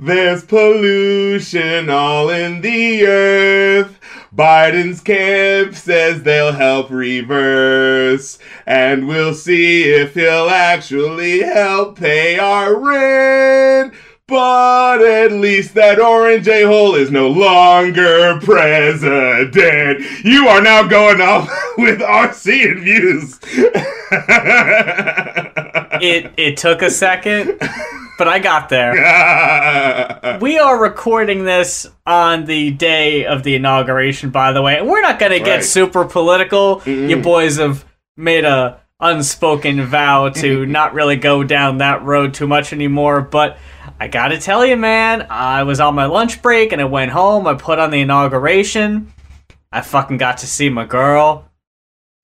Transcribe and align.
There's 0.00 0.44
pollution 0.44 1.90
all 1.90 2.30
in 2.30 2.60
the 2.60 3.04
earth. 3.04 3.98
Biden's 4.32 5.00
camp 5.00 5.74
says 5.74 6.22
they'll 6.22 6.52
help 6.52 6.88
reverse. 6.90 8.38
And 8.64 9.08
we'll 9.08 9.34
see 9.34 9.82
if 9.90 10.14
he'll 10.14 10.50
actually 10.50 11.40
help 11.40 11.98
pay 11.98 12.38
our 12.38 12.76
rent. 12.76 13.92
But 14.28 15.02
at 15.02 15.32
least 15.32 15.74
that 15.74 15.98
orange 15.98 16.46
a-hole 16.46 16.94
is 16.94 17.10
no 17.10 17.26
longer 17.26 18.38
president. 18.40 20.04
You 20.24 20.46
are 20.46 20.62
now 20.62 20.86
going 20.86 21.20
off 21.20 21.48
with 21.76 21.98
RC 21.98 22.70
and 22.70 22.80
views. 22.84 23.40
It 26.00 26.32
it 26.36 26.56
took 26.56 26.82
a 26.82 26.90
second, 26.90 27.58
but 28.18 28.28
I 28.28 28.38
got 28.40 28.68
there. 28.68 30.38
We 30.40 30.58
are 30.58 30.80
recording 30.80 31.44
this 31.44 31.86
on 32.06 32.44
the 32.44 32.70
day 32.72 33.24
of 33.24 33.42
the 33.42 33.54
inauguration, 33.54 34.30
by 34.30 34.52
the 34.52 34.60
way, 34.62 34.78
and 34.78 34.86
we're 34.88 35.00
not 35.00 35.18
gonna 35.18 35.38
get 35.38 35.56
Right. 35.56 35.64
super 35.64 36.04
political. 36.04 36.82
You 36.84 37.16
boys 37.22 37.56
have 37.56 37.84
made 38.16 38.44
a 38.44 38.80
unspoken 39.00 39.84
vow 39.86 40.28
to 40.28 40.66
not 40.78 40.92
really 40.94 41.16
go 41.16 41.42
down 41.44 41.78
that 41.78 42.02
road 42.04 42.34
too 42.34 42.46
much 42.46 42.72
anymore, 42.72 43.20
but 43.22 43.56
I 44.00 44.08
gotta 44.08 44.38
tell 44.38 44.64
you, 44.66 44.76
man, 44.76 45.26
I 45.30 45.62
was 45.62 45.80
on 45.80 45.94
my 45.94 46.04
lunch 46.06 46.42
break 46.42 46.72
and 46.72 46.80
I 46.80 46.84
went 46.84 47.10
home. 47.12 47.46
I 47.46 47.54
put 47.54 47.78
on 47.78 47.90
the 47.90 48.00
inauguration. 48.00 49.12
I 49.72 49.80
fucking 49.80 50.18
got 50.18 50.38
to 50.38 50.46
see 50.46 50.68
my 50.68 50.84
girl. 50.84 51.44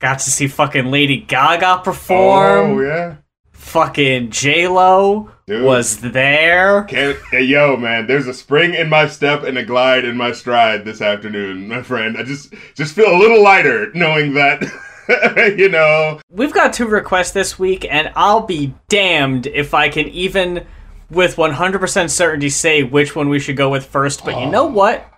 Got 0.01 0.21
to 0.21 0.31
see 0.31 0.47
fucking 0.49 0.87
Lady 0.91 1.19
Gaga 1.19 1.81
perform. 1.85 2.71
oh, 2.79 2.81
yeah. 2.81 3.15
Fucking 3.53 4.31
J 4.31 4.69
Lo 4.69 5.31
Dude. 5.47 5.63
was 5.63 6.01
there. 6.01 6.85
Hey, 6.85 7.43
yo, 7.43 7.77
man, 7.77 8.07
there's 8.07 8.27
a 8.27 8.33
spring 8.33 8.73
in 8.73 8.89
my 8.89 9.07
step 9.07 9.43
and 9.43 9.59
a 9.59 9.65
glide 9.65 10.07
in 10.07 10.17
my 10.17 10.33
stride 10.33 10.87
this 10.87 11.03
afternoon, 11.03 11.69
my 11.69 11.83
friend. 11.83 12.17
I 12.17 12.23
just 12.23 12.55
just 12.75 12.95
feel 12.95 13.15
a 13.15 13.19
little 13.19 13.43
lighter 13.43 13.93
knowing 13.93 14.33
that, 14.35 14.63
you 15.59 15.69
know. 15.69 16.19
We've 16.31 16.53
got 16.53 16.73
two 16.73 16.87
requests 16.87 17.33
this 17.33 17.59
week, 17.59 17.87
and 17.91 18.11
I'll 18.17 18.47
be 18.47 18.75
damned 18.89 19.47
if 19.47 19.75
I 19.75 19.91
can 19.91 20.09
even, 20.09 20.67
with 21.11 21.37
100% 21.37 22.11
certainty, 22.11 22.49
say 22.49 22.83
which 22.83 23.15
one 23.15 23.29
we 23.29 23.39
should 23.39 23.59
go 23.59 23.69
with 23.69 23.85
first. 23.85 24.25
But 24.25 24.37
you 24.41 24.47
oh. 24.47 24.51
know 24.51 24.65
what? 24.65 25.11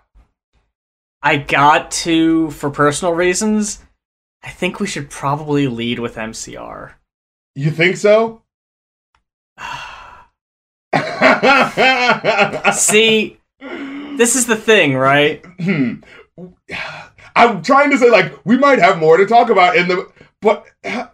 I 1.23 1.37
got 1.37 1.93
to, 1.93 2.51
for 2.51 2.71
personal 2.71 3.15
reasons, 3.15 3.85
I 4.43 4.51
think 4.51 4.81
we 4.81 4.89
should 4.89 5.09
probably 5.09 5.69
lead 5.69 6.01
with 6.01 6.17
MCR. 6.17 6.95
You 7.55 7.71
think 7.71 7.97
so? 7.97 8.43
See, 12.73 13.39
this 13.61 14.37
is 14.37 14.47
the 14.47 14.57
thing, 14.57 14.95
right? 14.95 15.45
I'm 17.37 17.63
trying 17.63 17.91
to 17.91 17.99
say 17.99 18.11
like 18.11 18.33
we 18.45 18.57
might 18.57 18.79
have 18.79 18.99
more 18.99 19.17
to 19.17 19.27
talk 19.27 19.51
about 19.51 19.77
in 19.77 19.89
the 19.89 20.11
but 20.41 20.67
uh, 20.85 21.07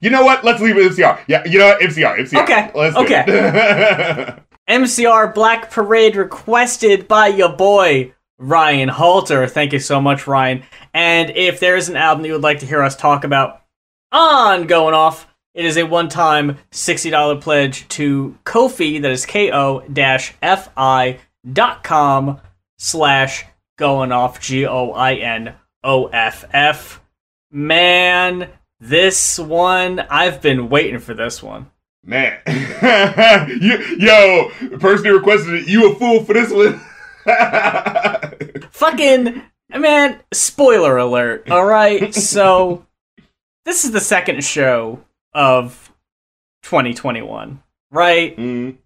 you 0.00 0.10
know 0.10 0.24
what? 0.24 0.44
Let's 0.44 0.60
leave 0.60 0.76
it 0.76 0.92
MCR. 0.92 1.20
Yeah, 1.28 1.44
you 1.46 1.58
know 1.58 1.68
what? 1.68 1.80
MCR. 1.80 2.18
MCR. 2.18 2.42
Okay, 2.42 2.70
Let's 2.74 2.96
okay. 2.96 4.36
MCR 4.68 5.34
Black 5.34 5.70
Parade 5.70 6.16
requested 6.16 7.08
by 7.08 7.28
your 7.28 7.50
boy 7.56 8.12
Ryan 8.38 8.88
Halter. 8.88 9.46
Thank 9.46 9.72
you 9.72 9.78
so 9.78 10.00
much, 10.00 10.26
Ryan. 10.26 10.62
And 10.94 11.30
if 11.30 11.60
there 11.60 11.76
is 11.76 11.88
an 11.88 11.96
album 11.96 12.22
that 12.22 12.28
you 12.28 12.34
would 12.34 12.42
like 12.42 12.60
to 12.60 12.66
hear 12.66 12.82
us 12.82 12.96
talk 12.96 13.24
about 13.24 13.62
on 14.10 14.66
Going 14.66 14.94
Off, 14.94 15.26
it 15.54 15.64
is 15.64 15.76
a 15.76 15.84
one-time 15.84 16.58
$60 16.70 17.40
pledge 17.40 17.86
to 17.88 18.36
Ko-fi, 18.44 18.98
that 18.98 19.10
is 19.10 19.26
ko-fi 19.26 21.18
dot 21.52 21.82
com 21.82 22.40
slash 22.78 23.44
going 23.78 24.12
off, 24.12 24.40
G-O-I-N-O-F-F. 24.40 25.58
Man, 27.50 28.48
this 28.80 29.38
one, 29.38 30.00
I've 30.00 30.40
been 30.40 30.68
waiting 30.68 31.00
for 31.00 31.14
this 31.14 31.42
one. 31.42 31.70
Man, 32.04 32.40
you, 32.46 33.78
yo, 33.98 34.50
the 34.70 34.78
person 34.80 35.04
who 35.06 35.16
requested 35.16 35.54
it, 35.54 35.68
you 35.68 35.92
a 35.92 35.94
fool 35.94 36.24
for 36.24 36.32
this 36.32 36.50
one. 36.50 36.80
fucking 38.72 39.42
man 39.78 40.18
spoiler 40.32 40.96
alert 40.96 41.48
all 41.52 41.64
right 41.64 42.12
so 42.12 42.84
this 43.64 43.84
is 43.84 43.92
the 43.92 44.00
second 44.00 44.42
show 44.42 45.00
of 45.34 45.92
2021 46.62 47.62
right? 47.90 48.36
Mm. 48.36 48.76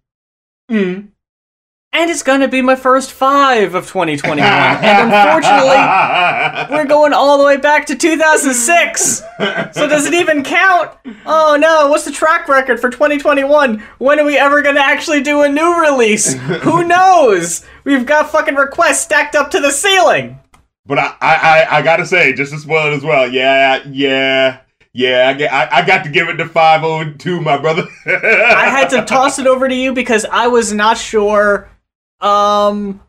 mm. 0.69 1.07
and 1.93 2.11
it's 2.11 2.23
gonna 2.23 2.47
be 2.47 2.61
my 2.61 2.75
first 2.75 3.11
five 3.11 3.75
of 3.75 3.87
2021 3.87 4.47
and 4.47 5.11
unfortunately 5.11 6.75
we're 6.75 6.85
going 6.85 7.13
all 7.13 7.37
the 7.37 7.45
way 7.45 7.57
back 7.57 7.85
to 7.87 7.95
2006 7.95 9.23
so 9.37 9.87
does 9.87 10.07
it 10.07 10.13
even 10.13 10.43
count? 10.43 10.91
Oh 11.25 11.57
no. 11.59 11.89
What's 11.89 12.05
the 12.05 12.11
track 12.11 12.47
record 12.47 12.79
for 12.79 12.89
2021 12.89 13.83
when 13.99 14.19
are 14.19 14.25
we 14.25 14.37
ever 14.37 14.61
gonna 14.61 14.79
actually 14.79 15.21
do 15.21 15.41
a 15.41 15.49
new 15.49 15.79
release? 15.79 16.33
Who 16.33 16.83
knows? 16.87 17.63
We've 17.83 18.05
got 18.05 18.31
fucking 18.31 18.55
requests 18.55 19.01
stacked 19.01 19.35
up 19.35 19.51
to 19.51 19.59
the 19.59 19.71
ceiling. 19.71 20.39
But 20.85 20.99
I, 20.99 21.15
I, 21.21 21.35
I, 21.35 21.77
I 21.77 21.81
gotta 21.81 22.05
say, 22.05 22.33
just 22.33 22.51
to 22.53 22.59
spoil 22.59 22.91
it 22.91 22.95
as 22.95 23.03
well. 23.03 23.31
Yeah, 23.31 23.83
yeah, 23.87 24.61
yeah. 24.97 25.29
I, 25.29 25.33
get- 25.33 25.53
I, 25.53 25.67
I 25.71 25.85
got 25.85 26.03
to 26.05 26.09
give 26.09 26.27
it 26.27 26.37
to 26.37 26.47
five 26.49 26.83
oh 26.83 27.13
two, 27.13 27.39
my 27.39 27.57
brother. 27.57 27.83
I 28.05 28.69
had 28.69 28.89
to 28.89 29.05
toss 29.05 29.37
it 29.39 29.45
over 29.47 29.69
to 29.69 29.75
you 29.75 29.93
because 29.93 30.25
I 30.25 30.47
was 30.47 30.73
not 30.73 30.97
sure 30.97 31.69
um 32.19 32.99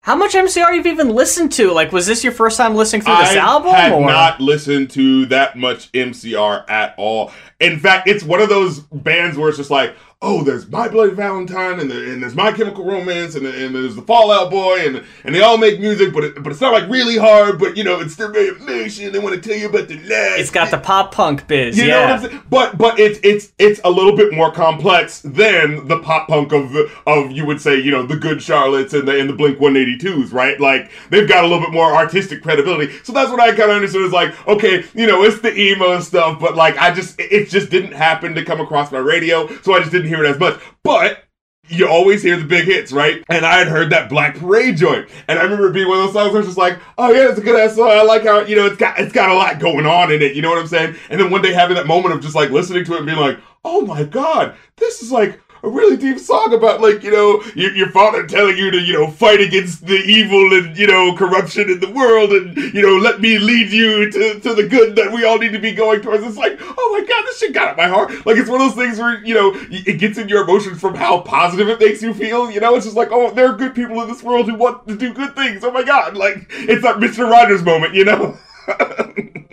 how 0.00 0.14
much 0.16 0.32
MCR 0.32 0.74
you've 0.74 0.86
even 0.86 1.08
listened 1.10 1.52
to. 1.52 1.70
Like 1.72 1.92
was 1.92 2.06
this 2.06 2.24
your 2.24 2.32
first 2.32 2.56
time 2.56 2.74
listening 2.74 3.02
through 3.02 3.16
this 3.16 3.30
I 3.30 3.36
album 3.36 3.72
had 3.72 3.92
or 3.92 4.06
not 4.06 4.40
listened 4.40 4.90
to 4.92 5.26
that 5.26 5.56
much 5.56 5.90
MCR 5.92 6.68
at 6.68 6.94
all. 6.98 7.30
In 7.60 7.78
fact, 7.78 8.08
it's 8.08 8.22
one 8.24 8.40
of 8.40 8.48
those 8.48 8.80
bands 8.80 9.38
where 9.38 9.48
it's 9.48 9.56
just 9.58 9.70
like, 9.70 9.96
oh, 10.22 10.42
there's 10.42 10.68
My 10.68 10.88
Bloody 10.88 11.14
Valentine, 11.14 11.80
and, 11.80 11.90
the, 11.90 12.12
and 12.12 12.22
there's 12.22 12.34
My 12.34 12.52
Chemical 12.52 12.84
Romance, 12.84 13.34
and, 13.34 13.46
and 13.46 13.74
there's 13.74 13.94
the 13.94 14.02
Fall 14.02 14.30
Out 14.30 14.50
Boy, 14.50 14.86
and 14.86 15.04
and 15.24 15.34
they 15.34 15.42
all 15.42 15.58
make 15.58 15.80
music, 15.80 16.12
but 16.12 16.24
it, 16.24 16.42
but 16.42 16.52
it's 16.52 16.60
not 16.60 16.72
like 16.72 16.88
really 16.88 17.16
hard, 17.18 17.58
but 17.58 17.76
you 17.76 17.84
know, 17.84 18.00
it's 18.00 18.14
still 18.14 18.30
very 18.30 18.48
emotional. 18.48 19.12
They 19.12 19.18
want 19.18 19.34
to 19.34 19.48
tell 19.48 19.58
you 19.58 19.68
about 19.68 19.88
the 19.88 19.96
life. 19.96 20.38
it's 20.38 20.50
got 20.50 20.70
the 20.70 20.78
pop 20.78 21.12
punk 21.12 21.46
biz, 21.46 21.76
You 21.76 21.88
know 21.88 21.98
yeah. 21.98 22.14
what 22.14 22.24
I'm 22.24 22.30
saying? 22.30 22.42
But 22.48 22.78
but 22.78 22.98
it's 22.98 23.20
it's 23.22 23.52
it's 23.58 23.80
a 23.84 23.90
little 23.90 24.16
bit 24.16 24.32
more 24.32 24.50
complex 24.50 25.20
than 25.20 25.86
the 25.88 25.98
pop 26.00 26.28
punk 26.28 26.52
of 26.52 26.72
the 26.72 26.90
of 27.06 27.30
you 27.30 27.44
would 27.46 27.60
say 27.60 27.80
you 27.80 27.90
know 27.90 28.06
the 28.06 28.16
Good 28.16 28.38
Charlottes 28.38 28.98
and 28.98 29.06
the 29.06 29.20
and 29.20 29.28
the 29.28 29.34
Blink 29.34 29.58
182s, 29.58 30.32
right? 30.32 30.58
Like 30.58 30.90
they've 31.10 31.28
got 31.28 31.44
a 31.44 31.46
little 31.46 31.62
bit 31.62 31.72
more 31.72 31.94
artistic 31.94 32.42
credibility. 32.42 32.92
So 33.02 33.12
that's 33.12 33.30
what 33.30 33.40
I 33.40 33.48
kind 33.48 33.70
of 33.70 33.76
understood. 33.76 34.02
Is 34.06 34.12
like 34.12 34.34
okay, 34.48 34.84
you 34.94 35.06
know, 35.06 35.22
it's 35.22 35.40
the 35.40 35.54
emo 35.56 36.00
stuff, 36.00 36.40
but 36.40 36.56
like 36.56 36.76
I 36.78 36.92
just 36.92 37.16
it 37.18 37.48
just 37.50 37.70
didn't 37.70 37.92
happen 37.92 38.34
to 38.34 38.44
come 38.44 38.60
across 38.60 38.90
my 38.90 38.98
radio, 38.98 39.48
so 39.62 39.74
I 39.74 39.80
just 39.80 39.92
didn't 39.92 40.13
hear 40.14 40.24
it 40.24 40.28
as 40.28 40.38
much. 40.38 40.60
But 40.82 41.24
you 41.68 41.88
always 41.88 42.22
hear 42.22 42.36
the 42.36 42.44
big 42.44 42.66
hits, 42.66 42.92
right? 42.92 43.24
And 43.28 43.46
I 43.46 43.58
had 43.58 43.68
heard 43.68 43.90
that 43.90 44.10
Black 44.10 44.36
Parade 44.36 44.76
joint, 44.76 45.08
and 45.28 45.38
I 45.38 45.42
remember 45.42 45.70
being 45.70 45.88
one 45.88 45.98
of 45.98 46.04
those 46.04 46.12
songs 46.12 46.34
I 46.34 46.38
was 46.38 46.46
just 46.46 46.58
like, 46.58 46.78
"Oh 46.98 47.10
yeah, 47.12 47.30
it's 47.30 47.38
a 47.38 47.42
good 47.42 47.58
ass 47.58 47.76
song. 47.76 47.88
I 47.90 48.02
like 48.02 48.22
how 48.24 48.40
you 48.40 48.56
know 48.56 48.66
it's 48.66 48.76
got 48.76 48.98
it's 48.98 49.12
got 49.12 49.30
a 49.30 49.34
lot 49.34 49.58
going 49.58 49.86
on 49.86 50.12
in 50.12 50.20
it." 50.20 50.34
You 50.36 50.42
know 50.42 50.50
what 50.50 50.58
I'm 50.58 50.66
saying? 50.66 50.96
And 51.10 51.20
then 51.20 51.30
one 51.30 51.42
day 51.42 51.52
having 51.52 51.76
that 51.76 51.86
moment 51.86 52.14
of 52.14 52.20
just 52.20 52.34
like 52.34 52.50
listening 52.50 52.84
to 52.84 52.94
it 52.94 52.98
and 52.98 53.06
being 53.06 53.18
like, 53.18 53.38
"Oh 53.64 53.80
my 53.82 54.04
god, 54.04 54.54
this 54.76 55.02
is 55.02 55.10
like." 55.10 55.40
A 55.64 55.68
really 55.70 55.96
deep 55.96 56.18
song 56.18 56.52
about 56.52 56.82
like 56.82 57.02
you 57.02 57.10
know 57.10 57.42
your, 57.54 57.74
your 57.74 57.88
father 57.88 58.26
telling 58.26 58.58
you 58.58 58.70
to 58.70 58.78
you 58.78 58.92
know 58.92 59.10
fight 59.10 59.40
against 59.40 59.86
the 59.86 59.94
evil 59.94 60.52
and 60.52 60.76
you 60.76 60.86
know 60.86 61.16
corruption 61.16 61.70
in 61.70 61.80
the 61.80 61.90
world 61.90 62.32
and 62.32 62.54
you 62.74 62.82
know 62.82 62.98
let 62.98 63.22
me 63.22 63.38
lead 63.38 63.72
you 63.72 64.10
to, 64.10 64.40
to 64.40 64.54
the 64.54 64.68
good 64.68 64.94
that 64.94 65.10
we 65.10 65.24
all 65.24 65.38
need 65.38 65.52
to 65.52 65.58
be 65.58 65.72
going 65.72 66.02
towards. 66.02 66.22
It's 66.22 66.36
like 66.36 66.58
oh 66.60 66.90
my 66.92 67.06
god, 67.06 67.24
this 67.24 67.38
shit 67.38 67.54
got 67.54 67.68
at 67.68 67.76
my 67.78 67.88
heart. 67.88 68.26
Like 68.26 68.36
it's 68.36 68.50
one 68.50 68.60
of 68.60 68.68
those 68.68 68.76
things 68.76 68.98
where 68.98 69.24
you 69.24 69.32
know 69.32 69.52
it 69.70 69.98
gets 69.98 70.18
in 70.18 70.28
your 70.28 70.42
emotions 70.44 70.80
from 70.80 70.96
how 70.96 71.20
positive 71.22 71.70
it 71.70 71.80
makes 71.80 72.02
you 72.02 72.12
feel. 72.12 72.50
You 72.50 72.60
know, 72.60 72.74
it's 72.74 72.84
just 72.84 72.96
like 72.96 73.08
oh 73.10 73.30
there 73.30 73.48
are 73.48 73.56
good 73.56 73.74
people 73.74 74.02
in 74.02 74.08
this 74.08 74.22
world 74.22 74.50
who 74.50 74.56
want 74.56 74.86
to 74.88 74.96
do 74.96 75.14
good 75.14 75.34
things. 75.34 75.64
Oh 75.64 75.70
my 75.70 75.82
god, 75.82 76.14
like 76.14 76.46
it's 76.50 76.82
that 76.82 76.96
Mr. 76.96 77.30
Rogers 77.30 77.62
moment. 77.62 77.94
You 77.94 78.04
know. 78.04 78.38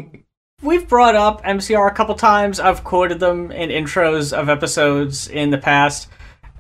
We've 0.64 0.88
brought 0.88 1.16
up 1.16 1.44
MCR 1.44 1.90
a 1.90 1.94
couple 1.94 2.14
times. 2.14 2.60
I've 2.60 2.84
quoted 2.84 3.20
them 3.20 3.52
in 3.52 3.70
intros 3.70 4.32
of 4.32 4.48
episodes 4.48 5.28
in 5.28 5.50
the 5.50 5.58
past. 5.58 6.08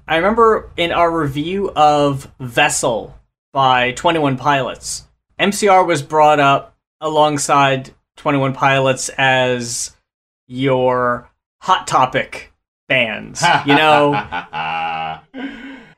I 0.07 0.15
remember 0.15 0.71
in 0.75 0.92
our 0.92 1.15
review 1.15 1.71
of 1.75 2.31
Vessel 2.39 3.15
by 3.53 3.92
21 3.92 4.38
Pilots, 4.38 5.07
MCR 5.39 5.86
was 5.86 6.01
brought 6.01 6.39
up 6.39 6.75
alongside 7.00 7.92
21 8.18 8.53
Pilots 8.53 9.09
as 9.18 9.95
your 10.48 11.30
hot 11.62 11.86
topic 11.86 12.51
bands, 12.88 13.44
you 13.65 13.75
know? 13.75 14.13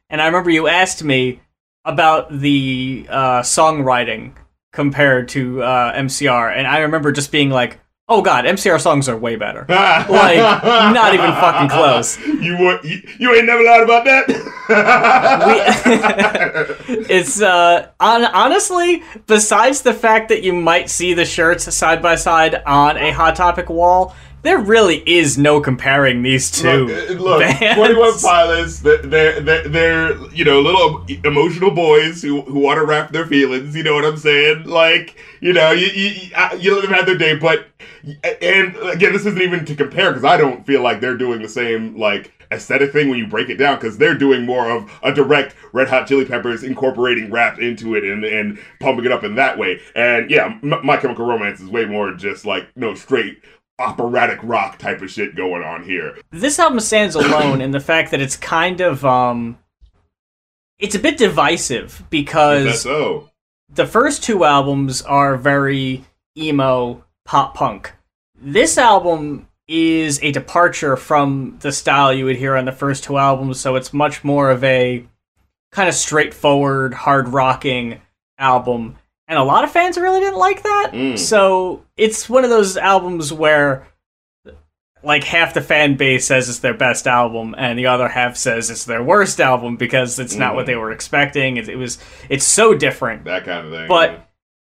And 0.10 0.22
I 0.22 0.28
remember 0.28 0.52
you 0.52 0.68
asked 0.68 1.04
me 1.04 1.42
about 1.86 2.32
the 2.32 3.08
uh, 3.10 3.42
songwriting 3.42 4.34
compared 4.72 5.30
to 5.30 5.64
uh, 5.64 5.98
MCR, 5.98 6.56
and 6.56 6.68
I 6.68 6.80
remember 6.80 7.12
just 7.12 7.32
being 7.32 7.50
like, 7.50 7.80
Oh 8.10 8.22
god, 8.22 8.44
MCR 8.44 8.82
songs 8.82 9.08
are 9.08 9.16
way 9.16 9.38
better. 9.38 9.66
like 9.70 10.38
not 10.38 11.14
even 11.14 11.32
fucking 11.32 11.70
close. 11.70 12.20
You 12.20 12.58
were 12.58 12.78
you, 12.84 13.02
you 13.18 13.34
ain't 13.34 13.46
never 13.46 13.64
lied 13.64 13.84
about 13.84 14.04
that. 14.04 14.28
We, 14.28 14.34
it's 17.10 17.42
uh 17.42 17.88
on, 18.02 18.26
honestly, 18.26 19.04
besides 19.26 19.84
the 19.84 19.94
fact 19.94 20.28
that 20.30 20.44
you 20.44 20.52
might 20.52 20.90
see 20.90 21.14
the 21.14 21.24
shirts 21.24 21.74
side 21.74 22.02
by 22.02 22.16
side 22.16 22.62
on 22.66 22.98
a 22.98 23.12
Hot 23.12 23.38
Topic 23.38 23.70
wall, 23.70 24.14
there 24.44 24.60
really 24.60 25.02
is 25.06 25.38
no 25.38 25.62
comparing 25.62 26.22
these 26.22 26.52
two. 26.52 26.88
Look, 26.88 27.10
uh, 27.10 27.14
look 27.14 27.40
bands. 27.40 27.76
21 27.76 28.20
Pilots, 28.20 28.80
they're, 28.82 29.42
they're, 29.42 29.68
they're, 29.70 30.18
you 30.34 30.44
know, 30.46 30.62
little 30.62 31.06
emotional 31.24 31.72
boys 31.72 32.22
who, 32.22 32.42
who 32.42 32.60
want 32.60 32.78
to 32.78 32.86
wrap 32.86 33.12
their 33.12 33.26
feelings, 33.26 33.76
you 33.76 33.84
know 33.84 33.96
what 33.96 34.06
I'm 34.06 34.18
saying? 34.18 34.66
Like, 34.66 35.18
you 35.40 35.54
know, 35.54 35.72
you, 35.72 35.88
you, 35.88 36.30
you 36.60 36.76
let 36.76 36.84
them 36.84 36.94
have 36.94 37.06
their 37.06 37.18
day, 37.18 37.36
but, 37.36 37.68
and 38.42 38.76
again, 38.78 39.14
this 39.14 39.26
isn't 39.26 39.42
even 39.42 39.66
to 39.66 39.76
compare 39.76 40.12
because 40.12 40.26
I 40.26 40.38
don't 40.38 40.66
feel 40.66 40.82
like 40.84 41.00
they're 41.00 41.18
doing 41.18 41.42
the 41.42 41.50
same, 41.50 41.98
like, 41.98 42.34
aesthetic 42.52 42.92
thing 42.92 43.10
when 43.10 43.18
you 43.18 43.28
break 43.28 43.50
it 43.50 43.58
down 43.58 43.76
because 43.76 43.98
they're 43.98 44.18
doing 44.18 44.46
more 44.46 44.70
of 44.70 44.92
a 45.02 45.12
direct 45.14 45.56
Red 45.72 45.88
Hot 45.90 46.08
Chili 46.08 46.26
Peppers 46.26 46.64
incorporating 46.64 47.32
rap 47.32 47.60
into 47.60 47.96
it 47.96 48.04
and, 48.04 48.24
and 48.24 48.60
pumping 48.80 49.06
it 49.06 49.12
up 49.12 49.24
in 49.24 49.36
that 49.36 49.58
way. 49.58 49.80
And 49.96 50.30
yeah, 50.30 50.58
My 50.62 50.98
Chemical 50.98 51.26
Romance 51.26 51.60
is 51.60 51.70
way 51.70 51.86
more 51.86 52.14
just 52.14 52.46
like, 52.46 52.68
no, 52.78 52.94
straight 52.94 53.42
operatic 53.80 54.40
rock 54.44 54.78
type 54.78 55.02
of 55.02 55.10
shit 55.10 55.36
going 55.36 55.64
on 55.64 55.84
here. 55.84 56.18
This 56.32 56.60
album 56.60 56.80
stands 56.80 57.16
alone 57.16 57.62
in 57.62 57.72
the 57.72 57.80
fact 57.80 58.12
that 58.12 58.22
it's 58.22 58.38
kind 58.38 58.82
of 58.82 59.04
um 59.04 59.58
it's 60.80 60.96
a 60.96 61.00
bit 61.00 61.18
divisive 61.18 62.04
because 62.10 62.82
so. 62.82 63.30
the 63.70 63.86
first 63.86 64.24
two 64.24 64.44
albums 64.44 65.02
are 65.02 65.38
very 65.38 66.06
emo 66.38 67.04
pop 67.26 67.56
punk. 67.56 67.94
This 68.40 68.78
album 68.78 69.48
is 69.68 70.22
a 70.22 70.32
departure 70.32 70.98
from 70.98 71.58
the 71.62 71.72
style 71.72 72.14
you 72.14 72.26
would 72.26 72.36
hear 72.36 72.56
on 72.58 72.66
the 72.66 72.72
first 72.72 73.04
two 73.04 73.18
albums, 73.18 73.60
so 73.60 73.76
it's 73.76 73.94
much 73.94 74.24
more 74.24 74.52
of 74.52 74.64
a 74.64 75.06
kind 75.72 75.88
of 75.88 75.96
straightforward, 75.96 76.94
hard 76.94 77.30
rocking 77.30 78.02
album 78.38 78.98
and 79.28 79.38
a 79.40 79.44
lot 79.44 79.64
of 79.64 79.72
fans 79.72 79.98
really 79.98 80.20
didn't 80.20 80.40
like 80.40 80.64
that. 80.64 80.92
Mm. 80.94 81.18
So 81.18 81.86
it's 81.98 82.30
one 82.30 82.44
of 82.44 82.50
those 82.50 82.78
albums 82.78 83.32
where 83.32 83.88
like 85.04 85.24
half 85.26 85.54
the 85.54 85.62
fan 85.62 85.96
base 85.96 86.26
says 86.28 86.48
it's 86.48 86.60
their 86.60 86.74
best 86.74 87.08
album 87.08 87.54
and 87.58 87.78
the 87.78 87.88
other 87.88 88.08
half 88.08 88.38
says 88.38 88.70
it's 88.70 88.86
their 88.86 89.04
worst 89.04 89.42
album 89.42 89.76
because 89.76 90.18
it's 90.18 90.36
not 90.36 90.56
what 90.56 90.64
Mm. 90.64 90.68
they 90.68 90.76
were 90.76 90.92
expecting. 90.92 91.58
It, 91.58 91.68
it 91.70 91.76
was 91.76 91.98
it's 92.30 92.46
so 92.46 92.74
different. 92.74 93.26
That 93.26 93.44
kind 93.46 93.68
of 93.68 93.74
thing. 93.74 93.88
But 93.88 94.12
yeah. 94.12 94.20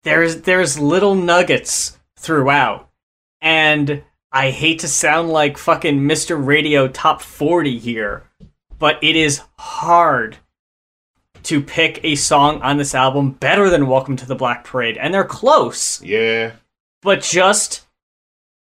there's 0.05 0.43
there's 0.43 0.79
little 0.79 1.15
nuggets 1.15 1.99
throughout. 2.17 2.89
And 3.41 4.03
I 4.33 4.51
hate 4.51 4.81
to 4.81 4.89
sound 4.89 5.31
like 5.31 5.57
fucking 5.57 6.01
Mr. 6.01 6.45
Radio 6.45 6.87
Top 6.89 7.23
40 7.23 7.79
here, 7.79 8.25
but 8.79 8.99
it 9.03 9.17
is 9.17 9.41
hard 9.59 10.37
to 11.45 11.63
pick 11.63 12.01
a 12.03 12.15
song 12.15 12.61
on 12.63 12.77
this 12.77 12.95
album 12.95 13.33
better 13.33 13.71
than 13.71 13.87
Welcome 13.87 14.17
to 14.17 14.27
the 14.27 14.35
Black 14.35 14.65
Parade. 14.65 14.97
And 14.97 15.13
they're 15.13 15.25
close, 15.25 16.03
yeah. 16.03 16.53
but 17.03 17.23
just 17.23 17.87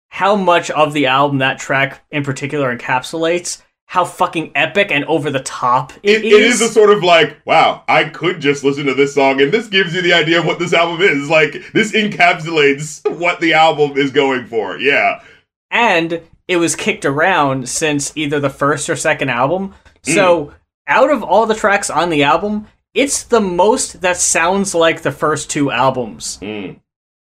how 0.10 0.36
much 0.36 0.70
of 0.72 0.94
the 0.94 1.06
album 1.08 1.38
that 1.40 1.60
track 1.60 2.04
in 2.12 2.24
particular 2.24 2.76
encapsulates, 2.76 3.62
how 3.86 4.06
fucking 4.06 4.52
epic 4.56 4.92
and 4.92 5.04
over 5.06 5.30
the 5.30 5.42
top 5.42 5.94
It, 6.04 6.24
it 6.24 6.34
is 6.34 6.62
a 6.62 6.70
sort 6.70 6.90
of 6.92 7.04
like, 7.04 7.38
wow, 7.46 7.84
I 7.88 8.06
could 8.06 8.40
just 8.40 8.64
listen 8.64 8.86
to 8.86 8.94
this 8.94 9.16
song, 9.16 9.42
and 9.42 9.52
this 9.52 9.68
gives 9.68 9.94
you 9.94 10.02
the 10.02 10.14
idea 10.14 10.40
of 10.40 10.46
what 10.46 10.60
this 10.60 10.74
album 10.74 11.02
is. 11.02 11.30
Like, 11.30 11.54
this 11.74 11.92
encapsulates 11.92 13.10
what 13.18 13.40
the 13.42 13.54
album 13.54 13.98
is 13.98 14.12
going 14.12 14.48
for. 14.48 14.78
Yeah. 14.78 15.22
and 15.70 16.22
it 16.48 16.58
was 16.58 16.76
kicked 16.76 17.06
around 17.06 17.70
since 17.70 18.12
either 18.18 18.40
the 18.40 18.50
first 18.50 18.90
or 18.90 18.96
second 18.98 19.30
album. 19.30 19.74
So, 20.04 20.46
mm. 20.46 20.54
Out 20.92 21.10
of 21.10 21.24
all 21.24 21.46
the 21.46 21.56
tracks 21.56 21.90
on 21.90 22.10
the 22.10 22.24
album, 22.24 22.68
it's 22.94 23.24
the 23.24 23.40
most 23.40 24.02
that 24.02 24.18
sounds 24.18 24.76
like 24.76 25.02
the 25.02 25.12
first 25.12 25.50
two 25.50 25.72
albums. 25.72 26.38
Mm. 26.42 26.80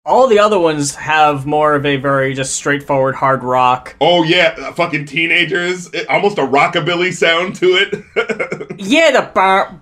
All 0.08 0.26
the 0.28 0.40
other 0.40 0.58
ones 0.58 0.96
have 0.96 1.46
more 1.46 1.76
of 1.76 1.86
a 1.86 1.98
very 1.98 2.34
just 2.34 2.56
straightforward 2.56 3.14
hard 3.14 3.44
rock. 3.44 3.94
Oh, 4.00 4.24
yeah, 4.24 4.56
uh, 4.58 4.72
fucking 4.72 5.04
teenagers. 5.04 5.94
It, 5.94 6.08
almost 6.10 6.38
a 6.38 6.44
rockabilly 6.44 7.14
sound 7.14 7.58
to 7.58 7.76
it. 7.76 8.68
Yeah, 8.80 9.10
the 9.12 9.24
bar, 9.34 9.82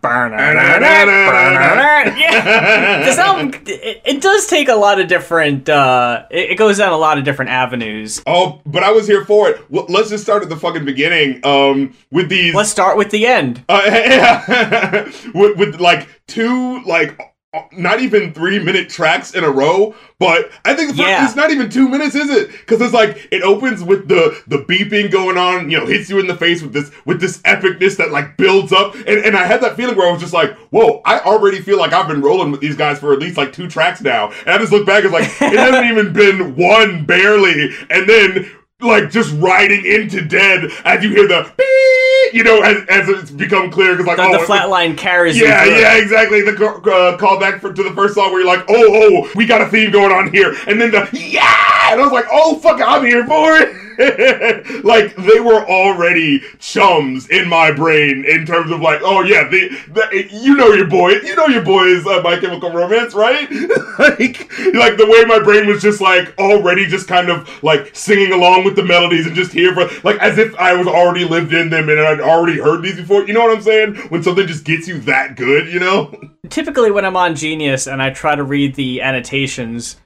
yeah. 2.17 3.03
This 3.05 3.17
album, 3.17 3.51
it, 3.67 4.01
it 4.05 4.21
does 4.21 4.47
take 4.47 4.69
a 4.69 4.73
lot 4.73 5.01
of 5.01 5.09
different. 5.09 5.67
Uh, 5.67 6.25
it, 6.31 6.51
it 6.51 6.57
goes 6.57 6.77
down 6.77 6.93
a 6.93 6.97
lot 6.97 7.17
of 7.17 7.25
different 7.25 7.51
avenues. 7.51 8.23
oh, 8.25 8.61
but 8.65 8.83
I 8.83 8.91
was 8.91 9.05
here 9.05 9.25
for 9.25 9.49
it. 9.49 9.69
Well, 9.69 9.85
let's 9.89 10.09
just 10.09 10.23
start 10.23 10.43
at 10.43 10.49
the 10.49 10.55
fucking 10.55 10.85
beginning 10.85 11.45
um, 11.45 11.93
with 12.09 12.29
these. 12.29 12.55
Let's 12.55 12.69
start 12.69 12.95
with 12.97 13.11
the 13.11 13.27
end. 13.27 13.65
Uh, 13.67 13.81
yeah. 13.85 15.11
with, 15.33 15.57
with 15.57 15.81
like 15.81 16.07
two 16.27 16.81
like 16.83 17.34
not 17.71 17.99
even 18.01 18.33
three 18.33 18.59
minute 18.59 18.89
tracks 18.89 19.33
in 19.33 19.43
a 19.43 19.49
row 19.49 19.93
but 20.19 20.49
i 20.65 20.73
think 20.73 20.89
the 20.91 20.97
first, 20.97 21.07
Yeah. 21.09 21.25
it's 21.25 21.35
not 21.35 21.51
even 21.51 21.69
two 21.69 21.87
minutes 21.89 22.15
is 22.15 22.29
it? 22.29 22.51
Because 22.51 22.81
it's 22.81 22.93
like 22.93 23.27
it 23.31 23.43
opens 23.43 23.83
with 23.83 24.07
the 24.07 24.41
the 24.47 24.59
beeping 24.59 25.11
going 25.11 25.37
on 25.37 25.69
you 25.69 25.77
know 25.79 25.85
hits 25.85 26.09
you 26.09 26.19
in 26.19 26.27
the 26.27 26.35
face 26.37 26.61
with 26.61 26.73
this 26.73 26.91
with 27.05 27.19
this 27.19 27.39
epicness 27.39 27.97
that 27.97 28.11
like 28.11 28.37
builds 28.37 28.71
up. 28.73 28.93
And, 28.95 29.07
and 29.25 29.35
i 29.37 29.45
had 29.45 29.61
that 29.61 29.75
feeling 29.75 29.95
where 29.97 30.07
i 30.07 30.11
was 30.11 30.21
just 30.21 30.33
like 30.33 30.55
whoa 30.71 31.01
i 31.05 31.19
already 31.19 31.61
feel 31.61 31.77
like 31.77 31.93
i've 31.93 32.07
been 32.07 32.21
rolling 32.21 32.51
with 32.51 32.61
these 32.61 32.75
guys 32.75 32.99
for 32.99 33.13
at 33.13 33.19
least 33.19 33.37
like 33.37 33.51
two 33.53 33.67
tracks 33.67 34.01
now. 34.01 34.31
And 34.45 34.49
i 34.49 34.57
just 34.57 34.71
look 34.71 34.85
back 34.85 35.03
and 35.03 35.13
it's 35.13 35.41
like 35.41 35.51
it 35.53 35.59
hasn't 35.59 35.85
even 35.91 36.13
been 36.13 36.55
one 36.55 37.05
barely. 37.05 37.69
And 37.89 38.07
then 38.09 38.51
like 38.81 39.09
just 39.09 39.33
riding 39.39 39.85
into 39.85 40.21
dead 40.21 40.69
as 40.83 41.03
you 41.03 41.09
hear 41.09 41.27
the 41.27 41.49
beep, 41.55 42.33
you 42.33 42.43
know, 42.43 42.61
as, 42.61 42.77
as 42.89 43.09
it's 43.09 43.31
become 43.31 43.71
clear 43.71 43.95
because 43.95 44.07
like 44.07 44.17
The, 44.17 44.23
oh, 44.23 44.39
the 44.39 44.45
flat 44.45 44.69
line 44.69 44.95
carries 44.95 45.39
yeah, 45.39 45.63
yeah, 45.65 45.97
exactly. 45.97 46.41
The 46.41 46.51
uh, 46.51 47.17
callback 47.17 47.61
for, 47.61 47.71
to 47.71 47.83
the 47.83 47.93
first 47.95 48.15
song 48.15 48.31
where 48.31 48.41
you're 48.41 48.47
like, 48.47 48.65
oh, 48.67 49.23
oh, 49.25 49.31
we 49.35 49.45
got 49.45 49.61
a 49.61 49.67
theme 49.67 49.91
going 49.91 50.11
on 50.11 50.31
here, 50.31 50.55
and 50.67 50.79
then 50.79 50.91
the 50.91 51.09
yeah, 51.13 51.91
and 51.91 52.01
I 52.01 52.03
was 52.03 52.11
like, 52.11 52.25
oh, 52.31 52.59
fuck, 52.59 52.81
I'm 52.81 53.05
here 53.05 53.25
for 53.25 53.57
it. 53.57 53.84
like 54.83 55.15
they 55.15 55.39
were 55.39 55.65
already 55.67 56.41
chums 56.59 57.29
in 57.29 57.47
my 57.47 57.71
brain 57.71 58.25
in 58.25 58.45
terms 58.45 58.71
of 58.71 58.81
like, 58.81 59.01
oh 59.03 59.21
yeah, 59.21 59.47
the, 59.47 59.69
the 59.89 60.27
you 60.31 60.55
know 60.55 60.73
your 60.73 60.87
boy, 60.87 61.11
you 61.11 61.35
know 61.35 61.47
your 61.47 61.63
boy 61.63 61.83
is 61.83 62.05
uh, 62.05 62.21
My 62.23 62.39
Chemical 62.39 62.71
Romance, 62.71 63.13
right? 63.13 63.49
like, 63.99 64.49
like 64.73 64.97
the 64.97 65.07
way 65.09 65.25
my 65.25 65.41
brain 65.43 65.67
was 65.67 65.81
just 65.81 66.01
like 66.01 66.37
already 66.37 66.85
just 66.85 67.07
kind 67.07 67.29
of 67.29 67.49
like 67.63 67.95
singing 67.95 68.31
along 68.31 68.63
with 68.63 68.75
the 68.75 68.83
melodies 68.83 69.25
and 69.25 69.35
just 69.35 69.51
here 69.51 69.73
for 69.73 69.87
like 70.03 70.19
as 70.21 70.37
if 70.37 70.55
I 70.55 70.73
was 70.73 70.87
already 70.87 71.25
lived 71.25 71.53
in 71.53 71.69
them 71.69 71.89
and 71.89 71.99
I'd 71.99 72.21
already 72.21 72.59
heard 72.59 72.81
these 72.81 72.95
before. 72.95 73.27
You 73.27 73.33
know 73.33 73.41
what 73.41 73.55
I'm 73.55 73.63
saying? 73.63 73.95
When 74.09 74.23
something 74.23 74.47
just 74.47 74.65
gets 74.65 74.87
you 74.87 74.99
that 75.01 75.35
good, 75.35 75.71
you 75.71 75.79
know? 75.79 76.13
typically 76.49 76.91
when 76.91 77.05
I'm 77.05 77.17
on 77.17 77.35
Genius 77.35 77.87
and 77.87 78.01
I 78.01 78.11
try 78.11 78.35
to 78.35 78.43
read 78.43 78.75
the 78.75 79.01
annotations, 79.01 79.97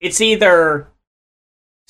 it's 0.00 0.20
either 0.20 0.88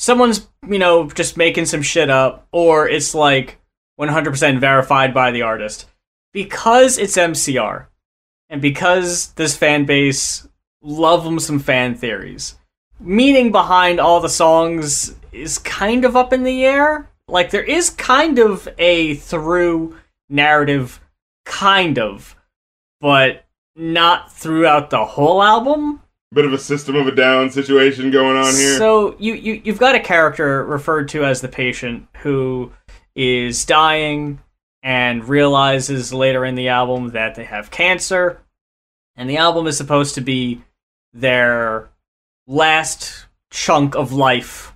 someone's, 0.01 0.49
you 0.67 0.79
know, 0.79 1.09
just 1.11 1.37
making 1.37 1.67
some 1.67 1.83
shit 1.83 2.09
up 2.09 2.49
or 2.53 2.89
it's 2.89 3.15
like 3.15 3.59
100% 4.01 4.59
verified 4.59 5.13
by 5.13 5.31
the 5.31 5.43
artist. 5.43 5.87
Because 6.33 6.97
it's 6.97 7.19
MCR 7.19 7.87
and 8.49 8.63
because 8.63 9.33
this 9.33 9.55
fan 9.57 9.85
base 9.85 10.49
love 10.81 11.25
them 11.25 11.39
some 11.39 11.59
fan 11.59 11.95
theories, 11.95 12.57
meaning 12.99 13.53
behind 13.53 14.01
all 14.01 14.21
the 14.21 14.29
songs 14.31 15.15
is 15.33 15.59
kind 15.59 16.07
of 16.07 16.17
up 16.17 16.33
in 16.33 16.45
the 16.45 16.65
air. 16.65 17.11
Like 17.29 17.51
there 17.51 17.63
is 17.63 17.91
kind 17.91 18.39
of 18.39 18.69
a 18.79 19.17
through 19.17 19.99
narrative 20.31 20.99
kind 21.45 21.99
of 21.99 22.37
but 23.03 23.45
not 23.77 24.33
throughout 24.33 24.91
the 24.91 25.05
whole 25.05 25.43
album. 25.43 26.01
Bit 26.33 26.45
of 26.45 26.53
a 26.53 26.59
system 26.59 26.95
of 26.95 27.09
a 27.09 27.15
down 27.15 27.51
situation 27.51 28.13
going 28.13 28.37
on 28.37 28.55
here. 28.55 28.79
So 28.79 29.17
you, 29.19 29.35
you 29.35 29.61
you've 29.65 29.81
got 29.81 29.97
a 29.97 30.01
character 30.01 30.65
referred 30.65 31.09
to 31.09 31.25
as 31.25 31.41
the 31.41 31.49
patient 31.49 32.07
who 32.19 32.71
is 33.17 33.65
dying 33.65 34.39
and 34.81 35.29
realizes 35.29 36.15
later 36.15 36.45
in 36.45 36.55
the 36.55 36.69
album 36.69 37.11
that 37.11 37.35
they 37.35 37.43
have 37.43 37.73
cancer, 37.73 38.41
and 39.17 39.29
the 39.29 39.39
album 39.39 39.67
is 39.67 39.77
supposed 39.77 40.15
to 40.15 40.21
be 40.21 40.63
their 41.13 41.91
last 42.47 43.27
chunk 43.51 43.97
of 43.97 44.13
life 44.13 44.73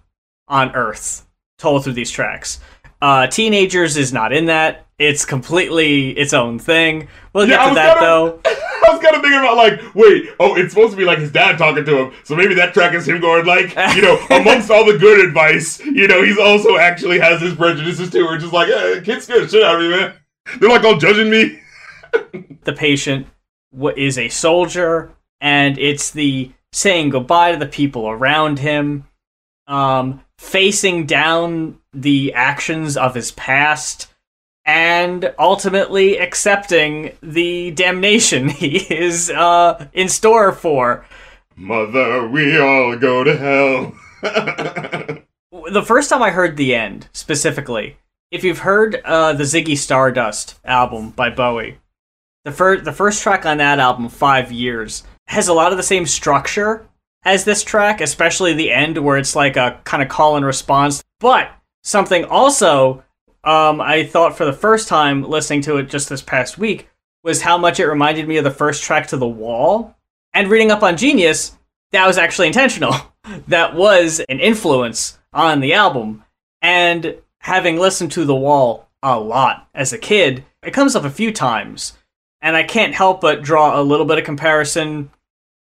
on 0.49 0.75
Earth, 0.75 1.25
told 1.58 1.84
through 1.84 1.92
these 1.92 2.11
tracks. 2.11 2.58
Uh, 3.00 3.28
Teenagers 3.28 3.96
is 3.96 4.12
not 4.12 4.32
in 4.32 4.46
that. 4.46 4.83
It's 4.98 5.24
completely 5.24 6.10
its 6.10 6.32
own 6.32 6.58
thing. 6.58 7.08
We'll 7.32 7.48
Yeah, 7.48 7.56
get 7.64 7.68
to 7.70 7.74
that 7.74 7.94
gonna- 7.94 8.06
though. 8.06 8.40
I 8.86 8.92
was 8.92 9.00
kind 9.02 9.16
of 9.16 9.22
thinking 9.22 9.40
about 9.40 9.56
like, 9.56 9.80
wait, 9.94 10.28
oh, 10.38 10.54
it's 10.56 10.72
supposed 10.74 10.92
to 10.92 10.96
be 10.96 11.04
like 11.04 11.18
his 11.18 11.32
dad 11.32 11.56
talking 11.58 11.84
to 11.84 11.96
him, 12.04 12.12
so 12.22 12.36
maybe 12.36 12.54
that 12.54 12.74
track 12.74 12.94
is 12.94 13.08
him 13.08 13.18
going 13.20 13.44
like, 13.46 13.74
you 13.96 14.02
know, 14.02 14.18
amongst 14.30 14.70
all 14.70 14.84
the 14.84 14.98
good 14.98 15.26
advice, 15.26 15.80
you 15.80 16.06
know, 16.06 16.22
he's 16.22 16.38
also 16.38 16.76
actually 16.76 17.18
has 17.18 17.40
his 17.40 17.54
prejudices 17.54 18.10
too, 18.10 18.24
or 18.26 18.36
just 18.38 18.52
like, 18.52 18.68
eh, 18.68 19.00
kids 19.00 19.24
scared 19.24 19.44
the 19.44 19.48
shit 19.48 19.62
out 19.64 19.76
of 19.76 19.80
me, 19.82 19.88
man. 19.88 20.14
They're 20.60 20.68
like 20.68 20.84
all 20.84 20.98
judging 20.98 21.30
me. 21.30 21.58
the 22.64 22.72
patient 22.74 23.26
wa- 23.72 23.92
is 23.96 24.18
a 24.18 24.28
soldier, 24.28 25.10
and 25.40 25.78
it's 25.78 26.10
the 26.10 26.52
saying 26.72 27.08
goodbye 27.10 27.52
to 27.52 27.58
the 27.58 27.66
people 27.66 28.08
around 28.08 28.58
him. 28.60 29.06
um, 29.66 30.20
facing 30.38 31.06
down 31.06 31.78
the 31.94 32.34
actions 32.34 32.96
of 32.98 33.14
his 33.14 33.30
past 33.32 34.08
and 34.64 35.33
ultimately 35.38 36.18
accepting 36.18 37.16
the 37.23 37.71
damnation 37.73 38.49
he 38.50 38.78
is 38.92 39.30
uh, 39.30 39.88
in 39.92 40.09
store 40.09 40.52
for. 40.52 41.04
Mother, 41.56 42.26
we 42.26 42.59
all 42.59 42.97
go 42.97 43.25
to 43.25 43.37
hell. 43.37 45.21
The 45.71 45.83
first 45.83 46.11
time 46.11 46.21
I 46.21 46.30
heard 46.30 46.56
the 46.56 46.75
end, 46.75 47.09
specifically, 47.12 47.97
if 48.33 48.42
you've 48.42 48.59
heard 48.59 49.00
uh, 49.04 49.35
the 49.35 49.44
Ziggy 49.44 49.78
Stardust 49.78 50.59
album 50.64 51.11
by 51.11 51.30
Bowie, 51.30 51.78
the 52.44 52.50
first 52.50 52.85
the 52.85 52.92
first 52.92 53.23
track 53.23 53.47
on 53.47 53.59
that 53.59 53.78
album, 53.78 54.09
Five 54.09 54.50
Years, 54.50 55.04
has 55.28 55.47
a 55.47 55.54
lot 55.54 55.71
of 55.71 55.76
the 55.76 55.85
same 55.85 56.06
structure 56.06 56.88
as 57.25 57.44
this 57.44 57.62
track, 57.62 58.00
especially 58.00 58.52
the 58.52 58.73
end 58.73 58.99
where 58.99 59.16
it's 59.16 59.37
like 59.37 59.56
a 59.56 59.80
kind 59.85 60.02
of 60.02 60.09
call 60.09 60.37
and 60.37 60.44
response. 60.44 61.04
But 61.21 61.52
something 61.85 62.25
also 62.25 63.03
um, 63.44 63.80
I 63.80 64.04
thought 64.04 64.36
for 64.36 64.44
the 64.44 64.52
first 64.52 64.88
time 64.88 65.22
listening 65.22 65.60
to 65.62 65.76
it 65.76 65.90
just 65.90 66.08
this 66.08 66.22
past 66.22 66.58
week 66.58 66.88
was 67.22 67.42
how 67.42 67.58
much 67.58 67.80
it 67.80 67.86
reminded 67.86 68.26
me 68.28 68.36
of 68.36 68.44
the 68.44 68.50
first 68.50 68.82
track 68.82 69.08
to 69.08 69.16
The 69.16 69.28
Wall. 69.28 69.96
And 70.32 70.50
reading 70.50 70.70
up 70.70 70.82
on 70.82 70.96
Genius, 70.96 71.56
that 71.92 72.06
was 72.06 72.18
actually 72.18 72.48
intentional. 72.48 72.94
that 73.48 73.74
was 73.74 74.20
an 74.28 74.40
influence 74.40 75.18
on 75.32 75.60
the 75.60 75.74
album. 75.74 76.24
And 76.62 77.16
having 77.38 77.76
listened 77.76 78.12
to 78.12 78.24
The 78.24 78.34
Wall 78.34 78.88
a 79.02 79.18
lot 79.18 79.68
as 79.74 79.92
a 79.92 79.98
kid, 79.98 80.44
it 80.62 80.72
comes 80.72 80.96
up 80.96 81.04
a 81.04 81.10
few 81.10 81.32
times. 81.32 81.92
And 82.40 82.56
I 82.56 82.62
can't 82.62 82.94
help 82.94 83.20
but 83.20 83.42
draw 83.42 83.80
a 83.80 83.82
little 83.82 84.06
bit 84.06 84.18
of 84.18 84.24
comparison 84.24 85.10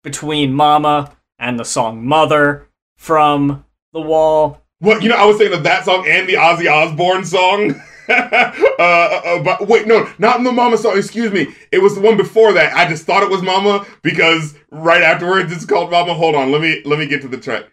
between 0.03 0.53
Mama 0.53 1.15
and 1.37 1.59
the 1.59 1.65
song 1.65 2.05
Mother 2.05 2.67
from 2.97 3.65
The 3.93 4.01
Wall. 4.01 4.61
What 4.79 5.03
you 5.03 5.09
know? 5.09 5.15
I 5.15 5.25
was 5.25 5.37
thinking 5.37 5.57
of 5.57 5.63
that 5.63 5.85
song 5.85 6.05
and 6.07 6.27
the 6.27 6.35
Ozzy 6.35 6.71
Osbourne 6.71 7.25
song. 7.25 7.81
uh, 8.09 8.81
uh, 8.81 9.43
but 9.43 9.67
wait, 9.67 9.87
no, 9.87 10.09
not 10.19 10.41
the 10.43 10.51
Mama 10.51 10.77
song. 10.77 10.97
Excuse 10.97 11.31
me. 11.31 11.53
It 11.71 11.79
was 11.79 11.95
the 11.95 12.01
one 12.01 12.17
before 12.17 12.53
that. 12.53 12.73
I 12.73 12.87
just 12.87 13.05
thought 13.05 13.21
it 13.21 13.29
was 13.29 13.41
Mama 13.41 13.85
because 14.01 14.55
right 14.71 15.01
afterwards 15.01 15.51
it's 15.51 15.65
called 15.65 15.91
Mama. 15.91 16.13
Hold 16.13 16.35
on, 16.35 16.51
let 16.51 16.61
me 16.61 16.81
let 16.85 16.97
me 16.97 17.07
get 17.07 17.21
to 17.23 17.27
the 17.27 17.37
track. 17.37 17.65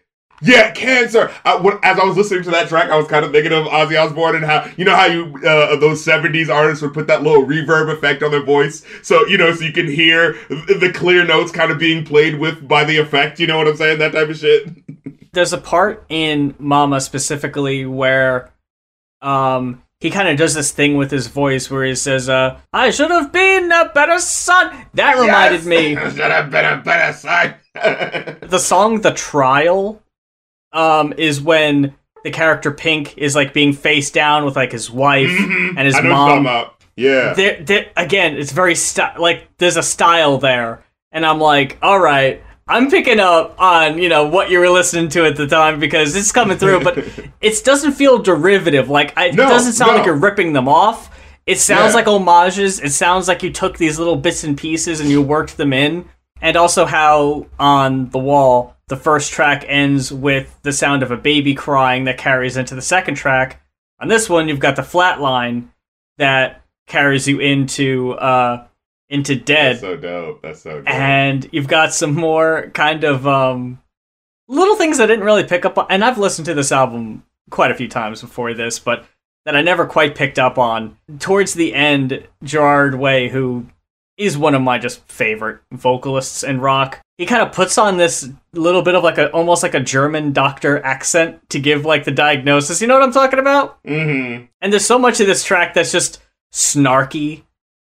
Yeah, 0.42 0.70
cancer. 0.72 1.30
I, 1.44 1.56
when, 1.56 1.78
as 1.82 1.98
I 1.98 2.04
was 2.04 2.16
listening 2.16 2.42
to 2.44 2.50
that 2.50 2.68
track, 2.68 2.90
I 2.90 2.96
was 2.96 3.06
kind 3.08 3.24
of 3.24 3.32
thinking 3.32 3.52
of 3.52 3.64
Ozzy 3.66 3.98
Osbourne 3.98 4.36
and 4.36 4.44
how 4.44 4.70
you 4.76 4.84
know 4.84 4.94
how 4.94 5.06
you 5.06 5.34
uh, 5.46 5.76
those 5.76 6.04
'70s 6.04 6.48
artists 6.54 6.82
would 6.82 6.92
put 6.92 7.06
that 7.06 7.22
little 7.22 7.44
reverb 7.46 7.90
effect 7.92 8.22
on 8.22 8.30
their 8.30 8.42
voice, 8.44 8.84
so 9.02 9.26
you 9.26 9.38
know, 9.38 9.52
so 9.54 9.64
you 9.64 9.72
can 9.72 9.86
hear 9.88 10.34
the 10.48 10.90
clear 10.94 11.24
notes 11.24 11.50
kind 11.52 11.70
of 11.72 11.78
being 11.78 12.04
played 12.04 12.38
with 12.38 12.66
by 12.68 12.84
the 12.84 12.98
effect. 12.98 13.40
You 13.40 13.46
know 13.46 13.56
what 13.58 13.66
I'm 13.68 13.76
saying? 13.76 13.98
That 13.98 14.12
type 14.12 14.28
of 14.28 14.36
shit. 14.36 14.68
There's 15.32 15.52
a 15.52 15.58
part 15.58 16.04
in 16.08 16.54
Mama 16.58 17.00
specifically 17.00 17.84
where, 17.84 18.52
um, 19.20 19.82
he 20.00 20.10
kind 20.10 20.28
of 20.28 20.36
does 20.38 20.54
this 20.54 20.72
thing 20.72 20.96
with 20.96 21.10
his 21.10 21.26
voice 21.26 21.70
where 21.70 21.84
he 21.84 21.94
says, 21.94 22.28
uh, 22.30 22.58
I 22.72 22.90
should 22.90 23.10
have 23.10 23.32
been 23.32 23.70
a 23.70 23.90
better 23.94 24.18
son. 24.18 24.86
That 24.94 25.18
reminded 25.18 25.64
Yes! 25.64 25.66
me. 25.66 25.94
should 26.10 26.30
have 26.30 26.50
been 26.50 26.64
a 26.64 26.82
better 26.82 27.16
son. 27.16 27.54
The 28.48 28.58
song 28.58 29.00
The 29.02 29.12
Trial 29.12 30.02
um, 30.76 31.12
is 31.16 31.40
when 31.40 31.95
the 32.25 32.30
character 32.30 32.71
Pink 32.71 33.16
is 33.18 33.35
like 33.35 33.52
being 33.52 33.73
face 33.73 34.11
down 34.11 34.45
with 34.45 34.56
like 34.56 34.73
his 34.73 34.90
wife 34.90 35.28
Mhm. 35.30 35.75
and 35.76 35.87
his 35.87 35.95
I 35.95 36.00
know 36.02 36.11
what 36.11 36.16
you're 36.16 36.26
talking 36.26 36.42
mom. 36.45 36.66
Yeah. 36.97 37.33
There, 37.35 37.62
there, 37.62 37.87
again, 37.97 38.37
it's 38.37 38.52
very 38.52 38.75
st- 38.75 39.18
like 39.21 39.49
there's 39.59 39.76
a 39.76 39.83
style 39.83 40.38
there, 40.38 40.83
and 41.12 41.25
I'm 41.26 41.40
like, 41.40 41.76
all 41.83 41.99
right, 42.00 42.42
I'm 42.68 42.90
picking 42.90 43.21
up 43.21 43.54
on 43.61 43.99
you 43.99 44.09
know 44.09 44.26
what 44.26 44.50
you 44.50 44.59
were 44.59 44.71
listening 44.71 45.09
to 45.11 45.25
at 45.26 45.37
the 45.37 45.47
time 45.47 45.78
because 45.78 46.16
it's 46.16 46.33
coming 46.33 46.59
through, 46.59 46.80
but 46.85 46.99
it 47.40 47.64
doesn't 47.64 47.92
feel 47.92 48.18
derivative. 48.18 48.88
Like 48.88 49.12
I, 49.16 49.30
No, 49.30 49.45
it 49.45 49.49
doesn't 49.50 49.75
sound 49.75 49.97
like 49.97 50.06
you're 50.06 50.14
ripping 50.16 50.52
them 50.52 50.68
off. 50.68 51.11
It 51.47 51.59
sounds 51.61 51.92
Yeah. 51.92 51.97
like 51.97 52.06
homages. 52.06 52.80
It 52.80 52.90
sounds 52.92 53.28
like 53.28 53.42
you 53.45 53.50
took 53.52 53.78
these 53.78 53.99
little 54.00 54.16
bits 54.16 54.42
and 54.42 54.59
pieces 54.59 54.99
and 55.00 55.09
you 55.09 55.23
worked 55.23 55.56
them 55.56 55.73
in. 55.73 56.06
And 56.42 56.56
also 56.56 56.85
how 56.87 57.47
on 57.59 58.11
the 58.11 58.18
wall 58.18 58.75
the 58.88 58.96
first 58.96 59.32
track 59.32 59.64
ends 59.66 60.12
with 60.12 60.58
the 60.62 60.72
sound 60.72 61.02
of 61.02 61.10
a 61.10 61.16
baby 61.16 61.54
crying 61.54 62.04
that 62.04 62.18
carries 62.18 62.56
into 62.56 62.74
the 62.74 62.82
second 62.82 63.16
track. 63.16 63.60
On 64.00 64.08
this 64.08 64.28
one, 64.28 64.48
you've 64.48 64.60
got 64.60 64.76
the 64.76 64.82
flat 64.82 65.20
line 65.20 65.72
that 66.18 66.62
carries 66.86 67.26
you 67.26 67.40
into 67.40 68.12
uh 68.12 68.64
into 69.08 69.34
dead 69.34 69.72
That's 69.74 69.80
so 69.80 69.96
dope. 69.96 70.42
That's 70.42 70.62
so 70.62 70.76
dope. 70.76 70.88
and 70.88 71.48
you've 71.52 71.66
got 71.68 71.92
some 71.92 72.14
more 72.14 72.70
kind 72.74 73.02
of 73.02 73.26
um 73.26 73.82
little 74.48 74.76
things 74.76 75.00
I 75.00 75.06
didn't 75.06 75.24
really 75.24 75.42
pick 75.44 75.64
up 75.64 75.78
on 75.78 75.86
and 75.90 76.04
I've 76.04 76.18
listened 76.18 76.46
to 76.46 76.54
this 76.54 76.70
album 76.70 77.24
quite 77.50 77.72
a 77.72 77.74
few 77.74 77.88
times 77.88 78.20
before 78.20 78.54
this 78.54 78.78
but 78.78 79.04
that 79.44 79.56
I 79.56 79.62
never 79.62 79.84
quite 79.84 80.14
picked 80.14 80.38
up 80.38 80.58
on 80.58 80.96
towards 81.18 81.54
the 81.54 81.74
end 81.74 82.26
Gerard 82.44 82.94
Way 82.94 83.28
who 83.28 83.66
is 84.16 84.38
one 84.38 84.54
of 84.54 84.62
my 84.62 84.78
just 84.78 85.00
favorite 85.08 85.60
vocalists 85.72 86.44
in 86.44 86.60
rock 86.60 87.00
he 87.18 87.26
kind 87.26 87.42
of 87.42 87.52
puts 87.52 87.78
on 87.78 87.96
this 87.96 88.28
little 88.52 88.82
bit 88.82 88.94
of 88.94 89.02
like 89.02 89.18
a 89.18 89.30
almost 89.30 89.62
like 89.62 89.75
a 89.75 89.80
German 89.80 90.32
doctor 90.32 90.82
accent 90.85 91.49
to 91.50 91.58
give 91.58 91.85
like 91.85 92.04
the 92.04 92.11
diagnosis 92.11 92.80
you 92.80 92.87
know 92.87 92.94
what 92.94 93.02
I'm 93.02 93.12
talking 93.12 93.38
about 93.38 93.82
mm-hmm. 93.85 94.44
and 94.61 94.73
there's 94.73 94.87
so 94.87 94.99
much 94.99 95.20
of 95.20 95.26
this 95.26 95.44
track 95.44 95.75
that's 95.75 95.92
just 95.92 96.20
snarky 96.52 97.42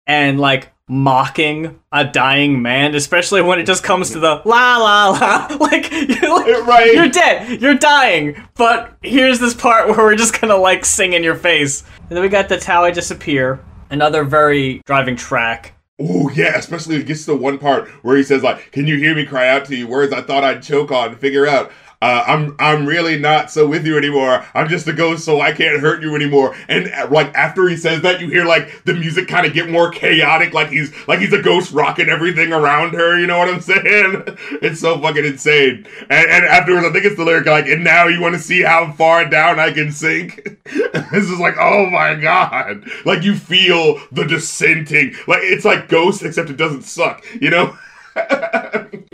and 0.07 0.39
like 0.39 0.73
mocking 0.87 1.79
a 1.91 2.03
dying 2.03 2.61
man, 2.61 2.93
especially 2.93 3.41
when 3.41 3.57
it 3.59 3.65
just 3.65 3.83
comes 3.83 4.11
to 4.11 4.19
the 4.19 4.41
la 4.45 4.77
la 4.77 5.09
la. 5.09 5.47
Like 5.59 5.91
you're, 5.91 6.35
like, 6.35 6.67
Right. 6.67 6.93
you're 6.93 7.09
dead, 7.09 7.61
you're 7.61 7.75
dying, 7.75 8.35
but 8.55 8.95
here's 9.01 9.39
this 9.39 9.53
part 9.53 9.87
where 9.87 9.97
we're 9.97 10.15
just 10.15 10.39
gonna 10.39 10.57
like 10.57 10.85
sing 10.85 11.13
in 11.13 11.23
your 11.23 11.35
face. 11.35 11.83
And 12.01 12.09
then 12.09 12.21
we 12.21 12.29
got 12.29 12.49
That's 12.49 12.65
How 12.65 12.83
I 12.83 12.91
Disappear, 12.91 13.63
another 13.89 14.23
very 14.23 14.81
driving 14.85 15.15
track. 15.15 15.73
Oh 15.99 16.29
yeah, 16.31 16.57
especially 16.57 16.95
it 16.95 17.05
gets 17.05 17.25
to 17.25 17.31
the 17.31 17.37
one 17.37 17.59
part 17.59 17.87
where 18.03 18.17
he 18.17 18.23
says 18.23 18.41
like, 18.41 18.71
"Can 18.71 18.87
you 18.87 18.97
hear 18.97 19.15
me 19.15 19.25
cry 19.25 19.47
out 19.47 19.65
to 19.65 19.75
you? 19.75 19.87
Words 19.87 20.11
I 20.11 20.21
thought 20.21 20.43
I'd 20.43 20.63
choke 20.63 20.91
on. 20.91 21.15
Figure 21.15 21.45
out. 21.47 21.71
Uh, 22.03 22.21
I'm 22.27 22.53
I'm 22.59 22.85
really 22.85 23.17
not 23.17 23.49
so 23.49 23.65
with 23.65 23.87
you 23.87 23.97
anymore. 23.97 24.45
I'm 24.53 24.67
just 24.67 24.85
a 24.89 24.93
ghost, 24.93 25.23
so 25.23 25.39
I 25.39 25.53
can't 25.53 25.79
hurt 25.79 26.01
you 26.01 26.13
anymore." 26.17 26.53
And 26.67 26.91
uh, 26.91 27.07
like 27.09 27.33
after 27.33 27.69
he 27.69 27.77
says 27.77 28.01
that, 28.01 28.19
you 28.19 28.27
hear 28.27 28.43
like 28.43 28.83
the 28.83 28.93
music 28.93 29.29
kind 29.29 29.47
of 29.47 29.53
get 29.53 29.69
more 29.69 29.89
chaotic, 29.89 30.53
like 30.53 30.67
he's 30.67 30.91
like 31.07 31.19
he's 31.19 31.31
a 31.31 31.41
ghost 31.41 31.71
rocking 31.71 32.09
everything 32.09 32.51
around 32.51 32.93
her. 32.93 33.17
You 33.17 33.25
know 33.25 33.37
what 33.37 33.47
I'm 33.47 33.61
saying? 33.61 34.23
It's 34.61 34.81
so 34.81 34.99
fucking 34.99 35.23
insane. 35.23 35.87
And, 36.09 36.29
and 36.29 36.43
afterwards, 36.43 36.85
I 36.85 36.91
think 36.91 37.05
it's 37.05 37.15
the 37.15 37.23
lyric 37.23 37.45
like, 37.45 37.67
"And 37.67 37.85
now 37.85 38.07
you 38.07 38.19
want 38.19 38.35
to 38.35 38.41
see 38.41 38.63
how 38.63 38.91
far 38.91 39.23
down 39.29 39.57
I 39.57 39.71
can 39.71 39.89
sink." 39.89 40.43
this 40.65 41.29
is 41.29 41.39
like, 41.39 41.55
oh 41.57 41.89
my 41.89 42.15
god! 42.15 42.83
Like 43.05 43.23
you 43.23 43.33
feel 43.33 44.01
the 44.11 44.25
dissenting. 44.25 45.15
Like 45.25 45.43
it's 45.43 45.63
like 45.63 45.87
Ghost, 45.87 46.21
except 46.23 46.49
it 46.49 46.57
doesn't 46.57 46.81
suck. 46.81 47.23
You 47.39 47.49
know? 47.49 47.77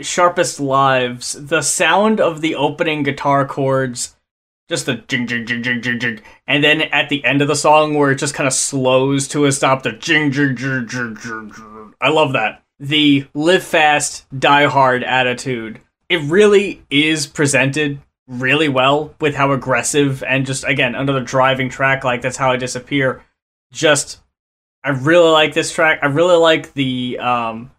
Sharpest 0.02 0.60
Lives, 0.60 1.32
the 1.32 1.62
sound 1.62 2.20
of 2.20 2.40
the 2.40 2.54
opening 2.54 3.02
guitar 3.02 3.46
chords, 3.46 4.16
just 4.68 4.86
the 4.86 4.96
jing 4.96 5.26
jing 5.26 5.46
jing 5.46 5.62
jing 5.62 5.82
jing 5.82 5.98
jing, 5.98 6.20
and 6.46 6.62
then 6.62 6.82
at 6.82 7.08
the 7.08 7.24
end 7.24 7.42
of 7.42 7.48
the 7.48 7.56
song 7.56 7.94
where 7.94 8.10
it 8.10 8.18
just 8.18 8.34
kind 8.34 8.46
of 8.46 8.52
slows 8.52 9.28
to 9.28 9.44
a 9.44 9.52
stop, 9.52 9.82
the 9.82 9.92
jing 9.92 10.30
jing 10.30 10.56
jing 10.56 10.86
jing 10.88 11.16
jing. 11.16 11.52
jing. 11.54 11.94
I 12.00 12.08
love 12.08 12.32
that. 12.32 12.62
The 12.78 13.26
live 13.34 13.62
fast, 13.62 14.26
die 14.38 14.66
hard 14.66 15.04
attitude. 15.04 15.80
It 16.08 16.22
really 16.22 16.82
is 16.90 17.26
presented 17.26 18.00
really 18.26 18.68
well 18.68 19.14
with 19.20 19.34
how 19.34 19.50
aggressive 19.52 20.22
and 20.22 20.46
just 20.46 20.64
again 20.64 20.94
another 20.94 21.20
driving 21.20 21.68
track 21.68 22.04
like 22.04 22.22
that's 22.22 22.36
how 22.36 22.52
I 22.52 22.56
disappear. 22.56 23.24
Just 23.72 24.20
I 24.84 24.90
really 24.90 25.30
like 25.30 25.52
this 25.52 25.72
track. 25.72 25.98
I 26.02 26.06
really 26.06 26.36
like 26.36 26.72
the 26.74 27.18
um 27.18 27.72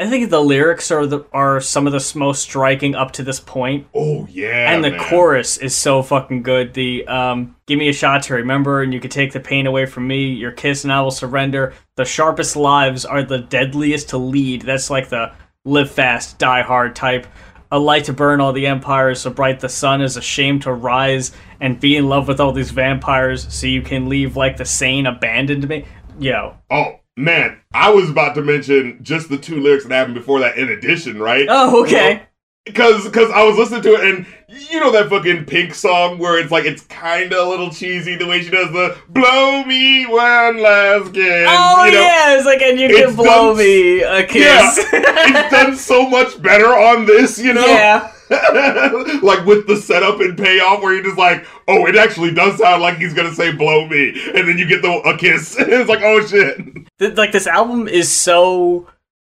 I 0.00 0.08
think 0.08 0.30
the 0.30 0.40
lyrics 0.40 0.92
are 0.92 1.06
the 1.06 1.24
are 1.32 1.60
some 1.60 1.88
of 1.88 1.92
the 1.92 2.12
most 2.16 2.42
striking 2.42 2.94
up 2.94 3.10
to 3.12 3.24
this 3.24 3.40
point. 3.40 3.88
Oh 3.92 4.28
yeah. 4.30 4.72
and 4.72 4.84
the 4.84 4.92
man. 4.92 5.00
chorus 5.00 5.58
is 5.58 5.74
so 5.74 6.02
fucking 6.02 6.44
good. 6.44 6.72
The 6.72 7.04
um 7.08 7.56
give 7.66 7.80
me 7.80 7.88
a 7.88 7.92
shot 7.92 8.22
to 8.24 8.34
remember 8.34 8.80
and 8.82 8.94
you 8.94 9.00
can 9.00 9.10
take 9.10 9.32
the 9.32 9.40
pain 9.40 9.66
away 9.66 9.86
from 9.86 10.06
me. 10.06 10.28
Your 10.28 10.52
kiss 10.52 10.84
and 10.84 10.92
I 10.92 11.00
will 11.00 11.10
surrender. 11.10 11.74
The 11.96 12.04
sharpest 12.04 12.54
lives 12.54 13.04
are 13.04 13.24
the 13.24 13.38
deadliest 13.38 14.10
to 14.10 14.18
lead. 14.18 14.62
That's 14.62 14.88
like 14.88 15.08
the 15.08 15.32
live 15.64 15.90
fast, 15.90 16.38
die 16.38 16.62
hard 16.62 16.94
type. 16.94 17.26
A 17.72 17.78
light 17.78 18.04
to 18.04 18.14
burn 18.14 18.40
all 18.40 18.54
the 18.54 18.66
empires, 18.66 19.20
so 19.20 19.30
bright 19.30 19.60
the 19.60 19.68
sun 19.68 20.00
is 20.00 20.16
ashamed 20.16 20.62
to 20.62 20.72
rise 20.72 21.32
and 21.60 21.78
be 21.78 21.96
in 21.96 22.08
love 22.08 22.26
with 22.26 22.40
all 22.40 22.52
these 22.52 22.70
vampires, 22.70 23.52
so 23.52 23.66
you 23.66 23.82
can 23.82 24.08
leave 24.08 24.36
like 24.36 24.56
the 24.56 24.64
sane 24.64 25.04
abandoned 25.04 25.68
me. 25.68 25.84
Yo, 26.18 26.56
Oh 26.70 26.97
man, 27.18 27.60
I 27.72 27.90
was 27.90 28.08
about 28.10 28.34
to 28.36 28.42
mention 28.42 28.98
just 29.02 29.28
the 29.28 29.36
two 29.38 29.60
lyrics 29.60 29.84
that 29.84 29.92
happened 29.94 30.14
before 30.14 30.40
that. 30.40 30.56
In 30.56 30.68
addition, 30.68 31.18
right? 31.20 31.46
oh 31.50 31.82
okay, 31.84 32.22
Because 32.64 33.04
because 33.04 33.30
I 33.30 33.42
was 33.44 33.56
listening 33.58 33.82
to 33.82 33.94
it 33.94 34.04
and 34.14 34.26
you 34.70 34.80
know 34.80 34.90
that 34.92 35.08
fucking 35.10 35.44
Pink 35.44 35.74
song 35.74 36.18
where 36.18 36.38
it's 36.38 36.50
like 36.50 36.64
it's 36.64 36.82
kind 36.84 37.32
of 37.32 37.46
a 37.46 37.50
little 37.50 37.70
cheesy 37.70 38.16
the 38.16 38.26
way 38.26 38.42
she 38.42 38.50
does 38.50 38.70
the 38.72 38.96
blow 39.10 39.64
me 39.64 40.06
one 40.06 40.60
last 40.62 41.12
kiss. 41.12 41.46
oh 41.50 41.84
you 41.84 41.92
know? 41.92 42.00
yeah, 42.00 42.36
it's 42.36 42.46
like 42.46 42.62
and 42.62 42.78
you 42.80 42.88
can 42.88 43.14
blow 43.14 43.48
done- 43.54 43.58
me 43.58 44.00
a 44.02 44.26
kiss. 44.26 44.78
Yeah, 44.92 45.00
it's 45.02 45.50
done 45.50 45.76
so 45.76 46.08
much 46.08 46.40
better 46.40 46.68
on 46.68 47.04
this, 47.06 47.38
you 47.38 47.52
know. 47.52 47.66
yeah. 47.66 48.12
like 49.22 49.44
with 49.46 49.66
the 49.66 49.76
setup 49.76 50.20
and 50.20 50.36
payoff 50.36 50.82
where 50.82 50.94
you're 50.94 51.04
just 51.04 51.18
like, 51.18 51.46
oh, 51.66 51.86
it 51.86 51.96
actually 51.96 52.32
does 52.32 52.58
sound 52.58 52.82
like 52.82 52.96
he's 52.98 53.14
gonna 53.14 53.34
say 53.34 53.52
blow 53.52 53.86
me, 53.88 54.08
and 54.34 54.48
then 54.48 54.58
you 54.58 54.66
get 54.66 54.82
the 54.82 54.90
a 55.04 55.16
kiss. 55.16 55.56
it's 55.58 55.88
like, 55.88 56.02
oh 56.02 56.24
shit. 56.26 57.16
Like 57.16 57.32
this 57.32 57.46
album 57.46 57.88
is 57.88 58.10
so 58.10 58.86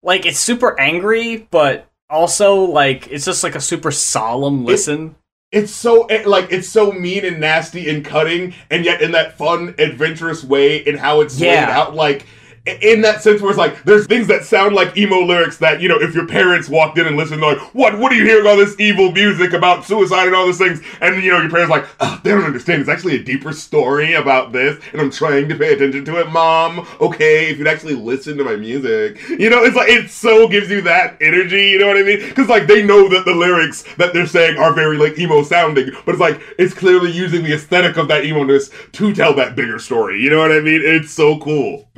like 0.03 0.27
it's 0.27 0.39
super 0.39 0.79
angry, 0.79 1.49
but 1.51 1.89
also 2.11 2.57
like 2.57 3.09
it's 3.09 3.25
just 3.25 3.43
like 3.43 3.55
a 3.55 3.61
super 3.61 3.91
solemn 3.91 4.65
listen. 4.65 5.17
It, 5.51 5.63
it's 5.63 5.73
so 5.73 6.05
eh, 6.07 6.25
like 6.27 6.51
it's 6.51 6.69
so 6.69 6.91
mean 6.93 7.25
and 7.25 7.41
nasty 7.41 7.89
and 7.89 8.05
cutting, 8.05 8.55
and 8.71 8.85
yet 8.85 9.01
in 9.03 9.13
that 9.13 9.39
fun, 9.39 9.75
adventurous 9.79 10.45
way 10.45 10.79
in 10.79 10.97
how 10.97 11.21
it's 11.21 11.39
laid 11.41 11.53
Yeah. 11.53 11.71
out, 11.79 11.95
like 11.95 12.27
in 12.67 13.03
that 13.03 13.23
sense 13.23 13.43
where 13.43 13.51
it's 13.51 13.59
like 13.59 13.83
there's 13.85 14.07
things 14.07 14.27
that 14.27 14.45
sound 14.45 14.75
like 14.75 14.97
emo 14.97 15.21
lyrics 15.21 15.59
that 15.59 15.83
you 15.83 15.89
know 15.89 16.01
if 16.01 16.15
your 16.15 16.27
parents 16.27 16.69
walked 16.69 16.97
in 16.97 17.07
and 17.07 17.17
listened 17.17 17.43
they're 17.43 17.55
like 17.57 17.75
what? 17.75 17.99
What 17.99 18.11
are 18.13 18.15
you 18.15 18.25
hearing 18.25 18.47
all 18.47 18.57
this 18.57 18.79
evil 18.81 19.13
music 19.13 19.53
about 19.53 19.85
suicide 19.85 20.27
and 20.27 20.35
all 20.35 20.47
these 20.47 20.59
things? 20.59 20.81
And 21.01 21.23
you 21.23 21.31
know 21.31 21.41
your 21.41 21.51
parents 21.51 21.71
like 21.71 21.87
"Ah, 22.01 22.21
they 22.25 22.31
don't 22.31 22.45
understand. 22.45 22.81
It's 22.81 22.89
actually 22.89 23.17
a 23.17 23.23
deeper 23.23 23.53
story 23.53 24.15
about 24.15 24.53
this 24.53 24.83
and 24.93 25.01
i'm 25.01 25.11
trying 25.11 25.49
to 25.49 25.55
pay 25.55 25.75
attention 25.75 26.05
to 26.07 26.21
it 26.21 26.31
mom. 26.31 26.87
Okay 27.01 27.51
if 27.51 27.59
you'd 27.59 27.67
actually 27.67 27.95
listen 27.95 28.37
to 28.39 28.45
my 28.45 28.57
music. 28.57 29.21
You 29.29 29.51
know 29.51 29.63
it's 29.65 29.77
like 29.77 29.91
it 29.91 30.11
so 30.11 30.49
gives 30.49 30.71
you 30.71 30.81
that 30.83 31.19
energy 31.21 31.69
you 31.71 31.79
know 31.79 31.87
what 31.89 31.99
i 31.99 32.03
mean? 32.03 32.21
Because 32.21 32.49
like 32.49 32.67
they 32.67 32.83
know 32.83 33.09
that 33.09 33.25
the 33.25 33.35
lyrics 33.35 33.85
that 33.97 34.15
they're 34.15 34.27
saying 34.27 34.57
are 34.59 34.73
very 34.73 34.97
like 34.97 35.19
emo 35.19 35.43
sounding 35.43 35.91
but 36.07 36.13
it's 36.13 36.21
like 36.21 36.41
it's 36.59 36.73
clearly 36.73 37.11
using 37.11 37.43
the 37.43 37.53
aesthetic 37.55 37.97
of 37.97 38.09
that 38.09 38.25
emo-ness 38.25 38.71
to 38.93 39.15
tell 39.15 39.35
that 39.35 39.55
bigger 39.55 39.79
story 39.79 40.21
you 40.21 40.31
know 40.31 40.39
what 40.39 40.53
i 40.53 40.61
mean? 40.61 40.81
It's 40.83 41.11
so 41.11 41.39
cool 41.39 41.89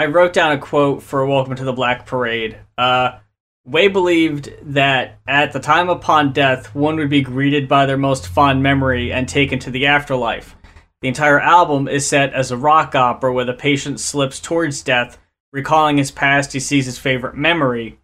I 0.00 0.06
wrote 0.06 0.32
down 0.32 0.52
a 0.52 0.58
quote 0.58 1.02
for 1.02 1.26
Welcome 1.26 1.56
to 1.56 1.64
the 1.64 1.74
Black 1.74 2.06
Parade. 2.06 2.56
Uh, 2.78 3.18
Way 3.66 3.88
believed 3.88 4.50
that 4.62 5.18
at 5.26 5.52
the 5.52 5.60
time 5.60 5.90
upon 5.90 6.32
death, 6.32 6.74
one 6.74 6.96
would 6.96 7.10
be 7.10 7.20
greeted 7.20 7.68
by 7.68 7.84
their 7.84 7.98
most 7.98 8.26
fond 8.26 8.62
memory 8.62 9.12
and 9.12 9.28
taken 9.28 9.58
to 9.58 9.70
the 9.70 9.84
afterlife. 9.84 10.56
The 11.02 11.08
entire 11.08 11.38
album 11.38 11.86
is 11.86 12.06
set 12.06 12.32
as 12.32 12.50
a 12.50 12.56
rock 12.56 12.94
opera 12.94 13.30
where 13.30 13.44
the 13.44 13.52
patient 13.52 14.00
slips 14.00 14.40
towards 14.40 14.80
death, 14.80 15.18
recalling 15.52 15.98
his 15.98 16.10
past, 16.10 16.54
he 16.54 16.60
sees 16.60 16.86
his 16.86 16.96
favorite 16.96 17.36
memory, 17.36 17.98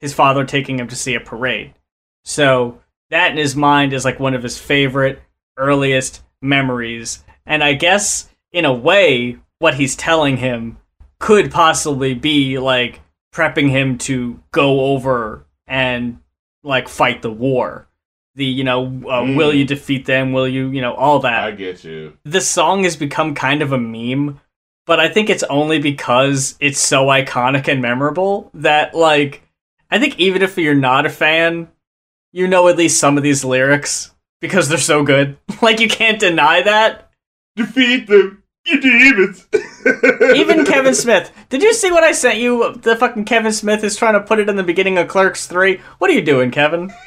his 0.00 0.12
father 0.12 0.44
taking 0.44 0.80
him 0.80 0.88
to 0.88 0.96
see 0.96 1.14
a 1.14 1.20
parade. 1.20 1.74
So, 2.24 2.80
that 3.10 3.30
in 3.30 3.36
his 3.36 3.54
mind 3.54 3.92
is 3.92 4.04
like 4.04 4.18
one 4.18 4.34
of 4.34 4.42
his 4.42 4.58
favorite, 4.58 5.22
earliest 5.56 6.24
memories. 6.42 7.22
And 7.46 7.62
I 7.62 7.74
guess, 7.74 8.28
in 8.50 8.64
a 8.64 8.74
way, 8.74 9.38
what 9.60 9.74
he's 9.74 9.94
telling 9.94 10.38
him 10.38 10.78
could 11.18 11.50
possibly 11.50 12.14
be 12.14 12.58
like 12.58 13.00
prepping 13.34 13.70
him 13.70 13.98
to 13.98 14.40
go 14.52 14.80
over 14.92 15.46
and 15.66 16.18
like 16.62 16.88
fight 16.88 17.22
the 17.22 17.30
war. 17.30 17.86
The 18.34 18.44
you 18.44 18.64
know, 18.64 18.84
uh, 18.86 19.22
Mm. 19.22 19.36
will 19.36 19.54
you 19.54 19.64
defeat 19.64 20.04
them? 20.06 20.32
Will 20.32 20.46
you 20.48 20.68
you 20.70 20.80
know 20.80 20.94
all 20.94 21.20
that? 21.20 21.44
i 21.44 21.50
get 21.52 21.84
you 21.84 22.16
The 22.24 22.40
song 22.40 22.84
has 22.84 22.96
become 22.96 23.34
kind 23.34 23.62
of 23.62 23.72
a 23.72 23.78
meme, 23.78 24.40
but 24.86 25.00
I 25.00 25.08
think 25.08 25.30
it's 25.30 25.42
only 25.44 25.78
because 25.78 26.56
it's 26.60 26.78
so 26.80 27.06
iconic 27.06 27.66
and 27.68 27.80
memorable 27.80 28.50
that 28.54 28.94
like 28.94 29.42
I 29.90 29.98
think 29.98 30.18
even 30.18 30.42
if 30.42 30.58
you're 30.58 30.74
not 30.74 31.06
a 31.06 31.10
fan, 31.10 31.68
you 32.32 32.46
know 32.46 32.68
at 32.68 32.76
least 32.76 32.98
some 33.00 33.16
of 33.16 33.22
these 33.22 33.44
lyrics 33.44 34.12
because 34.40 34.68
they're 34.68 34.78
so 34.78 35.02
good. 35.02 35.38
Like 35.62 35.80
you 35.80 35.88
can't 35.88 36.20
deny 36.20 36.60
that. 36.62 37.10
defeat 37.56 38.06
them, 38.06 38.42
you 38.66 38.80
demons. 38.80 39.46
Even 40.34 40.64
Kevin 40.64 40.94
Smith. 40.94 41.30
Did 41.48 41.62
you 41.62 41.72
see 41.72 41.90
what 41.90 42.04
I 42.04 42.12
sent 42.12 42.38
you? 42.38 42.74
The 42.74 42.96
fucking 42.96 43.24
Kevin 43.24 43.52
Smith 43.52 43.84
is 43.84 43.96
trying 43.96 44.14
to 44.14 44.20
put 44.20 44.38
it 44.38 44.48
in 44.48 44.56
the 44.56 44.62
beginning 44.62 44.98
of 44.98 45.08
Clerks 45.08 45.46
3. 45.46 45.80
What 45.98 46.10
are 46.10 46.14
you 46.14 46.22
doing, 46.22 46.50
Kevin? 46.50 46.92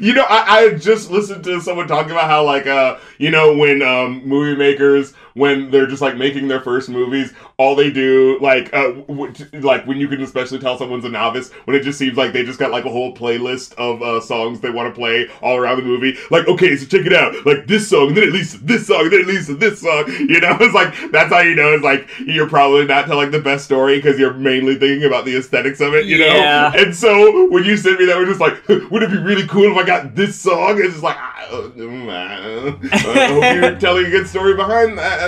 You 0.00 0.14
know, 0.14 0.24
I, 0.28 0.56
I 0.56 0.74
just 0.74 1.10
listened 1.10 1.44
to 1.44 1.60
someone 1.60 1.86
talking 1.86 2.10
about 2.10 2.28
how, 2.28 2.44
like, 2.44 2.66
uh, 2.66 2.98
you 3.18 3.30
know, 3.30 3.56
when 3.56 3.82
um, 3.82 4.26
movie 4.26 4.56
makers, 4.56 5.12
when 5.34 5.70
they're 5.70 5.86
just 5.86 6.02
like 6.02 6.16
making 6.16 6.48
their 6.48 6.60
first 6.60 6.88
movies, 6.88 7.32
all 7.58 7.74
they 7.74 7.90
do, 7.90 8.38
like, 8.40 8.72
uh, 8.74 8.92
w- 8.92 9.32
like 9.60 9.86
when 9.86 9.98
you 9.98 10.08
can 10.08 10.22
especially 10.22 10.58
tell 10.58 10.78
someone's 10.78 11.04
a 11.04 11.08
novice, 11.08 11.50
when 11.64 11.76
it 11.76 11.82
just 11.82 11.98
seems 11.98 12.16
like 12.16 12.32
they 12.32 12.44
just 12.44 12.58
got 12.58 12.70
like 12.70 12.84
a 12.84 12.90
whole 12.90 13.14
playlist 13.14 13.74
of 13.74 14.02
uh, 14.02 14.20
songs 14.20 14.60
they 14.60 14.70
want 14.70 14.92
to 14.92 14.98
play 14.98 15.28
all 15.42 15.56
around 15.56 15.76
the 15.78 15.82
movie. 15.84 16.16
Like, 16.30 16.46
okay, 16.48 16.76
so 16.76 16.86
check 16.86 17.06
it 17.06 17.12
out, 17.12 17.34
like 17.46 17.66
this 17.66 17.88
song, 17.88 18.08
and 18.08 18.16
then 18.16 18.24
it 18.24 18.32
leads 18.32 18.52
to 18.52 18.58
this 18.58 18.86
song, 18.86 19.02
and 19.02 19.12
then 19.12 19.20
it 19.20 19.26
leads 19.26 19.46
to 19.46 19.54
this 19.54 19.80
song. 19.80 20.04
You 20.34 20.40
know, 20.40 20.56
it's 20.60 20.74
like 20.74 21.10
that's 21.12 21.32
how 21.32 21.40
you 21.40 21.54
know 21.54 21.74
it's 21.74 21.84
like 21.84 22.08
you're 22.26 22.48
probably 22.48 22.86
not 22.86 23.06
telling 23.06 23.30
the 23.30 23.38
best 23.40 23.64
story 23.64 23.98
because 23.98 24.18
you're 24.18 24.32
mainly 24.34 24.74
thinking 24.76 25.04
about 25.04 25.24
the 25.24 25.36
aesthetics 25.36 25.80
of 25.80 25.94
it. 25.94 26.06
You 26.06 26.18
Yeah. 26.18 26.70
know, 26.72 26.80
and 26.80 26.94
so 26.94 27.48
when 27.50 27.64
you 27.64 27.76
sent 27.76 27.98
me 27.98 28.06
that, 28.06 28.16
we're 28.16 28.26
just 28.26 28.40
like, 28.40 28.66
would 28.90 29.02
it 29.02 29.10
be 29.10 29.18
really 29.18 29.46
cool 29.46 29.70
if 29.70 29.76
I 29.76 29.84
got 29.84 30.14
this 30.14 30.38
song? 30.40 30.78
It's 30.78 30.92
just 30.92 31.02
like, 31.02 31.16
I, 31.16 31.44
uh, 31.50 32.76
I 32.92 33.26
hope 33.28 33.42
you're 33.50 33.76
telling 33.76 34.06
a 34.06 34.10
good 34.10 34.26
story 34.26 34.54
behind 34.54 34.98
that. 34.98 35.23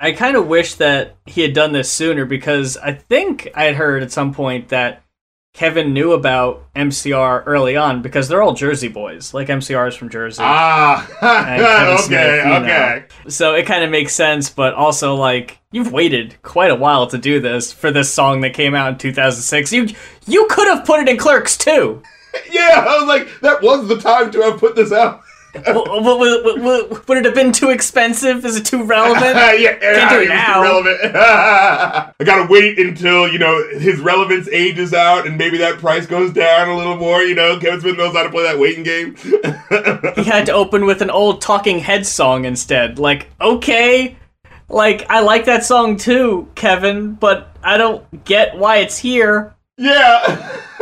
I 0.00 0.12
kind 0.12 0.36
of 0.36 0.46
wish 0.46 0.74
that 0.74 1.16
he 1.26 1.42
had 1.42 1.54
done 1.54 1.72
this 1.72 1.90
sooner 1.90 2.24
because 2.26 2.76
I 2.76 2.92
think 2.92 3.48
I 3.54 3.64
had 3.64 3.76
heard 3.76 4.02
at 4.02 4.12
some 4.12 4.34
point 4.34 4.68
that 4.68 5.02
Kevin 5.54 5.92
knew 5.94 6.12
about 6.12 6.64
MCR 6.74 7.44
early 7.46 7.76
on 7.76 8.02
because 8.02 8.26
they're 8.28 8.42
all 8.42 8.54
Jersey 8.54 8.88
boys. 8.88 9.32
Like 9.32 9.46
MCR 9.46 9.88
is 9.88 9.94
from 9.94 10.10
Jersey. 10.10 10.42
ah, 10.44 11.06
okay, 11.22 12.02
Smith, 12.02 12.44
you 12.44 12.50
know. 12.50 12.56
okay. 12.56 13.04
So 13.28 13.54
it 13.54 13.64
kind 13.64 13.84
of 13.84 13.90
makes 13.90 14.12
sense, 14.14 14.50
but 14.50 14.74
also 14.74 15.14
like 15.14 15.58
you've 15.70 15.92
waited 15.92 16.42
quite 16.42 16.72
a 16.72 16.74
while 16.74 17.06
to 17.06 17.18
do 17.18 17.38
this 17.40 17.72
for 17.72 17.92
this 17.92 18.12
song 18.12 18.40
that 18.40 18.52
came 18.52 18.74
out 18.74 18.92
in 18.92 18.98
2006. 18.98 19.72
You 19.72 19.88
you 20.26 20.46
could 20.50 20.66
have 20.68 20.84
put 20.84 21.00
it 21.00 21.08
in 21.08 21.16
Clerks 21.16 21.56
2. 21.56 22.02
Yeah, 22.50 22.84
I 22.88 22.98
was 22.98 23.06
like, 23.06 23.28
that 23.42 23.62
was 23.62 23.86
the 23.86 23.96
time 23.96 24.32
to 24.32 24.40
have 24.42 24.58
put 24.58 24.74
this 24.74 24.90
out. 24.90 25.22
Would 25.54 27.18
it 27.18 27.24
have 27.24 27.34
been 27.34 27.52
too 27.52 27.70
expensive? 27.70 28.44
Is 28.44 28.56
it 28.56 28.66
too 28.66 28.82
relevant? 28.82 29.22
yeah, 29.60 29.76
Can't 29.76 30.10
do 30.10 30.16
it 30.16 30.20
was 30.20 30.28
now. 30.28 30.60
Irrelevant. 30.60 31.00
I 31.16 32.12
gotta 32.24 32.50
wait 32.50 32.78
until 32.78 33.28
you 33.28 33.38
know 33.38 33.66
his 33.78 34.00
relevance 34.00 34.48
ages 34.48 34.92
out, 34.92 35.26
and 35.26 35.38
maybe 35.38 35.58
that 35.58 35.78
price 35.78 36.06
goes 36.06 36.32
down 36.32 36.68
a 36.68 36.76
little 36.76 36.96
more. 36.96 37.22
You 37.22 37.34
know, 37.34 37.58
Kevin 37.58 37.80
Smith 37.80 37.96
knows 37.96 38.14
how 38.14 38.24
to 38.24 38.30
play 38.30 38.42
that 38.42 38.58
waiting 38.58 38.82
game. 38.82 39.14
he 40.16 40.24
had 40.24 40.46
to 40.46 40.52
open 40.52 40.86
with 40.86 41.02
an 41.02 41.10
old 41.10 41.40
Talking 41.40 41.78
Heads 41.78 42.08
song 42.08 42.44
instead. 42.44 42.98
Like, 42.98 43.28
okay, 43.40 44.16
like 44.68 45.08
I 45.08 45.20
like 45.20 45.44
that 45.44 45.64
song 45.64 45.96
too, 45.96 46.48
Kevin, 46.54 47.14
but 47.14 47.56
I 47.62 47.76
don't 47.76 48.24
get 48.24 48.56
why 48.56 48.78
it's 48.78 48.98
here. 48.98 49.54
yeah. 49.76 50.60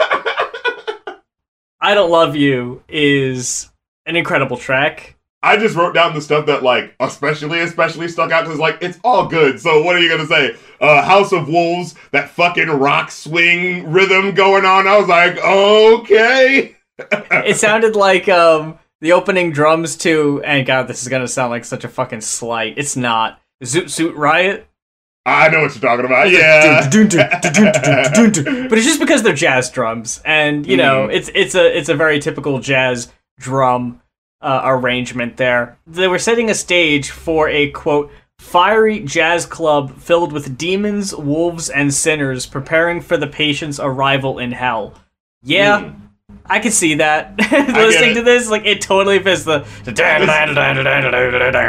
I 1.84 1.94
don't 1.94 2.12
love 2.12 2.36
you 2.36 2.80
is 2.88 3.68
an 4.06 4.16
incredible 4.16 4.56
track. 4.56 5.16
I 5.44 5.56
just 5.56 5.74
wrote 5.74 5.92
down 5.92 6.14
the 6.14 6.20
stuff 6.20 6.46
that 6.46 6.62
like 6.62 6.94
especially 7.00 7.58
especially 7.60 8.06
stuck 8.08 8.30
out 8.30 8.44
because 8.44 8.60
like 8.60 8.78
it's 8.80 8.98
all 9.02 9.26
good. 9.26 9.58
So 9.60 9.82
what 9.82 9.96
are 9.96 9.98
you 9.98 10.08
gonna 10.08 10.26
say? 10.26 10.54
Uh, 10.80 11.02
House 11.02 11.32
of 11.32 11.48
Wolves, 11.48 11.94
that 12.12 12.30
fucking 12.30 12.68
rock 12.68 13.10
swing 13.10 13.90
rhythm 13.90 14.34
going 14.34 14.64
on. 14.64 14.86
I 14.86 14.96
was 14.98 15.08
like, 15.08 15.36
okay. 15.38 16.76
It 17.32 17.56
sounded 17.56 17.96
like 17.96 18.28
um 18.28 18.78
the 19.00 19.12
opening 19.12 19.50
drums 19.50 19.96
to 19.98 20.40
and 20.44 20.64
god 20.64 20.86
this 20.86 21.02
is 21.02 21.08
going 21.08 21.22
to 21.22 21.26
sound 21.26 21.50
like 21.50 21.64
such 21.64 21.82
a 21.84 21.88
fucking 21.88 22.20
slight. 22.20 22.74
It's 22.76 22.94
not. 22.96 23.40
Zoot 23.64 23.90
Suit 23.90 24.14
Riot. 24.14 24.68
I 25.26 25.48
know 25.48 25.62
what 25.62 25.74
you're 25.74 25.80
talking 25.82 26.04
about. 26.04 26.30
Yeah. 26.30 26.88
but 26.90 28.78
it's 28.78 28.86
just 28.86 29.00
because 29.00 29.22
they're 29.22 29.34
jazz 29.34 29.70
drums 29.70 30.20
and 30.24 30.66
you 30.66 30.76
know 30.76 31.08
Mm. 31.08 31.14
it's 31.14 31.30
it's 31.34 31.54
a 31.54 31.76
it's 31.78 31.88
a 31.88 31.94
very 31.96 32.18
typical 32.20 32.58
jazz 32.60 33.10
drum 33.42 34.00
uh, 34.40 34.60
arrangement 34.64 35.36
there 35.36 35.76
they 35.86 36.08
were 36.08 36.18
setting 36.18 36.48
a 36.50 36.54
stage 36.54 37.10
for 37.10 37.48
a 37.48 37.70
quote 37.70 38.10
fiery 38.38 39.00
jazz 39.00 39.46
club 39.46 39.96
filled 39.98 40.32
with 40.32 40.56
demons 40.58 41.14
wolves 41.14 41.68
and 41.70 41.92
sinners 41.94 42.46
preparing 42.46 43.00
for 43.00 43.16
the 43.16 43.26
patient's 43.26 43.78
arrival 43.78 44.38
in 44.38 44.52
hell 44.52 44.94
yeah 45.42 45.80
Mm. 45.80 45.98
I 46.46 46.60
could 46.60 46.72
see 46.72 46.94
that. 46.94 47.34
Listening 47.52 48.14
to 48.14 48.22
this, 48.22 48.48
like 48.50 48.64
it 48.64 48.80
totally 48.80 49.18
fits 49.22 49.44
the. 49.44 49.66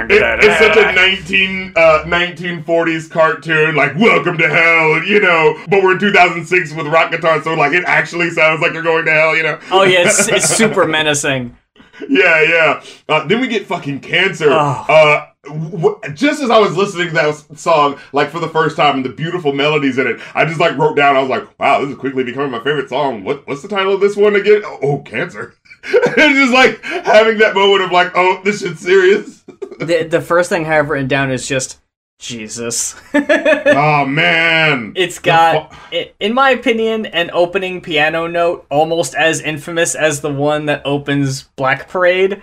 It- 0.10 0.22
it's 0.42 0.58
such 0.60 0.78
a 0.78 0.92
19, 0.96 1.74
uh, 1.76 2.04
1940s 2.06 3.10
cartoon, 3.12 3.76
like 3.76 3.94
"Welcome 3.98 4.38
to 4.38 4.48
Hell," 4.48 5.04
you 5.04 5.20
know. 5.20 5.60
But 5.70 5.84
we're 5.84 5.94
in 5.94 6.00
2006 6.00 6.74
with 6.74 6.88
rock 6.88 7.12
guitar, 7.12 7.42
so 7.44 7.54
like 7.56 7.74
it 7.74 7.84
actually 7.86 8.30
sounds 8.30 8.62
like 8.62 8.74
you're 8.74 8.84
going 8.84 9.06
to 9.06 9.12
hell, 9.12 9.36
you 9.36 9.44
know. 9.44 9.60
oh 9.72 9.84
yeah, 9.84 10.06
it's, 10.08 10.28
it's 10.38 10.48
super 10.50 10.88
menacing. 10.88 11.56
Yeah, 12.10 12.42
yeah. 12.42 12.84
Uh, 13.08 13.26
then 13.28 13.40
we 13.40 13.48
get 13.48 13.66
fucking 13.66 14.00
cancer. 14.00 14.50
Oh. 14.50 14.86
Uh, 14.90 15.28
w- 15.44 16.00
just 16.14 16.42
as 16.42 16.50
I 16.50 16.58
was 16.58 16.76
listening 16.76 17.10
to 17.10 17.14
that 17.14 17.58
song, 17.58 18.00
like 18.14 18.30
for 18.30 18.40
the 18.40 18.50
first 18.50 18.76
time, 18.76 18.98
and 18.98 19.06
the 19.06 19.10
beautiful 19.10 19.54
melodies 19.54 19.98
in 19.98 20.08
it, 20.08 20.20
I 20.34 20.46
just 20.46 20.60
like 20.60 20.78
wrote 20.78 20.96
down. 20.96 21.16
I 21.16 21.22
was 21.22 21.30
like, 21.30 21.48
"Wow, 21.60 21.82
this 21.82 21.92
is 21.92 21.98
quickly 21.98 22.24
becoming 22.24 22.52
my 22.52 22.64
favorite 22.64 22.90
song." 22.90 23.24
What 23.24 23.48
What's 23.48 23.62
the 23.62 23.68
title 23.68 23.94
of 23.94 24.02
this 24.02 24.16
one 24.16 24.36
again? 24.36 24.62
Oh, 24.66 24.80
oh, 24.82 24.98
cancer. 25.00 25.54
and 25.84 26.36
just 26.36 26.54
like 26.54 26.82
having 26.84 27.38
that 27.40 27.56
moment 27.56 27.84
of 27.84 27.92
like, 27.92 28.12
"Oh, 28.16 28.42
this 28.44 28.62
shit's 28.62 28.82
serious." 28.82 29.42
the 29.80 30.08
the 30.10 30.22
first 30.22 30.50
thing 30.50 30.66
I 30.66 30.70
have 30.76 30.90
written 30.90 31.08
down 31.08 31.32
is 31.32 31.48
just 31.48 31.80
Jesus. 32.24 32.96
oh 33.14 34.06
man. 34.06 34.94
It's 35.04 35.20
got, 35.20 35.76
in 36.20 36.34
my 36.34 36.52
opinion, 36.52 37.06
an 37.08 37.30
opening 37.34 37.82
piano 37.82 38.28
note 38.28 38.66
almost 38.70 39.14
as 39.14 39.42
infamous 39.42 39.94
as 39.94 40.22
the 40.22 40.32
one 40.32 40.66
that 40.68 40.82
opens 40.86 41.44
Black 41.56 41.90
Parade. 41.90 42.42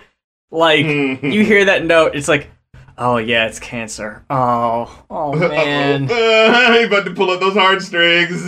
Like, 0.51 0.85
you 0.85 1.43
hear 1.43 1.65
that 1.65 1.83
note, 1.83 2.15
it's 2.15 2.27
like, 2.27 2.51
oh 2.97 3.17
yeah, 3.17 3.47
it's 3.47 3.59
cancer. 3.59 4.23
Oh, 4.29 5.03
oh 5.09 5.33
man. 5.49 6.09
Uh, 6.09 6.77
you 6.79 6.87
about 6.87 7.05
to 7.05 7.13
pull 7.13 7.31
up 7.31 7.39
those 7.39 7.55
heartstrings. 7.55 8.43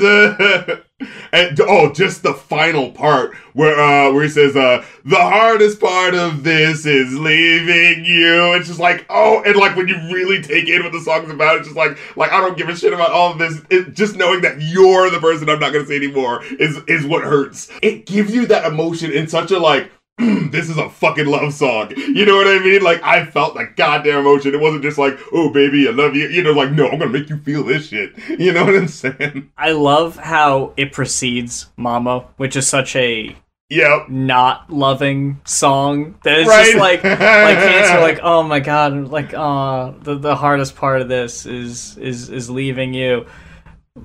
And 1.31 1.59
oh, 1.61 1.91
just 1.91 2.23
the 2.23 2.33
final 2.33 2.91
part 2.91 3.35
where 3.53 3.79
uh 3.79 4.11
where 4.11 4.23
he 4.23 4.29
says 4.29 4.55
uh 4.55 4.83
the 5.05 5.15
hardest 5.15 5.79
part 5.79 6.13
of 6.15 6.43
this 6.43 6.85
is 6.85 7.17
leaving 7.17 8.05
you. 8.05 8.53
It's 8.53 8.67
just 8.67 8.79
like 8.79 9.05
oh, 9.09 9.43
and 9.45 9.55
like 9.55 9.75
when 9.75 9.87
you 9.87 9.95
really 10.11 10.41
take 10.41 10.67
in 10.67 10.83
what 10.83 10.91
the 10.91 11.01
song's 11.01 11.29
about, 11.29 11.57
it's 11.57 11.67
just 11.67 11.77
like 11.77 11.97
like 12.15 12.31
I 12.31 12.39
don't 12.39 12.57
give 12.57 12.69
a 12.69 12.75
shit 12.75 12.93
about 12.93 13.11
all 13.11 13.31
of 13.31 13.37
this. 13.37 13.61
It, 13.69 13.93
just 13.93 14.15
knowing 14.15 14.41
that 14.41 14.61
you're 14.61 15.09
the 15.09 15.19
person 15.19 15.49
I'm 15.49 15.59
not 15.59 15.73
gonna 15.73 15.85
say 15.85 15.95
anymore 15.95 16.43
is 16.59 16.77
is 16.87 17.05
what 17.05 17.23
hurts. 17.23 17.69
It 17.81 18.05
gives 18.05 18.33
you 18.33 18.45
that 18.47 18.65
emotion 18.65 19.11
in 19.11 19.27
such 19.27 19.51
a 19.51 19.59
like 19.59 19.91
this 20.51 20.69
is 20.69 20.77
a 20.77 20.89
fucking 20.89 21.25
love 21.25 21.53
song. 21.53 21.91
You 21.97 22.25
know 22.25 22.35
what 22.35 22.47
I 22.47 22.59
mean? 22.59 22.81
Like 22.83 23.01
I 23.03 23.25
felt 23.25 23.55
that 23.55 23.75
goddamn 23.75 24.19
emotion. 24.19 24.53
It 24.53 24.59
wasn't 24.59 24.83
just 24.83 24.97
like, 24.97 25.17
oh 25.31 25.49
baby, 25.51 25.87
I 25.87 25.91
love 25.91 26.15
you. 26.15 26.27
You 26.27 26.43
know, 26.43 26.51
like 26.51 26.71
no, 26.71 26.87
I'm 26.87 26.99
gonna 26.99 27.11
make 27.11 27.29
you 27.29 27.37
feel 27.37 27.63
this 27.63 27.87
shit. 27.87 28.13
You 28.39 28.51
know 28.53 28.65
what 28.65 28.75
I'm 28.75 28.87
saying? 28.87 29.51
I 29.57 29.71
love 29.71 30.17
how 30.17 30.73
it 30.77 30.91
precedes 30.91 31.67
Mama, 31.77 32.27
which 32.37 32.55
is 32.55 32.67
such 32.67 32.95
a 32.95 33.35
Yep. 33.69 34.09
not 34.09 34.69
loving 34.69 35.41
song 35.45 36.15
that 36.23 36.39
it's 36.41 36.49
Right. 36.49 36.65
just 36.65 36.77
like 36.77 37.03
like 37.03 37.17
cancer 37.17 37.99
like 38.01 38.19
oh 38.21 38.43
my 38.43 38.59
god 38.59 39.07
like 39.07 39.33
uh 39.33 39.93
the, 40.01 40.15
the 40.19 40.35
hardest 40.35 40.75
part 40.75 41.01
of 41.01 41.07
this 41.09 41.47
is 41.47 41.97
is 41.97 42.29
is 42.29 42.51
leaving 42.51 42.93
you 42.93 43.25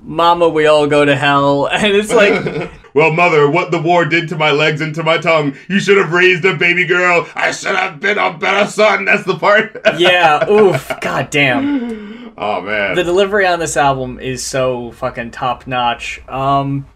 mama 0.02 0.48
we 0.48 0.66
all 0.66 0.86
go 0.86 1.04
to 1.04 1.14
hell 1.14 1.66
and 1.72 1.92
it's 1.94 2.12
like 2.14 2.70
well, 2.98 3.12
mother, 3.12 3.48
what 3.48 3.70
the 3.70 3.80
war 3.80 4.04
did 4.04 4.28
to 4.28 4.36
my 4.36 4.50
legs 4.50 4.80
and 4.80 4.94
to 4.96 5.02
my 5.02 5.18
tongue, 5.18 5.56
you 5.68 5.80
should 5.80 5.96
have 5.96 6.12
raised 6.12 6.44
a 6.44 6.54
baby 6.54 6.84
girl. 6.84 7.26
I 7.34 7.52
should 7.52 7.76
have 7.76 8.00
been 8.00 8.18
a 8.18 8.36
better 8.36 8.70
son. 8.70 9.04
That's 9.04 9.24
the 9.24 9.38
part. 9.38 9.76
yeah 9.98 10.48
oof 10.48 10.92
god 11.00 11.30
damn 11.30 12.32
oh 12.36 12.60
man. 12.60 12.94
the 12.94 13.04
delivery 13.04 13.46
on 13.46 13.58
this 13.58 13.76
album 13.76 14.18
is 14.20 14.44
so 14.44 14.90
fucking 14.92 15.30
top 15.30 15.66
notch 15.66 16.20
um 16.28 16.86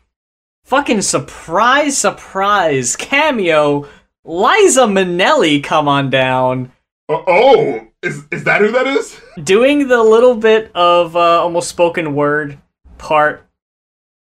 fucking 0.65 1.03
surprise 1.03 1.97
surprise 1.97 2.97
cameo 2.97 3.87
liza 4.25 4.83
minnelli 4.83 5.63
come 5.63 5.89
on 5.89 6.11
down 6.11 6.71
oh, 7.09 7.25
oh, 7.27 7.89
is 8.03 8.25
is 8.31 8.45
that 8.45 8.61
who 8.61 8.71
that 8.71 8.87
is? 8.87 9.21
doing 9.43 9.89
the 9.89 10.03
little 10.03 10.37
bit 10.37 10.71
of 10.75 11.17
uh, 11.17 11.43
almost 11.43 11.69
spoken 11.69 12.15
word 12.15 12.59
part 12.99 13.47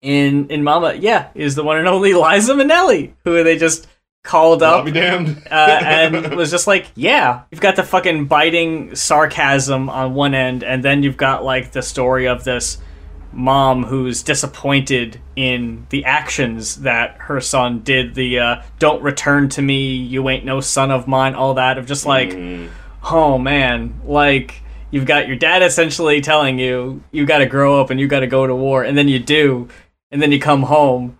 in 0.04 0.50
in 0.50 0.64
Mama, 0.64 0.94
yeah, 0.94 1.30
is 1.34 1.56
the 1.56 1.64
one 1.64 1.78
and 1.78 1.88
only 1.88 2.14
Liza 2.14 2.54
Minnelli, 2.54 3.14
who 3.24 3.44
they 3.44 3.58
just 3.58 3.88
called 4.24 4.62
I'll 4.62 4.80
up 4.80 4.86
be 4.86 4.92
damned. 4.92 5.42
uh, 5.50 5.80
and 5.82 6.36
was 6.36 6.52
just 6.52 6.68
like, 6.68 6.88
yeah, 6.96 7.44
you've 7.52 7.60
got 7.62 7.76
the 7.76 7.84
fucking 7.84 8.26
biting 8.28 8.96
sarcasm 8.96 9.90
on 9.90 10.14
one 10.14 10.36
end, 10.36 10.64
and 10.64 10.84
then 10.84 11.04
you've 11.04 11.18
got 11.18 11.44
like 11.44 11.72
the 11.72 11.82
story 11.82 12.28
of 12.28 12.44
this 12.44 12.78
mom 13.32 13.84
who's 13.84 14.22
disappointed 14.22 15.20
in 15.36 15.88
the 15.90 16.06
actions 16.06 16.82
that 16.82 17.16
her 17.22 17.42
son 17.42 17.80
did. 17.80 18.14
The 18.14 18.40
uh, 18.40 18.62
"Don't 18.80 19.02
return 19.02 19.48
to 19.50 19.62
me, 19.62 19.96
you 19.96 20.30
ain't 20.30 20.44
no 20.44 20.60
son 20.60 20.92
of 20.92 21.08
mine," 21.08 21.34
all 21.34 21.54
that 21.54 21.78
of 21.78 21.86
just 21.86 22.06
like, 22.06 22.38
oh 23.10 23.38
man, 23.38 24.02
like. 24.06 24.60
You've 24.92 25.08
got 25.08 25.28
your 25.28 25.38
dad 25.38 25.64
essentially 25.64 26.22
telling 26.22 26.60
you 26.60 27.02
you 27.12 27.26
got 27.26 27.40
to 27.40 27.48
grow 27.48 27.82
up 27.82 27.90
and 27.90 28.00
you 28.00 28.08
got 28.08 28.20
to 28.20 28.28
go 28.28 28.46
to 28.46 28.54
war, 28.54 28.84
and 28.84 28.96
then 28.96 29.08
you 29.08 29.18
do, 29.18 29.68
and 30.14 30.22
then 30.22 30.32
you 30.32 30.40
come 30.40 30.64
home, 30.64 31.20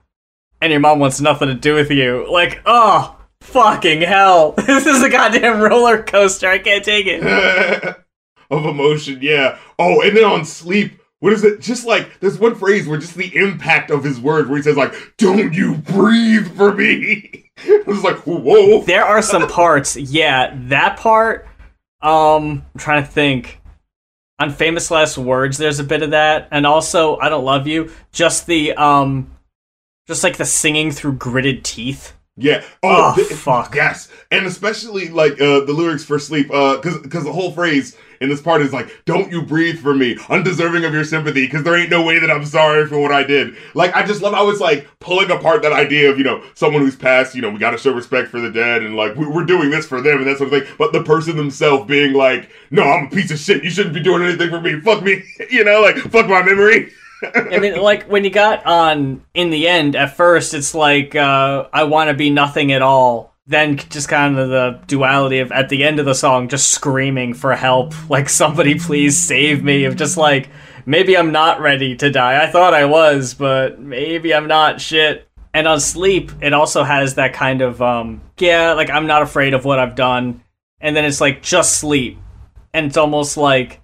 and 0.62 0.72
your 0.72 0.80
mom 0.80 1.00
wants 1.00 1.20
nothing 1.20 1.50
to 1.50 1.54
do 1.54 1.74
with 1.74 1.92
you. 1.92 2.26
Like, 2.32 2.62
oh, 2.66 3.18
fucking 3.42 4.02
hell. 4.02 4.54
This 4.66 4.86
is 4.86 5.04
a 5.04 5.10
goddamn 5.10 5.60
roller 5.60 6.02
coaster. 6.02 6.48
I 6.48 6.60
can't 6.60 6.86
take 6.86 7.08
it. 7.08 7.24
of 8.50 8.66
emotion, 8.66 9.20
yeah. 9.22 9.58
Oh, 9.78 10.02
and 10.02 10.16
then 10.16 10.24
on 10.24 10.46
sleep, 10.46 11.02
what 11.20 11.34
is 11.34 11.44
it? 11.44 11.60
Just 11.60 11.86
like 11.86 12.20
there's 12.20 12.40
one 12.40 12.56
phrase 12.56 12.88
where 12.88 13.00
just 13.00 13.16
the 13.16 13.36
impact 13.36 13.92
of 13.92 14.04
his 14.04 14.20
words, 14.20 14.48
where 14.48 14.58
he 14.58 14.64
says 14.64 14.78
like, 14.78 14.94
"Don't 15.18 15.54
you 15.54 15.76
breathe 15.76 16.56
for 16.56 16.74
me." 16.74 17.44
I 17.68 17.84
was 17.86 18.04
like, 18.04 18.18
whoa. 18.26 18.84
There 18.84 19.06
are 19.06 19.22
some 19.22 19.48
parts, 19.48 19.96
yeah, 19.96 20.54
that 20.68 20.98
part, 20.98 21.48
um, 22.02 22.66
I'm 22.74 22.80
trying 22.80 23.04
to 23.04 23.10
think. 23.10 23.60
On 24.44 24.52
Famous 24.52 24.92
Last 24.92 25.18
Words, 25.18 25.58
there's 25.58 25.80
a 25.80 25.86
bit 25.86 26.04
of 26.04 26.12
that. 26.12 26.50
And 26.52 26.68
also, 26.68 27.16
I 27.16 27.30
Don't 27.30 27.46
Love 27.46 27.66
You, 27.66 27.94
just 28.12 28.46
the, 28.46 28.74
um, 28.74 29.32
just 30.06 30.22
like 30.22 30.36
the 30.36 30.44
singing 30.44 30.92
through 30.92 31.14
gritted 31.14 31.64
teeth. 31.64 32.12
Yeah. 32.36 32.64
Oh, 32.82 33.14
th- 33.16 33.28
fuck. 33.28 33.76
Yes, 33.76 34.10
and 34.32 34.48
especially 34.48 35.10
like 35.10 35.34
uh, 35.34 35.66
the 35.66 35.74
lyrics 35.74 36.04
for 36.04 36.18
sleep, 36.18 36.50
uh, 36.52 36.78
because 36.78 36.98
because 36.98 37.24
the 37.26 37.32
whole 37.32 37.52
phrase 37.52 37.96
in 38.22 38.30
this 38.30 38.42
part 38.42 38.64
is 38.64 38.74
like, 38.74 38.90
"Don't 39.06 39.32
you 39.32 39.44
breathe 39.44 39.78
for 39.78 39.94
me, 39.94 40.18
undeserving 40.30 40.84
of 40.84 40.94
your 40.94 41.04
sympathy, 41.04 41.46
because 41.46 41.62
there 41.62 41.76
ain't 41.76 41.92
no 41.92 42.02
way 42.02 42.18
that 42.18 42.32
I'm 42.32 42.46
sorry 42.46 42.88
for 42.88 43.00
what 43.00 43.12
I 43.12 43.22
did." 43.22 43.56
Like, 43.76 43.96
I 43.96 44.04
just 44.04 44.24
love 44.24 44.34
how 44.34 44.50
it's 44.50 44.60
like 44.60 44.88
pulling 45.00 45.30
apart 45.30 45.62
that 45.62 45.74
idea 45.74 46.10
of 46.10 46.18
you 46.18 46.24
know 46.24 46.44
someone 46.56 46.82
who's 46.82 46.96
passed. 46.96 47.36
You 47.36 47.44
know, 47.44 47.52
we 47.52 47.60
got 47.60 47.72
to 47.72 47.78
show 47.78 47.94
respect 47.94 48.30
for 48.30 48.42
the 48.42 48.50
dead, 48.50 48.82
and 48.82 48.96
like 48.96 49.16
we, 49.16 49.28
we're 49.28 49.46
doing 49.46 49.70
this 49.70 49.86
for 49.86 50.02
them 50.02 50.18
and 50.18 50.26
that 50.26 50.40
sort 50.40 50.52
of 50.52 50.60
thing. 50.60 50.76
But 50.80 50.92
the 50.92 51.04
person 51.04 51.38
themselves 51.38 51.86
being 51.86 52.14
like, 52.14 52.50
"No, 52.72 52.82
I'm 52.82 53.06
a 53.06 53.10
piece 53.12 53.30
of 53.30 53.38
shit. 53.38 53.64
You 53.64 53.70
shouldn't 53.70 53.94
be 53.94 54.02
doing 54.02 54.24
anything 54.24 54.50
for 54.50 54.60
me. 54.60 54.80
Fuck 54.82 55.04
me." 55.04 55.22
You 55.52 55.64
know, 55.64 55.82
like 55.82 55.98
fuck 55.98 56.28
my 56.28 56.42
memory. 56.42 56.92
I 57.24 57.60
mean, 57.60 57.80
like 57.82 58.06
when 58.06 58.24
you 58.24 58.30
got 58.30 58.66
on 58.66 59.24
in 59.34 59.50
the 59.50 59.68
end, 59.68 59.96
at 59.96 60.16
first 60.16 60.54
it's 60.54 60.74
like 60.74 61.16
uh, 61.16 61.68
I 61.72 61.84
want 61.84 62.10
to 62.10 62.14
be 62.14 62.30
nothing 62.30 62.72
at 62.72 62.82
all. 62.82 63.34
Then 63.46 63.78
just 63.78 64.08
kind 64.08 64.38
of 64.38 64.50
the 64.50 64.80
duality 64.88 65.40
of 65.40 65.52
at 65.52 65.70
the 65.70 65.84
end 65.84 66.00
of 66.00 66.06
the 66.06 66.16
song, 66.16 66.48
just 66.48 66.70
screaming 66.70 67.34
for 67.34 67.56
help, 67.56 67.94
like 68.10 68.30
somebody 68.30 68.78
please 68.80 69.18
save 69.18 69.64
me. 69.64 69.86
Of 69.86 69.96
just 69.96 70.18
like 70.18 70.50
maybe 70.86 71.18
I'm 71.18 71.32
not 71.32 71.60
ready 71.60 71.96
to 71.98 72.12
die. 72.12 72.44
I 72.44 72.48
thought 72.48 72.74
I 72.74 72.86
was, 72.86 73.34
but 73.34 73.80
maybe 73.80 74.34
I'm 74.34 74.48
not. 74.48 74.82
Shit. 74.82 75.28
And 75.56 75.68
on 75.68 75.80
sleep, 75.80 76.32
it 76.42 76.52
also 76.52 76.84
has 76.84 77.16
that 77.16 77.34
kind 77.34 77.62
of 77.62 77.82
um, 77.82 78.22
yeah, 78.40 78.74
like 78.74 78.90
I'm 78.90 79.08
not 79.08 79.22
afraid 79.22 79.54
of 79.54 79.66
what 79.66 79.80
I've 79.80 79.96
done. 79.96 80.42
And 80.80 80.96
then 80.96 81.06
it's 81.06 81.22
like 81.22 81.42
just 81.42 81.78
sleep, 81.78 82.18
and 82.74 82.88
it's 82.88 82.98
almost 82.98 83.38
like 83.38 83.82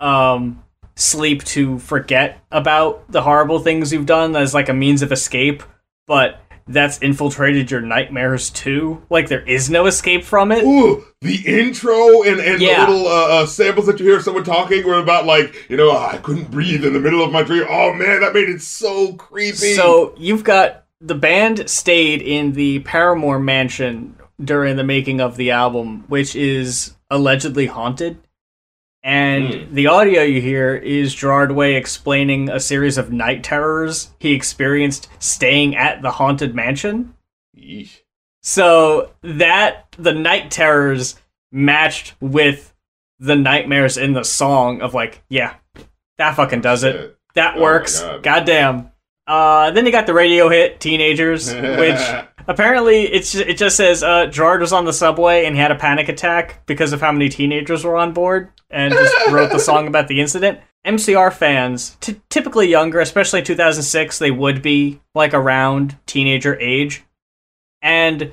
um 0.00 0.61
sleep 0.94 1.42
to 1.44 1.78
forget 1.78 2.38
about 2.50 3.10
the 3.10 3.22
horrible 3.22 3.58
things 3.58 3.92
you've 3.92 4.06
done 4.06 4.36
as 4.36 4.54
like 4.54 4.68
a 4.68 4.74
means 4.74 5.02
of 5.02 5.12
escape, 5.12 5.62
but 6.06 6.38
that's 6.68 6.98
infiltrated 6.98 7.70
your 7.70 7.80
nightmares 7.80 8.48
too. 8.50 9.02
Like 9.10 9.28
there 9.28 9.42
is 9.42 9.68
no 9.68 9.86
escape 9.86 10.22
from 10.24 10.52
it. 10.52 10.62
Ooh, 10.64 11.04
the 11.20 11.42
intro 11.44 12.22
and, 12.22 12.40
and 12.40 12.60
Yeah. 12.62 12.86
the 12.86 12.92
little 12.92 13.08
uh, 13.08 13.42
uh, 13.42 13.46
samples 13.46 13.86
that 13.86 13.98
you 13.98 14.06
hear 14.06 14.20
someone 14.20 14.44
talking 14.44 14.84
were 14.86 14.98
about 15.00 15.26
like, 15.26 15.68
you 15.68 15.76
know, 15.76 15.90
"Ah, 15.90 16.10
I 16.12 16.18
couldn't 16.18 16.50
breathe 16.50 16.84
in 16.84 16.92
the 16.92 17.00
middle 17.00 17.22
of 17.24 17.32
my 17.32 17.42
dream. 17.42 17.64
Oh 17.68 17.92
man, 17.92 18.20
that 18.20 18.32
made 18.34 18.48
it 18.48 18.62
so 18.62 19.14
creepy. 19.14 19.74
So 19.74 20.14
you've 20.16 20.44
got 20.44 20.84
the 21.00 21.16
band 21.16 21.68
stayed 21.68 22.22
in 22.22 22.52
the 22.52 22.78
Paramour 22.80 23.40
mansion 23.40 24.14
during 24.42 24.76
the 24.76 24.84
making 24.84 25.20
of 25.20 25.36
the 25.36 25.50
album, 25.50 26.04
which 26.06 26.36
is 26.36 26.94
allegedly 27.10 27.66
haunted. 27.66 28.18
And 29.04 29.74
the 29.74 29.88
audio 29.88 30.22
you 30.22 30.40
hear 30.40 30.74
is 30.76 31.12
Gerard 31.14 31.52
Way 31.52 31.74
explaining 31.74 32.48
a 32.48 32.60
series 32.60 32.98
of 32.98 33.12
night 33.12 33.42
terrors 33.42 34.10
he 34.20 34.32
experienced 34.32 35.08
staying 35.18 35.74
at 35.74 36.02
the 36.02 36.12
haunted 36.12 36.54
mansion. 36.54 37.14
Yeesh. 37.56 38.00
So 38.42 39.10
that 39.22 39.94
the 39.98 40.12
night 40.12 40.50
terrors 40.50 41.16
matched 41.50 42.14
with 42.20 42.72
the 43.18 43.36
nightmares 43.36 43.96
in 43.96 44.12
the 44.12 44.24
song 44.24 44.82
of 44.82 44.94
like, 44.94 45.22
yeah, 45.28 45.54
that 46.18 46.36
fucking 46.36 46.60
does 46.60 46.84
it. 46.84 47.16
That 47.34 47.56
Oh 47.56 47.62
works. 47.62 48.00
God. 48.00 48.22
Goddamn. 48.22 48.90
Uh, 49.26 49.70
then 49.70 49.86
you 49.86 49.92
got 49.92 50.06
the 50.06 50.14
radio 50.14 50.48
hit 50.48 50.80
"Teenagers," 50.80 51.52
which 51.54 52.00
apparently 52.46 53.02
it's 53.02 53.32
just, 53.32 53.46
it 53.46 53.56
just 53.56 53.76
says 53.76 54.02
uh, 54.02 54.26
Gerard 54.26 54.60
was 54.60 54.72
on 54.72 54.84
the 54.84 54.92
subway 54.92 55.44
and 55.44 55.54
he 55.54 55.60
had 55.60 55.70
a 55.70 55.76
panic 55.76 56.08
attack 56.08 56.64
because 56.66 56.92
of 56.92 57.00
how 57.00 57.12
many 57.12 57.28
teenagers 57.28 57.84
were 57.84 57.96
on 57.96 58.12
board, 58.12 58.50
and 58.70 58.92
just 58.92 59.14
wrote 59.30 59.50
the 59.50 59.58
song 59.58 59.86
about 59.86 60.08
the 60.08 60.20
incident. 60.20 60.60
MCR 60.86 61.32
fans, 61.32 61.96
t- 62.00 62.20
typically 62.28 62.68
younger, 62.68 63.00
especially 63.00 63.42
2006, 63.42 64.18
they 64.18 64.30
would 64.30 64.62
be 64.62 65.00
like 65.14 65.32
around 65.32 65.96
teenager 66.06 66.58
age. 66.58 67.04
And 67.80 68.32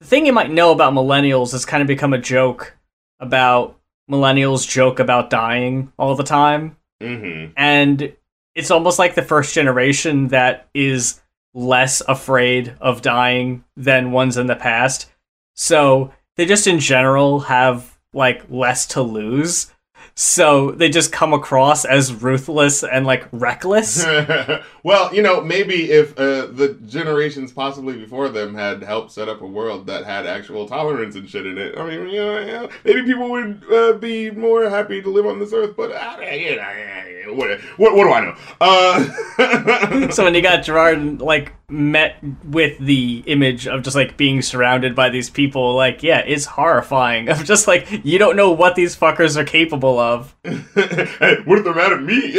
the 0.00 0.06
thing 0.06 0.26
you 0.26 0.32
might 0.32 0.50
know 0.50 0.72
about 0.72 0.92
millennials 0.92 1.52
has 1.52 1.64
kind 1.64 1.80
of 1.80 1.86
become 1.86 2.12
a 2.12 2.18
joke 2.18 2.76
about 3.20 3.78
millennials 4.10 4.68
joke 4.68 5.00
about 5.00 5.30
dying 5.30 5.92
all 5.98 6.14
the 6.14 6.22
time 6.22 6.76
mm-hmm. 7.02 7.52
and 7.56 8.14
it's 8.54 8.70
almost 8.70 8.98
like 8.98 9.14
the 9.14 9.22
first 9.22 9.54
generation 9.54 10.28
that 10.28 10.68
is 10.74 11.20
less 11.56 12.02
afraid 12.06 12.74
of 12.80 13.00
dying 13.00 13.64
than 13.76 14.12
ones 14.12 14.36
in 14.36 14.46
the 14.46 14.54
past. 14.54 15.10
So 15.54 16.12
they 16.36 16.44
just 16.44 16.66
in 16.66 16.78
general 16.78 17.40
have 17.40 17.98
like 18.12 18.44
less 18.50 18.86
to 18.88 19.02
lose. 19.02 19.72
so 20.14 20.70
they 20.72 20.88
just 20.88 21.12
come 21.12 21.32
across 21.32 21.84
as 21.84 22.12
ruthless 22.12 22.84
and 22.84 23.06
like 23.06 23.26
reckless. 23.32 24.04
well, 24.86 25.12
you 25.12 25.20
know, 25.20 25.40
maybe 25.40 25.90
if 25.90 26.16
uh, 26.16 26.46
the 26.46 26.78
generations 26.86 27.50
possibly 27.50 27.96
before 27.98 28.28
them 28.28 28.54
had 28.54 28.84
helped 28.84 29.10
set 29.10 29.28
up 29.28 29.42
a 29.42 29.46
world 29.46 29.88
that 29.88 30.04
had 30.04 30.26
actual 30.26 30.68
tolerance 30.68 31.16
and 31.16 31.28
shit 31.28 31.44
in 31.44 31.58
it, 31.58 31.76
I 31.76 31.84
mean, 31.84 32.08
you 32.08 32.20
know, 32.20 32.38
yeah, 32.38 32.68
maybe 32.84 33.02
people 33.02 33.28
would 33.32 33.64
uh, 33.68 33.94
be 33.94 34.30
more 34.30 34.70
happy 34.70 35.02
to 35.02 35.10
live 35.10 35.26
on 35.26 35.40
this 35.40 35.52
earth. 35.52 35.74
But 35.76 35.90
uh, 35.90 36.20
you 36.20 36.54
know, 36.54 37.34
what, 37.34 37.60
what, 37.78 37.96
what 37.96 38.04
do 38.04 38.12
I 38.12 38.20
know? 38.20 38.36
Uh, 38.60 40.10
so 40.12 40.22
when 40.22 40.36
you 40.36 40.42
got 40.42 40.62
Gerard 40.62 41.20
like 41.20 41.52
met 41.68 42.22
with 42.44 42.78
the 42.78 43.24
image 43.26 43.66
of 43.66 43.82
just 43.82 43.96
like 43.96 44.16
being 44.16 44.40
surrounded 44.40 44.94
by 44.94 45.08
these 45.08 45.28
people, 45.28 45.74
like 45.74 46.02
yeah, 46.02 46.18
it's 46.18 46.44
horrifying. 46.44 47.28
Of 47.36 47.44
just 47.44 47.66
like 47.66 47.88
you 48.04 48.18
don't 48.18 48.36
know 48.36 48.52
what 48.52 48.76
these 48.76 48.94
fuckers 48.94 49.36
are 49.36 49.44
capable 49.44 49.98
of. 49.98 50.34
hey, 50.44 51.38
what 51.44 51.58
if 51.58 51.64
they're 51.64 51.74
mad 51.74 51.92
at 51.92 52.02
me? 52.02 52.30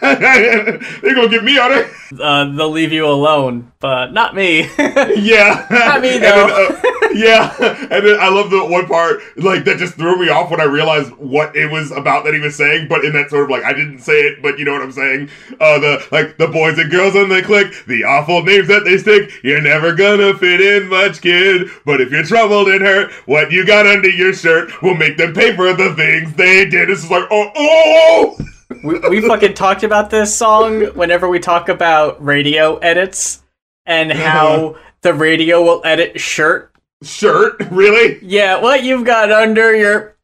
They're 0.00 1.14
gonna 1.14 1.28
get 1.28 1.44
me 1.44 1.58
on 1.58 1.70
it. 1.72 1.91
Uh, 2.22 2.44
they'll 2.52 2.70
leave 2.70 2.92
you 2.92 3.06
alone, 3.06 3.72
but 3.80 4.12
not 4.12 4.34
me. 4.34 4.60
yeah, 5.16 5.66
not 5.70 6.00
me 6.02 6.18
though. 6.18 6.46
Then, 6.46 6.50
uh, 6.50 6.92
yeah, 7.14 7.54
and 7.58 8.06
then 8.06 8.20
I 8.20 8.28
love 8.28 8.50
the 8.50 8.64
one 8.64 8.86
part 8.86 9.20
like 9.38 9.64
that 9.64 9.78
just 9.78 9.94
threw 9.94 10.18
me 10.18 10.28
off 10.28 10.50
when 10.50 10.60
I 10.60 10.64
realized 10.64 11.10
what 11.12 11.56
it 11.56 11.70
was 11.70 11.90
about 11.90 12.24
that 12.24 12.34
he 12.34 12.40
was 12.40 12.54
saying, 12.54 12.88
but 12.88 13.04
in 13.04 13.12
that 13.14 13.30
sort 13.30 13.44
of 13.44 13.50
like 13.50 13.64
I 13.64 13.72
didn't 13.72 14.00
say 14.00 14.20
it, 14.20 14.42
but 14.42 14.58
you 14.58 14.64
know 14.64 14.72
what 14.72 14.82
I'm 14.82 14.92
saying. 14.92 15.30
Uh, 15.58 15.78
the 15.78 16.06
like 16.12 16.36
the 16.38 16.48
boys 16.48 16.78
and 16.78 16.90
girls 16.90 17.16
on 17.16 17.28
the 17.28 17.42
clique, 17.42 17.84
the 17.86 18.04
awful 18.04 18.42
names 18.42 18.68
that 18.68 18.84
they 18.84 18.98
stick. 18.98 19.30
You're 19.42 19.62
never 19.62 19.94
gonna 19.94 20.34
fit 20.34 20.60
in 20.60 20.88
much, 20.88 21.20
kid. 21.20 21.68
But 21.84 22.00
if 22.00 22.10
you're 22.10 22.24
troubled 22.24 22.68
and 22.68 22.82
hurt, 22.82 23.10
what 23.26 23.50
you 23.50 23.66
got 23.66 23.86
under 23.86 24.10
your 24.10 24.32
shirt 24.32 24.82
will 24.82 24.96
make 24.96 25.16
them 25.16 25.34
pay 25.34 25.56
for 25.56 25.72
the 25.72 25.94
things 25.94 26.34
they 26.34 26.66
did. 26.66 26.88
This 26.88 27.04
is 27.04 27.10
like 27.10 27.26
oh 27.30 27.50
oh. 27.56 28.36
We, 28.84 28.98
we 29.08 29.20
fucking 29.20 29.54
talked 29.54 29.82
about 29.82 30.10
this 30.10 30.34
song 30.36 30.82
whenever 30.94 31.28
we 31.28 31.38
talk 31.38 31.68
about 31.68 32.22
radio 32.24 32.76
edits 32.78 33.42
and 33.86 34.12
how 34.12 34.66
uh-huh. 34.66 34.78
the 35.02 35.14
radio 35.14 35.62
will 35.62 35.82
edit 35.84 36.20
shirt 36.20 36.72
Shirt? 37.02 37.56
Really? 37.70 38.18
Yeah, 38.22 38.60
what 38.60 38.84
you've 38.84 39.04
got 39.04 39.32
under 39.32 39.74
your. 39.74 40.16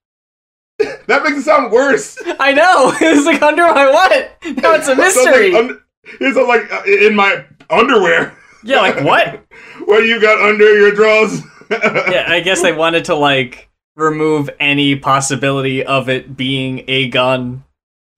that 0.78 1.22
makes 1.24 1.38
it 1.38 1.42
sound 1.42 1.72
worse. 1.72 2.16
I 2.38 2.52
know. 2.52 2.94
It's 3.00 3.26
like 3.26 3.42
under 3.42 3.62
my 3.62 3.90
what? 3.90 4.36
Now 4.62 4.74
it's 4.74 4.88
a 4.88 4.94
mystery. 4.94 5.50
Like 5.50 5.76
it's 6.20 6.36
like 6.36 6.72
uh, 6.72 6.82
in 6.84 7.16
my 7.16 7.44
underwear. 7.68 8.36
Yeah, 8.62 8.80
like 8.80 9.02
what? 9.02 9.44
what 9.86 10.04
you 10.04 10.20
got 10.20 10.40
under 10.40 10.78
your 10.78 10.92
drawers? 10.92 11.42
yeah, 11.70 12.26
I 12.28 12.40
guess 12.40 12.62
they 12.62 12.72
wanted 12.72 13.06
to 13.06 13.14
like 13.14 13.68
remove 13.96 14.48
any 14.60 14.94
possibility 14.94 15.84
of 15.84 16.08
it 16.08 16.36
being 16.36 16.84
a 16.86 17.08
gun. 17.08 17.64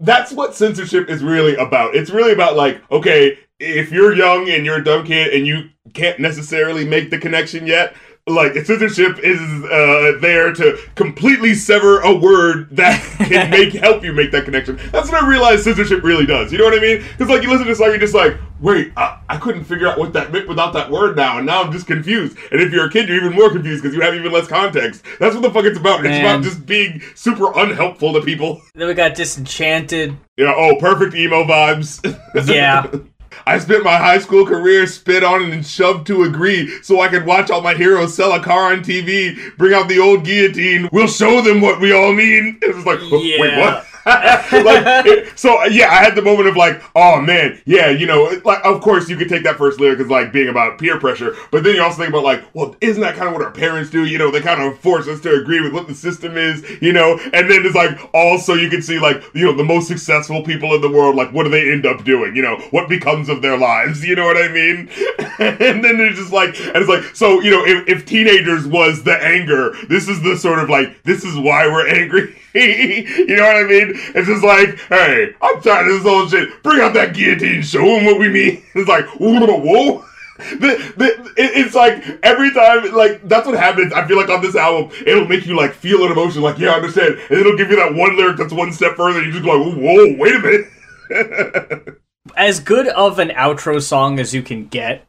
That's 0.00 0.32
what 0.32 0.54
censorship 0.54 1.08
is 1.10 1.22
really 1.22 1.54
about. 1.56 1.94
It's 1.94 2.10
really 2.10 2.32
about 2.32 2.56
like, 2.56 2.82
okay, 2.90 3.38
if 3.58 3.92
you're 3.92 4.14
young 4.14 4.48
and 4.48 4.64
you're 4.64 4.78
a 4.78 4.84
dumb 4.84 5.04
kid 5.04 5.34
and 5.34 5.46
you 5.46 5.68
can't 5.92 6.18
necessarily 6.18 6.86
make 6.86 7.10
the 7.10 7.18
connection 7.18 7.66
yet, 7.66 7.94
like 8.34 8.54
censorship 8.64 9.18
is 9.18 9.40
uh, 9.64 10.18
there 10.20 10.52
to 10.52 10.78
completely 10.94 11.54
sever 11.54 12.00
a 12.00 12.14
word 12.14 12.68
that 12.76 13.00
can 13.18 13.50
make 13.50 13.72
help 13.72 14.04
you 14.04 14.12
make 14.12 14.30
that 14.32 14.44
connection. 14.44 14.76
That's 14.90 15.10
what 15.10 15.22
I 15.22 15.28
realized 15.28 15.64
censorship 15.64 16.02
really 16.02 16.26
does. 16.26 16.52
You 16.52 16.58
know 16.58 16.64
what 16.64 16.74
I 16.74 16.80
mean? 16.80 17.04
Because 17.12 17.28
like 17.28 17.42
you 17.42 17.48
listen 17.48 17.66
to 17.66 17.70
this 17.70 17.78
song, 17.78 17.88
you're 17.88 17.98
just 17.98 18.14
like, 18.14 18.36
wait, 18.60 18.92
I, 18.96 19.20
I 19.28 19.36
couldn't 19.38 19.64
figure 19.64 19.88
out 19.88 19.98
what 19.98 20.12
that 20.12 20.32
meant 20.32 20.48
without 20.48 20.72
that 20.72 20.90
word 20.90 21.16
now, 21.16 21.38
and 21.38 21.46
now 21.46 21.62
I'm 21.62 21.72
just 21.72 21.86
confused. 21.86 22.36
And 22.52 22.60
if 22.60 22.72
you're 22.72 22.86
a 22.86 22.90
kid, 22.90 23.08
you're 23.08 23.16
even 23.16 23.32
more 23.32 23.50
confused 23.50 23.82
because 23.82 23.94
you 23.94 24.02
have 24.02 24.14
even 24.14 24.30
less 24.32 24.46
context. 24.46 25.04
That's 25.18 25.34
what 25.34 25.42
the 25.42 25.50
fuck 25.50 25.64
it's 25.64 25.78
about. 25.78 26.02
Man. 26.02 26.12
It's 26.12 26.20
about 26.20 26.42
just 26.42 26.66
being 26.66 27.00
super 27.14 27.52
unhelpful 27.58 28.12
to 28.14 28.20
people. 28.20 28.62
Then 28.74 28.88
we 28.88 28.94
got 28.94 29.14
disenchanted. 29.14 30.16
Yeah. 30.36 30.54
Oh, 30.56 30.76
perfect 30.78 31.14
emo 31.14 31.44
vibes. 31.44 32.00
yeah. 32.48 32.86
I 33.46 33.59
spent 33.59 33.85
my 33.85 33.96
high 33.96 34.18
school 34.18 34.46
career 34.46 34.87
spit 34.87 35.24
on 35.24 35.53
and 35.53 35.66
shoved 35.66 36.07
to 36.09 36.24
agree 36.24 36.83
so 36.83 37.00
I 37.00 37.09
could 37.09 37.26
watch 37.26 37.50
all 37.50 37.61
my 37.61 37.74
heroes 37.74 38.14
sell 38.14 38.33
a 38.33 38.42
car 38.42 38.72
on 38.72 38.83
TV, 38.83 39.57
bring 39.57 39.74
out 39.74 39.88
the 39.88 39.98
old 39.98 40.24
guillotine. 40.24 40.88
We'll 40.92 41.09
show 41.09 41.40
them 41.40 41.61
what 41.61 41.81
we 41.81 41.92
all 41.92 42.12
mean. 42.12 42.59
It 42.62 42.74
was 42.74 42.87
like, 42.87 43.00
yeah. 43.03 43.40
wait, 43.40 43.59
what? 43.59 43.87
like, 44.06 45.38
so 45.38 45.62
yeah, 45.64 45.88
I 45.90 46.02
had 46.02 46.14
the 46.14 46.22
moment 46.22 46.48
of 46.48 46.56
like, 46.56 46.82
oh 46.94 47.20
man, 47.20 47.60
yeah, 47.66 47.90
you 47.90 48.06
know, 48.06 48.40
like 48.44 48.64
of 48.64 48.80
course 48.80 49.08
you 49.08 49.16
could 49.16 49.28
take 49.28 49.42
that 49.44 49.56
first 49.56 49.80
lyric 49.80 50.00
as 50.00 50.08
like 50.08 50.32
being 50.32 50.48
about 50.48 50.78
peer 50.78 50.98
pressure, 50.98 51.36
but 51.50 51.64
then 51.64 51.74
you 51.74 51.82
also 51.82 51.98
think 51.98 52.10
about 52.10 52.24
like, 52.24 52.42
well, 52.54 52.76
isn't 52.80 53.02
that 53.02 53.16
kind 53.16 53.28
of 53.28 53.34
what 53.34 53.42
our 53.42 53.50
parents 53.50 53.90
do? 53.90 54.04
You 54.06 54.18
know, 54.18 54.30
they 54.30 54.40
kind 54.40 54.62
of 54.62 54.78
force 54.78 55.06
us 55.08 55.20
to 55.22 55.34
agree 55.34 55.60
with 55.60 55.72
what 55.72 55.86
the 55.86 55.94
system 55.94 56.36
is, 56.36 56.64
you 56.80 56.92
know, 56.92 57.18
and 57.32 57.50
then 57.50 57.64
it's 57.66 57.74
like 57.74 57.98
also 58.14 58.54
you 58.54 58.70
can 58.70 58.82
see 58.82 58.98
like, 58.98 59.22
you 59.34 59.44
know, 59.44 59.52
the 59.52 59.64
most 59.64 59.88
successful 59.88 60.42
people 60.42 60.74
in 60.74 60.80
the 60.80 60.90
world, 60.90 61.16
like 61.16 61.32
what 61.32 61.44
do 61.44 61.50
they 61.50 61.70
end 61.70 61.86
up 61.86 62.04
doing? 62.04 62.34
You 62.34 62.42
know, 62.42 62.56
what 62.70 62.88
becomes 62.88 63.28
of 63.28 63.42
their 63.42 63.56
lives? 63.56 64.04
You 64.10 64.16
know 64.16 64.24
what 64.24 64.38
I 64.38 64.48
mean? 64.48 64.88
and 65.38 65.84
then 65.84 66.00
it's 66.00 66.18
just 66.18 66.32
like, 66.32 66.48
and 66.58 66.76
it's 66.76 66.88
like, 66.88 67.14
so 67.14 67.40
you 67.40 67.50
know, 67.50 67.64
if, 67.64 67.88
if 67.88 68.06
teenagers 68.06 68.66
was 68.66 69.04
the 69.04 69.16
anger, 69.22 69.72
this 69.88 70.08
is 70.08 70.20
the 70.22 70.36
sort 70.36 70.58
of 70.58 70.68
like, 70.68 71.00
this 71.04 71.22
is 71.24 71.38
why 71.38 71.68
we're 71.68 71.88
angry. 71.88 72.34
you 72.54 73.36
know 73.36 73.46
what 73.46 73.56
I 73.56 73.62
mean? 73.64 73.92
It's 74.14 74.26
just 74.26 74.42
like, 74.42 74.78
hey, 74.88 75.34
I'm 75.40 75.60
tired 75.62 75.88
of 75.88 76.02
this 76.02 76.06
old 76.06 76.30
shit. 76.30 76.62
Bring 76.62 76.80
out 76.80 76.94
that 76.94 77.14
guillotine, 77.14 77.62
show 77.62 77.84
them 77.84 78.04
what 78.04 78.18
we 78.18 78.28
mean. 78.28 78.62
It's 78.74 78.88
like, 78.88 79.06
whoa. 79.18 80.04
The, 80.40 80.94
the, 80.96 81.34
it's 81.36 81.74
like 81.74 82.02
every 82.22 82.50
time, 82.54 82.94
like 82.94 83.28
that's 83.28 83.46
what 83.46 83.58
happens. 83.58 83.92
I 83.92 84.08
feel 84.08 84.16
like 84.16 84.30
on 84.30 84.40
this 84.40 84.56
album, 84.56 84.90
it'll 85.06 85.28
make 85.28 85.44
you 85.44 85.54
like 85.54 85.74
feel 85.74 86.02
an 86.06 86.12
emotion, 86.12 86.40
like 86.40 86.56
yeah, 86.56 86.70
I 86.70 86.76
understand, 86.76 87.18
and 87.28 87.40
it'll 87.40 87.58
give 87.58 87.68
you 87.68 87.76
that 87.76 87.92
one 87.94 88.16
lyric 88.16 88.38
that's 88.38 88.52
one 88.52 88.72
step 88.72 88.96
further. 88.96 89.22
You 89.22 89.32
just 89.32 89.44
go 89.44 89.58
like, 89.58 89.76
whoa, 89.76 90.16
wait 90.16 90.36
a 90.36 90.38
minute. 90.38 92.00
as 92.36 92.58
good 92.58 92.88
of 92.88 93.18
an 93.18 93.28
outro 93.28 93.82
song 93.82 94.18
as 94.18 94.32
you 94.34 94.42
can 94.42 94.66
get 94.66 95.06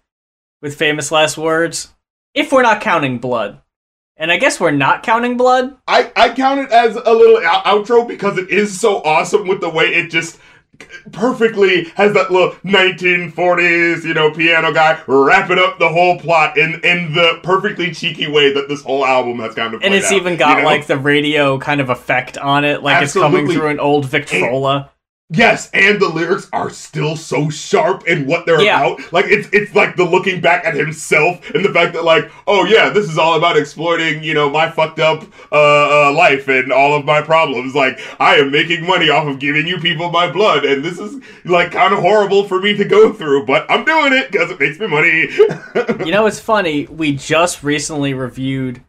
with 0.61 0.75
famous 0.75 1.13
last 1.13 1.37
words, 1.37 1.93
if 2.33 2.51
we're 2.51 2.61
not 2.61 2.81
counting 2.81 3.17
blood. 3.17 3.61
And 4.21 4.31
I 4.31 4.37
guess 4.37 4.59
we're 4.59 4.69
not 4.69 5.01
counting 5.01 5.35
blood. 5.35 5.75
I, 5.87 6.11
I 6.15 6.29
count 6.35 6.59
it 6.59 6.71
as 6.71 6.95
a 6.95 7.11
little 7.11 7.41
outro 7.41 8.07
because 8.07 8.37
it 8.37 8.51
is 8.51 8.79
so 8.79 9.01
awesome 9.01 9.47
with 9.47 9.61
the 9.61 9.69
way 9.69 9.85
it 9.85 10.11
just 10.11 10.37
perfectly 11.11 11.85
has 11.95 12.13
that 12.13 12.29
little 12.29 12.51
1940s, 12.63 14.03
you 14.03 14.13
know, 14.13 14.29
piano 14.29 14.71
guy 14.71 15.01
wrapping 15.07 15.57
up 15.57 15.79
the 15.79 15.89
whole 15.89 16.19
plot 16.19 16.55
in 16.55 16.75
in 16.83 17.13
the 17.13 17.39
perfectly 17.41 17.91
cheeky 17.95 18.29
way 18.29 18.53
that 18.53 18.69
this 18.69 18.83
whole 18.83 19.03
album 19.03 19.39
has 19.39 19.55
kind 19.55 19.73
of. 19.73 19.81
And 19.81 19.95
it's 19.95 20.11
out, 20.11 20.13
even 20.13 20.37
got 20.37 20.57
you 20.57 20.63
know? 20.63 20.69
like 20.69 20.85
the 20.85 20.99
radio 20.99 21.57
kind 21.57 21.81
of 21.81 21.89
effect 21.89 22.37
on 22.37 22.63
it, 22.63 22.83
like 22.83 23.01
Absolutely. 23.01 23.39
it's 23.39 23.47
coming 23.47 23.57
through 23.57 23.69
an 23.69 23.79
old 23.79 24.05
Victrola. 24.05 24.90
Yes, 25.33 25.69
and 25.73 25.97
the 26.01 26.09
lyrics 26.09 26.49
are 26.51 26.69
still 26.69 27.15
so 27.15 27.49
sharp 27.49 28.05
in 28.05 28.27
what 28.27 28.45
they're 28.45 28.61
yeah. 28.61 28.81
about. 28.81 29.13
Like 29.13 29.25
it's 29.29 29.47
it's 29.53 29.73
like 29.73 29.95
the 29.95 30.03
looking 30.03 30.41
back 30.41 30.65
at 30.65 30.73
himself 30.73 31.49
and 31.51 31.63
the 31.63 31.71
fact 31.71 31.93
that 31.93 32.03
like, 32.03 32.29
oh 32.47 32.65
yeah, 32.65 32.89
this 32.89 33.09
is 33.09 33.17
all 33.17 33.37
about 33.37 33.55
exploiting, 33.55 34.21
you 34.25 34.33
know, 34.33 34.49
my 34.49 34.69
fucked 34.69 34.99
up 34.99 35.23
uh, 35.49 36.09
uh, 36.09 36.13
life 36.13 36.49
and 36.49 36.73
all 36.73 36.97
of 36.97 37.05
my 37.05 37.21
problems. 37.21 37.73
Like 37.73 38.01
I 38.19 38.35
am 38.35 38.51
making 38.51 38.85
money 38.85 39.09
off 39.09 39.25
of 39.25 39.39
giving 39.39 39.65
you 39.67 39.77
people 39.77 40.11
my 40.11 40.29
blood, 40.29 40.65
and 40.65 40.83
this 40.83 40.99
is 40.99 41.23
like 41.45 41.71
kind 41.71 41.93
of 41.93 42.01
horrible 42.01 42.45
for 42.45 42.59
me 42.59 42.75
to 42.75 42.83
go 42.83 43.13
through, 43.13 43.45
but 43.45 43.65
I'm 43.71 43.85
doing 43.85 44.11
it 44.11 44.33
because 44.33 44.51
it 44.51 44.59
makes 44.59 44.81
me 44.81 44.87
money. 44.87 45.29
you 46.05 46.11
know, 46.11 46.25
it's 46.25 46.41
funny. 46.41 46.87
We 46.87 47.15
just 47.15 47.63
recently 47.63 48.13
reviewed 48.13 48.83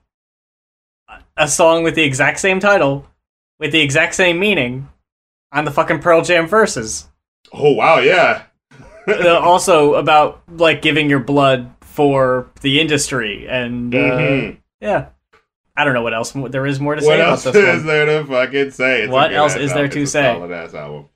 a 1.37 1.47
song 1.47 1.85
with 1.85 1.95
the 1.95 2.03
exact 2.03 2.41
same 2.41 2.59
title, 2.59 3.07
with 3.61 3.71
the 3.71 3.81
exact 3.81 4.17
same 4.17 4.41
meaning 4.41 4.89
on 5.53 5.65
the 5.65 5.71
fucking 5.71 6.01
Pearl 6.01 6.23
Jam 6.23 6.47
verses. 6.47 7.09
Oh 7.53 7.73
wow, 7.73 7.99
yeah. 7.99 8.45
also 9.27 9.95
about 9.95 10.43
like 10.49 10.83
giving 10.83 11.11
your 11.11 11.21
blood 11.21 11.73
for 11.81 12.51
the 12.62 12.81
industry 12.81 13.47
and 13.49 13.95
uh, 13.95 13.99
mm-hmm. 13.99 14.59
yeah. 14.81 15.09
I 15.77 15.85
don't 15.85 15.95
know 15.95 16.03
what 16.03 16.15
else 16.15 16.33
there 16.33 16.67
is 16.67 16.81
more 16.81 16.95
to 16.95 17.05
what 17.05 17.17
say 17.17 17.21
about 17.21 17.38
this 17.38 17.47
one. 17.47 17.55
What 17.55 17.65
else 17.65 17.79
is 17.79 17.85
there 17.85 18.07
to 18.07 18.27
fucking 18.27 18.71
say? 18.73 19.03
It's 19.03 19.12
what 19.12 19.33
else 19.33 19.57
is 19.57 19.73
there 19.73 19.88
to 19.88 20.07
say? 20.07 21.09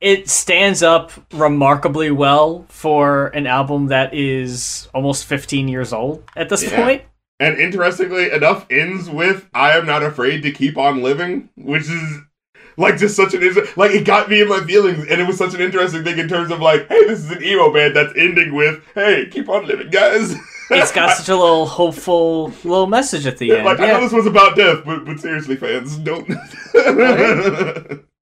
It 0.00 0.28
stands 0.28 0.82
up 0.82 1.12
remarkably 1.32 2.10
well 2.10 2.66
for 2.68 3.28
an 3.28 3.46
album 3.46 3.88
that 3.88 4.14
is 4.14 4.88
almost 4.94 5.24
15 5.24 5.66
years 5.66 5.92
old 5.92 6.22
at 6.36 6.48
this 6.48 6.62
yeah. 6.62 6.76
point. 6.76 7.02
And 7.40 7.58
interestingly 7.58 8.30
enough, 8.30 8.66
ends 8.70 9.10
with 9.10 9.48
"I 9.52 9.72
am 9.72 9.86
not 9.86 10.04
afraid 10.04 10.42
to 10.42 10.52
keep 10.52 10.78
on 10.78 11.02
living," 11.02 11.48
which 11.56 11.90
is 11.90 12.20
like 12.76 12.98
just 12.98 13.16
such 13.16 13.34
an 13.34 13.42
like 13.76 13.92
it 13.92 14.04
got 14.04 14.28
me 14.28 14.42
in 14.42 14.48
my 14.48 14.60
feelings, 14.60 15.06
and 15.08 15.20
it 15.20 15.26
was 15.26 15.38
such 15.38 15.54
an 15.54 15.60
interesting 15.60 16.04
thing 16.04 16.18
in 16.18 16.28
terms 16.28 16.50
of 16.50 16.60
like, 16.60 16.88
hey, 16.88 17.04
this 17.06 17.20
is 17.20 17.30
an 17.30 17.42
emo 17.42 17.72
band 17.72 17.96
that's 17.96 18.12
ending 18.16 18.54
with, 18.54 18.82
hey, 18.94 19.28
keep 19.30 19.48
on 19.48 19.66
living, 19.66 19.90
guys. 19.90 20.34
it's 20.70 20.92
got 20.92 21.10
such 21.16 21.28
a 21.28 21.36
little 21.36 21.66
hopeful 21.66 22.48
little 22.64 22.86
message 22.86 23.26
at 23.26 23.38
the 23.38 23.46
yeah, 23.46 23.54
end. 23.56 23.64
Like 23.66 23.78
yeah. 23.78 23.84
I 23.84 23.92
know 23.92 24.00
this 24.00 24.12
was 24.12 24.26
about 24.26 24.56
death, 24.56 24.82
but 24.84 25.04
but 25.04 25.20
seriously, 25.20 25.56
fans, 25.56 25.98
don't. 25.98 26.28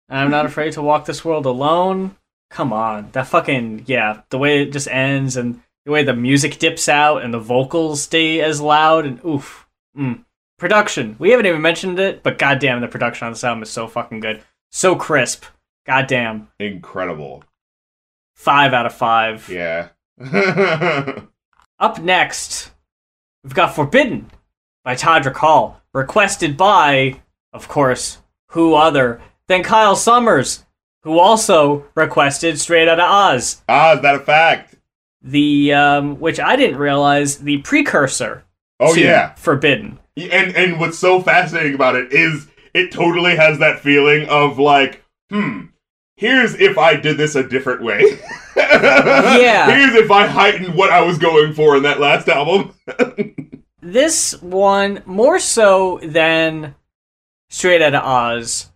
I'm 0.09 0.31
not 0.31 0.47
afraid 0.47 0.73
to 0.75 0.83
walk 0.83 1.07
this 1.07 1.25
world 1.25 1.47
alone. 1.47 2.17
Come 2.51 2.73
on, 2.73 3.11
that 3.13 3.29
fucking 3.29 3.85
yeah, 3.87 4.23
the 4.29 4.39
way 4.39 4.63
it 4.63 4.73
just 4.73 4.89
ends 4.89 5.37
and 5.37 5.63
the 5.85 5.91
way 5.91 6.05
the 6.05 6.15
music 6.15 6.59
dips 6.59 6.89
out 6.89 7.23
and 7.23 7.33
the 7.33 7.39
vocals 7.39 8.03
stay 8.03 8.41
as 8.41 8.61
loud 8.61 9.07
and 9.07 9.25
oof. 9.25 9.67
Mm. 9.97 10.25
Production. 10.63 11.17
We 11.19 11.31
haven't 11.31 11.47
even 11.47 11.61
mentioned 11.61 11.99
it, 11.99 12.23
but 12.23 12.39
goddamn, 12.39 12.83
the 12.83 12.87
production 12.87 13.27
on 13.27 13.33
this 13.33 13.43
album 13.43 13.65
is 13.65 13.71
so 13.71 13.89
fucking 13.89 14.21
good. 14.21 14.45
So 14.71 14.95
crisp. 14.95 15.45
Goddamn. 15.89 16.51
Incredible. 16.61 17.43
Five 18.37 18.73
out 18.73 18.87
of 18.87 18.95
five. 18.95 19.49
Yeah. 19.49 19.89
Up 21.81 21.99
next, 22.01 22.71
we've 23.43 23.55
got 23.55 23.75
Forbidden 23.75 24.31
by 24.85 24.95
Todrick 24.95 25.35
Hall, 25.35 25.83
requested 25.93 26.57
by, 26.57 27.21
of 27.53 27.67
course, 27.67 28.19
who 28.51 28.75
other 28.75 29.21
than 29.49 29.65
Kyle 29.65 29.97
Summers, 29.97 30.65
who 31.03 31.19
also 31.19 31.87
requested 31.97 32.61
Straight 32.61 32.87
Outta 32.87 33.03
Oz. 33.03 33.63
ah, 33.69 33.95
is 33.97 34.03
that 34.03 34.15
a 34.15 34.21
fact? 34.21 34.77
The 35.23 35.73
um, 35.73 36.21
which 36.21 36.39
I 36.39 36.55
didn't 36.55 36.79
realize 36.79 37.39
the 37.39 37.59
precursor 37.59 38.45
Oh 38.83 38.95
yeah. 38.95 39.35
Forbidden. 39.35 39.99
And 40.17 40.55
and 40.55 40.79
what's 40.79 40.99
so 40.99 41.23
fascinating 41.23 41.75
about 41.75 41.97
it 41.97 42.13
is 42.13 42.49
it 42.75 42.93
totally 42.93 43.37
has 43.37 43.59
that 43.59 43.81
feeling 43.81 44.29
of 44.29 44.59
like, 44.59 45.05
hmm, 45.31 45.67
here's 46.17 46.55
if 46.55 46.79
I 46.79 46.97
did 46.97 47.17
this 47.17 47.35
a 47.35 47.47
different 47.47 47.83
way. 47.83 48.21
Yeah. 48.57 49.71
Here's 49.71 49.95
if 49.95 50.11
I 50.11 50.27
heightened 50.27 50.75
what 50.75 50.91
I 50.91 51.03
was 51.03 51.19
going 51.19 51.55
for 51.55 51.77
in 51.77 51.85
that 51.85 52.01
last 52.01 52.29
album. 52.29 52.75
This 53.85 54.41
one 54.41 55.03
more 55.07 55.41
so 55.41 55.99
than 56.05 56.77
Straight 57.51 57.83
Outta 57.83 58.01
Oz. 58.01 58.71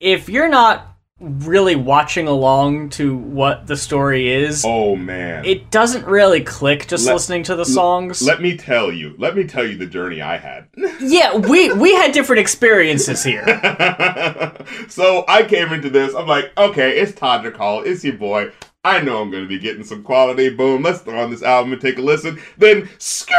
If 0.00 0.30
you're 0.30 0.48
not 0.48 0.89
really 1.20 1.76
watching 1.76 2.26
along 2.26 2.88
to 2.90 3.14
what 3.14 3.66
the 3.66 3.76
story 3.76 4.32
is, 4.32 4.64
Oh 4.66 4.96
man. 4.96 5.44
it 5.44 5.70
doesn't 5.70 6.06
really 6.06 6.40
click 6.40 6.86
just 6.88 7.06
Let- 7.06 7.12
listening 7.12 7.42
to 7.44 7.54
the 7.56 7.64
songs. 7.66 8.22
Let 8.22 8.40
me 8.40 8.56
tell 8.56 8.90
you. 8.90 9.14
Let 9.18 9.36
me 9.36 9.44
tell 9.44 9.64
you 9.66 9.76
the 9.76 9.86
journey 9.86 10.22
I 10.22 10.38
had. 10.38 10.68
yeah, 11.00 11.36
we 11.36 11.72
we 11.74 11.94
had 11.94 12.12
different 12.12 12.40
experiences 12.40 13.22
here. 13.22 13.44
so 14.88 15.24
I 15.28 15.42
came 15.46 15.72
into 15.72 15.90
this. 15.90 16.14
I'm 16.14 16.26
like, 16.26 16.52
okay, 16.56 16.98
it's 16.98 17.12
Todrick 17.12 17.56
Hall. 17.56 17.82
It's 17.82 18.02
your 18.04 18.14
boy. 18.14 18.50
I 18.82 19.02
know 19.02 19.20
I'm 19.20 19.30
gonna 19.30 19.44
be 19.44 19.58
getting 19.58 19.84
some 19.84 20.02
quality. 20.02 20.48
Boom, 20.48 20.82
let's 20.82 21.00
throw 21.00 21.22
on 21.22 21.30
this 21.30 21.42
album 21.42 21.74
and 21.74 21.82
take 21.82 21.98
a 21.98 22.02
listen. 22.02 22.40
Then, 22.56 22.88
skirt, 22.96 23.36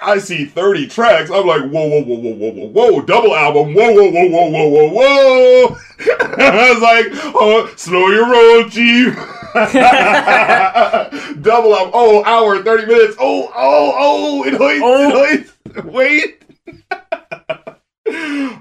I 0.00 0.18
see 0.18 0.46
30 0.46 0.86
tracks. 0.86 1.30
I'm 1.30 1.46
like, 1.46 1.64
whoa, 1.64 1.86
whoa, 1.86 2.02
whoa, 2.02 2.16
whoa, 2.16 2.32
whoa, 2.32 2.52
whoa, 2.52 2.68
whoa, 2.92 3.02
double 3.02 3.36
album. 3.36 3.74
Whoa, 3.74 3.92
whoa, 3.92 4.10
whoa, 4.10 4.26
whoa, 4.30 4.48
whoa, 4.48 4.68
whoa, 4.68 4.88
whoa. 4.88 5.76
I 6.38 6.72
was 6.72 6.80
like, 6.80 7.08
oh, 7.34 7.70
slow 7.76 8.08
your 8.08 8.30
roll, 8.30 8.70
chief. 8.70 9.14
double 11.42 11.74
album. 11.76 11.90
Oh, 11.92 12.24
hour, 12.24 12.62
30 12.62 12.86
minutes. 12.86 13.16
Oh, 13.20 13.52
oh, 13.54 13.94
oh, 13.98 14.44
it 14.44 14.54
hurts. 14.54 14.80
Oh. 14.82 15.24
It 15.24 15.36
hurts. 15.36 15.52
Wait. 15.92 16.42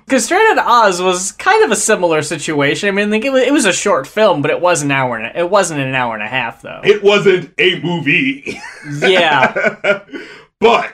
Because 0.06 0.26
Straight 0.26 0.48
Outta 0.52 0.64
Oz 0.68 1.02
was 1.02 1.32
kind 1.34 1.64
of 1.64 1.72
a 1.72 1.76
similar 1.76 2.22
situation. 2.22 2.90
I 2.90 2.92
mean, 2.92 3.10
like 3.10 3.26
it 3.26 3.32
was, 3.32 3.44
it 3.44 3.54
was 3.54 3.66
a 3.66 3.74
short 3.74 4.08
film, 4.08 4.42
but 4.42 4.52
it 4.52 4.62
was 4.62 4.82
an 4.82 4.92
hour. 4.92 5.18
And 5.18 5.26
a, 5.26 5.40
it 5.40 5.50
wasn't 5.50 5.82
an 5.82 5.94
hour 5.96 6.14
and 6.14 6.24
a 6.24 6.28
half, 6.28 6.62
though. 6.62 6.82
It 6.84 7.04
wasn't 7.04 7.54
a 7.58 7.80
movie. 7.82 8.60
yeah, 9.00 10.04
but 10.60 10.94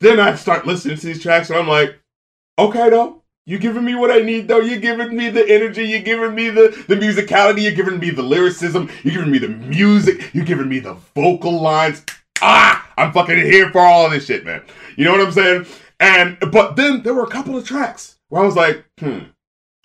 then 0.00 0.20
I 0.20 0.34
start 0.34 0.66
listening 0.66 0.96
to 0.96 1.06
these 1.06 1.22
tracks 1.22 1.50
and 1.50 1.58
I'm 1.58 1.68
like, 1.68 1.98
okay, 2.58 2.90
though. 2.90 3.22
You're 3.48 3.60
giving 3.60 3.84
me 3.84 3.94
what 3.94 4.10
I 4.10 4.18
need, 4.22 4.48
though. 4.48 4.58
You're 4.58 4.80
giving 4.80 5.16
me 5.16 5.30
the 5.30 5.48
energy. 5.48 5.84
You're 5.84 6.00
giving 6.00 6.34
me 6.34 6.50
the, 6.50 6.84
the 6.88 6.96
musicality. 6.96 7.62
You're 7.62 7.72
giving 7.72 8.00
me 8.00 8.10
the 8.10 8.22
lyricism. 8.22 8.90
You're 9.04 9.14
giving 9.14 9.30
me 9.30 9.38
the 9.38 9.48
music. 9.48 10.34
You're 10.34 10.44
giving 10.44 10.68
me 10.68 10.80
the 10.80 10.94
vocal 11.14 11.60
lines. 11.60 12.02
Ah, 12.42 12.90
I'm 12.98 13.12
fucking 13.12 13.36
here 13.36 13.70
for 13.70 13.80
all 13.80 14.06
of 14.06 14.12
this 14.12 14.26
shit, 14.26 14.44
man. 14.44 14.62
You 14.96 15.04
know 15.04 15.12
what 15.12 15.20
I'm 15.20 15.32
saying? 15.32 15.66
And, 16.00 16.36
but 16.52 16.76
then 16.76 17.02
there 17.02 17.14
were 17.14 17.24
a 17.24 17.28
couple 17.30 17.56
of 17.56 17.66
tracks 17.66 18.16
where 18.28 18.42
I 18.42 18.46
was 18.46 18.56
like, 18.56 18.84
hmm, 18.98 19.18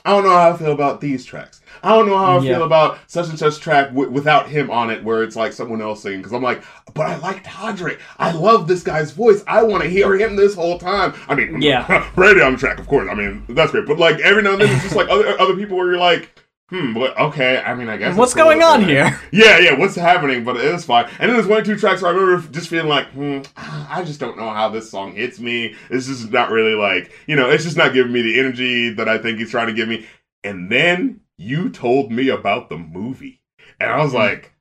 I 0.04 0.10
don't 0.12 0.24
know 0.24 0.32
how 0.32 0.52
I 0.52 0.58
feel 0.58 0.72
about 0.72 1.00
these 1.00 1.24
tracks. 1.24 1.62
I 1.84 1.90
don't 1.90 2.08
know 2.10 2.18
how 2.18 2.38
I 2.40 2.42
Yeah. 2.42 2.56
feel 2.56 2.64
about 2.64 2.98
such 3.08 3.30
and 3.30 3.38
such 3.38 3.60
track 3.60 3.90
w- 3.90 4.10
without 4.10 4.50
him 4.50 4.72
on 4.72 4.90
it, 4.90 5.04
where 5.04 5.22
it's 5.24 5.36
like 5.36 5.54
someone 5.54 5.80
else 5.82 6.02
singing. 6.02 6.20
Because 6.20 6.34
I'm 6.34 6.42
like, 6.42 6.64
but 6.96 7.06
I 7.06 7.18
like 7.18 7.44
Todrick. 7.44 8.00
I 8.18 8.32
love 8.32 8.68
this 8.68 8.82
guy's 8.84 9.12
voice. 9.12 9.44
I 9.48 9.62
want 9.64 9.84
to 9.84 9.90
hear 9.90 10.18
him 10.18 10.36
this 10.36 10.56
whole 10.56 10.80
time. 10.80 11.14
I 11.30 11.36
mean, 11.36 11.62
Yeah. 11.62 12.10
Brandy 12.16 12.42
on 12.42 12.54
the 12.54 12.58
track, 12.60 12.80
of 12.80 12.88
course. 12.88 13.08
I 13.10 13.14
mean, 13.14 13.46
that's 13.50 13.72
great. 13.72 13.86
But 13.86 14.00
like 14.00 14.20
every 14.22 14.42
now 14.42 14.54
and 14.54 14.62
then, 14.62 14.70
it's 14.74 14.84
just 14.84 14.96
like 14.96 15.08
other 15.08 15.40
other 15.40 15.56
people 15.56 15.78
where 15.78 15.88
you're 15.92 16.00
like, 16.00 16.41
hmm, 16.72 16.94
what? 16.94 17.18
Okay. 17.20 17.60
I 17.60 17.76
mean, 17.76 17.90
I 17.90 17.98
guess. 17.98 18.16
what's 18.18 18.34
going 18.34 18.64
on 18.64 18.84
here? 18.84 19.20
Yeah, 19.32 19.60
yeah, 19.60 19.78
what's 19.78 19.96
happening? 19.96 20.44
But 20.44 20.58
it 20.58 20.72
was 20.72 20.86
fine. 20.86 21.06
And 21.20 21.30
then 21.30 21.34
there's 21.38 21.48
one 21.48 21.62
or 21.62 21.66
two 21.66 21.78
tracks 21.78 22.02
where 22.02 22.12
I 22.12 22.16
remember 22.16 22.48
just 22.52 22.70
feeling 22.70 22.88
like, 22.88 23.08
hmm, 23.10 23.42
I 23.58 24.04
just 24.04 24.20
don't 24.20 24.38
know 24.38 24.50
how 24.50 24.70
this 24.70 24.90
song 24.90 25.14
hits 25.14 25.40
me. 25.40 25.76
It's 25.90 26.08
just 26.08 26.32
not 26.32 26.50
really 26.50 26.74
like, 26.74 27.12
you 27.28 27.36
know, 27.36 27.50
it's 27.50 27.64
just 27.64 27.78
not 27.78 27.94
giving 27.94 28.12
me 28.12 28.22
the 28.22 28.40
energy 28.40 28.90
that 28.94 29.08
I 29.08 29.18
think 29.18 29.38
he's 29.38 29.52
trying 29.52 29.68
to 29.68 29.74
give 29.74 29.88
me. 29.88 30.08
And 30.44 30.72
then 30.72 31.22
you 31.38 31.70
told 31.70 32.12
me 32.12 32.30
about 32.30 32.70
the 32.70 32.78
movie. 32.78 33.42
And 33.80 33.90
I 33.90 34.04
was 34.04 34.14
like, 34.14 34.54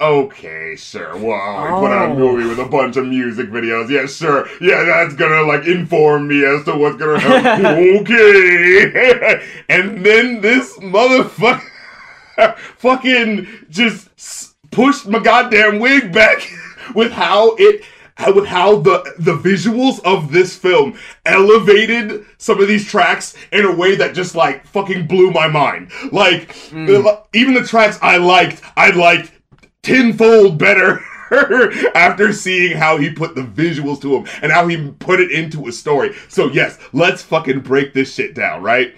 okay, 0.00 0.76
sure. 0.76 1.16
Well, 1.16 1.64
we 1.64 1.86
put 1.86 1.92
out 1.92 2.10
a 2.10 2.12
Oh. 2.12 2.16
movie 2.16 2.48
with 2.48 2.58
a 2.58 2.64
bunch 2.64 2.96
of 2.96 3.06
music 3.06 3.50
videos. 3.50 3.88
Yeah, 3.90 4.06
sure. 4.06 4.48
Yeah, 4.60 4.82
that's 4.84 5.14
gonna 5.14 5.42
like 5.42 5.66
inform 5.66 6.28
me 6.28 6.44
as 6.44 6.64
to 6.64 6.74
what's 6.74 6.96
gonna 6.96 7.18
happen. 7.18 7.66
okay. 8.00 9.42
and 9.68 10.04
then 10.04 10.40
this 10.40 10.76
motherfucker 10.78 11.62
fucking 12.78 13.46
just 13.68 14.54
pushed 14.70 15.06
my 15.08 15.18
goddamn 15.18 15.78
wig 15.80 16.12
back 16.12 16.48
with 16.94 17.12
how 17.12 17.54
it 17.58 17.82
with 18.34 18.44
how 18.46 18.76
the 18.76 19.14
the 19.18 19.34
visuals 19.36 19.98
of 20.04 20.30
this 20.30 20.54
film 20.54 20.96
elevated 21.24 22.24
some 22.38 22.60
of 22.60 22.68
these 22.68 22.86
tracks 22.86 23.34
in 23.52 23.64
a 23.64 23.74
way 23.74 23.94
that 23.96 24.14
just 24.14 24.34
like 24.34 24.66
fucking 24.66 25.06
blew 25.06 25.30
my 25.30 25.48
mind. 25.48 25.90
Like 26.12 26.54
the- 26.70 27.22
even 27.32 27.54
the 27.54 27.64
tracks 27.64 27.98
I 28.02 28.18
liked, 28.18 28.60
I 28.76 28.90
liked 28.90 29.32
tenfold 29.82 30.58
better. 30.58 31.00
After 31.94 32.32
seeing 32.32 32.76
how 32.76 32.96
he 32.98 33.08
put 33.08 33.36
the 33.36 33.42
visuals 33.42 34.00
to 34.02 34.16
him 34.16 34.26
and 34.42 34.50
how 34.50 34.66
he 34.66 34.90
put 34.98 35.20
it 35.20 35.30
into 35.30 35.68
a 35.68 35.72
story. 35.72 36.12
So, 36.28 36.48
yes, 36.50 36.76
let's 36.92 37.22
fucking 37.22 37.60
break 37.60 37.94
this 37.94 38.12
shit 38.12 38.34
down, 38.34 38.62
right? 38.62 38.94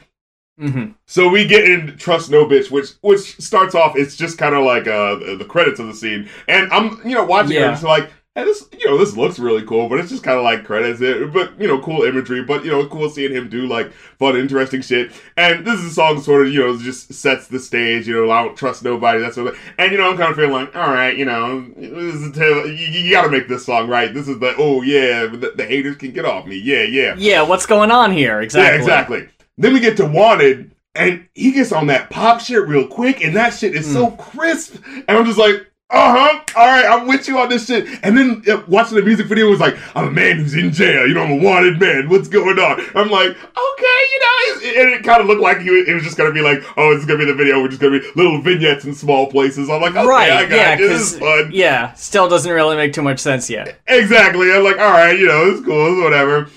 hmm 0.59 0.93
So 1.07 1.29
we 1.29 1.47
get 1.47 1.65
in 1.65 1.97
Trust 1.99 2.31
No 2.31 2.47
Bitch, 2.47 2.71
which 2.71 2.91
which 3.03 3.39
starts 3.41 3.75
off. 3.75 3.97
It's 3.97 4.17
just 4.17 4.39
kind 4.39 4.55
of 4.55 4.65
like 4.65 4.87
uh 4.87 5.37
the 5.37 5.47
credits 5.49 5.79
of 5.81 5.87
the 5.89 5.95
scene, 5.95 6.29
and 6.49 6.73
I'm 6.73 7.01
you 7.07 7.15
know 7.15 7.25
watching 7.25 7.53
it, 7.53 7.57
Yeah. 7.61 7.65
and 7.67 7.75
it's 7.75 7.83
like, 7.83 8.11
hey, 8.35 8.45
this 8.45 8.67
you 8.79 8.87
know 8.87 8.99
this 8.99 9.17
looks 9.17 9.39
really 9.39 9.63
cool, 9.63 9.89
but 9.89 10.01
it's 10.01 10.11
just 10.11 10.23
kind 10.23 10.39
of 10.39 10.45
like 10.45 10.65
credits, 10.65 11.01
it, 11.01 11.33
but 11.33 11.59
you 11.61 11.69
know 11.69 11.81
cool 11.81 12.03
imagery, 12.03 12.43
but 12.43 12.65
you 12.65 12.71
know 12.71 12.87
cool 12.87 13.09
seeing 13.11 13.33
him 13.33 13.49
do 13.49 13.67
like 13.67 13.93
fun, 13.93 14.37
interesting 14.37 14.83
shit. 14.83 15.13
And 15.37 15.67
this 15.67 15.81
is 15.81 15.93
a 15.93 15.95
song 15.95 16.21
sort 16.21 16.47
of 16.47 16.53
you 16.53 16.61
know 16.61 16.79
just 16.79 17.13
sets 17.13 17.49
the 17.49 17.59
stage. 17.59 18.09
You 18.09 18.15
know, 18.15 18.31
I 18.31 18.43
don't 18.43 18.57
trust 18.57 18.83
nobody. 18.83 19.21
That's 19.21 19.35
sort 19.35 19.49
of, 19.49 19.59
and 19.79 19.93
you 19.93 19.99
know 19.99 20.11
I'm 20.11 20.17
kind 20.17 20.31
of 20.31 20.37
feeling 20.37 20.53
like, 20.53 20.75
all 20.75 20.93
right, 20.93 21.17
you 21.17 21.25
know, 21.25 21.69
this 21.77 22.15
is 22.15 22.29
a 22.29 22.33
tale, 22.33 22.67
you, 22.67 22.87
you 22.87 23.11
got 23.11 23.23
to 23.23 23.31
make 23.31 23.49
this 23.49 23.67
song 23.67 23.89
right. 23.89 24.13
This 24.13 24.29
is 24.29 24.39
the 24.39 24.55
oh 24.57 24.83
yeah, 24.83 25.27
the, 25.27 25.53
the 25.57 25.65
haters 25.65 25.97
can 25.97 26.13
get 26.13 26.25
off 26.25 26.47
me. 26.47 26.57
Yeah, 26.57 26.85
yeah. 26.85 27.15
Yeah, 27.19 27.43
what's 27.43 27.67
going 27.67 27.91
on 27.91 28.13
here? 28.13 28.41
Exactly. 28.41 28.71
Yeah, 28.71 28.79
exactly. 28.79 29.29
Then 29.59 29.75
we 29.75 29.81
get 29.81 29.99
to 29.99 30.07
Wanted, 30.07 30.75
and 30.95 31.29
he 31.35 31.53
gets 31.53 31.73
on 31.73 31.87
that 31.89 32.09
pop 32.11 32.41
shit 32.41 32.67
real 32.67 32.87
quick, 32.87 33.23
and 33.23 33.37
that 33.37 33.51
shit 33.51 33.75
is 33.75 33.91
so 33.91 34.07
hmm. 34.07 34.21
crisp. 34.21 34.83
And 34.87 35.11
I'm 35.11 35.27
just 35.27 35.39
like, 35.39 35.72
uh 35.93 36.17
huh, 36.17 36.41
all 36.57 36.67
right, 36.67 36.87
I'm 36.87 37.07
with 37.07 37.29
you 37.29 37.39
on 37.39 37.51
this 37.51 37.67
shit. 37.67 37.87
And 38.03 38.17
then 38.17 38.43
uh, 38.51 38.63
watching 38.67 38.97
the 38.97 39.03
music 39.03 39.27
video 39.27 39.51
was 39.51 39.61
like, 39.61 39.77
I'm 39.95 40.09
a 40.09 40.11
man 40.11 40.37
who's 40.37 40.55
in 40.55 40.73
jail, 40.73 41.07
you 41.07 41.13
know, 41.13 41.23
I'm 41.23 41.33
a 41.33 41.45
wanted 41.45 41.79
man. 41.79 42.09
What's 42.09 42.29
going 42.29 42.59
on? 42.59 42.81
I'm 42.95 43.11
like, 43.11 43.29
okay, 43.29 44.01
you 44.13 44.21
know, 44.21 44.81
and 44.81 44.89
it 44.91 45.05
kind 45.05 45.21
of 45.21 45.27
looked 45.27 45.43
like 45.43 45.59
he 45.61 45.69
it 45.69 45.93
was 45.93 46.03
just 46.03 46.17
gonna 46.17 46.33
be 46.33 46.41
like, 46.41 46.63
oh, 46.79 46.97
it's 46.97 47.05
gonna 47.05 47.19
be 47.19 47.27
the 47.27 47.35
video, 47.35 47.61
we're 47.61 47.69
just 47.69 47.81
gonna 47.81 48.01
be 48.01 48.11
little 48.17 48.41
vignettes 48.41 48.87
in 48.87 48.95
small 48.95 49.31
places. 49.31 49.69
I'm 49.69 49.83
like, 49.83 49.95
okay, 49.95 50.07
right. 50.07 50.33
I 50.33 50.43
got 50.45 50.51
yeah, 50.57 50.75
it. 50.75 50.79
This 50.79 51.13
is 51.13 51.19
fun. 51.19 51.51
yeah, 51.53 51.93
still 51.93 52.27
doesn't 52.27 52.51
really 52.51 52.77
make 52.77 52.95
too 52.95 53.03
much 53.03 53.21
sense 53.21 53.51
yet. 53.51 53.79
Exactly. 53.87 54.51
I'm 54.51 54.65
like, 54.65 54.79
all 54.79 54.93
right, 54.93 55.19
you 55.19 55.27
know, 55.27 55.51
it's 55.51 55.63
cool, 55.63 55.93
it's 55.93 56.03
whatever. 56.03 56.49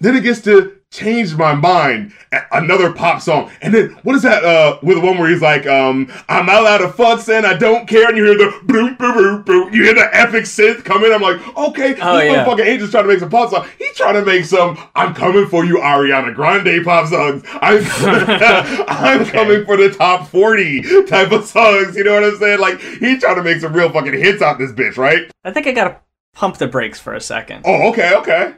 Then 0.00 0.16
it 0.16 0.22
gets 0.22 0.42
to 0.42 0.76
change 0.92 1.34
my 1.34 1.54
mind. 1.54 2.12
Another 2.50 2.92
pop 2.92 3.20
song, 3.20 3.50
and 3.60 3.74
then 3.74 3.90
what 4.04 4.14
is 4.16 4.22
that? 4.22 4.42
Uh, 4.42 4.78
with 4.82 4.96
the 4.98 5.04
one 5.04 5.18
where 5.18 5.28
he's 5.28 5.42
like, 5.42 5.66
um, 5.66 6.10
"I'm 6.30 6.48
all 6.48 6.66
out 6.66 6.80
of 6.80 6.96
fucks 6.96 7.28
and 7.28 7.44
I 7.44 7.54
don't 7.58 7.86
care," 7.86 8.08
and 8.08 8.16
you 8.16 8.24
hear 8.24 8.38
the 8.38 8.58
boom, 8.64 8.94
boom, 8.94 9.14
boom, 9.14 9.42
boom. 9.42 9.74
You 9.74 9.82
hear 9.84 9.94
the 9.94 10.08
epic 10.16 10.44
synth 10.44 10.82
come 10.82 11.04
in. 11.04 11.12
I'm 11.12 11.20
like, 11.20 11.36
okay, 11.58 11.94
Oh, 12.00 12.16
this 12.16 12.32
yeah. 12.32 12.44
motherfucker 12.46 12.64
ain't 12.64 12.80
just 12.80 12.90
trying 12.92 13.04
to 13.04 13.08
make 13.10 13.18
some 13.20 13.28
pop 13.28 13.50
song. 13.50 13.66
He's 13.78 13.94
trying 13.96 14.14
to 14.14 14.24
make 14.24 14.46
some 14.46 14.78
"I'm 14.94 15.12
coming 15.14 15.46
for 15.46 15.66
you" 15.66 15.76
Ariana 15.76 16.34
Grande 16.34 16.82
pop 16.84 17.08
songs. 17.08 17.42
I'm, 17.52 17.82
I'm 18.88 19.26
coming 19.26 19.66
for 19.66 19.76
the 19.76 19.90
top 19.90 20.28
forty 20.28 20.82
type 21.04 21.32
of 21.32 21.44
songs. 21.44 21.96
You 21.96 22.04
know 22.04 22.14
what 22.14 22.24
I'm 22.24 22.36
saying? 22.38 22.60
Like 22.60 22.80
he's 22.80 23.20
trying 23.20 23.36
to 23.36 23.42
make 23.42 23.60
some 23.60 23.74
real 23.74 23.90
fucking 23.90 24.14
hits 24.14 24.40
out 24.40 24.58
this 24.58 24.72
bitch, 24.72 24.96
right? 24.96 25.30
I 25.44 25.50
think 25.50 25.66
I 25.66 25.72
gotta 25.72 25.96
pump 26.34 26.56
the 26.56 26.66
brakes 26.66 26.98
for 26.98 27.12
a 27.12 27.20
second 27.20 27.62
Oh, 27.66 27.90
okay, 27.90 28.14
okay. 28.16 28.54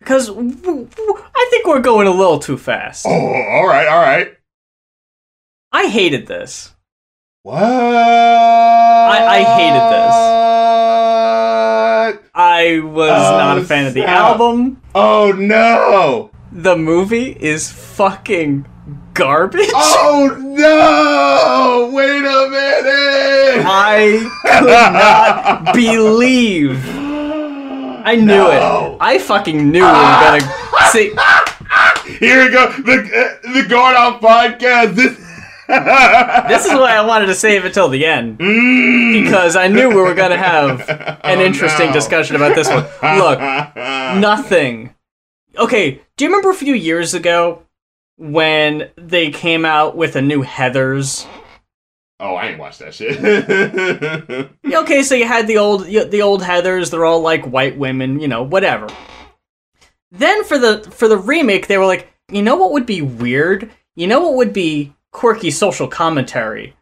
Because 0.00 0.28
w- 0.28 0.50
w- 0.54 0.88
I 1.34 1.48
think 1.50 1.66
we're 1.66 1.80
going 1.80 2.06
a 2.06 2.10
little 2.12 2.38
too 2.38 2.56
fast. 2.58 3.06
Oh, 3.06 3.10
all 3.10 3.66
right, 3.66 3.86
all 3.88 4.00
right. 4.00 4.32
I 5.72 5.86
hated 5.88 6.26
this. 6.26 6.72
What? 7.42 7.62
I 7.62 9.42
hated 9.56 9.82
this. 9.92 10.14
I 12.34 12.80
was 12.80 13.10
Oh, 13.10 13.38
not 13.38 13.58
a 13.58 13.64
fan 13.64 13.86
of 13.86 13.94
the 13.94 14.04
album. 14.04 14.80
Oh 14.94 15.32
no! 15.32 16.30
The 16.52 16.76
movie 16.76 17.30
is 17.32 17.70
fucking 17.70 18.66
garbage. 19.14 19.70
Oh 19.74 20.36
no! 20.40 21.90
Wait 21.94 22.18
a 22.18 22.48
minute! 22.50 23.64
I 23.66 24.28
could 24.42 24.66
not 24.66 25.74
believe. 25.74 26.84
I 28.06 28.14
knew 28.16 28.26
No. 28.26 28.94
it. 28.94 28.98
I 29.00 29.18
fucking 29.18 29.70
knew 29.70 29.80
we 29.80 29.86
were 29.86 29.92
gonna 29.92 30.40
see. 30.92 31.10
Here 32.18 32.44
we 32.44 32.50
go. 32.50 32.72
The 32.72 32.96
uh, 33.44 33.52
the 33.52 33.68
going 33.68 33.96
on 33.96 34.20
podcast. 34.20 34.94
This. 34.94 35.18
This 36.48 36.64
is 36.64 36.72
why 36.74 36.94
I 36.94 37.04
wanted 37.04 37.26
to 37.26 37.34
save 37.34 37.64
it 37.64 37.74
till 37.74 37.88
the 37.88 38.06
end 38.06 38.38
Mm. 38.38 39.24
because 39.24 39.56
I 39.56 39.66
knew 39.66 39.88
we 39.88 39.96
were 39.96 40.14
gonna 40.14 40.36
have 40.36 40.88
an 41.24 41.38
Oh, 41.40 41.42
interesting 41.42 41.88
no. 41.88 41.92
discussion 41.92 42.36
about 42.36 42.54
this 42.54 42.68
one. 42.68 42.84
Look, 43.18 43.40
nothing. 44.20 44.94
Okay, 45.58 46.00
do 46.16 46.24
you 46.24 46.30
remember 46.30 46.50
a 46.50 46.54
few 46.54 46.72
years 46.74 47.14
ago 47.14 47.62
when 48.16 48.90
they 48.96 49.30
came 49.32 49.64
out 49.64 49.96
with 49.96 50.14
a 50.14 50.22
new 50.22 50.44
Heathers? 50.44 51.26
Oh, 52.18 52.34
I 52.34 52.48
ain't 52.48 52.58
watched 52.58 52.78
that 52.78 52.94
shit. 52.94 54.50
Yeah, 54.64 54.80
Okay, 54.80 55.02
so 55.02 55.14
you 55.14 55.26
had 55.26 55.46
the 55.46 55.58
old 55.58 55.84
the 55.86 56.22
old 56.22 56.42
Heathers. 56.42 56.90
They're 56.90 57.04
all 57.04 57.20
like 57.20 57.44
white 57.44 57.76
women, 57.78 58.20
you 58.20 58.28
know, 58.28 58.42
whatever. 58.42 58.88
Then 60.10 60.44
for 60.44 60.58
the 60.58 60.78
for 60.90 61.08
the 61.08 61.18
remake, 61.18 61.66
they 61.66 61.78
were 61.78 61.86
like, 61.86 62.12
you 62.30 62.42
know 62.42 62.56
what 62.56 62.72
would 62.72 62.86
be 62.86 63.02
weird? 63.02 63.70
You 63.94 64.06
know 64.06 64.20
what 64.20 64.34
would 64.34 64.52
be 64.52 64.94
quirky 65.12 65.50
social 65.50 65.88
commentary? 65.88 66.74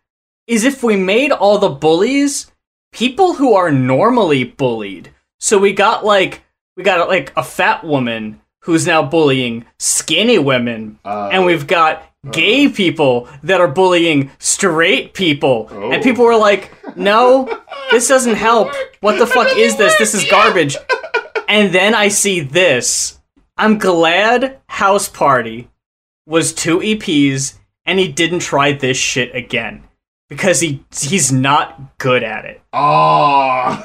Is 0.47 0.64
if 0.64 0.82
we 0.82 0.97
made 0.97 1.32
all 1.32 1.59
the 1.59 1.68
bullies 1.70 2.51
people 2.93 3.35
who 3.35 3.55
are 3.55 3.70
normally 3.72 4.45
bullied. 4.45 5.11
So 5.41 5.59
we 5.59 5.72
got 5.72 6.05
like 6.05 6.43
we 6.76 6.82
got 6.85 7.09
like 7.09 7.32
a 7.37 7.43
fat 7.43 7.85
woman 7.85 8.41
who's 8.62 8.87
now 8.87 9.03
bullying 9.03 9.66
skinny 9.78 10.39
women, 10.39 10.99
Uh, 11.05 11.28
and 11.32 11.45
we've 11.45 11.66
got 11.66 12.03
gay 12.32 12.68
people 12.68 13.28
that 13.42 13.60
are 13.60 13.68
bullying 13.68 14.30
straight 14.38 15.14
people. 15.14 15.68
Oh. 15.70 15.92
And 15.92 16.02
people 16.02 16.24
were 16.24 16.36
like, 16.36 16.70
no, 16.96 17.62
this 17.90 18.08
doesn't 18.08 18.36
help. 18.36 18.72
What 19.00 19.18
the 19.18 19.26
fuck 19.26 19.56
is 19.56 19.76
this? 19.76 19.96
This 19.98 20.14
is 20.14 20.24
garbage. 20.30 20.76
And 21.46 21.74
then 21.74 21.94
I 21.94 22.08
see 22.08 22.40
this. 22.40 23.20
I'm 23.58 23.78
glad 23.78 24.60
Haus 24.66 25.08
Party 25.08 25.68
was 26.26 26.52
two 26.52 26.78
EPs 26.78 27.58
and 27.86 27.98
he 27.98 28.08
didn't 28.08 28.40
try 28.40 28.72
this 28.72 28.96
shit 28.96 29.34
again. 29.34 29.84
Because 30.28 30.60
he 30.60 30.82
he's 30.90 31.30
not 31.30 31.98
good 31.98 32.22
at 32.24 32.46
it. 32.46 32.62
Oh. 32.72 33.80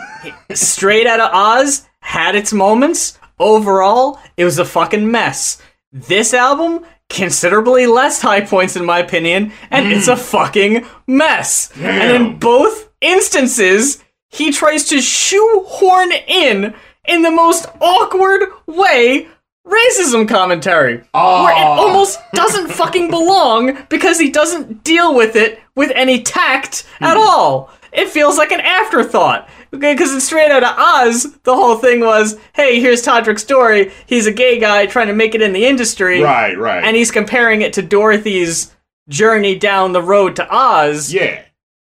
Straight 0.53 1.05
out 1.05 1.19
of 1.19 1.31
Oz 1.33 1.87
had 1.99 2.33
its 2.33 2.53
moments. 2.53 3.19
Overall, 3.39 4.19
it 4.37 4.45
was 4.45 4.57
a 4.57 4.65
fucking 4.65 5.11
mess. 5.11 5.61
This 5.91 6.33
album, 6.33 6.85
considerably 7.10 7.86
less 7.88 8.22
high 8.22 8.41
points 8.41 8.76
in 8.76 8.86
my 8.86 8.99
opinion, 8.99 9.51
and 9.72 9.91
it's 9.91 10.07
a 10.07 10.16
fucking 10.16 10.86
mess. 11.07 11.72
And 11.78 12.12
in 12.16 12.39
both 12.39 12.89
instances, 13.01 14.03
he 14.30 14.51
tries 14.51 14.86
to 14.86 15.01
shoehorn 15.01 16.12
in, 16.28 16.74
in 17.07 17.22
the 17.24 17.32
most 17.32 17.66
awkward 17.82 18.49
way, 18.68 19.28
racism 19.68 20.28
commentary. 20.28 20.97
Where 20.97 21.01
it 21.03 21.66
Oh. 21.66 21.88
almost 21.88 22.20
doesn't 22.34 22.70
fucking 22.82 23.10
belong 23.10 23.78
because 23.89 24.20
he 24.20 24.30
doesn't 24.30 24.84
deal 24.84 25.14
with 25.16 25.36
it 25.36 25.60
with 25.76 25.91
any 25.95 26.22
tact 26.22 26.86
at 27.01 27.16
Hmm. 27.16 27.20
all. 27.20 27.72
It 27.91 28.10
feels 28.10 28.38
like 28.38 28.51
an 28.51 28.62
afterthought. 28.62 29.49
Because 29.72 30.13
it's 30.15 30.26
straight 30.26 30.51
out 30.51 30.63
of 30.63 30.76
Oz, 30.78 31.38
the 31.43 31.55
whole 31.55 31.76
thing 31.78 31.99
was, 31.99 32.39
hey, 32.53 32.80
here's 32.80 33.03
Todrick's 33.03 33.43
story. 33.43 33.91
He's 34.07 34.26
a 34.26 34.32
gay 34.32 34.59
guy 34.59 34.86
trying 34.88 35.07
to 35.07 35.13
make 35.13 35.36
it 35.36 35.41
in 35.41 35.53
the 35.53 35.65
industry. 35.65 36.22
Right, 36.22 36.57
right. 36.57 36.84
And 36.84 36.95
he's 36.95 37.11
comparing 37.11 37.61
it 37.61 37.74
to 37.74 37.82
Dorothy's 37.82 38.76
journey 39.07 39.57
down 39.57 39.91
the 39.91 40.01
road 40.01 40.36
to 40.38 40.47
Oz. 40.55 41.13
yeah. 41.13 41.43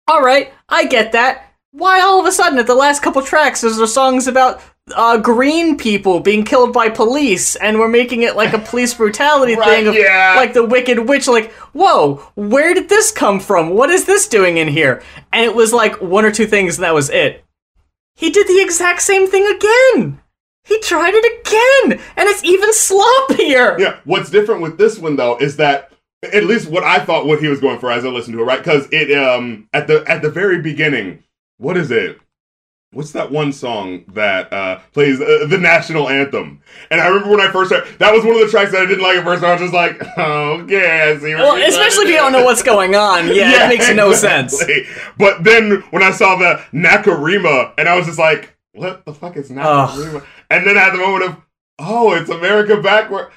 All 0.06 0.20
right, 0.20 0.52
I 0.68 0.84
get 0.84 1.12
that. 1.12 1.50
Why 1.72 2.00
all 2.00 2.20
of 2.20 2.26
a 2.26 2.32
sudden 2.32 2.58
at 2.58 2.66
the 2.66 2.74
last 2.74 3.02
couple 3.02 3.22
tracks 3.22 3.62
there's 3.62 3.78
there 3.78 3.86
songs 3.86 4.26
about 4.26 4.60
uh, 4.94 5.16
green 5.16 5.76
people 5.78 6.20
being 6.20 6.44
killed 6.44 6.72
by 6.72 6.90
police, 6.90 7.56
and 7.56 7.78
we're 7.78 7.88
making 7.88 8.22
it 8.22 8.36
like 8.36 8.52
a 8.52 8.58
police 8.58 8.92
brutality 8.98 9.56
Right, 9.56 9.68
thing 9.68 9.86
of 9.88 9.94
yeah. 9.94 10.34
like 10.36 10.52
the 10.52 10.64
Wicked 10.64 11.08
Witch. 11.08 11.26
Like, 11.26 11.52
whoa, 11.72 12.16
where 12.36 12.74
did 12.74 12.88
this 12.88 13.10
come 13.10 13.40
from? 13.40 13.70
What 13.70 13.90
is 13.90 14.04
this 14.04 14.28
doing 14.28 14.58
in 14.58 14.68
here? 14.68 15.02
And 15.32 15.44
it 15.44 15.54
was 15.54 15.72
like 15.72 16.00
one 16.02 16.24
or 16.24 16.30
two 16.30 16.46
things, 16.46 16.76
and 16.76 16.84
that 16.84 16.94
was 16.94 17.08
it. 17.10 17.43
He 18.14 18.30
did 18.30 18.46
the 18.46 18.62
exact 18.62 19.02
same 19.02 19.28
thing 19.28 19.46
again. 19.46 20.20
He 20.64 20.80
tried 20.80 21.12
it 21.14 21.40
again, 21.40 22.00
and 22.16 22.28
it's 22.28 22.42
even 22.42 22.70
sloppier. 22.70 23.78
Yeah. 23.78 23.98
What's 24.04 24.30
different 24.30 24.62
with 24.62 24.78
this 24.78 24.98
one 24.98 25.16
though 25.16 25.36
is 25.36 25.56
that 25.56 25.92
at 26.32 26.44
least 26.44 26.70
what 26.70 26.84
I 26.84 27.04
thought 27.04 27.26
what 27.26 27.40
he 27.40 27.48
was 27.48 27.60
going 27.60 27.78
for 27.78 27.90
as 27.90 28.04
I 28.04 28.08
listened 28.08 28.34
to 28.34 28.42
it, 28.42 28.46
right? 28.46 28.58
Because 28.58 28.88
it 28.90 29.16
um 29.16 29.68
at 29.72 29.86
the 29.86 30.04
at 30.08 30.22
the 30.22 30.30
very 30.30 30.62
beginning, 30.62 31.22
what 31.58 31.76
is 31.76 31.90
it? 31.90 32.18
What's 32.94 33.12
that 33.12 33.30
one 33.30 33.52
song 33.52 34.04
that 34.14 34.52
uh, 34.52 34.78
plays 34.92 35.20
uh, 35.20 35.46
the 35.48 35.58
national 35.58 36.08
anthem? 36.08 36.60
And 36.90 37.00
I 37.00 37.08
remember 37.08 37.30
when 37.30 37.40
I 37.40 37.50
first 37.50 37.72
heard 37.72 37.86
that 37.98 38.12
was 38.12 38.24
one 38.24 38.34
of 38.34 38.40
the 38.40 38.48
tracks 38.48 38.72
that 38.72 38.82
I 38.82 38.86
didn't 38.86 39.02
like 39.02 39.16
at 39.16 39.24
first. 39.24 39.42
I 39.42 39.52
was 39.52 39.60
just 39.60 39.74
like, 39.74 40.00
okay, 40.18 41.10
I 41.10 41.18
see. 41.18 41.34
What 41.34 41.42
Well, 41.42 41.68
especially 41.68 42.04
if 42.04 42.08
you 42.10 42.14
do. 42.14 42.22
don't 42.22 42.32
know 42.32 42.44
what's 42.44 42.62
going 42.62 42.94
on. 42.94 43.28
Yeah, 43.34 43.66
it 43.66 43.68
makes 43.68 43.92
no 43.92 44.12
sense. 44.12 44.62
But 45.18 45.42
then 45.42 45.82
when 45.90 46.02
I 46.02 46.12
saw 46.12 46.36
the 46.36 46.62
Nakarima, 46.72 47.74
and 47.78 47.88
I 47.88 47.96
was 47.96 48.06
just 48.06 48.18
like, 48.18 48.56
what 48.72 49.04
the 49.04 49.12
fuck 49.12 49.36
is 49.36 49.50
Nakarima? 49.50 50.24
And 50.50 50.66
then 50.66 50.76
I 50.78 50.80
had 50.80 50.94
the 50.94 50.98
moment 50.98 51.24
of, 51.24 51.36
oh, 51.78 52.14
it's 52.14 52.30
America 52.30 52.80
backward. 52.80 53.30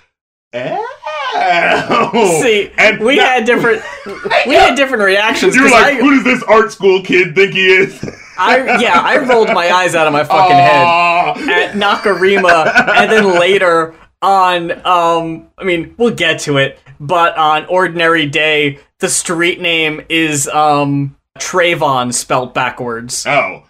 Oh. 1.39 2.39
See, 2.41 2.71
and 2.77 2.99
we 2.99 3.17
had 3.17 3.45
different 3.45 3.81
we 4.47 4.53
had 4.53 4.75
different 4.75 5.03
reactions 5.03 5.55
You're 5.55 5.69
like, 5.69 5.95
I, 5.95 5.95
who 5.95 6.15
does 6.15 6.23
this 6.23 6.43
art 6.43 6.71
school 6.71 7.03
kid 7.03 7.35
think 7.35 7.53
he 7.53 7.67
is? 7.67 8.03
I 8.37 8.79
yeah 8.81 8.99
I 9.01 9.17
rolled 9.17 9.49
my 9.53 9.69
eyes 9.71 9.95
out 9.95 10.07
of 10.07 10.13
my 10.13 10.23
fucking 10.23 10.55
head 10.55 11.49
at 11.49 11.73
Nakarima 11.73 12.95
and 12.95 13.11
then 13.11 13.39
later 13.39 13.95
on 14.21 14.71
um 14.85 15.49
I 15.57 15.63
mean 15.63 15.93
we'll 15.97 16.13
get 16.15 16.39
to 16.41 16.57
it 16.57 16.79
but 16.99 17.37
on 17.37 17.65
ordinary 17.65 18.25
day 18.25 18.79
the 18.99 19.09
street 19.09 19.61
name 19.61 20.01
is 20.09 20.47
um 20.47 21.15
Trayvon 21.39 22.13
spelt 22.13 22.53
backwards. 22.55 23.25
Oh. 23.27 23.63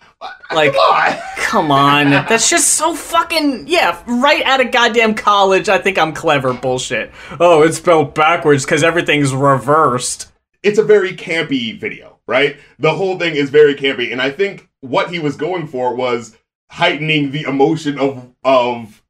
like 0.54 0.74
Come 0.74 0.82
on. 0.82 1.18
come 1.38 1.72
on. 1.72 2.10
That's 2.28 2.50
just 2.50 2.70
so 2.76 2.96
fucking 2.96 3.68
yeah 3.68 4.02
right 4.08 4.44
out 4.44 4.62
of 4.66 4.72
goddamn 4.72 5.16
college 5.16 5.70
I 5.70 5.78
think 5.78 5.98
I'm 5.98 6.14
clever 6.14 6.54
bullshit. 6.54 7.12
Oh 7.40 7.64
it's 7.64 7.78
spelled 7.78 8.14
backwards 8.14 8.66
because 8.66 8.84
everything's 8.84 9.34
reversed. 9.34 10.32
It's 10.64 10.80
a 10.80 10.84
very 10.84 11.12
campy 11.14 11.80
video, 11.80 12.17
right? 12.28 12.58
The 12.78 12.94
whole 12.94 13.18
thing 13.18 13.36
is 13.36 13.50
very 13.50 13.76
campy, 13.76 14.12
and 14.12 14.22
I 14.22 14.30
think 14.30 14.70
what 14.82 15.10
he 15.10 15.20
was 15.20 15.36
going 15.36 15.68
for 15.68 15.96
was 15.96 16.38
heightening 16.70 17.32
the 17.32 17.44
emotion 17.44 17.98
of 17.98 18.34
of 18.44 19.02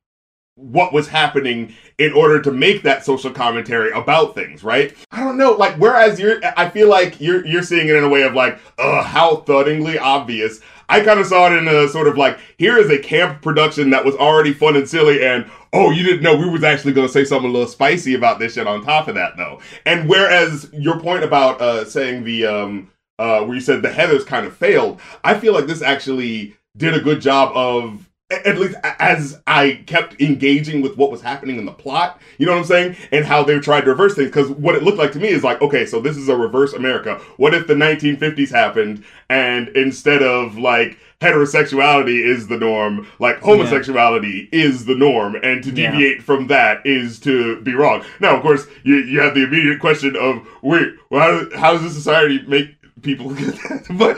what 0.55 0.91
was 0.91 1.07
happening 1.07 1.75
in 1.99 2.11
order 2.13 2.41
to 2.41 2.51
make 2.51 2.81
that 2.81 3.05
social 3.05 3.31
commentary 3.31 3.91
about 3.91 4.33
things, 4.33 4.63
right? 4.63 4.95
I 5.11 5.23
don't 5.23 5.37
know, 5.37 5.51
like 5.51 5.75
whereas 5.75 6.19
you're 6.19 6.39
I 6.55 6.69
feel 6.69 6.89
like 6.89 7.19
you're 7.21 7.45
you're 7.45 7.63
seeing 7.63 7.87
it 7.87 7.95
in 7.95 8.03
a 8.03 8.09
way 8.09 8.23
of 8.23 8.33
like, 8.33 8.59
uh, 8.77 9.03
how 9.03 9.37
thuddingly 9.37 9.99
obvious. 9.99 10.59
I 10.89 11.01
kind 11.01 11.19
of 11.19 11.27
saw 11.27 11.47
it 11.47 11.57
in 11.57 11.67
a 11.67 11.89
sort 11.89 12.07
of 12.07 12.17
like, 12.17 12.39
here 12.57 12.77
is 12.77 12.89
a 12.89 12.97
camp 12.97 13.41
production 13.41 13.89
that 13.89 14.05
was 14.05 14.15
already 14.15 14.53
fun 14.53 14.77
and 14.77 14.87
silly, 14.89 15.23
and 15.23 15.49
oh, 15.73 15.91
you 15.91 16.03
didn't 16.03 16.23
know 16.23 16.37
we 16.37 16.49
was 16.49 16.63
actually 16.63 16.93
going 16.93 17.07
to 17.07 17.11
say 17.11 17.25
something 17.25 17.49
a 17.49 17.53
little 17.53 17.67
spicy 17.67 18.15
about 18.15 18.39
this 18.39 18.53
shit 18.53 18.67
on 18.67 18.81
top 18.81 19.09
of 19.09 19.15
that, 19.15 19.35
though. 19.35 19.59
And 19.85 20.07
whereas 20.07 20.69
your 20.71 20.99
point 20.99 21.25
about 21.25 21.59
uh, 21.61 21.83
saying 21.83 22.23
the 22.23 22.45
um, 22.45 22.89
uh, 23.19 23.41
where 23.43 23.55
you 23.55 23.61
said 23.61 23.81
the 23.81 23.89
Heathers 23.89 24.25
kind 24.25 24.45
of 24.45 24.55
failed, 24.55 24.99
I 25.23 25.37
feel 25.39 25.53
like 25.53 25.67
this 25.67 25.81
actually 25.81 26.55
did 26.75 26.93
a 26.93 26.99
good 26.99 27.21
job 27.21 27.51
of 27.55 28.03
at 28.29 28.57
least 28.59 28.75
as 28.99 29.39
I 29.47 29.83
kept 29.85 30.19
engaging 30.21 30.81
with 30.81 30.97
what 30.97 31.09
was 31.09 31.21
happening 31.21 31.57
in 31.57 31.65
the 31.65 31.71
plot, 31.71 32.19
you 32.37 32.45
know 32.45 32.51
what 32.51 32.57
I'm 32.59 32.65
saying? 32.65 32.97
And 33.09 33.23
how 33.23 33.41
they 33.43 33.57
tried 33.59 33.85
to 33.85 33.91
reverse 33.91 34.15
things. 34.15 34.27
Because 34.27 34.49
what 34.51 34.75
it 34.75 34.83
looked 34.83 34.97
like 34.97 35.13
to 35.13 35.19
me 35.19 35.29
is 35.29 35.45
like, 35.45 35.61
okay, 35.61 35.85
so 35.85 36.01
this 36.01 36.17
is 36.17 36.27
a 36.27 36.35
reverse 36.35 36.73
America. 36.73 37.21
What 37.37 37.53
if 37.53 37.67
the 37.67 37.73
1950s 37.73 38.51
happened 38.51 39.05
and 39.29 39.69
instead 39.69 40.21
of 40.23 40.57
like 40.57 40.97
heterosexuality 41.21 42.23
is 42.23 42.47
the 42.47 42.57
norm, 42.57 43.07
like 43.19 43.39
homosexuality 43.39 44.49
is 44.51 44.85
the 44.85 44.95
norm, 44.95 45.35
and 45.41 45.63
to 45.63 45.71
Yeah. 45.71 45.91
deviate 45.91 46.21
from 46.21 46.47
that 46.47 46.85
is 46.85 47.19
to 47.21 47.61
be 47.61 47.73
wrong. 47.73 48.03
Now, 48.19 48.35
of 48.35 48.41
course, 48.41 48.67
you, 48.83 48.95
you 48.97 49.19
have 49.21 49.35
the 49.35 49.43
immediate 49.43 49.79
question 49.79 50.15
of, 50.15 50.45
wait, 50.61 50.89
well, 51.09 51.21
how, 51.51 51.57
how 51.59 51.73
does 51.73 51.83
this 51.83 51.93
society 51.95 52.43
make 52.47 52.76
people 53.01 53.29
but, 53.91 54.17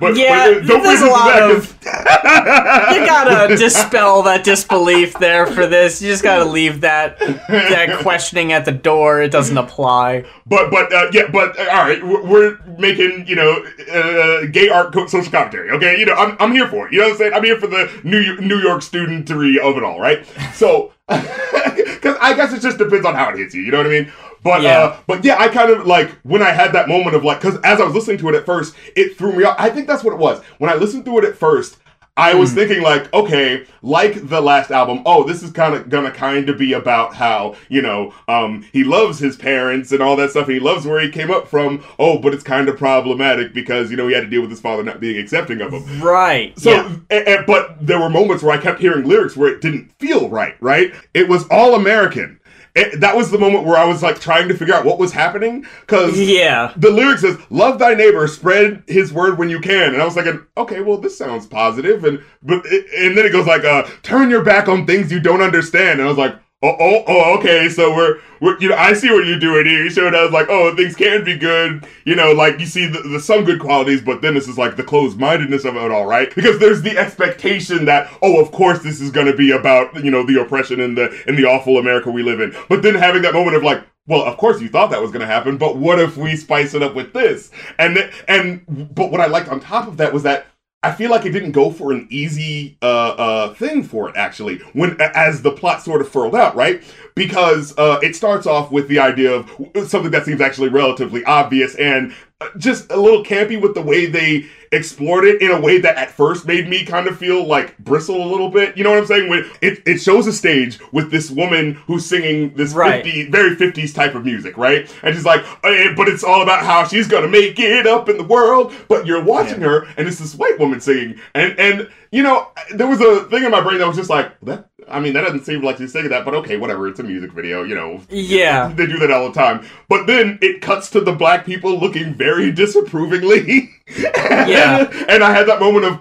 but 0.00 0.16
Yeah, 0.16 0.54
but, 0.54 0.66
don't 0.66 0.82
there's 0.82 1.02
a 1.02 1.06
lot 1.06 1.42
of- 1.50 1.76
you 1.84 3.06
gotta 3.06 3.56
dispel 3.56 4.22
that 4.22 4.42
disbelief 4.44 5.14
there 5.14 5.46
for 5.46 5.66
this. 5.66 6.00
You 6.00 6.08
just 6.08 6.22
gotta 6.22 6.44
leave 6.44 6.80
that 6.82 7.18
that 7.18 7.98
questioning 8.02 8.52
at 8.52 8.64
the 8.64 8.72
door. 8.72 9.20
It 9.22 9.30
doesn't 9.30 9.56
apply. 9.56 10.24
But 10.46 10.70
but 10.70 10.92
uh, 10.92 11.10
yeah, 11.12 11.28
but 11.30 11.58
uh, 11.58 11.62
all 11.70 11.82
right, 11.82 12.02
we're, 12.04 12.24
we're 12.24 12.58
making 12.78 13.26
you 13.26 13.36
know 13.36 13.64
uh, 13.92 14.46
gay 14.50 14.68
art 14.68 14.92
co- 14.92 15.06
social 15.06 15.30
commentary. 15.32 15.70
Okay, 15.70 15.98
you 15.98 16.06
know 16.06 16.14
I'm 16.14 16.36
I'm 16.40 16.52
here 16.52 16.68
for 16.68 16.86
it. 16.86 16.92
You 16.92 17.00
know 17.00 17.06
what 17.06 17.12
I'm 17.12 17.18
saying? 17.18 17.32
I'm 17.34 17.44
here 17.44 17.58
for 17.58 17.66
the 17.66 17.90
New 18.04 18.40
New 18.40 18.58
York 18.58 18.80
studentery 18.82 19.58
of 19.58 19.76
it 19.76 19.82
all, 19.84 20.00
right? 20.00 20.24
So 20.54 20.92
because 21.08 22.16
I 22.20 22.34
guess 22.34 22.52
it 22.52 22.60
just 22.60 22.78
depends 22.78 23.04
on 23.04 23.14
how 23.14 23.30
it 23.30 23.38
hits 23.38 23.54
you. 23.54 23.62
You 23.62 23.72
know 23.72 23.78
what 23.78 23.86
I 23.86 23.90
mean? 23.90 24.12
But 24.42 24.62
Yeah. 24.62 24.78
uh, 24.78 24.96
but 25.06 25.24
yeah, 25.24 25.36
I 25.38 25.48
kind 25.48 25.70
of 25.70 25.86
like 25.86 26.10
when 26.22 26.42
I 26.42 26.50
had 26.50 26.72
that 26.72 26.88
moment 26.88 27.16
of 27.16 27.24
like, 27.24 27.40
because 27.40 27.58
as 27.62 27.80
I 27.80 27.84
was 27.84 27.94
listening 27.94 28.18
to 28.18 28.28
it 28.30 28.34
at 28.34 28.46
first, 28.46 28.74
it 28.96 29.16
threw 29.16 29.32
me 29.32 29.44
off. 29.44 29.56
I 29.58 29.70
think 29.70 29.86
that's 29.86 30.02
what 30.04 30.12
it 30.12 30.18
was. 30.18 30.40
When 30.58 30.70
I 30.70 30.74
listened 30.74 31.04
to 31.06 31.18
it 31.18 31.24
at 31.24 31.36
first, 31.36 31.76
I 32.16 32.34
was 32.34 32.52
thinking 32.52 32.82
like, 32.82 33.10
okay, 33.14 33.64
like 33.80 34.28
the 34.28 34.42
last 34.42 34.70
album, 34.70 35.00
oh, 35.06 35.22
this 35.24 35.42
is 35.42 35.52
kind 35.52 35.74
of 35.74 35.88
gonna 35.88 36.10
kind 36.10 36.50
of 36.50 36.58
be 36.58 36.74
about 36.74 37.14
how 37.14 37.54
you 37.70 37.80
know, 37.80 38.12
um, 38.28 38.66
he 38.72 38.84
loves 38.84 39.18
his 39.20 39.36
parents 39.36 39.90
and 39.90 40.02
all 40.02 40.16
that 40.16 40.30
stuff. 40.32 40.44
And 40.46 40.54
he 40.54 40.60
loves 40.60 40.84
where 40.86 41.00
he 41.00 41.08
came 41.08 41.30
up 41.30 41.48
from. 41.48 41.82
Oh, 41.98 42.18
but 42.18 42.34
it's 42.34 42.42
kind 42.42 42.68
of 42.68 42.76
problematic 42.76 43.54
because 43.54 43.90
you 43.90 43.96
know 43.96 44.06
he 44.08 44.14
had 44.14 44.22
to 44.22 44.26
deal 44.26 44.42
with 44.42 44.50
his 44.50 44.60
father 44.60 44.82
not 44.82 45.00
being 45.00 45.16
accepting 45.18 45.62
of 45.62 45.72
him. 45.72 46.02
Right. 46.02 46.58
So, 46.58 46.70
yeah. 46.72 46.96
a- 47.10 47.34
a- 47.38 47.42
but 47.46 47.76
there 47.86 48.00
were 48.00 48.10
moments 48.10 48.42
where 48.42 48.52
I 48.52 48.60
kept 48.60 48.80
hearing 48.80 49.06
lyrics 49.08 49.34
where 49.36 49.48
it 49.48 49.60
didn't 49.62 49.90
feel 49.98 50.28
right. 50.28 50.56
Right? 50.60 50.92
It 51.14 51.28
was 51.28 51.46
all 51.48 51.74
American. 51.74 52.39
It, 52.74 53.00
that 53.00 53.16
was 53.16 53.30
the 53.30 53.38
moment 53.38 53.64
where 53.64 53.76
I 53.76 53.84
was 53.84 54.02
like 54.02 54.20
trying 54.20 54.48
to 54.48 54.54
figure 54.54 54.74
out 54.74 54.84
what 54.84 54.98
was 54.98 55.12
happening 55.12 55.66
because 55.80 56.18
Yeah. 56.18 56.72
the 56.76 56.90
lyric 56.90 57.18
says 57.18 57.36
"Love 57.50 57.78
thy 57.78 57.94
neighbor, 57.94 58.26
spread 58.28 58.84
his 58.86 59.12
word 59.12 59.38
when 59.38 59.50
you 59.50 59.60
can," 59.60 59.92
and 59.92 60.00
I 60.00 60.04
was 60.04 60.16
like, 60.16 60.26
okay, 60.56 60.80
well 60.80 60.98
this 60.98 61.18
sounds 61.18 61.46
positive, 61.46 62.04
and 62.04 62.22
but 62.42 62.62
it, 62.66 62.86
and 62.96 63.16
then 63.18 63.26
it 63.26 63.32
goes 63.32 63.46
like, 63.46 63.64
uh, 63.64 63.84
"Turn 64.02 64.30
your 64.30 64.42
back 64.44 64.68
on 64.68 64.86
things 64.86 65.10
you 65.10 65.20
don't 65.20 65.42
understand," 65.42 66.00
and 66.00 66.02
I 66.02 66.06
was 66.06 66.18
like. 66.18 66.36
Oh, 66.62 66.76
oh, 66.78 67.04
oh, 67.06 67.38
okay. 67.38 67.70
So 67.70 67.96
we're, 67.96 68.20
we're, 68.40 68.58
you 68.60 68.68
know, 68.68 68.76
I 68.76 68.92
see 68.92 69.10
what 69.10 69.26
you're 69.26 69.38
doing 69.38 69.64
here. 69.64 69.82
You 69.82 69.88
showed 69.88 70.14
us 70.14 70.30
like, 70.30 70.48
oh, 70.50 70.76
things 70.76 70.94
can 70.94 71.24
be 71.24 71.34
good. 71.34 71.86
You 72.04 72.14
know, 72.14 72.32
like 72.32 72.60
you 72.60 72.66
see 72.66 72.86
the, 72.86 73.00
the 73.00 73.18
some 73.18 73.44
good 73.44 73.60
qualities, 73.60 74.02
but 74.02 74.20
then 74.20 74.34
this 74.34 74.46
is 74.46 74.58
like 74.58 74.76
the 74.76 74.82
closed-mindedness 74.82 75.64
of 75.64 75.76
it 75.76 75.90
all, 75.90 76.04
right? 76.04 76.34
Because 76.34 76.58
there's 76.58 76.82
the 76.82 76.98
expectation 76.98 77.86
that, 77.86 78.12
oh, 78.20 78.38
of 78.42 78.52
course, 78.52 78.82
this 78.82 79.00
is 79.00 79.10
going 79.10 79.26
to 79.26 79.34
be 79.34 79.52
about, 79.52 80.04
you 80.04 80.10
know, 80.10 80.22
the 80.22 80.38
oppression 80.38 80.80
and 80.80 80.98
the 80.98 81.18
and 81.26 81.38
the 81.38 81.46
awful 81.46 81.78
America 81.78 82.10
we 82.10 82.22
live 82.22 82.40
in. 82.40 82.54
But 82.68 82.82
then 82.82 82.94
having 82.94 83.22
that 83.22 83.32
moment 83.32 83.56
of 83.56 83.62
like, 83.62 83.82
well, 84.06 84.26
of 84.26 84.36
course 84.36 84.60
you 84.60 84.68
thought 84.68 84.90
that 84.90 85.00
was 85.00 85.12
going 85.12 85.20
to 85.20 85.26
happen, 85.26 85.56
but 85.56 85.78
what 85.78 85.98
if 85.98 86.18
we 86.18 86.36
spice 86.36 86.74
it 86.74 86.82
up 86.82 86.94
with 86.94 87.14
this? 87.14 87.50
And 87.78 88.10
and 88.28 88.94
but 88.94 89.10
what 89.10 89.22
I 89.22 89.28
liked 89.28 89.48
on 89.48 89.60
top 89.60 89.88
of 89.88 89.96
that 89.96 90.12
was 90.12 90.24
that 90.24 90.44
I 90.82 90.92
feel 90.92 91.10
like 91.10 91.26
it 91.26 91.32
didn't 91.32 91.52
go 91.52 91.70
for 91.70 91.92
an 91.92 92.06
easy 92.10 92.78
uh, 92.80 92.86
uh, 92.86 93.54
thing 93.54 93.82
for 93.82 94.08
it 94.08 94.16
actually 94.16 94.58
when 94.72 94.96
as 95.00 95.42
the 95.42 95.52
plot 95.52 95.82
sort 95.82 96.00
of 96.00 96.08
furled 96.08 96.34
out, 96.34 96.54
right? 96.56 96.82
Because 97.14 97.76
uh, 97.76 97.98
it 98.02 98.16
starts 98.16 98.46
off 98.46 98.72
with 98.72 98.88
the 98.88 98.98
idea 98.98 99.30
of 99.32 99.50
something 99.88 100.10
that 100.10 100.24
seems 100.24 100.40
actually 100.40 100.70
relatively 100.70 101.22
obvious 101.24 101.74
and 101.74 102.14
just 102.56 102.90
a 102.90 102.96
little 102.96 103.24
campy 103.24 103.60
with 103.60 103.74
the 103.74 103.82
way 103.82 104.06
they 104.06 104.46
explored 104.72 105.24
it 105.24 105.42
in 105.42 105.50
a 105.50 105.60
way 105.60 105.80
that 105.80 105.96
at 105.96 106.12
first 106.12 106.46
made 106.46 106.68
me 106.68 106.84
kind 106.84 107.08
of 107.08 107.18
feel 107.18 107.44
like 107.44 107.76
bristle 107.78 108.22
a 108.22 108.28
little 108.30 108.48
bit. 108.48 108.76
You 108.76 108.84
know 108.84 108.90
what 108.90 109.00
I'm 109.00 109.06
saying? 109.06 109.28
When 109.28 109.50
it, 109.60 109.82
it 109.84 109.98
shows 109.98 110.26
a 110.28 110.32
stage 110.32 110.78
with 110.92 111.10
this 111.10 111.28
woman 111.30 111.74
who's 111.86 112.06
singing 112.06 112.54
this 112.54 112.72
Right. 112.72 113.04
50, 113.04 113.30
very 113.30 113.56
50s 113.56 113.92
type 113.92 114.14
of 114.14 114.24
music, 114.24 114.56
right? 114.56 114.88
And 115.02 115.14
she's 115.14 115.24
like, 115.24 115.44
eh, 115.64 115.92
but 115.96 116.08
it's 116.08 116.22
all 116.22 116.42
about 116.42 116.64
how 116.64 116.86
she's 116.86 117.08
gonna 117.08 117.28
make 117.28 117.58
it 117.58 117.86
up 117.86 118.08
in 118.08 118.16
the 118.16 118.24
world. 118.24 118.72
But 118.88 119.06
you're 119.06 119.24
watching 119.24 119.60
her, 119.60 119.86
and 119.96 120.06
it's 120.06 120.18
this 120.18 120.34
white 120.36 120.58
woman 120.58 120.80
singing, 120.80 121.20
and 121.34 121.58
and 121.58 121.90
you 122.12 122.22
know, 122.22 122.48
there 122.72 122.86
was 122.86 123.00
a 123.00 123.24
thing 123.24 123.44
in 123.44 123.50
my 123.50 123.60
brain 123.60 123.78
that 123.78 123.88
was 123.88 123.96
just 123.96 124.10
like 124.10 124.38
that. 124.42 124.69
I 124.90 125.00
mean, 125.00 125.12
that 125.14 125.22
doesn't 125.22 125.44
seem 125.44 125.62
like 125.62 125.78
she's 125.78 125.92
singing 125.92 126.10
that, 126.10 126.24
but 126.24 126.34
okay, 126.34 126.56
whatever. 126.56 126.88
It's 126.88 127.00
a 127.00 127.02
music 127.02 127.32
video, 127.32 127.62
you 127.62 127.74
know. 127.74 128.00
Yeah. 128.10 128.68
They 128.68 128.86
do 128.86 128.98
that 128.98 129.10
all 129.10 129.28
the 129.28 129.34
time. 129.34 129.66
But 129.88 130.06
then 130.06 130.38
it 130.42 130.60
cuts 130.60 130.90
to 130.90 131.00
the 131.00 131.12
black 131.12 131.46
people 131.46 131.78
looking 131.78 132.14
very 132.14 132.50
disapprovingly. 132.52 133.70
Yeah. 133.90 134.88
and 135.08 135.22
I 135.24 135.32
had 135.32 135.48
that 135.48 135.58
moment 135.60 135.84
of, 135.84 135.98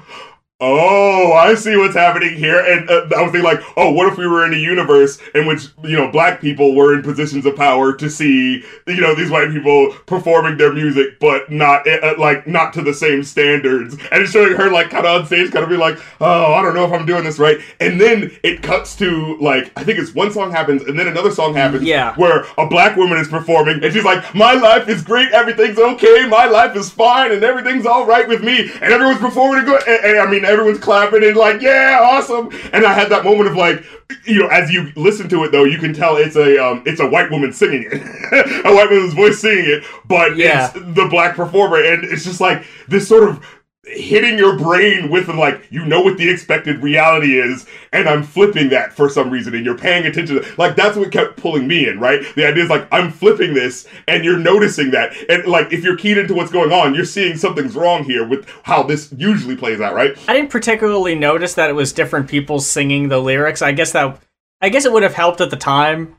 oh, 0.61 1.31
I 1.33 1.55
see 1.55 1.77
what's 1.77 1.95
happening 1.95 2.35
here. 2.35 2.59
And 2.59 2.89
uh, 2.89 3.07
I 3.15 3.21
was 3.21 3.31
thinking, 3.31 3.43
like, 3.43 3.61
oh, 3.77 3.91
what 3.91 4.11
if 4.11 4.17
we 4.17 4.27
were 4.27 4.45
in 4.45 4.53
a 4.53 4.57
universe 4.57 5.17
in 5.33 5.45
which, 5.45 5.67
you 5.83 5.95
know, 5.95 6.11
black 6.11 6.41
people 6.41 6.75
were 6.75 6.93
in 6.93 7.01
positions 7.03 7.45
of 7.45 7.55
power 7.55 7.93
to 7.93 8.09
see, 8.09 8.63
you 8.87 8.99
know, 9.01 9.15
these 9.15 9.29
white 9.29 9.49
people 9.51 9.93
performing 10.05 10.57
their 10.57 10.73
music, 10.73 11.19
but 11.19 11.49
not, 11.51 11.87
uh, 11.87 12.15
like, 12.17 12.45
not 12.47 12.73
to 12.73 12.81
the 12.81 12.93
same 12.93 13.23
standards. 13.23 13.93
And 14.11 14.21
it's 14.23 14.31
showing 14.31 14.53
her, 14.53 14.69
like, 14.71 14.89
kind 14.89 15.05
of 15.05 15.21
on 15.21 15.25
stage, 15.27 15.51
kind 15.51 15.63
of 15.63 15.69
be 15.69 15.77
like, 15.77 15.97
oh, 16.19 16.53
I 16.53 16.61
don't 16.61 16.73
know 16.75 16.85
if 16.85 16.91
I'm 16.91 17.05
doing 17.05 17.23
this 17.23 17.39
right. 17.39 17.59
And 17.79 17.99
then 17.99 18.31
it 18.43 18.61
cuts 18.61 18.95
to, 18.97 19.37
like, 19.39 19.71
I 19.77 19.83
think 19.83 19.99
it's 19.99 20.13
one 20.13 20.31
song 20.31 20.51
happens, 20.51 20.83
and 20.83 20.97
then 20.99 21.07
another 21.07 21.31
song 21.31 21.53
happens 21.53 21.83
Yeah. 21.83 22.13
where 22.15 22.45
a 22.57 22.65
black 22.67 22.97
woman 22.97 23.17
is 23.17 23.27
performing 23.27 23.83
and 23.83 23.93
she's 23.93 24.03
like, 24.03 24.35
My 24.35 24.53
life 24.53 24.89
is 24.89 25.01
great, 25.03 25.31
everything's 25.31 25.77
okay, 25.77 26.27
my 26.27 26.45
life 26.45 26.75
is 26.75 26.89
fine, 26.89 27.31
and 27.31 27.43
everything's 27.43 27.85
all 27.85 28.05
right 28.05 28.27
with 28.27 28.43
me. 28.43 28.69
And 28.81 28.91
everyone's 28.93 29.19
performing 29.19 29.59
and 29.59 29.67
good. 29.67 29.87
And, 29.87 30.05
and 30.05 30.19
I 30.19 30.29
mean, 30.29 30.45
everyone's 30.49 30.79
clapping 30.79 31.23
and 31.23 31.37
like, 31.37 31.61
Yeah, 31.61 31.99
awesome. 32.01 32.49
And 32.73 32.85
I 32.85 32.93
had 32.93 33.09
that 33.09 33.23
moment 33.23 33.49
of 33.49 33.55
like, 33.55 33.83
you 34.25 34.39
know, 34.39 34.47
as 34.47 34.71
you 34.71 34.91
listen 34.95 35.29
to 35.29 35.43
it 35.43 35.51
though, 35.51 35.63
you 35.63 35.77
can 35.77 35.93
tell 35.93 36.17
it's 36.17 36.35
a 36.35 36.57
um, 36.63 36.83
it's 36.85 36.99
a 36.99 37.07
white 37.07 37.29
woman 37.31 37.53
singing 37.53 37.85
it, 37.89 37.93
a 38.65 38.73
white 38.73 38.89
woman's 38.89 39.13
voice 39.13 39.39
singing 39.39 39.65
it, 39.67 39.83
but 40.05 40.35
Yeah. 40.35 40.65
it's 40.65 40.73
the 40.95 41.07
black 41.09 41.35
performer, 41.35 41.77
and 41.83 42.03
it's 42.03 42.23
just 42.25 42.41
like 42.41 42.65
this 42.87 43.07
sort 43.07 43.29
of 43.29 43.45
hitting 43.83 44.37
your 44.37 44.57
brain 44.57 45.09
with 45.09 45.29
like 45.29 45.65
you 45.71 45.85
know 45.85 46.01
what 46.01 46.17
the 46.17 46.29
expected 46.29 46.83
reality 46.83 47.39
is 47.39 47.65
and 47.93 48.09
i'm 48.09 48.21
flipping 48.21 48.67
that 48.69 48.91
for 48.91 49.07
some 49.09 49.29
reason 49.29 49.55
and 49.55 49.65
you're 49.65 49.77
paying 49.77 50.05
attention 50.05 50.35
to 50.35 50.55
like 50.57 50.75
that's 50.75 50.97
what 50.97 51.09
kept 51.13 51.37
pulling 51.37 51.65
me 51.65 51.87
in 51.87 51.97
right 51.97 52.21
the 52.35 52.45
idea 52.45 52.61
is 52.61 52.69
like 52.69 52.85
i'm 52.91 53.09
flipping 53.09 53.53
this 53.53 53.87
and 54.09 54.25
you're 54.25 54.37
noticing 54.37 54.91
that 54.91 55.15
and 55.29 55.45
like 55.45 55.71
if 55.71 55.81
you're 55.81 55.95
keyed 55.95 56.17
into 56.17 56.33
what's 56.33 56.51
going 56.51 56.73
on 56.73 56.93
you're 56.93 57.05
seeing 57.05 57.37
something's 57.37 57.73
wrong 57.73 58.03
here 58.03 58.27
with 58.27 58.45
how 58.63 58.83
this 58.83 59.13
usually 59.17 59.55
plays 59.55 59.79
out 59.79 59.93
right 59.95 60.11
I 60.27 60.33
didn't 60.33 60.51
particularly 60.51 61.15
notice 61.15 61.53
that 61.53 61.69
it 61.69 61.73
was 61.73 61.93
different 61.93 62.27
people 62.29 62.59
singing 62.59 63.07
the 63.07 63.19
lyrics. 63.19 63.61
I 63.61 63.71
guess 63.71 63.93
that 63.93 64.21
I 64.61 64.67
guess 64.67 64.83
it 64.83 64.91
would 64.91 65.03
have 65.03 65.13
helped 65.13 65.39
at 65.39 65.51
the 65.51 65.55
time 65.55 66.17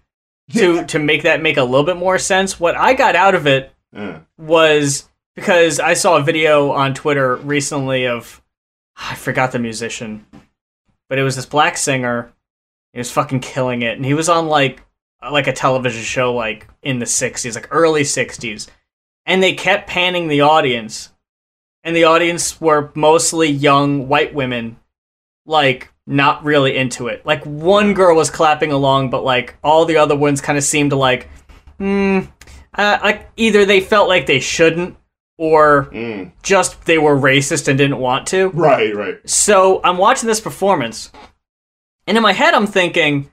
to 0.54 0.84
to 0.86 0.98
make 0.98 1.24
that 1.24 1.42
make 1.42 1.58
a 1.58 1.62
little 1.62 1.84
bit 1.84 1.98
more 1.98 2.18
sense. 2.18 2.58
What 2.58 2.74
I 2.74 2.94
got 2.94 3.14
out 3.16 3.34
of 3.34 3.46
it 3.46 3.70
Uh, 3.94 4.20
was 4.38 5.09
because 5.34 5.80
I 5.80 5.94
saw 5.94 6.16
a 6.16 6.22
video 6.22 6.70
on 6.72 6.94
Twitter 6.94 7.36
recently 7.36 8.06
of 8.06 8.42
I 8.96 9.14
forgot 9.14 9.52
the 9.52 9.58
musician, 9.58 10.26
but 11.08 11.18
it 11.18 11.22
was 11.22 11.36
this 11.36 11.46
black 11.46 11.76
singer. 11.76 12.32
He 12.92 12.98
was 12.98 13.10
fucking 13.10 13.40
killing 13.40 13.82
it, 13.82 13.96
and 13.96 14.04
he 14.04 14.14
was 14.14 14.28
on 14.28 14.48
like 14.48 14.84
like 15.30 15.46
a 15.46 15.52
television 15.52 16.02
show 16.02 16.34
like 16.34 16.68
in 16.82 16.98
the 16.98 17.06
'60s, 17.06 17.54
like 17.54 17.68
early 17.70 18.02
'60s, 18.02 18.68
and 19.26 19.42
they 19.42 19.54
kept 19.54 19.88
panning 19.88 20.28
the 20.28 20.40
audience, 20.42 21.10
and 21.84 21.94
the 21.94 22.04
audience 22.04 22.60
were 22.60 22.90
mostly 22.94 23.48
young 23.48 24.08
white 24.08 24.34
women, 24.34 24.76
like 25.46 25.92
not 26.06 26.44
really 26.44 26.76
into 26.76 27.06
it. 27.06 27.24
Like 27.24 27.44
one 27.46 27.94
girl 27.94 28.16
was 28.16 28.30
clapping 28.30 28.72
along, 28.72 29.10
but 29.10 29.24
like 29.24 29.56
all 29.62 29.84
the 29.84 29.96
other 29.96 30.16
ones 30.16 30.40
kind 30.40 30.58
of 30.58 30.64
seemed 30.64 30.92
like, 30.92 31.28
hmm, 31.78 32.20
uh, 32.74 32.98
like 33.02 33.30
either 33.36 33.64
they 33.64 33.80
felt 33.80 34.08
like 34.08 34.26
they 34.26 34.40
shouldn't, 34.40 34.96
or 35.40 35.86
mm, 35.86 36.30
just 36.42 36.84
they 36.84 36.98
were 36.98 37.16
racist 37.16 37.66
and 37.66 37.78
didn't 37.78 37.96
want 37.96 38.26
to. 38.26 38.50
right 38.50 38.94
right 38.94 39.18
So 39.28 39.80
I'm 39.82 39.96
watching 39.96 40.26
this 40.26 40.40
performance, 40.40 41.10
and 42.06 42.18
in 42.18 42.22
my 42.22 42.34
head 42.34 42.52
I'm 42.52 42.66
thinking, 42.66 43.30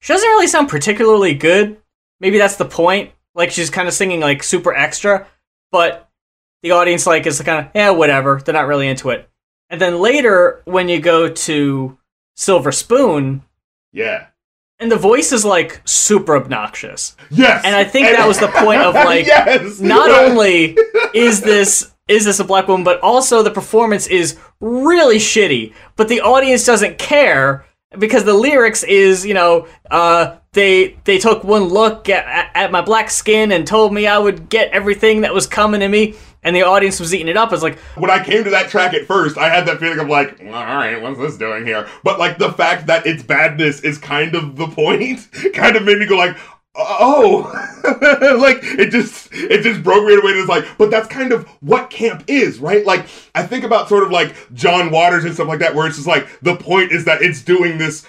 she 0.00 0.12
doesn't 0.12 0.28
really 0.28 0.46
sound 0.46 0.68
particularly 0.68 1.32
good. 1.32 1.80
Maybe 2.20 2.36
that's 2.36 2.56
the 2.56 2.66
point. 2.66 3.12
Like 3.34 3.50
she's 3.50 3.70
kind 3.70 3.88
of 3.88 3.94
singing 3.94 4.20
like 4.20 4.42
super 4.42 4.74
extra, 4.74 5.26
but 5.70 6.10
the 6.62 6.72
audience 6.72 7.06
like 7.06 7.26
is 7.26 7.40
kind 7.40 7.64
of 7.64 7.72
yeah 7.74 7.90
whatever. 7.90 8.38
They're 8.44 8.52
not 8.52 8.66
really 8.66 8.88
into 8.88 9.08
it. 9.08 9.26
And 9.70 9.80
then 9.80 10.00
later 10.00 10.60
when 10.66 10.90
you 10.90 11.00
go 11.00 11.30
to 11.30 11.98
Silver 12.36 12.72
Spoon, 12.72 13.42
yeah 13.90 14.26
and 14.82 14.90
the 14.90 14.96
voice 14.96 15.32
is 15.32 15.44
like 15.44 15.80
super 15.84 16.36
obnoxious. 16.36 17.16
yes 17.30 17.64
And 17.64 17.74
I 17.74 17.84
think 17.84 18.08
that 18.08 18.26
was 18.26 18.38
the 18.38 18.48
point 18.48 18.82
of, 18.82 18.94
like, 18.94 19.26
yes 19.26 19.80
not 19.80 20.10
only 20.10 20.76
is 21.14 21.40
this 21.40 21.92
is 22.08 22.24
this 22.24 22.40
a 22.40 22.44
black 22.44 22.68
woman, 22.68 22.84
but 22.84 23.00
also 23.00 23.42
the 23.42 23.50
performance 23.50 24.06
is 24.08 24.38
really 24.60 25.18
shitty. 25.18 25.72
But 25.96 26.08
the 26.08 26.20
audience 26.20 26.66
doesn't 26.66 26.98
care 26.98 27.64
because 27.98 28.24
the 28.24 28.34
lyrics 28.34 28.82
is 28.82 29.24
you 29.24 29.34
know 29.34 29.66
uh, 29.90 30.36
they 30.52 30.96
they 31.04 31.18
took 31.18 31.44
one 31.44 31.64
look 31.64 32.08
at, 32.08 32.50
at 32.54 32.72
my 32.72 32.80
black 32.80 33.10
skin 33.10 33.52
and 33.52 33.66
told 33.66 33.92
me 33.92 34.06
I 34.06 34.18
would 34.18 34.48
get 34.48 34.70
everything 34.70 35.22
that 35.22 35.32
was 35.32 35.46
coming 35.46 35.80
to 35.80 35.88
me, 35.88 36.14
and 36.42 36.54
the 36.56 36.62
audience 36.62 36.98
was 36.98 37.14
eating 37.14 37.28
it 37.28 37.36
up. 37.36 37.52
It's 37.52 37.62
like 37.62 37.78
when 37.96 38.10
I 38.10 38.22
came 38.22 38.44
to 38.44 38.50
that 38.50 38.68
track 38.68 38.94
at 38.94 39.06
first, 39.06 39.38
I 39.38 39.48
had 39.48 39.66
that 39.66 39.78
feeling 39.78 39.98
of 39.98 40.08
like, 40.08 40.40
all 40.40 40.46
right, 40.50 41.00
what's 41.00 41.18
this 41.18 41.36
doing 41.36 41.66
here? 41.66 41.88
But 42.02 42.18
like 42.18 42.38
the 42.38 42.52
fact 42.52 42.86
that 42.86 43.06
its 43.06 43.22
badness 43.22 43.80
is 43.80 43.98
kind 43.98 44.34
of 44.34 44.56
the 44.56 44.66
point, 44.66 45.28
kind 45.54 45.76
of 45.76 45.84
made 45.84 45.98
me 45.98 46.06
go 46.06 46.16
like, 46.16 46.36
uh, 46.74 46.96
oh, 47.00 47.78
like 48.40 48.60
it 48.62 48.90
just 48.90 49.28
it 49.32 49.62
just 49.62 49.82
broke 49.82 50.06
me 50.06 50.14
in 50.14 50.20
a 50.20 50.24
way 50.24 50.32
that's 50.32 50.48
like, 50.48 50.64
but 50.78 50.90
that's 50.90 51.06
kind 51.06 51.32
of 51.32 51.46
what 51.60 51.90
camp 51.90 52.24
is, 52.28 52.58
right? 52.60 52.84
Like 52.86 53.06
I 53.34 53.46
think 53.46 53.64
about 53.64 53.88
sort 53.88 54.04
of 54.04 54.10
like 54.10 54.34
John 54.54 54.90
Waters 54.90 55.24
and 55.24 55.34
stuff 55.34 55.48
like 55.48 55.58
that, 55.58 55.74
where 55.74 55.86
it's 55.86 55.96
just 55.96 56.08
like 56.08 56.26
the 56.40 56.56
point 56.56 56.90
is 56.90 57.04
that 57.04 57.20
it's 57.20 57.42
doing 57.42 57.76
this 57.76 58.06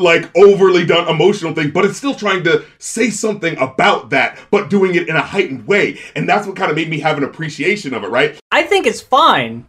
like 0.00 0.30
overly 0.36 0.84
done 0.84 1.08
emotional 1.08 1.54
thing, 1.54 1.70
but 1.70 1.84
it's 1.84 1.96
still 1.96 2.14
trying 2.14 2.42
to 2.44 2.64
say 2.78 3.10
something 3.10 3.56
about 3.58 4.10
that, 4.10 4.38
but 4.50 4.68
doing 4.68 4.94
it 4.94 5.08
in 5.08 5.16
a 5.16 5.22
heightened 5.22 5.66
way. 5.66 5.98
And 6.14 6.28
that's 6.28 6.46
what 6.46 6.56
kind 6.56 6.70
of 6.70 6.76
made 6.76 6.90
me 6.90 7.00
have 7.00 7.16
an 7.18 7.24
appreciation 7.24 7.94
of 7.94 8.04
it, 8.04 8.08
right? 8.08 8.38
I 8.50 8.64
think 8.64 8.86
it's 8.86 9.00
fine. 9.00 9.66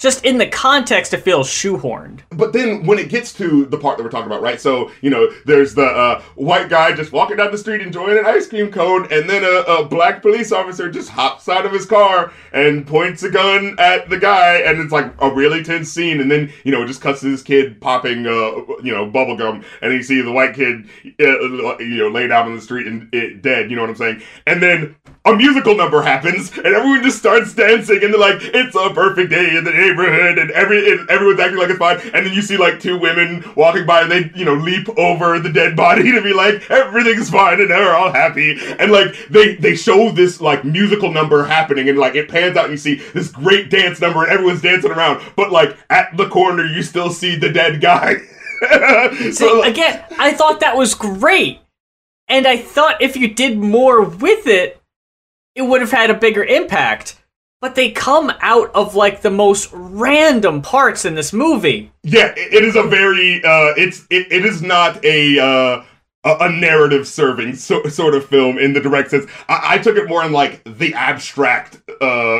Just 0.00 0.24
in 0.24 0.38
the 0.38 0.46
context, 0.46 1.12
it 1.12 1.18
feels 1.18 1.46
shoehorned. 1.46 2.20
But 2.30 2.54
then 2.54 2.86
when 2.86 2.98
it 2.98 3.10
gets 3.10 3.34
to 3.34 3.66
the 3.66 3.76
part 3.76 3.98
that 3.98 4.02
we're 4.02 4.10
talking 4.10 4.26
about, 4.26 4.40
right? 4.40 4.58
So, 4.58 4.90
you 5.02 5.10
know, 5.10 5.30
there's 5.44 5.74
the 5.74 5.84
uh, 5.84 6.22
white 6.36 6.70
guy 6.70 6.92
just 6.94 7.12
walking 7.12 7.36
down 7.36 7.52
the 7.52 7.58
street 7.58 7.82
enjoying 7.82 8.16
an 8.18 8.24
ice 8.24 8.46
cream 8.46 8.72
cone, 8.72 9.06
and 9.12 9.28
then 9.28 9.44
a, 9.44 9.60
a, 9.70 9.84
black 9.84 10.22
police 10.22 10.52
officer 10.52 10.90
just 10.90 11.10
hops 11.10 11.48
out 11.48 11.66
of 11.66 11.72
his 11.72 11.84
car 11.84 12.32
and 12.52 12.86
points 12.86 13.22
a 13.22 13.30
gun 13.30 13.76
at 13.78 14.08
the 14.08 14.16
guy, 14.16 14.56
and 14.60 14.80
it's 14.80 14.92
like 14.92 15.12
a 15.18 15.30
really 15.30 15.62
tense 15.62 15.92
scene. 15.92 16.20
And 16.20 16.30
then, 16.30 16.50
you 16.64 16.72
know, 16.72 16.86
just 16.86 17.02
cuts 17.02 17.20
to 17.20 17.30
this 17.30 17.42
kid 17.42 17.78
popping, 17.78 18.26
uh, 18.26 18.80
you 18.82 18.92
know, 18.92 19.04
bubble 19.04 19.36
gum, 19.36 19.62
and 19.82 19.92
you 19.92 20.02
see 20.02 20.22
the 20.22 20.32
white 20.32 20.54
kid, 20.54 20.88
uh, 21.20 21.78
you 21.78 21.98
know, 21.98 22.08
laid 22.08 22.32
out 22.32 22.46
on 22.46 22.54
the 22.54 22.62
street 22.62 22.86
and 22.86 23.12
it, 23.12 23.42
dead, 23.42 23.68
you 23.68 23.76
know 23.76 23.82
what 23.82 23.90
I'm 23.90 23.96
saying? 23.96 24.22
And 24.46 24.62
then 24.62 24.96
a 25.26 25.34
musical 25.34 25.76
number 25.76 26.00
happens, 26.00 26.50
and 26.56 26.66
everyone 26.66 27.02
just 27.02 27.18
starts 27.18 27.52
dancing, 27.52 28.02
and 28.02 28.12
they're 28.12 28.20
like, 28.20 28.40
"It's 28.40 28.74
a 28.74 28.90
perfect 28.94 29.30
day 29.30 29.54
in 29.54 29.64
the 29.64 29.70
neighborhood," 29.70 30.38
and 30.38 30.50
every 30.52 30.90
and 30.90 31.08
everyone's 31.10 31.38
acting 31.38 31.58
like 31.58 31.68
it's 31.68 31.78
fine. 31.78 32.00
And 32.14 32.24
then 32.24 32.32
you 32.32 32.40
see 32.40 32.56
like 32.56 32.80
two 32.80 32.96
women 32.96 33.44
walking 33.54 33.84
by, 33.84 34.02
and 34.02 34.10
they 34.10 34.30
you 34.34 34.46
know 34.46 34.54
leap 34.54 34.88
over 34.98 35.38
the 35.38 35.52
dead 35.52 35.76
body 35.76 36.10
to 36.12 36.22
be 36.22 36.32
like, 36.32 36.70
"Everything's 36.70 37.28
fine," 37.28 37.60
and 37.60 37.70
they're 37.70 37.94
all 37.94 38.10
happy. 38.10 38.58
And 38.78 38.90
like 38.90 39.14
they 39.28 39.56
they 39.56 39.76
show 39.76 40.10
this 40.10 40.40
like 40.40 40.64
musical 40.64 41.12
number 41.12 41.44
happening, 41.44 41.90
and 41.90 41.98
like 41.98 42.14
it 42.14 42.30
pans 42.30 42.56
out, 42.56 42.64
and 42.64 42.72
you 42.72 42.78
see 42.78 42.94
this 43.12 43.28
great 43.28 43.68
dance 43.68 44.00
number, 44.00 44.22
and 44.22 44.32
everyone's 44.32 44.62
dancing 44.62 44.90
around. 44.90 45.22
But 45.36 45.52
like 45.52 45.76
at 45.90 46.16
the 46.16 46.28
corner, 46.30 46.64
you 46.64 46.82
still 46.82 47.10
see 47.10 47.36
the 47.36 47.52
dead 47.52 47.82
guy. 47.82 48.16
so, 48.70 49.30
see, 49.30 49.52
like, 49.52 49.72
again, 49.72 50.02
I 50.18 50.32
thought 50.32 50.60
that 50.60 50.76
was 50.76 50.94
great. 50.94 51.60
And 52.28 52.46
I 52.46 52.56
thought 52.56 53.02
if 53.02 53.16
you 53.16 53.34
did 53.34 53.58
more 53.58 54.02
with 54.02 54.46
it, 54.46 54.79
it 55.60 55.66
would 55.66 55.82
have 55.82 55.90
had 55.90 56.08
a 56.08 56.14
bigger 56.14 56.42
impact. 56.42 57.18
But 57.60 57.74
they 57.74 57.90
come 57.90 58.32
out 58.40 58.74
of 58.74 58.94
like 58.94 59.20
the 59.20 59.30
most 59.30 59.68
random 59.74 60.62
parts 60.62 61.04
in 61.04 61.14
this 61.14 61.34
movie. 61.34 61.92
Yeah, 62.02 62.32
it 62.34 62.64
is 62.64 62.74
a 62.74 62.82
very 62.84 63.44
uh 63.44 63.74
it's 63.76 64.06
it, 64.08 64.32
it 64.32 64.46
is 64.46 64.62
not 64.62 65.04
a 65.04 65.38
uh 65.38 65.84
a, 66.24 66.50
narrative 66.50 67.06
serving 67.06 67.54
so, 67.54 67.82
sort 67.84 68.14
of 68.14 68.26
film 68.26 68.58
in 68.58 68.72
the 68.72 68.80
direct 68.80 69.10
sense. 69.10 69.26
I, 69.48 69.74
I 69.74 69.78
took 69.78 69.96
it 69.96 70.08
more 70.08 70.24
in 70.24 70.32
like 70.32 70.62
the 70.64 70.94
abstract 70.94 71.82
uh 72.00 72.38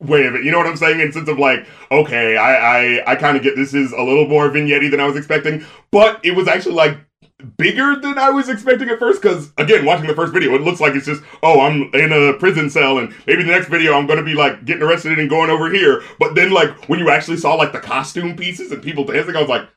way 0.00 0.24
of 0.24 0.34
it. 0.34 0.42
You 0.42 0.50
know 0.50 0.58
what 0.58 0.66
I'm 0.66 0.76
saying? 0.78 1.00
In 1.00 1.12
sense 1.12 1.28
of 1.28 1.38
like, 1.38 1.66
okay, 1.90 2.38
I 2.38 2.54
I, 2.54 3.12
I 3.12 3.16
kind 3.16 3.36
of 3.36 3.42
get 3.42 3.56
this 3.56 3.74
is 3.74 3.92
a 3.92 4.02
little 4.02 4.26
more 4.26 4.48
vignette 4.48 4.90
than 4.90 5.00
I 5.00 5.06
was 5.06 5.16
expecting, 5.16 5.66
but 5.90 6.18
it 6.24 6.34
was 6.34 6.48
actually 6.48 6.76
like 6.76 6.96
bigger 7.56 7.96
than 7.96 8.18
I 8.18 8.30
was 8.30 8.48
expecting 8.48 8.88
at 8.88 8.98
first. 8.98 9.22
Because 9.22 9.52
again, 9.58 9.84
watching 9.84 10.06
the 10.06 10.14
first 10.14 10.32
video, 10.32 10.54
it 10.54 10.62
looks 10.62 10.80
like 10.80 10.94
it's 10.94 11.06
just, 11.06 11.22
oh, 11.42 11.60
I'm 11.60 11.90
in 11.94 12.12
a 12.12 12.34
prison 12.34 12.70
cell, 12.70 12.98
and 12.98 13.14
maybe 13.26 13.42
the 13.42 13.50
next 13.50 13.68
video 13.68 13.94
I'm 13.94 14.06
gonna 14.06 14.22
be 14.22 14.34
like 14.34 14.64
getting 14.64 14.82
arrested 14.82 15.18
and 15.18 15.28
going 15.28 15.50
over 15.50 15.70
here. 15.70 16.02
But 16.18 16.34
then, 16.34 16.50
like 16.50 16.88
when 16.88 16.98
you 16.98 17.10
actually 17.10 17.36
saw 17.36 17.54
like 17.54 17.72
the 17.72 17.80
costume 17.80 18.36
pieces 18.36 18.72
and 18.72 18.82
people 18.82 19.04
dancing, 19.04 19.36
I 19.36 19.40
was 19.40 19.48
like, 19.48 19.68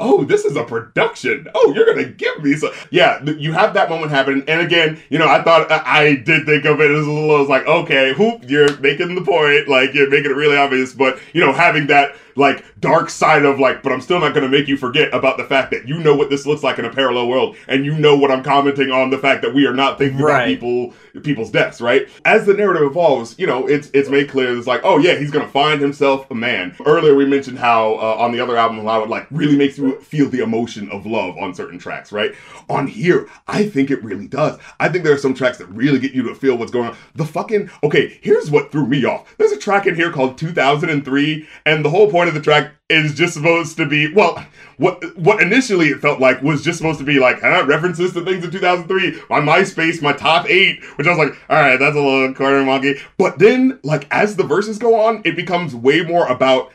oh, 0.00 0.24
this 0.24 0.44
is 0.44 0.56
a 0.56 0.64
production. 0.64 1.46
Oh, 1.54 1.72
you're 1.74 1.86
gonna 1.86 2.08
give 2.08 2.42
me 2.42 2.54
so. 2.54 2.72
Yeah, 2.90 3.22
you 3.24 3.52
have 3.52 3.74
that 3.74 3.90
moment 3.90 4.10
happen, 4.10 4.42
and 4.48 4.60
again, 4.60 5.00
you 5.10 5.18
know, 5.18 5.28
I 5.28 5.42
thought 5.42 5.70
uh, 5.70 5.82
I 5.84 6.16
did 6.16 6.46
think 6.46 6.64
of 6.64 6.80
it 6.80 6.90
as 6.90 7.06
a 7.06 7.10
little. 7.10 7.36
I 7.36 7.38
was 7.38 7.48
like, 7.48 7.66
okay, 7.66 8.12
whoop, 8.14 8.48
you're 8.48 8.76
making 8.78 9.14
the 9.14 9.22
point, 9.22 9.68
like 9.68 9.94
you're 9.94 10.10
making 10.10 10.30
it 10.30 10.36
really 10.36 10.56
obvious, 10.56 10.94
but 10.94 11.20
you 11.34 11.40
know, 11.40 11.52
having 11.52 11.86
that 11.88 12.16
like 12.36 12.64
dark 12.80 13.10
side 13.10 13.44
of 13.44 13.58
like, 13.58 13.82
but 13.82 13.92
I'm 13.92 14.00
still 14.00 14.20
not 14.20 14.34
going 14.34 14.44
to 14.44 14.48
make 14.48 14.68
you 14.68 14.76
forget 14.76 15.12
about 15.14 15.36
the 15.36 15.44
fact 15.44 15.70
that 15.72 15.86
you 15.86 15.98
know 15.98 16.14
what 16.14 16.30
this 16.30 16.46
looks 16.46 16.62
like 16.62 16.78
in 16.78 16.84
a 16.84 16.92
parallel 16.92 17.28
world, 17.28 17.56
and 17.68 17.84
you 17.84 17.94
know 17.98 18.16
what 18.16 18.30
I'm 18.30 18.42
commenting 18.42 18.90
on 18.90 19.10
the 19.10 19.18
fact 19.18 19.42
that 19.42 19.54
we 19.54 19.66
are 19.66 19.74
not 19.74 19.98
thinking 19.98 20.20
right. 20.20 20.42
about 20.42 20.46
people 20.46 20.94
people's 21.22 21.50
deaths, 21.50 21.80
right? 21.80 22.08
As 22.24 22.46
the 22.46 22.54
narrative 22.54 22.82
evolves, 22.82 23.36
you 23.38 23.46
know, 23.46 23.66
it's 23.66 23.90
it's 23.92 24.08
made 24.08 24.28
clear 24.28 24.56
it's 24.56 24.66
like, 24.66 24.82
oh 24.84 24.98
yeah, 24.98 25.16
he's 25.16 25.30
going 25.30 25.44
to 25.44 25.50
find 25.50 25.80
himself 25.80 26.30
a 26.30 26.34
man. 26.34 26.74
Earlier 26.84 27.14
we 27.14 27.26
mentioned 27.26 27.58
how 27.58 27.94
uh, 27.94 28.16
on 28.18 28.32
the 28.32 28.40
other 28.40 28.56
album, 28.56 28.84
how 28.84 29.02
it 29.02 29.08
like 29.08 29.26
really 29.30 29.56
makes 29.56 29.78
you 29.78 30.00
feel 30.00 30.28
the 30.28 30.40
emotion 30.40 30.90
of 30.90 31.06
love 31.06 31.36
on 31.38 31.54
certain 31.54 31.78
tracks, 31.78 32.12
right? 32.12 32.34
On 32.68 32.86
here, 32.86 33.28
I 33.48 33.68
think 33.68 33.90
it 33.90 34.02
really 34.04 34.28
does. 34.28 34.58
I 34.78 34.88
think 34.88 35.04
there 35.04 35.14
are 35.14 35.18
some 35.18 35.34
tracks 35.34 35.58
that 35.58 35.66
really 35.66 35.98
get 35.98 36.12
you 36.12 36.22
to 36.24 36.34
feel 36.34 36.56
what's 36.56 36.70
going 36.70 36.90
on. 36.90 36.96
The 37.14 37.24
fucking 37.24 37.70
okay, 37.82 38.18
here's 38.22 38.50
what 38.50 38.70
threw 38.70 38.86
me 38.86 39.04
off. 39.04 39.36
There's 39.38 39.52
a 39.52 39.58
track 39.58 39.86
in 39.86 39.94
here 39.94 40.12
called 40.12 40.38
2003, 40.38 41.48
and 41.66 41.84
the 41.84 41.90
whole 41.90 42.10
point 42.10 42.19
of 42.28 42.34
the 42.34 42.40
track 42.40 42.72
is 42.88 43.14
just 43.14 43.34
supposed 43.34 43.76
to 43.76 43.86
be 43.86 44.12
well 44.12 44.44
what 44.76 45.02
what 45.16 45.40
initially 45.42 45.88
it 45.88 46.00
felt 46.00 46.20
like 46.20 46.42
was 46.42 46.62
just 46.62 46.78
supposed 46.78 46.98
to 46.98 47.04
be 47.04 47.18
like 47.18 47.40
huh, 47.40 47.64
references 47.66 48.12
to 48.12 48.24
things 48.24 48.44
in 48.44 48.50
2003 48.50 49.22
my 49.28 49.40
myspace 49.40 50.02
my 50.02 50.12
top 50.12 50.48
eight 50.48 50.82
which 50.96 51.06
i 51.06 51.10
was 51.10 51.18
like 51.18 51.38
all 51.48 51.60
right 51.60 51.78
that's 51.78 51.96
a 51.96 52.00
little 52.00 52.34
corner 52.34 52.64
monkey. 52.64 53.00
But 53.18 53.38
then 53.38 53.78
like 53.82 54.06
as 54.10 54.36
the 54.36 54.44
verses 54.44 54.78
go 54.78 55.00
on 55.00 55.22
it 55.24 55.36
becomes 55.36 55.74
way 55.74 56.02
more 56.02 56.26
about 56.26 56.72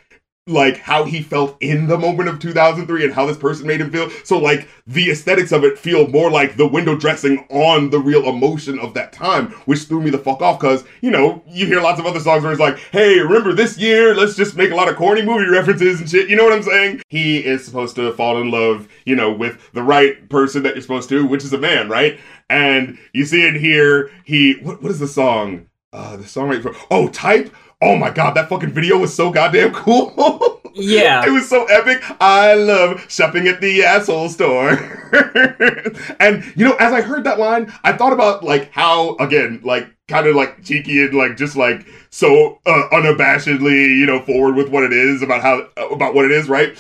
like 0.48 0.78
how 0.78 1.04
he 1.06 1.24
felt 1.24 1.58
in 1.60 1.88
the 1.88 1.98
moment 1.98 2.30
of 2.30 2.38
2003 2.38 3.04
and 3.04 3.14
how 3.14 3.26
this 3.26 3.38
person 3.38 3.66
made 3.66 3.82
him 3.82 3.90
feel. 3.90 4.12
So 4.24 4.38
like 4.38 4.68
the 4.86 5.10
aesthetics 5.10 5.52
of 5.52 5.64
it 5.64 5.80
feel 5.80 6.08
more 6.08 6.30
like 6.30 6.56
the 6.56 6.68
window 6.68 6.96
dressing 6.96 7.48
on 7.50 7.90
the 7.90 8.00
real 8.00 8.30
emotion 8.30 8.78
of 8.78 8.94
that 8.94 9.12
time, 9.12 9.48
which 9.66 9.84
threw 9.84 10.02
me 10.02 10.12
the 10.12 10.20
fuck 10.20 10.44
off 10.44 10.60
because, 10.60 10.84
you 11.02 11.10
know, 11.10 11.44
you 11.48 11.66
hear 11.66 11.82
lots 11.82 12.00
of 12.00 12.06
other 12.06 12.20
songs 12.20 12.44
where 12.44 12.52
it's 12.52 12.62
like, 12.62 12.78
hey, 12.92 13.20
remember 13.20 13.54
this 13.54 13.80
year? 13.80 14.14
Let's 14.14 14.36
just 14.36 14.56
make 14.56 14.70
a 14.70 14.76
lot 14.76 14.88
of 14.88 14.98
corny 14.98 15.24
movie 15.24 15.50
references 15.50 16.00
and 16.00 16.08
shit. 16.08 16.30
You 16.30 16.36
know 16.36 16.44
what 16.44 16.54
I'm 16.54 16.64
saying? 16.64 17.02
He 17.10 17.44
is 17.44 17.66
supposed 17.66 17.96
to 17.96 18.14
fall 18.14 18.40
in 18.40 18.52
love, 18.52 18.88
you 19.06 19.16
know, 19.16 19.32
with 19.32 19.72
the 19.74 19.84
right 19.84 20.30
person 20.30 20.62
that 20.62 20.76
you're 20.76 20.84
supposed 20.84 21.10
to, 21.10 21.26
which 21.26 21.44
is 21.44 21.54
a 21.54 21.58
man, 21.58 21.90
right? 21.90 22.20
And 22.52 23.00
you 23.14 23.26
see 23.26 23.42
it 23.42 23.56
here. 23.56 24.12
He, 24.24 24.54
what, 24.62 24.84
what 24.84 24.92
is 24.92 25.00
the 25.00 25.08
song? 25.08 25.70
Uh, 25.92 26.18
the 26.18 26.28
song 26.28 26.50
right 26.50 26.62
for, 26.62 26.76
oh, 26.92 27.08
Type? 27.08 27.52
Oh 27.82 27.96
my 27.96 28.10
god, 28.10 28.36
that 28.36 28.50
fucking 28.50 28.72
video 28.72 28.98
was 28.98 29.14
so 29.14 29.32
goddamn 29.32 29.74
cool. 29.74 30.62
yeah. 30.74 31.26
It 31.26 31.32
was 31.32 31.48
so 31.48 31.66
epic. 31.66 32.04
I 32.20 32.54
love 32.54 33.06
shopping 33.10 33.48
at 33.48 33.62
the 33.62 33.84
asshole 33.84 34.30
store. 34.30 34.70
and, 36.20 36.44
you 36.56 36.66
know, 36.66 36.76
as 36.76 36.94
I 36.94 37.02
heard 37.02 37.24
that 37.24 37.40
line, 37.40 37.72
I 37.84 37.94
thought 37.94 38.14
about, 38.14 38.44
like, 38.44 38.72
how, 38.72 39.16
again, 39.18 39.62
like, 39.64 39.90
kind 40.08 40.28
of 40.28 40.36
like 40.36 40.64
cheeky 40.64 41.04
and 41.04 41.16
like 41.16 41.36
just 41.36 41.56
like 41.56 41.84
so 42.12 42.60
uh, 42.68 42.84
unabashedly 42.94 43.98
you 43.98 44.06
know 44.06 44.22
forward 44.22 44.54
with 44.54 44.70
what 44.70 44.84
it 44.84 44.94
is 44.94 45.24
about 45.24 45.42
how 45.42 45.68
about 45.92 46.14
what 46.14 46.26
it 46.26 46.30
is 46.30 46.48
right 46.48 46.78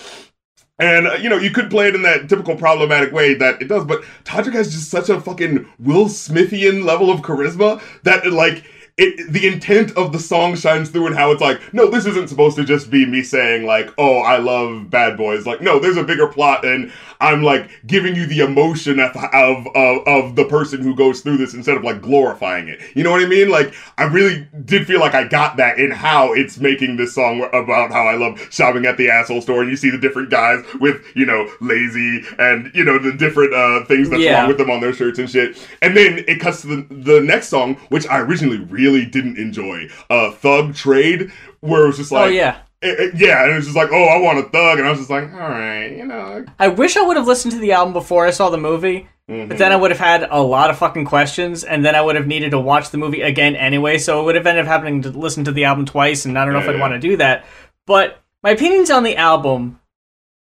and, 0.78 1.08
uh, 1.08 1.14
you 1.14 1.30
know, 1.30 1.38
you 1.38 1.52
could 1.52 1.70
play 1.70 1.88
it 1.88 1.96
in 1.96 2.02
that 2.02 2.28
typical 2.28 2.56
problematic 2.56 3.14
way 3.14 3.34
that 3.36 3.62
it 3.62 3.70
does, 3.70 3.86
but 3.86 4.04
Todrick 4.26 4.54
has 4.54 4.74
just 4.74 4.90
such 4.90 5.08
a 5.08 5.22
fucking 5.22 5.66
Will 5.80 6.06
Smithian 6.06 6.84
level 6.84 7.10
of 7.10 7.22
charisma 7.22 7.82
that, 8.04 8.28
like, 8.32 8.66
it 8.98 9.32
the 9.32 9.46
intent 9.46 9.92
of 9.98 10.14
the 10.14 10.20
song 10.20 10.56
shines 10.56 10.90
through 10.90 11.08
and 11.08 11.16
how 11.16 11.30
it's 11.32 11.42
like 11.42 11.74
no 11.74 11.90
this 11.90 12.06
isn't 12.06 12.30
supposed 12.30 12.56
to 12.56 12.64
just 12.64 12.90
be 12.90 13.06
me 13.06 13.22
saying 13.22 13.66
like 13.66 13.94
oh 13.98 14.20
i 14.20 14.38
love 14.38 14.90
bad 14.90 15.18
boys. 15.18 15.46
Like 15.46 15.62
no 15.62 15.80
there's 15.80 15.98
a 15.98 16.04
bigger 16.04 16.28
plot 16.28 16.64
and 16.64 16.92
i'm 17.26 17.44
like 17.44 17.70
giving 17.86 18.16
you 18.16 18.26
the 18.26 18.40
emotion 18.40 19.00
of 19.00 19.16
of 19.16 19.68
of, 19.76 20.08
of 20.08 20.36
the 20.36 20.46
person 20.46 20.82
who 20.82 20.96
goes 20.96 21.22
through 21.22 21.38
this 21.38 21.54
instead 21.54 21.78
of 21.78 21.84
like 21.84 22.02
glorifying 22.02 22.68
it 22.68 22.80
you 22.96 23.04
know 23.04 23.12
what 23.12 23.22
i 23.22 23.28
mean 23.28 23.50
like 23.50 23.74
i 23.98 24.04
really 24.04 24.48
did 24.66 24.86
feel 24.86 25.00
like 25.00 25.14
i 25.14 25.28
got 25.28 25.58
that 25.58 25.80
in 25.80 25.92
how 25.92 26.34
it's 26.34 26.58
making 26.58 26.98
this 26.98 27.14
song 27.14 27.42
about 27.54 27.92
how 27.92 28.08
i 28.08 28.16
love 28.16 28.40
shopping 28.52 28.86
at 28.86 28.98
the 28.98 29.10
asshole 29.10 29.42
store 29.42 29.62
and 29.62 29.70
you 29.70 29.78
see 29.78 29.90
the 29.90 29.98
different 29.98 30.30
guys 30.30 30.64
with 30.80 31.02
you 31.16 31.26
know 31.26 31.50
lazy 31.62 32.22
and 32.40 32.72
you 32.74 32.84
know 32.84 33.00
the 33.00 33.12
different 33.12 33.54
uh 33.54 33.84
things 33.86 34.10
that's 34.10 34.22
yeah. 34.22 34.40
wrong 34.40 34.48
with 34.48 34.58
them 34.58 34.70
on 34.70 34.80
their 34.80 34.94
shirts 34.94 35.20
and 35.20 35.30
shit 35.30 35.58
and 35.82 35.96
then 35.96 36.24
it 36.28 36.40
cuts 36.40 36.62
to 36.62 36.68
the, 36.68 36.96
the 36.96 37.22
next 37.22 37.50
song 37.50 37.76
which 37.90 38.08
i 38.08 38.20
originally 38.20 38.60
really 38.60 39.06
didn't 39.06 39.38
enjoy. 39.38 39.88
Uh, 40.10 40.32
Thug 40.32 40.76
Trade, 40.76 41.32
where 41.62 41.84
it 41.84 41.88
was 41.88 41.98
just 41.98 42.12
oh, 42.12 42.16
like, 42.16 42.26
oh 42.26 42.30
yeah. 42.30 42.60
It, 42.86 43.00
it, 43.00 43.16
yeah, 43.16 43.44
and 43.44 43.52
it 43.52 43.56
was 43.56 43.66
just 43.66 43.76
like, 43.76 43.90
oh, 43.92 44.06
I 44.06 44.18
want 44.18 44.40
a 44.40 44.44
thug, 44.44 44.80
and 44.80 44.88
I 44.88 44.92
was 44.92 45.00
just 45.00 45.10
like, 45.10 45.32
all 45.34 45.50
right, 45.50 45.88
you 45.88 46.06
know. 46.06 46.46
I 46.60 46.68
wish 46.68 46.98
I 46.98 47.02
would 47.02 47.18
have 47.18 47.28
listened 47.28 47.54
to 47.54 47.60
the 47.60 47.72
album 47.74 47.94
before 47.94 48.26
I 48.26 48.32
saw 48.32 48.50
the 48.50 48.58
movie, 48.58 49.08
mm-hmm. 49.30 49.50
but 49.50 49.58
then 49.58 49.72
I 49.72 49.76
would 49.76 49.92
have 49.92 50.00
had 50.00 50.28
a 50.30 50.42
lot 50.42 50.70
of 50.70 50.78
fucking 50.78 51.06
questions, 51.06 51.64
and 51.64 51.84
then 51.84 51.96
I 51.96 52.02
would 52.02 52.16
have 52.16 52.28
needed 52.28 52.52
to 52.52 52.60
watch 52.60 52.90
the 52.90 52.98
movie 52.98 53.22
again 53.22 53.56
anyway. 53.56 53.98
So 53.98 54.22
it 54.22 54.26
would 54.26 54.36
have 54.36 54.48
ended 54.48 54.66
up 54.66 54.68
happening 54.68 55.02
to 55.04 55.10
listen 55.10 55.44
to 55.46 55.52
the 55.52 55.66
album 55.66 55.86
twice, 55.86 56.26
and 56.26 56.38
I 56.38 56.46
don't 56.46 56.54
know 56.54 56.60
yeah, 56.60 56.66
if 56.66 56.70
I'd 56.70 56.76
yeah. 56.76 56.82
want 56.82 56.94
to 56.94 57.00
do 57.00 57.18
that. 57.18 57.46
But 57.86 58.22
my 58.44 58.52
opinions 58.52 58.90
on 58.90 59.04
the 59.04 59.18
album, 59.18 59.80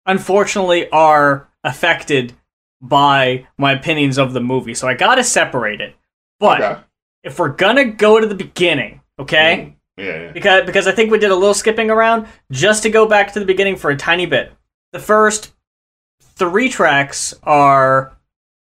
unfortunately, 0.04 0.88
are 0.90 1.48
affected 1.64 2.34
by 2.80 3.46
my 3.56 3.72
opinions 3.72 4.18
of 4.18 4.32
the 4.32 4.40
movie. 4.40 4.74
So 4.74 4.86
I 4.86 4.94
gotta 4.94 5.24
separate 5.24 5.80
it. 5.80 5.94
But 6.38 6.60
okay 6.60 6.80
if 7.26 7.40
we're 7.40 7.48
gonna 7.48 7.84
go 7.84 8.20
to 8.20 8.26
the 8.26 8.36
beginning, 8.36 9.00
okay? 9.18 9.56
Mm. 9.56 9.75
Yeah, 9.96 10.04
yeah. 10.04 10.32
Because 10.32 10.66
because 10.66 10.86
I 10.86 10.92
think 10.92 11.10
we 11.10 11.18
did 11.18 11.30
a 11.30 11.34
little 11.34 11.54
skipping 11.54 11.90
around 11.90 12.26
just 12.50 12.82
to 12.82 12.90
go 12.90 13.06
back 13.06 13.32
to 13.32 13.40
the 13.40 13.46
beginning 13.46 13.76
for 13.76 13.90
a 13.90 13.96
tiny 13.96 14.26
bit. 14.26 14.52
The 14.92 14.98
first 14.98 15.54
three 16.20 16.68
tracks 16.68 17.34
are 17.42 18.16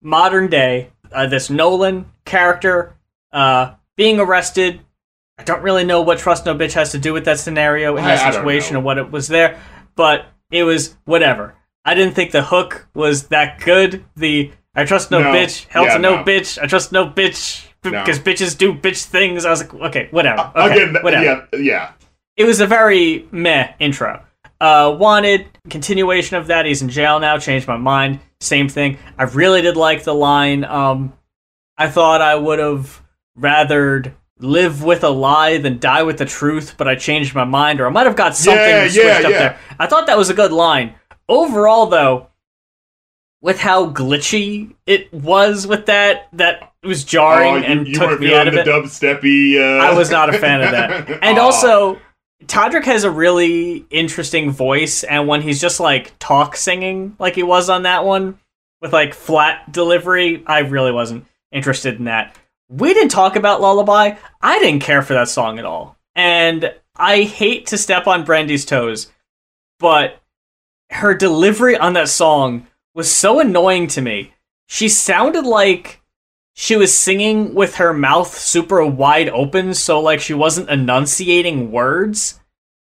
modern 0.03 0.49
day. 0.49 0.91
Uh, 1.13 1.27
this 1.27 1.51
Nolan 1.51 2.07
character 2.25 2.97
uh, 3.33 3.75
being 3.97 4.19
arrested. 4.19 4.81
I 5.39 5.45
don't 5.45 5.63
really 5.63 5.85
know 5.85 6.03
what 6.03 6.19
Trust 6.19 6.47
No 6.47 6.55
Bitch 6.55 6.73
has 6.75 6.93
to 6.93 6.99
do 6.99 7.13
with 7.13 7.25
that 7.25 7.39
scenario 7.39 7.97
in 7.97 8.05
that 8.05 8.33
situation 8.33 8.77
or 8.77 8.81
what 8.81 8.99
it 8.99 9.11
was 9.11 9.29
there, 9.29 9.61
but 9.95 10.27
it 10.51 10.63
was 10.65 10.97
whatever. 11.05 11.55
I 11.85 11.95
didn't 11.95 12.15
think 12.15 12.31
the 12.31 12.43
hook 12.43 12.89
was 12.95 13.29
that 13.29 13.61
good. 13.61 14.05
The 14.17 14.53
I 14.75 14.85
trust 14.85 15.11
no, 15.11 15.21
no. 15.21 15.33
bitch, 15.33 15.67
hell 15.69 15.85
yeah, 15.85 15.95
to 15.95 15.99
no, 15.99 16.17
no 16.17 16.25
bitch, 16.25 16.63
I 16.63 16.67
trust 16.67 16.93
no 16.93 17.07
bitch, 17.07 17.67
because 17.83 18.19
no. 18.19 18.25
bitches 18.25 18.57
do 18.57 18.73
bitch 18.73 19.05
things. 19.05 19.45
I 19.45 19.51
was 19.51 19.61
like, 19.61 19.75
okay, 19.75 20.09
whatever. 20.11 20.53
Uh, 20.55 20.69
okay, 20.71 20.83
Again, 20.85 21.03
whatever. 21.03 21.49
Yeah, 21.53 21.59
yeah. 21.59 21.93
it 22.37 22.45
was 22.45 22.61
a 22.61 22.67
very 22.67 23.29
meh 23.33 23.73
intro. 23.79 24.25
Uh, 24.61 24.97
wanted 24.99 25.47
continuation 25.71 26.37
of 26.37 26.47
that. 26.47 26.67
He's 26.67 26.83
in 26.83 26.89
jail 26.89 27.19
now. 27.19 27.37
Changed 27.39 27.67
my 27.67 27.77
mind. 27.77 28.21
Same 28.41 28.69
thing. 28.69 28.99
I 29.19 29.25
really 29.25 29.61
did 29.63 29.77
like 29.77 30.05
the 30.05 30.15
line. 30.15 30.65
Um, 30.65 31.13
I 31.77 31.89
thought 31.89 32.23
I 32.23 32.37
would 32.37 32.61
have 32.61 33.03
rathered 33.39 34.15
live 34.39 34.83
with 34.83 35.03
a 35.05 35.09
lie 35.09 35.59
than 35.59 35.79
die 35.79 36.03
with 36.03 36.19
the 36.19 36.25
truth, 36.25 36.75
but 36.77 36.87
I 36.89 36.95
changed 36.95 37.35
my 37.35 37.45
mind, 37.45 37.81
or 37.81 37.87
I 37.87 37.91
might 37.91 38.07
have 38.07 38.17
got 38.17 38.37
something 38.37 38.61
Yeah, 38.61 38.83
switched 38.89 38.97
yeah, 38.97 39.13
up 39.15 39.23
yeah. 39.23 39.39
there. 39.39 39.59
I 39.79 39.87
thought 39.87 40.07
that 40.07 40.19
was 40.19 40.31
a 40.31 40.35
good 40.35 40.53
line. 40.53 40.95
Overall, 41.29 41.87
though, 41.87 42.29
with 43.43 43.59
how 43.59 43.91
glitchy 43.91 44.73
it 44.87 45.13
was 45.13 45.67
with 45.67 45.87
that, 45.87 46.29
that 46.33 46.73
was 46.85 47.05
jarring 47.05 47.55
Oh, 47.55 47.57
you, 47.57 47.65
and 47.65 47.89
you 47.89 47.95
took 47.95 48.09
weren't 48.11 48.21
me 48.21 48.35
out 48.35 48.49
of 48.49 48.55
the 48.55 48.61
it. 48.61 48.67
dubsteppy. 48.67 49.59
Uh... 49.59 49.85
I 49.85 49.93
was 49.95 50.11
not 50.11 50.35
a 50.35 50.39
fan 50.39 50.63
of 50.63 50.71
that. 50.71 51.11
And 51.23 51.39
Aw. 51.39 51.43
also, 51.43 52.01
Todrick 52.47 52.85
has 52.85 53.05
a 53.05 53.11
really 53.11 53.85
interesting 53.91 54.51
voice, 54.51 55.05
and 55.05 55.29
when 55.29 55.43
he's 55.43 55.61
just 55.61 55.81
like 55.81 56.19
talk 56.19 56.57
singing 56.57 57.17
like 57.19 57.35
he 57.35 57.43
was 57.43 57.69
on 57.69 57.83
that 57.83 58.05
one 58.05 58.39
with 58.81 58.93
like 58.93 59.13
flat 59.13 59.71
delivery, 59.71 60.43
I 60.47 60.61
really 60.61 60.93
wasn't 60.93 61.27
interested 61.51 61.99
in 61.99 62.05
that. 62.05 62.37
We 62.69 62.95
didn't 62.95 63.11
talk 63.11 63.37
about 63.37 63.61
Lullaby. 63.61 64.15
I 64.41 64.59
didn't 64.61 64.81
care 64.81 65.03
for 65.03 65.15
that 65.15 65.29
song 65.29 65.59
at 65.59 65.65
all. 65.65 65.97
And 66.15 66.73
I 66.97 67.23
hate 67.23 67.67
to 67.67 67.79
step 67.79 68.07
on 68.07 68.25
Brandy's 68.25 68.65
toes, 68.65 69.11
but 69.79 70.21
her 70.91 71.15
delivery 71.15 71.77
on 71.77 71.95
that 71.95 72.09
song 72.09 72.67
was 72.95 73.11
so 73.11 73.41
annoying 73.41 73.87
to 73.89 74.01
me. 74.01 74.35
She 74.67 74.89
sounded 74.89 75.45
like 75.45 76.01
she 76.55 76.77
was 76.77 76.97
singing 76.97 77.55
with 77.55 77.77
her 77.77 77.95
mouth 77.95 78.37
super 78.37 78.85
wide 78.85 79.29
open, 79.31 79.75
so 79.75 80.01
like 80.01 80.21
she 80.21 80.35
wasn't 80.35 80.71
enunciating 80.71 81.73
words. 81.73 82.41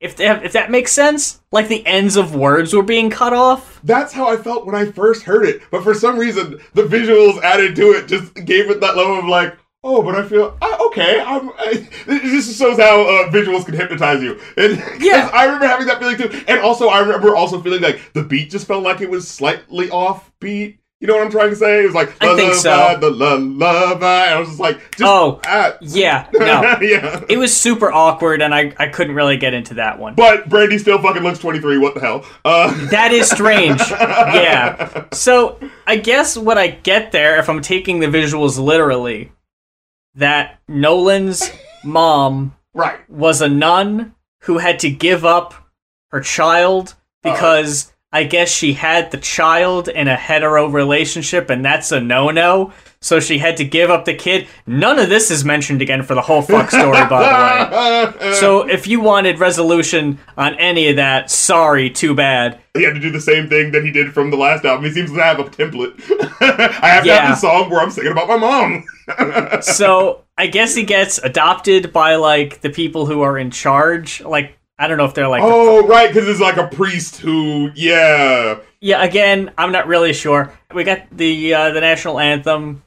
If 0.02 0.18
that, 0.18 0.46
if 0.46 0.52
that 0.52 0.72
makes 0.72 0.92
sense, 0.92 1.42
like 1.52 1.68
the 1.70 1.86
ends 1.88 2.18
of 2.18 2.36
words 2.36 2.74
were 2.74 2.84
being 2.84 3.10
cut 3.10 3.34
off. 3.34 3.80
That's 3.84 4.14
how 4.14 4.28
I 4.28 4.36
felt 4.36 4.66
when 4.66 4.76
I 4.76 4.92
first 4.92 5.24
heard 5.24 5.46
it. 5.46 5.62
But 5.72 5.84
for 5.84 5.94
some 5.94 6.20
reason, 6.20 6.60
the 6.74 6.84
visuals 6.84 7.42
added 7.42 7.76
to 7.78 7.92
it 7.92 8.08
just 8.08 8.34
gave 8.34 8.70
it 8.70 8.82
that 8.82 8.98
level 8.98 9.18
of 9.18 9.26
like, 9.26 9.58
oh, 9.86 10.02
but 10.02 10.16
I 10.16 10.28
feel 10.28 10.58
I, 10.62 10.78
okay. 10.88 11.22
I'm. 11.22 11.50
I, 11.52 11.88
it 12.08 12.22
just 12.24 12.58
shows 12.60 12.78
how 12.78 13.02
uh, 13.04 13.30
visuals 13.32 13.66
can 13.66 13.76
hypnotise 13.76 14.22
you. 14.22 14.40
And 14.58 14.84
Yeah. 15.02 15.30
I 15.34 15.46
remember 15.46 15.68
having 15.68 15.88
that 15.88 16.00
feeling 16.00 16.18
too. 16.18 16.44
And 16.48 16.60
also, 16.60 16.88
I 16.90 17.00
remember 17.00 17.36
also 17.36 17.62
feeling 17.62 17.82
like 17.82 18.02
the 18.14 18.24
beat 18.24 18.50
just 18.50 18.68
felt 18.68 18.84
like 18.84 19.00
it 19.02 19.10
was 19.10 19.28
slightly 19.28 19.90
off 19.92 20.32
beat. 20.42 20.80
You 21.02 21.08
know 21.08 21.18
what 21.18 21.26
I'm 21.26 21.32
trying 21.32 21.50
to 21.50 21.56
say? 21.58 21.84
It 21.84 21.86
was 21.86 21.94
like 21.94 22.16
I 22.24 22.36
think 22.36 22.54
so. 22.54 22.98
the 23.00 23.10
lullaby. 23.12 24.28
I 24.34 24.40
was 24.40 24.48
just 24.48 24.62
like, 24.62 24.78
just, 24.92 25.04
Oh. 25.04 25.42
ah. 25.46 25.74
Yeah, 25.82 26.28
no, 26.34 26.78
yeah. 26.82 27.22
it 27.28 27.38
was 27.38 27.56
super 27.56 27.92
awkward, 27.92 28.42
and 28.42 28.56
I 28.56 28.74
I 28.80 28.88
couldn't 28.88 29.14
really 29.14 29.36
get 29.38 29.54
into 29.54 29.74
that 29.76 30.00
one. 30.00 30.16
But 30.16 30.48
Brandy 30.50 30.78
still 30.78 31.00
fucking 31.02 31.22
looks 31.22 31.40
23. 31.40 31.78
What 31.80 31.96
the 31.96 32.00
hell? 32.00 32.26
Uh, 32.46 32.72
That 32.92 33.12
is 33.12 33.30
strange. 33.30 33.82
yeah. 33.90 35.06
So 35.12 35.60
I 35.86 35.98
guess 35.98 36.38
what 36.38 36.58
I 36.58 36.68
get 36.68 37.12
there, 37.12 37.38
if 37.40 37.50
I'm 37.50 37.62
taking 37.62 38.00
the 38.00 38.08
visuals 38.08 38.58
literally, 38.58 39.32
that 40.16 40.60
Nolan's 40.68 41.50
mom 41.84 42.56
right. 42.74 43.08
was 43.10 43.42
a 43.42 43.50
nun 43.50 44.16
who 44.42 44.58
had 44.60 44.80
to 44.80 44.90
give 44.90 45.26
up 45.26 45.54
her 46.12 46.22
child 46.22 46.96
because 47.24 47.94
I 48.12 48.24
guess 48.24 48.50
she 48.50 48.74
had 48.74 49.12
the 49.12 49.18
child 49.18 49.88
in 49.88 50.08
a 50.08 50.16
hetero 50.16 50.68
relationship 50.68 51.50
and 51.50 51.66
that's 51.66 51.92
a 51.92 52.00
no 52.00 52.30
no. 52.30 52.74
So 53.06 53.20
she 53.20 53.38
had 53.38 53.58
to 53.58 53.64
give 53.64 53.92
up 53.92 54.06
the 54.06 54.16
kid. 54.16 54.48
None 54.66 54.98
of 54.98 55.10
this 55.10 55.30
is 55.30 55.46
mentioned 55.46 55.80
again 55.84 56.02
for 56.02 56.16
the 56.16 56.24
whole 56.24 56.42
fuck 56.42 56.72
story, 56.72 57.06
by 57.08 58.10
the 58.10 58.18
way. 58.18 58.34
So 58.40 58.68
if 58.68 58.88
you 58.88 59.00
wanted 59.00 59.40
resolution 59.40 60.18
on 60.36 60.56
any 60.56 60.90
of 60.90 60.96
that, 60.96 61.30
sorry, 61.30 61.92
too 61.92 62.16
bad. 62.16 62.60
he 62.74 62.82
had 62.82 62.96
to 62.96 63.00
do 63.00 63.12
the 63.12 63.22
same 63.22 63.48
thing 63.48 63.72
that 63.74 63.84
he 63.84 63.92
did 63.92 64.12
from 64.12 64.32
the 64.32 64.38
last 64.38 64.66
album. 64.66 64.86
He 64.86 64.92
seems 64.92 65.12
to 65.12 65.22
have 65.22 65.38
a 65.38 65.44
template. 65.44 66.02
I 66.42 66.88
have 66.88 67.04
to 67.04 67.16
have 67.16 67.30
the 67.30 67.36
song 67.36 67.70
where 67.70 67.80
I'm 67.80 67.92
singing 67.92 68.12
about 68.12 68.28
my 68.28 68.38
mom. 68.38 68.84
So 69.62 70.24
I 70.36 70.48
guess 70.48 70.74
he 70.74 70.82
gets 70.82 71.20
adopted 71.20 71.94
by 71.94 72.16
like 72.16 72.62
the 72.62 72.72
people 72.72 73.06
who 73.06 73.22
are 73.22 73.38
in 73.38 73.52
charge. 73.52 74.20
Like 74.22 74.58
I 74.80 74.88
don't 74.88 74.98
know 74.98 75.06
if 75.06 75.14
they're 75.14 75.28
like 75.28 75.44
oh, 75.44 75.86
right, 75.86 76.08
because 76.12 76.28
it's 76.28 76.40
like 76.40 76.58
a 76.58 76.68
priest 76.68 77.18
who, 77.18 77.70
yeah. 77.76 78.58
Yeah, 78.80 79.04
again, 79.04 79.52
I'm 79.60 79.72
not 79.72 79.86
really 79.86 80.12
sure. 80.12 80.52
We 80.74 80.84
got 80.84 81.06
the 81.12 81.54
uh, 81.54 81.70
the 81.70 81.82
national 81.82 82.20
anthem. 82.20 82.82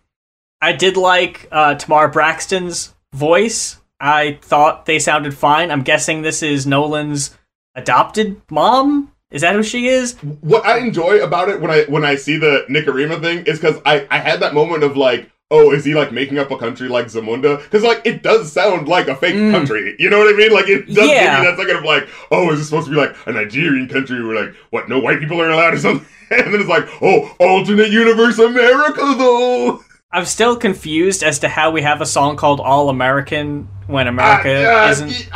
I 0.61 0.73
did 0.73 0.97
like 0.97 1.49
uh, 1.53 1.75
Tamar 1.77 2.09
Braxton's 2.09 2.95
voice. 3.13 3.77
I 4.01 4.39
thought 4.43 4.87
they 4.87 4.99
sounded 4.99 5.35
fine. 5.37 5.71
I'm 5.71 5.83
guessing 5.83 6.23
this 6.23 6.43
is 6.43 6.67
Nolan's 6.67 7.37
adopted 7.75 8.41
mom. 8.51 9.13
Is 9.31 9.43
that 9.43 9.55
who 9.55 9.63
she 9.63 9.89
is? 9.89 10.15
What 10.41 10.65
I 10.65 10.79
enjoy 10.79 11.23
about 11.23 11.49
it 11.49 11.61
when 11.61 11.71
I 11.71 11.85
when 11.85 12.05
I 12.05 12.15
see 12.15 12.39
the 12.39 12.65
Nicarima 12.71 13.21
thing 13.21 13.45
is 13.47 13.59
because 13.61 13.81
I 13.85 14.07
I 14.11 14.19
had 14.19 14.41
that 14.41 14.55
moment 14.55 14.83
of 14.85 14.97
like. 14.97 15.31
Oh, 15.51 15.73
is 15.73 15.83
he 15.83 15.95
like 15.95 16.13
making 16.13 16.39
up 16.39 16.51
a 16.51 16.59
country 16.59 16.89
like 16.89 17.07
Zamunda? 17.07 17.57
Because 17.63 17.83
like 17.83 18.03
it 18.05 18.23
does 18.23 18.53
sound 18.53 18.87
like 18.87 19.09
a 19.09 19.17
fake 19.17 19.35
Mm. 19.35 19.51
country. 19.51 19.97
You 19.99 20.11
know 20.11 20.19
what 20.19 20.29
I 20.35 20.37
mean? 20.37 20.53
Like 20.53 20.69
it 20.69 20.85
does 20.89 21.09
Yeah. 21.09 21.37
give 21.37 21.45
you 21.47 21.51
that 21.51 21.57
second 21.59 21.77
of 21.79 21.85
like, 21.85 22.07
oh, 22.31 22.51
is 22.53 22.59
this 22.59 22.69
supposed 22.69 22.87
to 22.89 22.91
be 22.93 22.99
like 23.01 23.17
a 23.27 23.33
Nigerian 23.33 23.89
country 23.89 24.23
where 24.23 24.45
like 24.45 24.55
what 24.69 24.91
no 24.91 24.99
white 24.99 25.21
people 25.21 25.41
are 25.41 25.49
allowed 25.49 25.73
or 25.73 25.79
something? 25.79 26.07
And 26.31 26.53
then 26.53 26.61
it's 26.61 26.69
like, 26.69 26.87
oh, 27.01 27.35
alternate 27.41 27.89
universe 27.91 28.39
America 28.39 29.01
though. 29.17 29.83
I'm 30.11 30.25
still 30.25 30.57
confused 30.57 31.23
as 31.23 31.39
to 31.41 31.49
how 31.49 31.71
we 31.71 31.83
have 31.83 32.01
a 32.01 32.07
song 32.07 32.37
called 32.37 32.61
All 32.61 32.89
American 32.89 33.69
when 33.89 34.07
America 34.07 34.65
ah, 34.67 34.91
isn't. 34.91 35.29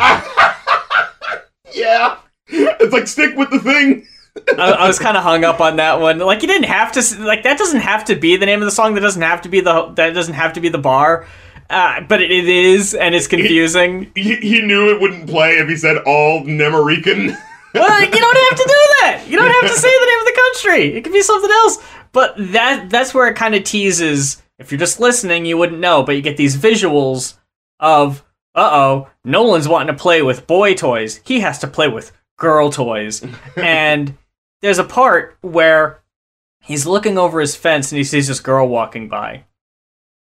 yeah. 1.75 2.18
It's 2.49 2.93
like 2.93 3.07
stick 3.07 3.37
with 3.37 3.51
the 3.51 3.59
thing. 3.59 4.07
I, 4.59 4.73
I 4.73 4.87
was 4.87 4.99
kind 4.99 5.16
of 5.16 5.23
hung 5.23 5.45
up 5.45 5.61
on 5.61 5.77
that 5.77 6.01
one. 6.01 6.18
Like 6.18 6.41
you 6.41 6.49
didn't 6.49 6.68
have 6.68 6.93
to 6.93 7.23
like 7.23 7.43
that 7.43 7.59
doesn't 7.59 7.81
have 7.81 8.07
to 8.07 8.16
be 8.16 8.37
the 8.37 8.47
name 8.47 8.61
of 8.61 8.64
the 8.64 8.70
song. 8.70 8.95
That 8.95 9.01
doesn't 9.01 9.20
have 9.20 9.43
to 9.43 9.51
be 9.51 9.61
the 9.61 9.93
that 9.97 10.14
doesn't 10.14 10.35
have 10.35 10.55
to 10.55 10.61
be 10.61 10.70
the 10.70 10.79
bar. 10.79 11.27
Uh, 11.68 12.01
but 12.03 12.20
it, 12.20 12.31
it 12.31 12.47
is, 12.47 12.95
and 12.95 13.14
it's 13.14 13.27
confusing. 13.27 14.11
He, 14.14 14.37
he 14.37 14.61
knew 14.61 14.91
it 14.91 15.01
wouldn't 15.01 15.29
play 15.29 15.53
if 15.53 15.68
he 15.68 15.77
said 15.77 15.99
all 15.99 16.43
Nemerican. 16.43 17.29
well, 17.75 18.01
you 18.01 18.11
don't 18.11 18.51
have 18.51 18.59
to 18.59 18.64
do 18.64 18.81
that. 19.01 19.25
You 19.27 19.39
don't 19.39 19.51
have 19.51 19.70
to 19.70 19.79
say 19.79 19.89
the 19.89 20.07
name 20.07 20.18
of 20.18 20.27
the 20.27 20.41
country. 20.43 20.97
It 20.97 21.05
could 21.05 21.12
be 21.12 21.23
something 21.23 21.51
else. 21.51 21.79
But 22.12 22.35
that 22.53 22.91
that's 22.91 23.14
where 23.14 23.29
it 23.29 23.37
kind 23.37 23.55
of 23.55 23.64
teases. 23.64 24.43
If 24.63 24.71
you're 24.71 24.79
just 24.79 25.01
listening, 25.01 25.45
you 25.45 25.59
wouldn't 25.59 25.81
know. 25.81 26.03
But 26.03 26.17
you 26.17 26.23
get 26.23 26.37
these 26.37 26.57
visuals 26.57 27.35
of, 27.81 28.25
uh 28.55 28.71
oh, 28.73 29.11
Nolan's 29.25 29.69
wanting 29.69 29.95
to 29.95 30.01
play 30.01 30.23
with 30.23 30.47
boy 30.47 30.75
toys. 30.75 31.21
He 31.25 31.41
has 31.41 31.59
to 31.61 31.67
play 31.67 31.89
with 31.89 32.13
girl 32.39 32.71
toys. 32.71 33.25
and 33.57 34.17
there's 34.61 34.79
a 34.79 34.85
part 34.85 35.37
where 35.41 36.01
he's 36.61 36.87
looking 36.87 37.19
over 37.19 37.41
his 37.41 37.57
fence 37.57 37.91
and 37.91 37.99
he 37.99 38.05
sees 38.05 38.29
this 38.29 38.41
girl 38.41 38.69
walking 38.69 39.09
by. 39.09 39.45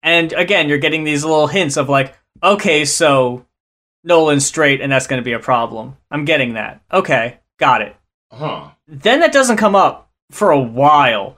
And 0.04 0.34
again, 0.34 0.70
you're 0.70 0.78
getting 0.78 1.04
these 1.04 1.24
little 1.24 1.48
hints 1.48 1.78
of 1.78 1.90
like, 1.90 2.16
okay, 2.44 2.86
so 2.86 3.46
Nolan's 4.04 4.46
straight 4.46 4.82
and 4.82 4.92
that's 4.92 5.08
going 5.08 5.22
to 5.22 5.26
be 5.26 5.34
a 5.34 5.40
problem. 5.40 5.98
I'm 6.12 6.26
getting 6.26 6.54
that. 6.54 6.82
Okay, 6.92 7.40
got 7.58 7.82
it. 7.82 7.96
huh. 8.32 8.72
Then 8.88 9.22
that 9.22 9.34
doesn't 9.34 9.58
come 9.58 9.76
up 9.76 10.10
for 10.32 10.52
a 10.52 10.60
while. 10.60 11.38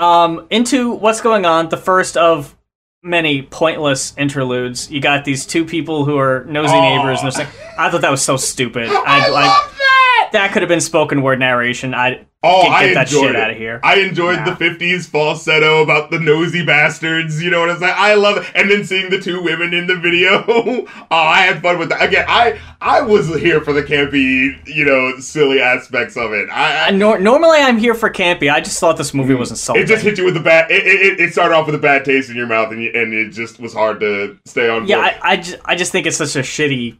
Um, 0.00 0.46
into 0.50 0.92
what's 0.92 1.20
going 1.20 1.44
on, 1.44 1.68
the 1.68 1.76
first 1.76 2.16
of 2.16 2.56
many 3.02 3.42
pointless 3.42 4.14
interludes. 4.16 4.90
You 4.90 5.00
got 5.00 5.24
these 5.24 5.44
two 5.46 5.64
people 5.64 6.04
who 6.06 6.18
are 6.18 6.44
nosy 6.46 6.72
neighbors, 6.80 7.18
and 7.20 7.26
they're 7.26 7.32
saying, 7.44 7.48
"I 7.78 7.90
thought 7.90 8.00
that 8.00 8.10
was 8.10 8.22
so 8.22 8.36
stupid. 8.36 8.88
I 8.90 9.26
I 9.26 9.28
like 9.28 9.46
love 9.46 9.74
that. 9.78 10.28
that 10.32 10.52
could 10.52 10.62
have 10.62 10.68
been 10.68 10.80
spoken 10.80 11.22
word 11.22 11.38
narration. 11.38 11.94
I 11.94 12.26
Oh, 12.42 12.62
get, 12.62 12.70
I 12.72 12.86
get 12.86 12.94
that 12.94 13.06
enjoyed 13.08 13.22
shit 13.26 13.34
it. 13.34 13.36
out 13.36 13.50
of 13.50 13.56
here. 13.58 13.80
I 13.84 13.96
enjoyed 14.00 14.36
Nah. 14.38 14.54
the 14.54 14.64
50s 14.64 15.06
falsetto 15.06 15.82
about 15.82 16.10
the 16.10 16.18
nosy 16.18 16.64
bastards. 16.64 17.42
You 17.42 17.50
know 17.50 17.60
what 17.60 17.68
I'm 17.68 17.78
saying? 17.78 17.92
I 17.94 18.14
love 18.14 18.38
it. 18.38 18.50
And 18.54 18.70
then 18.70 18.82
seeing 18.84 19.10
the 19.10 19.18
two 19.20 19.42
women 19.42 19.74
in 19.74 19.86
the 19.86 19.96
video. 19.96 20.42
oh, 20.48 20.86
I 21.10 21.42
had 21.42 21.60
fun 21.60 21.78
with 21.78 21.90
that. 21.90 22.02
Again, 22.02 22.24
I 22.26 22.58
I 22.80 23.02
was 23.02 23.28
here 23.40 23.60
for 23.60 23.74
the 23.74 23.82
campy, 23.82 24.66
you 24.66 24.86
know, 24.86 25.18
silly 25.20 25.60
aspects 25.60 26.16
of 26.16 26.32
it. 26.32 26.48
I, 26.48 26.88
I 26.88 26.90
nor- 26.92 27.18
normally, 27.18 27.58
I'm 27.58 27.76
here 27.76 27.92
for 27.94 28.08
campy. 28.08 28.50
I 28.50 28.60
just 28.62 28.80
thought 28.80 28.96
this 28.96 29.12
movie 29.12 29.34
was 29.34 29.50
insulting. 29.50 29.82
it 29.82 29.86
just 29.86 30.02
hit 30.02 30.16
you 30.16 30.24
with 30.24 30.36
a 30.38 30.40
bad. 30.40 30.70
It, 30.70 30.86
it, 30.86 31.20
it 31.20 31.32
started 31.32 31.54
off 31.54 31.66
with 31.66 31.74
a 31.74 31.78
bad 31.78 32.06
taste 32.06 32.30
in 32.30 32.36
your 32.36 32.46
mouth, 32.46 32.72
and 32.72 32.82
you, 32.82 32.90
and 32.94 33.12
it 33.12 33.32
just 33.32 33.60
was 33.60 33.74
hard 33.74 34.00
to 34.00 34.38
stay 34.46 34.66
on. 34.70 34.86
yeah, 34.86 34.96
board. 35.10 35.14
I, 35.22 35.30
I, 35.32 35.36
just, 35.36 35.56
I 35.66 35.74
just 35.74 35.92
think 35.92 36.06
it's 36.06 36.16
such 36.16 36.36
a 36.36 36.40
shitty. 36.40 36.98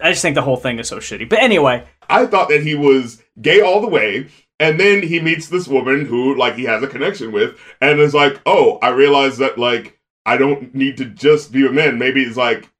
I 0.00 0.10
just 0.10 0.22
think 0.22 0.34
the 0.36 0.42
whole 0.42 0.56
thing 0.56 0.78
is 0.78 0.88
so 0.88 0.96
shitty. 1.00 1.28
But 1.28 1.40
anyway, 1.40 1.84
I 2.08 2.24
thought 2.24 2.48
that 2.48 2.62
he 2.62 2.74
was 2.74 3.22
gay 3.42 3.60
all 3.60 3.82
the 3.82 3.88
way. 3.88 4.28
And 4.60 4.78
then 4.78 5.02
he 5.02 5.20
meets 5.20 5.48
this 5.48 5.66
woman 5.66 6.06
who, 6.06 6.36
like, 6.36 6.54
he 6.54 6.64
has 6.64 6.82
a 6.82 6.86
connection 6.86 7.32
with, 7.32 7.58
and 7.80 7.98
is 7.98 8.14
like, 8.14 8.40
oh, 8.46 8.78
I 8.82 8.90
realize 8.90 9.38
that, 9.38 9.58
like, 9.58 9.98
I 10.26 10.36
don't 10.36 10.74
need 10.74 10.96
to 10.98 11.04
just 11.04 11.52
be 11.52 11.64
with 11.64 11.72
men. 11.72 11.98
Maybe 11.98 12.22
it's 12.22 12.36
like 12.36 12.70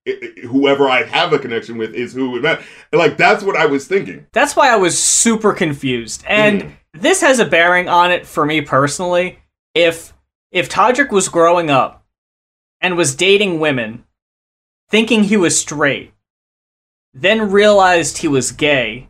whoever 0.48 0.88
I 0.88 1.02
have 1.02 1.32
a 1.32 1.38
connection 1.38 1.76
with 1.76 1.94
is 1.94 2.14
who 2.14 2.30
we 2.30 2.40
met. 2.40 2.62
Like, 2.92 3.16
that's 3.18 3.42
what 3.42 3.56
I 3.56 3.66
was 3.66 3.86
thinking. 3.86 4.26
That's 4.32 4.56
why 4.56 4.70
I 4.72 4.76
was 4.76 4.98
super 5.02 5.52
confused. 5.52 6.24
And 6.26 6.62
Mhm. 6.62 6.72
this 6.94 7.20
has 7.20 7.38
a 7.40 7.44
bearing 7.44 7.88
on 7.88 8.10
it 8.10 8.26
for 8.26 8.46
me 8.46 8.60
personally. 8.62 9.40
If 9.74 10.12
if 10.52 10.68
Todrick 10.70 11.10
was 11.10 11.28
growing 11.28 11.68
up 11.68 12.04
and 12.80 12.96
was 12.96 13.14
dating 13.16 13.58
women 13.60 14.04
thinking 14.88 15.24
he 15.24 15.36
was 15.36 15.58
straight, 15.58 16.12
then 17.12 17.50
realized 17.50 18.18
he 18.18 18.28
was 18.28 18.52
gay 18.52 19.08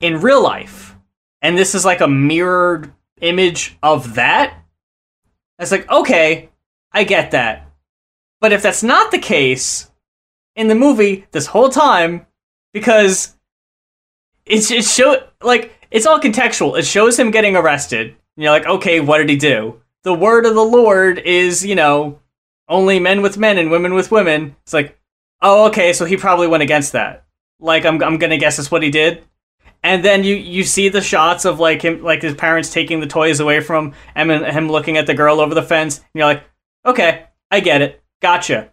in 0.00 0.20
real 0.20 0.42
life. 0.42 0.87
And 1.42 1.56
this 1.56 1.74
is 1.74 1.84
like 1.84 2.00
a 2.00 2.08
mirrored 2.08 2.92
image 3.20 3.76
of 3.82 4.14
that. 4.14 4.54
It's 5.58 5.72
like, 5.72 5.90
okay, 5.90 6.50
I 6.92 7.04
get 7.04 7.32
that. 7.32 7.70
But 8.40 8.52
if 8.52 8.62
that's 8.62 8.82
not 8.82 9.10
the 9.10 9.18
case 9.18 9.90
in 10.54 10.68
the 10.68 10.74
movie 10.74 11.26
this 11.32 11.46
whole 11.46 11.68
time, 11.68 12.26
because 12.72 13.36
it's 14.46 14.70
it 14.70 14.84
show 14.84 15.22
like 15.42 15.74
it's 15.90 16.06
all 16.06 16.20
contextual. 16.20 16.78
It 16.78 16.84
shows 16.84 17.18
him 17.18 17.30
getting 17.30 17.56
arrested. 17.56 18.08
And 18.08 18.44
you're 18.44 18.52
like, 18.52 18.66
okay, 18.66 19.00
what 19.00 19.18
did 19.18 19.30
he 19.30 19.36
do? 19.36 19.80
The 20.04 20.14
word 20.14 20.46
of 20.46 20.54
the 20.54 20.62
Lord 20.62 21.18
is, 21.18 21.64
you 21.64 21.74
know, 21.74 22.20
only 22.68 23.00
men 23.00 23.22
with 23.22 23.38
men 23.38 23.58
and 23.58 23.70
women 23.70 23.94
with 23.94 24.10
women. 24.10 24.54
It's 24.62 24.72
like, 24.72 24.98
oh, 25.42 25.66
okay, 25.68 25.92
so 25.92 26.04
he 26.04 26.16
probably 26.16 26.46
went 26.46 26.62
against 26.62 26.92
that. 26.92 27.26
Like, 27.58 27.84
I'm, 27.84 28.02
I'm 28.02 28.18
gonna 28.18 28.38
guess 28.38 28.56
that's 28.56 28.70
what 28.70 28.82
he 28.82 28.90
did. 28.90 29.24
And 29.82 30.04
then 30.04 30.24
you, 30.24 30.34
you 30.34 30.64
see 30.64 30.88
the 30.88 31.00
shots 31.00 31.44
of 31.44 31.60
like 31.60 31.82
him, 31.82 32.02
like 32.02 32.22
his 32.22 32.34
parents 32.34 32.72
taking 32.72 33.00
the 33.00 33.06
toys 33.06 33.40
away 33.40 33.60
from 33.60 33.92
him 34.16 34.30
and 34.30 34.44
him 34.44 34.68
looking 34.68 34.96
at 34.96 35.06
the 35.06 35.14
girl 35.14 35.40
over 35.40 35.54
the 35.54 35.62
fence. 35.62 35.98
And 35.98 36.06
you're 36.14 36.26
like, 36.26 36.42
okay, 36.84 37.26
I 37.50 37.60
get 37.60 37.80
it, 37.82 38.02
gotcha. 38.20 38.70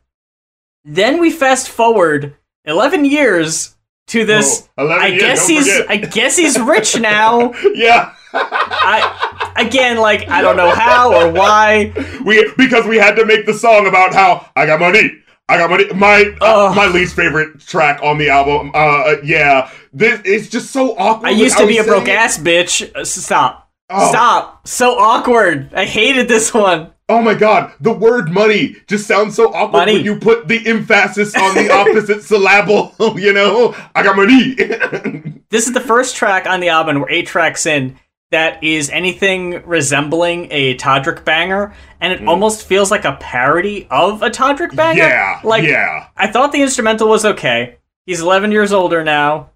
Then 0.84 1.20
we 1.20 1.32
fast 1.32 1.70
forward 1.70 2.36
11 2.66 3.06
years 3.06 3.76
to 4.08 4.26
this. 4.26 4.68
Oh, 4.78 4.86
11 4.86 5.04
I 5.04 5.08
years, 5.08 5.22
guess 5.22 5.48
he's, 5.48 5.72
forget. 5.72 5.92
I 5.92 5.98
guess 5.98 6.38
he's 6.38 6.60
rich 6.60 7.00
now. 7.00 7.54
yeah. 7.74 8.14
I, 8.34 9.54
again, 9.58 9.98
like 9.98 10.28
I 10.28 10.42
don't 10.42 10.58
know 10.58 10.70
how 10.72 11.14
or 11.14 11.32
why. 11.32 11.94
we 12.26 12.52
because 12.58 12.86
we 12.86 12.98
had 12.98 13.16
to 13.16 13.26
make 13.26 13.46
the 13.46 13.54
song 13.54 13.88
about 13.88 14.14
how 14.14 14.50
I 14.56 14.66
got 14.66 14.80
money. 14.82 15.12
I 15.48 15.58
got 15.58 15.70
money. 15.70 15.86
My 15.94 16.36
uh, 16.42 16.74
my 16.76 16.88
least 16.88 17.16
favorite 17.16 17.60
track 17.60 18.00
on 18.02 18.18
the 18.18 18.30
album. 18.30 18.72
Uh, 18.74 18.78
uh, 18.78 19.16
yeah, 19.24 19.70
this 19.94 20.20
it's 20.26 20.50
just 20.50 20.72
so 20.72 20.98
awkward. 20.98 21.28
I 21.28 21.32
used 21.32 21.58
to 21.58 21.68
be 21.68 21.78
a 21.78 21.84
broke 21.84 22.08
it. 22.08 22.16
ass 22.16 22.38
bitch. 22.38 22.92
Uh, 22.96 23.06
Stop. 23.06 23.70
Oh. 23.90 24.10
Stop. 24.10 24.68
So 24.68 24.98
awkward. 24.98 25.72
I 25.76 25.86
hated 25.86 26.28
this 26.28 26.54
one. 26.54 26.92
Oh 27.08 27.22
my 27.22 27.36
god, 27.36 27.72
the 27.80 27.94
word 27.94 28.32
money 28.32 28.76
just 28.88 29.06
sounds 29.06 29.36
so 29.36 29.54
awkward 29.54 29.78
Money. 29.82 29.94
when 29.98 30.06
you 30.06 30.20
put 30.20 30.48
the 30.48 30.66
emphasis 30.66 31.36
on 31.36 31.54
the 31.54 31.72
opposite 31.72 32.24
syllable. 32.24 32.96
You 33.20 33.32
know, 33.32 33.76
I 33.94 34.02
got 34.02 34.16
money. 34.16 34.56
This 35.52 35.68
is 35.68 35.74
the 35.74 35.80
first 35.80 36.16
track 36.16 36.48
on 36.48 36.60
the 36.60 36.70
album. 36.70 37.00
We're 37.00 37.10
eight 37.12 37.28
tracks 37.28 37.68
in. 37.68 37.98
That 38.32 38.64
is 38.64 38.90
anything 38.90 39.62
resembling 39.66 40.48
a 40.52 40.76
Todrick 40.78 41.24
banger, 41.24 41.74
and 42.02 42.12
it 42.12 42.28
almost 42.28 42.66
feels 42.66 42.90
like 42.92 43.06
a 43.06 43.14
parody 43.20 43.88
of 43.92 44.24
a 44.24 44.30
Todrick 44.30 44.76
banger. 44.76 45.04
Mm. 45.04 45.10
yeah, 45.10 45.40
like 45.44 45.64
yeah. 45.64 46.08
I 46.18 46.28
thought 46.28 46.52
the 46.52 46.62
instrumental 46.64 47.08
was 47.08 47.24
okay. 47.24 47.78
He's 48.08 48.22
11 48.22 48.52
years 48.52 48.74
older 48.74 49.04
now, 49.04 49.52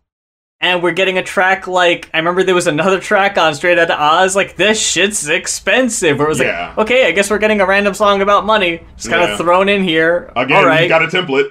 and 0.62 0.84
we're 0.84 0.92
getting 0.94 1.18
a 1.18 1.24
track 1.24 1.68
like 1.68 2.10
I 2.14 2.18
remember 2.20 2.44
there 2.44 2.54
was 2.56 2.68
another 2.68 3.00
track 3.00 3.38
on 3.40 3.56
Straight 3.56 3.80
Outta 3.80 4.00
Oz 4.00 4.36
like 4.36 4.56
this 4.56 4.80
shit's 4.80 5.28
expensive. 5.28 6.18
Where 6.20 6.28
it 6.28 6.30
was 6.30 6.40
Yeah. 6.40 6.68
like, 6.70 6.78
okay, 6.78 7.08
I 7.08 7.12
guess 7.12 7.32
we're 7.32 7.40
getting 7.40 7.62
a 7.62 7.66
random 7.66 7.96
song 7.96 8.22
about 8.22 8.46
money, 8.46 8.82
just 8.98 9.10
kind 9.10 9.24
Yeah. 9.24 9.32
of 9.34 9.40
thrown 9.40 9.68
in 9.68 9.84
here. 9.84 10.32
Again, 10.36 10.58
All 10.58 10.66
right, 10.66 10.88
got 10.88 11.02
a 11.04 11.08
template. 11.08 11.50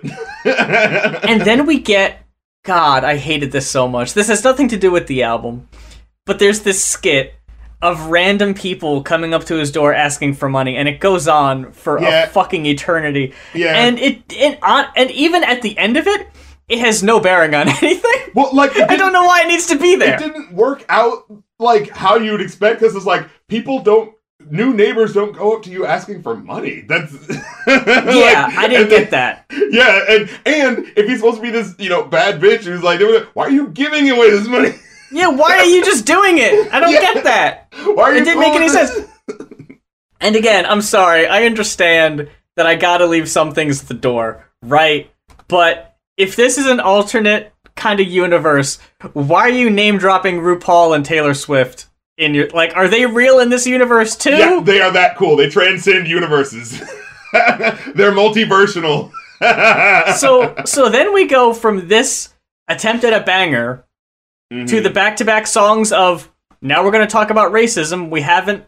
and 1.29 1.41
then 1.43 1.67
we 1.67 1.81
get 1.81 2.25
God, 2.65 3.03
I 3.03 3.17
hated 3.17 3.51
this 3.51 3.69
so 3.69 3.89
much. 3.89 4.15
This 4.15 4.29
has 4.29 4.45
nothing 4.45 4.69
to 4.69 4.77
do 4.77 4.91
with 4.91 5.07
the 5.09 5.23
album. 5.25 5.69
But 6.29 6.39
there's 6.39 6.61
this 6.61 6.85
skit 6.85 7.35
of 7.83 8.07
random 8.07 8.55
people 8.55 9.03
coming 9.03 9.33
up 9.33 9.45
to 9.45 9.55
his 9.55 9.73
door 9.73 9.95
asking 9.95 10.35
for 10.35 10.49
money 10.49 10.77
and 10.77 10.87
it 10.89 11.01
goes 11.01 11.27
on 11.27 11.73
for 11.73 12.01
Yeah. 12.01 12.25
a 12.25 12.27
fucking 12.27 12.67
eternity. 12.67 13.33
Yeah. 13.55 13.75
And 13.75 13.99
it 13.99 14.33
and 14.37 14.59
on 14.63 14.85
and 14.95 15.11
even 15.13 15.43
at 15.43 15.63
the 15.63 15.77
end 15.79 15.97
of 15.97 16.07
it, 16.07 16.29
it 16.69 16.81
has 16.81 17.03
no 17.03 17.19
bearing 17.19 17.55
on 17.55 17.69
anything. 17.83 18.21
well, 18.35 18.51
like 18.53 18.77
I 18.79 18.97
don't 18.97 19.13
know 19.13 19.25
why 19.25 19.43
it 19.43 19.49
needs 19.49 19.67
to 19.69 19.79
be 19.79 19.97
there. 19.97 20.15
It 20.15 20.19
didn't 20.21 20.53
work 20.53 20.85
out 20.91 21.25
like 21.59 21.89
how 21.91 22.17
you 22.17 22.33
would 22.33 22.43
expect 22.43 22.81
because 22.81 22.95
it's 22.95 23.07
like 23.07 23.27
people 23.49 23.81
don't. 23.83 24.15
New 24.51 24.73
neighbors 24.73 25.13
don't 25.13 25.37
go 25.37 25.57
up 25.57 25.63
to 25.65 25.71
you 25.71 25.85
asking 25.85 26.23
for 26.23 26.35
money. 26.37 26.83
That's 26.89 27.13
Yeah, 27.67 28.49
I 28.57 28.67
didn't 28.69 28.89
get 28.89 29.11
that. 29.11 29.45
Yeah, 29.71 30.05
and 30.09 30.31
and 30.47 30.93
if 30.97 31.07
he's 31.09 31.19
supposed 31.19 31.37
to 31.37 31.43
be 31.43 31.51
this, 31.51 31.75
you 31.79 31.89
know, 31.91 32.05
bad 32.05 32.41
bitch 32.41 32.65
who's 32.65 32.83
like, 32.83 33.01
why 33.35 33.45
are 33.45 33.51
you 33.51 33.69
giving 33.69 34.09
away 34.11 34.31
this 34.31 34.47
money? 34.47 34.75
Yeah, 35.11 35.29
why 35.29 35.59
are 35.59 35.65
you 35.65 35.85
just 35.85 36.05
doing 36.07 36.39
it? 36.39 36.73
I 36.73 36.81
don't 36.81 36.93
Yeah. 36.93 37.01
get 37.01 37.25
that. 37.25 37.73
Why 37.85 38.05
are 38.05 38.15
you 38.15 38.23
It 38.23 38.25
didn't 38.25 38.41
make 38.41 38.55
any 38.55 38.69
sense. 38.69 38.93
And 40.21 40.35
again, 40.37 40.67
I'm 40.67 40.83
sorry. 40.83 41.27
I 41.27 41.45
understand 41.45 42.29
that 42.57 42.67
I 42.67 42.75
gotta 42.75 43.07
leave 43.07 43.29
some 43.29 43.53
things 43.55 43.81
at 43.83 43.89
the 43.89 43.95
door, 43.95 44.45
right? 44.63 45.11
But 45.47 45.95
if 46.17 46.35
this 46.37 46.59
is 46.59 46.67
an 46.67 46.81
alternate 46.81 47.53
kind 47.77 48.01
of 48.01 48.09
universe, 48.09 48.79
why 49.13 49.43
are 49.43 49.49
you 49.51 49.71
name 49.71 49.99
dropping 49.99 50.41
RuPaul 50.41 50.95
and 50.95 51.05
Taylor 51.05 51.35
Swift 51.35 51.87
in 52.17 52.35
your 52.35 52.49
like? 52.51 52.77
Are 52.77 52.89
they 52.89 53.07
real 53.07 53.39
in 53.39 53.49
this 53.51 53.67
universe 53.67 54.17
too? 54.17 54.37
Yeah, 54.37 54.61
they 54.61 54.81
are 54.81 54.91
that 54.91 55.17
cool. 55.17 55.37
They 55.37 55.49
transcend 55.49 56.09
universes. 56.09 56.81
They're 57.33 58.13
multiversional. 58.13 59.13
so 60.17 60.55
so 60.65 60.89
then 60.89 61.15
we 61.15 61.27
go 61.27 61.55
from 61.55 61.87
this 61.87 62.35
attempt 62.67 63.05
at 63.05 63.13
a 63.13 63.25
banger 63.25 63.85
Mm-hmm. 64.53 64.65
to 64.67 64.81
the 64.81 64.89
back-to-back 64.91 65.47
songs 65.47 65.93
of 65.93 66.33
now 66.63 66.83
we're 66.83 66.91
going 66.91 67.07
to 67.07 67.13
talk 67.13 67.29
about 67.31 67.53
racism. 67.53 68.09
We 68.09 68.23
haven't 68.23 68.65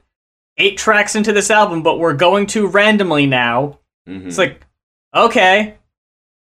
eight 0.59 0.77
tracks 0.77 1.17
into 1.17 1.33
this 1.33 1.51
album, 1.51 1.83
but 1.83 1.99
we're 1.99 2.13
going 2.13 2.47
to 2.49 2.67
randomly 2.67 3.25
now. 3.27 3.79
Mhm. 4.07 4.27
It's 4.27 4.37
like, 4.37 4.61
okay. 5.17 5.77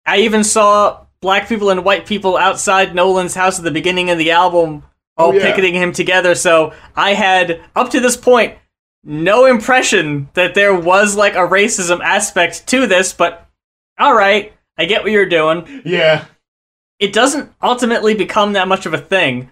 I 0.04 0.18
even 0.18 0.42
saw 0.42 1.06
black 1.20 1.48
people 1.48 1.70
and 1.70 1.84
white 1.84 2.06
people 2.06 2.36
outside 2.36 2.94
Nolan's 2.94 3.34
house 3.36 3.56
at 3.58 3.64
the 3.64 3.70
beginning 3.70 4.10
of 4.10 4.18
the 4.18 4.32
album, 4.32 4.82
all 5.16 5.28
Oh, 5.28 5.32
yeah. 5.32 5.42
picketing 5.44 5.74
him 5.74 5.92
together. 5.92 6.34
So 6.34 6.72
I 6.96 7.14
had, 7.14 7.60
up 7.76 7.90
to 7.90 8.00
this 8.00 8.16
point, 8.16 8.56
no 9.04 9.44
impression 9.46 10.28
that 10.34 10.54
there 10.54 10.74
was 10.74 11.14
like 11.14 11.34
a 11.34 11.46
racism 11.46 12.00
aspect 12.02 12.66
to 12.68 12.86
this, 12.88 13.12
but 13.12 13.46
all 13.98 14.14
right, 14.14 14.52
I 14.76 14.86
get 14.86 15.02
what 15.04 15.12
you're 15.12 15.26
doing. 15.26 15.82
yeah. 15.84 16.24
It 17.00 17.14
doesn't 17.14 17.52
ultimately 17.62 18.14
become 18.14 18.52
that 18.52 18.68
much 18.68 18.86
of 18.86 18.94
a 18.94 18.98
thing. 18.98 19.50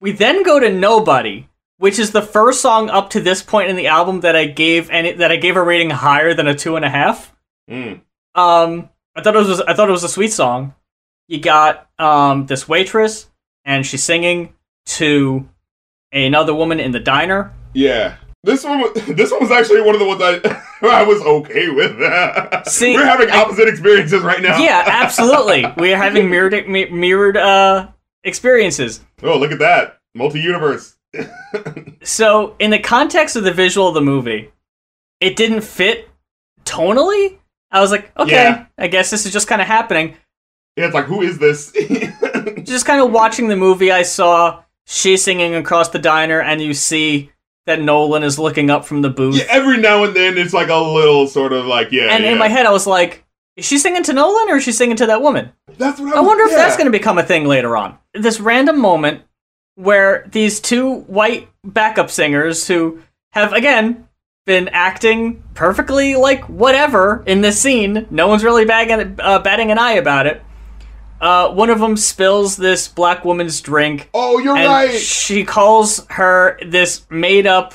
We 0.00 0.12
then 0.12 0.42
go 0.42 0.58
to 0.58 0.70
Nobody, 0.70 1.48
which 1.78 1.98
is 1.98 2.10
the 2.10 2.22
first 2.22 2.60
song 2.60 2.90
up 2.90 3.10
to 3.10 3.20
this 3.20 3.42
point 3.42 3.70
in 3.70 3.76
the 3.76 3.86
album 3.86 4.20
that 4.20 4.36
I 4.36 4.46
gave 4.46 4.90
and 4.90 5.20
that 5.20 5.30
I 5.30 5.36
gave 5.36 5.56
a 5.56 5.62
rating 5.62 5.90
higher 5.90 6.34
than 6.34 6.48
a 6.48 6.54
two 6.54 6.76
and 6.76 6.84
a 6.84 6.90
half. 6.90 7.34
Mm. 7.70 8.00
Um, 8.34 8.90
I 9.14 9.22
thought 9.22 9.36
it 9.36 9.46
was 9.46 9.60
I 9.60 9.74
thought 9.74 9.88
it 9.88 9.92
was 9.92 10.04
a 10.04 10.08
sweet 10.08 10.32
song. 10.32 10.74
You 11.28 11.40
got 11.40 11.88
um 11.98 12.46
this 12.46 12.68
waitress, 12.68 13.28
and 13.64 13.86
she's 13.86 14.02
singing 14.02 14.54
to 14.86 15.48
another 16.12 16.54
woman 16.54 16.80
in 16.80 16.90
the 16.90 17.00
diner. 17.00 17.52
Yeah. 17.74 18.16
This 18.44 18.64
one, 18.64 18.80
was, 18.80 18.92
this 19.08 19.30
one 19.30 19.40
was 19.40 19.50
actually 19.50 19.82
one 19.82 19.94
of 19.94 20.00
the 20.00 20.06
ones 20.06 20.20
I, 20.22 20.62
I 20.86 21.02
was 21.02 21.20
okay 21.22 21.68
with. 21.70 21.98
See, 22.66 22.94
we're 22.94 23.04
having 23.04 23.30
I- 23.30 23.42
opposite 23.42 23.68
experiences 23.68 24.22
right 24.22 24.40
now. 24.42 24.58
Yeah, 24.58 24.84
absolutely. 24.86 25.64
we 25.76 25.92
are 25.92 25.96
having 25.96 26.30
mirrored 26.30 26.68
mi- 26.68 26.90
mirrored 26.90 27.36
uh 27.36 27.88
experiences. 28.24 29.00
oh, 29.22 29.38
look 29.38 29.52
at 29.52 29.58
that 29.60 29.98
multi-universe. 30.14 30.96
So, 32.02 32.54
in 32.58 32.70
the 32.70 32.78
context 32.78 33.36
of 33.36 33.44
the 33.44 33.52
visual 33.52 33.88
of 33.88 33.94
the 33.94 34.00
movie, 34.00 34.50
it 35.20 35.36
didn't 35.36 35.62
fit 35.62 36.08
tonally. 36.64 37.38
I 37.70 37.80
was 37.80 37.90
like, 37.90 38.16
okay, 38.18 38.32
Yeah. 38.32 38.66
I 38.78 38.86
guess 38.88 39.10
this 39.10 39.26
is 39.26 39.32
just 39.32 39.48
kind 39.48 39.60
of 39.60 39.66
happening. 39.68 40.16
Yeah, 40.76 40.86
it's 40.86 40.94
like, 40.94 41.06
who 41.06 41.22
is 41.22 41.38
this? 41.38 41.72
just 42.62 42.86
kind 42.86 43.00
of 43.02 43.10
watching 43.10 43.48
the 43.48 43.56
movie, 43.56 43.90
I 43.90 44.02
saw 44.02 44.62
she 44.86 45.16
singing 45.16 45.54
across 45.54 45.88
the 45.88 45.98
diner, 45.98 46.40
and 46.40 46.60
you 46.62 46.72
see 46.72 47.30
that 47.68 47.82
Nolan 47.82 48.22
is 48.22 48.38
looking 48.38 48.70
up 48.70 48.86
from 48.86 49.02
the 49.02 49.10
booth. 49.10 49.36
yeah, 49.36 49.44
every 49.50 49.76
now 49.76 50.02
and 50.02 50.16
then 50.16 50.38
it's 50.38 50.54
like 50.54 50.70
a 50.70 50.76
little 50.76 51.26
sort 51.26 51.52
of 51.52 51.66
like, 51.66 51.92
yeah. 51.92 52.14
and 52.14 52.24
yeah. 52.24 52.30
in 52.30 52.38
my 52.38 52.48
head, 52.48 52.64
I 52.64 52.70
was 52.70 52.86
like, 52.86 53.26
is 53.56 53.66
she 53.66 53.76
singing 53.76 54.02
to 54.04 54.14
Nolan 54.14 54.48
or 54.48 54.56
is 54.56 54.64
she 54.64 54.72
singing 54.72 54.96
to 54.96 55.06
that 55.06 55.20
woman? 55.20 55.52
that's 55.76 56.00
what 56.00 56.14
I, 56.14 56.16
I 56.16 56.20
was- 56.20 56.28
wonder 56.28 56.44
if 56.44 56.52
yeah. 56.52 56.56
that's 56.56 56.78
going 56.78 56.86
to 56.86 56.90
become 56.90 57.18
a 57.18 57.22
thing 57.22 57.44
later 57.44 57.76
on. 57.76 57.98
This 58.14 58.40
random 58.40 58.80
moment 58.80 59.22
where 59.74 60.26
these 60.32 60.60
two 60.60 61.00
white 61.00 61.50
backup 61.62 62.10
singers 62.10 62.66
who 62.66 63.02
have, 63.32 63.52
again, 63.52 64.08
been 64.46 64.68
acting 64.68 65.42
perfectly 65.52 66.16
like 66.16 66.48
whatever 66.48 67.22
in 67.26 67.42
this 67.42 67.60
scene, 67.60 68.06
no 68.08 68.28
one's 68.28 68.42
really 68.44 68.64
bagging, 68.64 69.20
uh, 69.20 69.40
batting 69.40 69.70
an 69.70 69.78
eye 69.78 69.92
about 69.92 70.26
it. 70.26 70.40
Uh, 71.20 71.50
one 71.50 71.68
of 71.70 71.80
them 71.80 71.96
spills 71.96 72.56
this 72.56 72.86
black 72.88 73.24
woman's 73.24 73.60
drink 73.60 74.08
Oh, 74.14 74.38
you're 74.38 74.56
and 74.56 74.68
right. 74.68 74.90
she 74.98 75.44
calls 75.44 76.06
her 76.10 76.58
this 76.64 77.06
made 77.10 77.46
up 77.46 77.74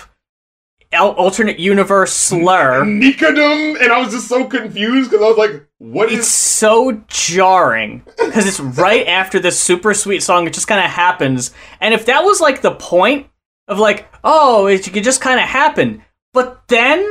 alternate 0.93 1.59
universe 1.59 2.13
slur. 2.13 2.83
Nicodem, 2.85 3.81
and 3.81 3.91
I 3.91 3.99
was 3.99 4.13
just 4.13 4.27
so 4.27 4.45
confused 4.45 5.09
because 5.09 5.25
I 5.25 5.27
was 5.29 5.37
like, 5.37 5.65
"What 5.79 6.11
is?" 6.11 6.19
It's 6.19 6.27
so 6.27 7.01
jarring 7.07 8.03
because 8.17 8.45
it's 8.47 8.59
right 8.59 9.07
after 9.07 9.39
this 9.39 9.59
super 9.59 9.93
sweet 9.93 10.21
song. 10.21 10.45
It 10.47 10.53
just 10.53 10.67
kind 10.67 10.83
of 10.83 10.91
happens, 10.91 11.51
and 11.81 11.93
if 11.93 12.05
that 12.05 12.23
was 12.23 12.39
like 12.39 12.61
the 12.61 12.71
point 12.75 13.27
of 13.67 13.79
like, 13.79 14.07
oh, 14.23 14.67
it 14.67 14.83
could 14.93 15.03
just 15.03 15.19
kind 15.21 15.39
of 15.39 15.47
happen, 15.47 16.03
but 16.31 16.61
then 16.67 17.09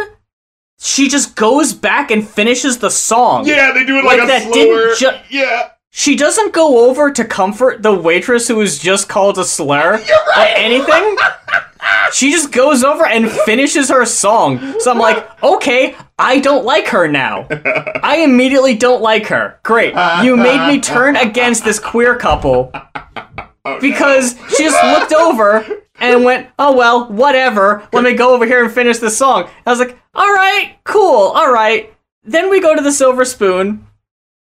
she 0.78 1.08
just 1.08 1.34
goes 1.34 1.72
back 1.72 2.10
and 2.10 2.26
finishes 2.28 2.78
the 2.78 2.90
song. 2.90 3.46
Yeah, 3.46 3.72
they 3.72 3.84
do 3.84 3.98
it 3.98 4.04
like, 4.04 4.18
Like 4.18 4.24
a 4.24 4.26
that 4.28 4.42
slower. 4.42 4.54
didn't 4.54 4.98
ju- 4.98 5.38
yeah, 5.38 5.70
she 5.94 6.16
doesn't 6.16 6.54
go 6.54 6.88
over 6.88 7.10
to 7.10 7.22
comfort 7.22 7.82
the 7.82 7.92
waitress 7.92 8.48
who 8.48 8.56
was 8.56 8.78
just 8.78 9.10
called 9.10 9.36
a 9.36 9.44
slur 9.44 9.96
or 10.36 10.42
anything. 10.56 11.16
She 12.14 12.30
just 12.32 12.50
goes 12.50 12.82
over 12.82 13.04
and 13.06 13.30
finishes 13.30 13.90
her 13.90 14.06
song. 14.06 14.74
So 14.80 14.90
I'm 14.90 14.98
like, 14.98 15.42
okay, 15.42 15.94
I 16.18 16.40
don't 16.40 16.64
like 16.64 16.86
her 16.88 17.08
now. 17.08 17.46
I 18.02 18.22
immediately 18.24 18.74
don't 18.74 19.02
like 19.02 19.26
her. 19.26 19.60
Great. 19.64 19.94
You 20.24 20.34
made 20.36 20.66
me 20.66 20.80
turn 20.80 21.16
against 21.16 21.62
this 21.62 21.78
queer 21.78 22.16
couple 22.16 22.72
because 23.82 24.34
she 24.56 24.64
just 24.64 24.82
looked 24.82 25.12
over 25.12 25.66
and 26.00 26.24
went, 26.24 26.48
oh 26.58 26.74
well, 26.74 27.06
whatever. 27.12 27.86
Let 27.92 28.02
me 28.02 28.14
go 28.14 28.34
over 28.34 28.46
here 28.46 28.64
and 28.64 28.72
finish 28.72 28.96
the 28.96 29.10
song. 29.10 29.50
I 29.66 29.70
was 29.70 29.78
like, 29.78 29.98
all 30.14 30.32
right, 30.32 30.76
cool, 30.84 31.28
all 31.32 31.52
right. 31.52 31.92
Then 32.24 32.48
we 32.48 32.60
go 32.60 32.74
to 32.74 32.82
the 32.82 32.92
silver 32.92 33.24
spoon, 33.26 33.86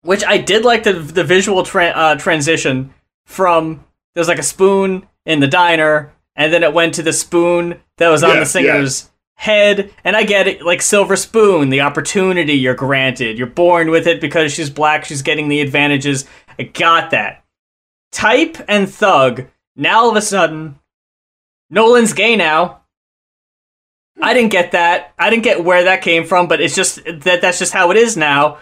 which 0.02 0.24
I 0.24 0.38
did 0.38 0.64
like 0.64 0.84
the 0.84 0.92
the 0.92 1.24
visual 1.24 1.62
tra- 1.62 1.86
uh, 1.86 2.14
transition 2.16 2.94
from 3.26 3.84
there's 4.14 4.28
like 4.28 4.38
a 4.38 4.42
spoon 4.42 5.06
in 5.26 5.40
the 5.40 5.46
diner, 5.48 6.12
and 6.36 6.52
then 6.52 6.62
it 6.62 6.72
went 6.72 6.94
to 6.94 7.02
the 7.02 7.12
spoon 7.12 7.80
that 7.98 8.08
was 8.08 8.22
on 8.22 8.30
the 8.30 8.36
Yes, 8.36 8.50
singer's 8.50 9.10
head. 9.34 9.92
And 10.04 10.16
I 10.16 10.24
get 10.24 10.48
it, 10.48 10.62
like 10.62 10.82
silver 10.82 11.14
spoon, 11.16 11.68
the 11.70 11.82
opportunity 11.82 12.54
you're 12.54 12.74
granted. 12.74 13.38
You're 13.38 13.46
born 13.46 13.90
with 13.90 14.06
it 14.06 14.20
because 14.20 14.52
she's 14.52 14.70
black. 14.70 15.04
She's 15.04 15.22
getting 15.22 15.48
the 15.48 15.60
advantages. 15.60 16.24
I 16.58 16.64
got 16.64 17.10
that. 17.10 17.44
Type 18.10 18.56
and 18.68 18.88
Thug. 18.88 19.46
Now 19.76 20.00
all 20.00 20.10
of 20.10 20.16
a 20.16 20.22
sudden, 20.22 20.78
Nolan's 21.70 22.12
gay 22.12 22.34
now. 22.34 22.80
I 24.20 24.34
didn't 24.34 24.50
get 24.50 24.72
that. 24.72 25.12
I 25.18 25.30
didn't 25.30 25.44
get 25.44 25.62
where 25.62 25.84
that 25.84 26.02
came 26.02 26.24
from, 26.24 26.48
but 26.48 26.60
it's 26.60 26.74
just 26.74 27.04
that 27.04 27.40
that's 27.40 27.60
just 27.60 27.72
how 27.72 27.92
it 27.92 27.96
is 27.96 28.16
now. 28.16 28.58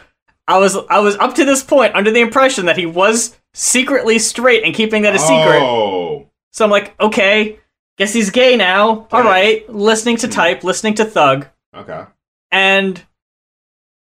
I 0.49 0.59
was 0.59 0.77
I 0.91 1.01
was 1.01 1.17
up 1.17 1.35
to 1.37 1.45
this 1.45 1.63
point 1.63 1.95
under 1.95 2.11
the 2.11 2.21
impression 2.21 2.67
that 2.67 2.77
he 2.77 2.87
was 2.87 3.37
secretly 3.55 4.19
straight 4.19 4.63
and 4.65 4.75
keeping 4.75 5.03
that 5.03 5.15
a 5.15 5.19
secret. 5.19 5.61
Oh. 5.63 6.29
So 6.53 6.65
I'm 6.65 6.71
like, 6.71 6.99
okay, 7.01 7.59
guess 7.99 8.13
he's 8.13 8.31
gay 8.31 8.57
now. 8.57 9.07
All 9.11 9.21
Okay. 9.21 9.65
listening 9.69 10.17
to 10.19 10.27
hmm. 10.27 10.33
Type, 10.33 10.65
listening 10.65 10.95
to 10.95 11.05
Thug, 11.05 11.47
Okay. 11.75 12.05
and 12.51 13.03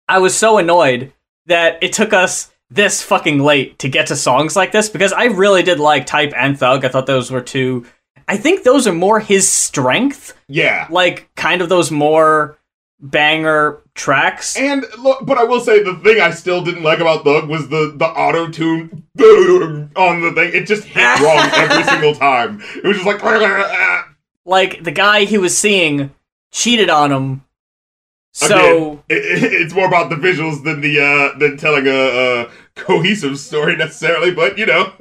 I 0.09 0.19
was 0.19 0.35
so 0.37 0.59
annoyed 0.59 1.13
that 1.47 1.79
it 1.83 1.93
took 1.93 2.13
us 2.13 2.53
this 2.71 3.01
fucking 3.03 3.39
late 3.41 3.79
to 3.79 3.89
get 3.89 4.09
to 4.09 4.17
songs 4.17 4.57
like 4.57 4.73
this 4.73 4.89
because 4.89 5.13
I 5.13 5.25
really 5.27 5.63
did 5.63 5.79
like 5.81 6.07
Type 6.07 6.33
and 6.37 6.59
Thug. 6.59 6.85
I 6.85 6.89
thought 6.89 7.07
those 7.07 7.31
were 7.31 7.41
two. 7.41 7.87
I 8.29 8.37
think 8.37 8.65
those 8.65 8.87
are 8.89 8.93
more 8.93 9.21
his 9.21 9.49
strength, 9.49 10.37
Yeah. 10.49 10.89
like 10.91 11.29
kind 11.37 11.63
of 11.63 11.69
those 11.69 11.91
more 11.93 12.59
banger 13.01 13.83
tracks. 13.95 14.57
And 14.57 14.85
look, 14.99 15.25
but 15.27 15.39
I 15.39 15.45
will 15.45 15.61
say 15.61 15.83
the 15.83 15.95
thing 15.97 16.21
I 16.21 16.31
still 16.31 16.63
didn't 16.65 16.83
like 16.83 16.99
about 17.01 17.25
Thug 17.25 17.49
was 17.49 17.69
the 17.69 17.93
the 17.97 18.07
auto 18.07 18.49
tune 18.49 19.05
on 19.97 20.21
the 20.23 20.33
thing. 20.35 20.53
It 20.55 20.67
just 20.67 20.85
hit 20.85 21.03
wrong 21.21 21.49
every 21.55 21.85
single 21.85 22.15
time. 22.15 22.61
It 22.77 22.85
was 22.85 22.97
just 22.99 23.07
like 23.07 23.23
Like 24.45 24.85
the 24.85 24.93
guy 24.93 25.25
he 25.25 25.39
was 25.39 25.57
seeing 25.59 26.15
cheated 26.53 26.89
on 26.89 27.11
him. 27.13 27.43
So 28.33 28.47
Again, 28.47 29.03
it, 29.09 29.43
it- 29.43 29.53
it's 29.63 29.75
more 29.75 29.87
about 29.87 30.11
the 30.11 30.17
visuals 30.17 30.63
than 30.63 30.81
the 30.83 31.01
uh 31.01 31.39
than 31.39 31.57
telling 31.57 31.87
a, 31.87 31.91
a 32.45 32.51
cohesive 32.75 33.39
story 33.39 33.77
necessarily. 33.77 34.31
But 34.31 34.59
you 34.59 34.67
know, 34.67 34.93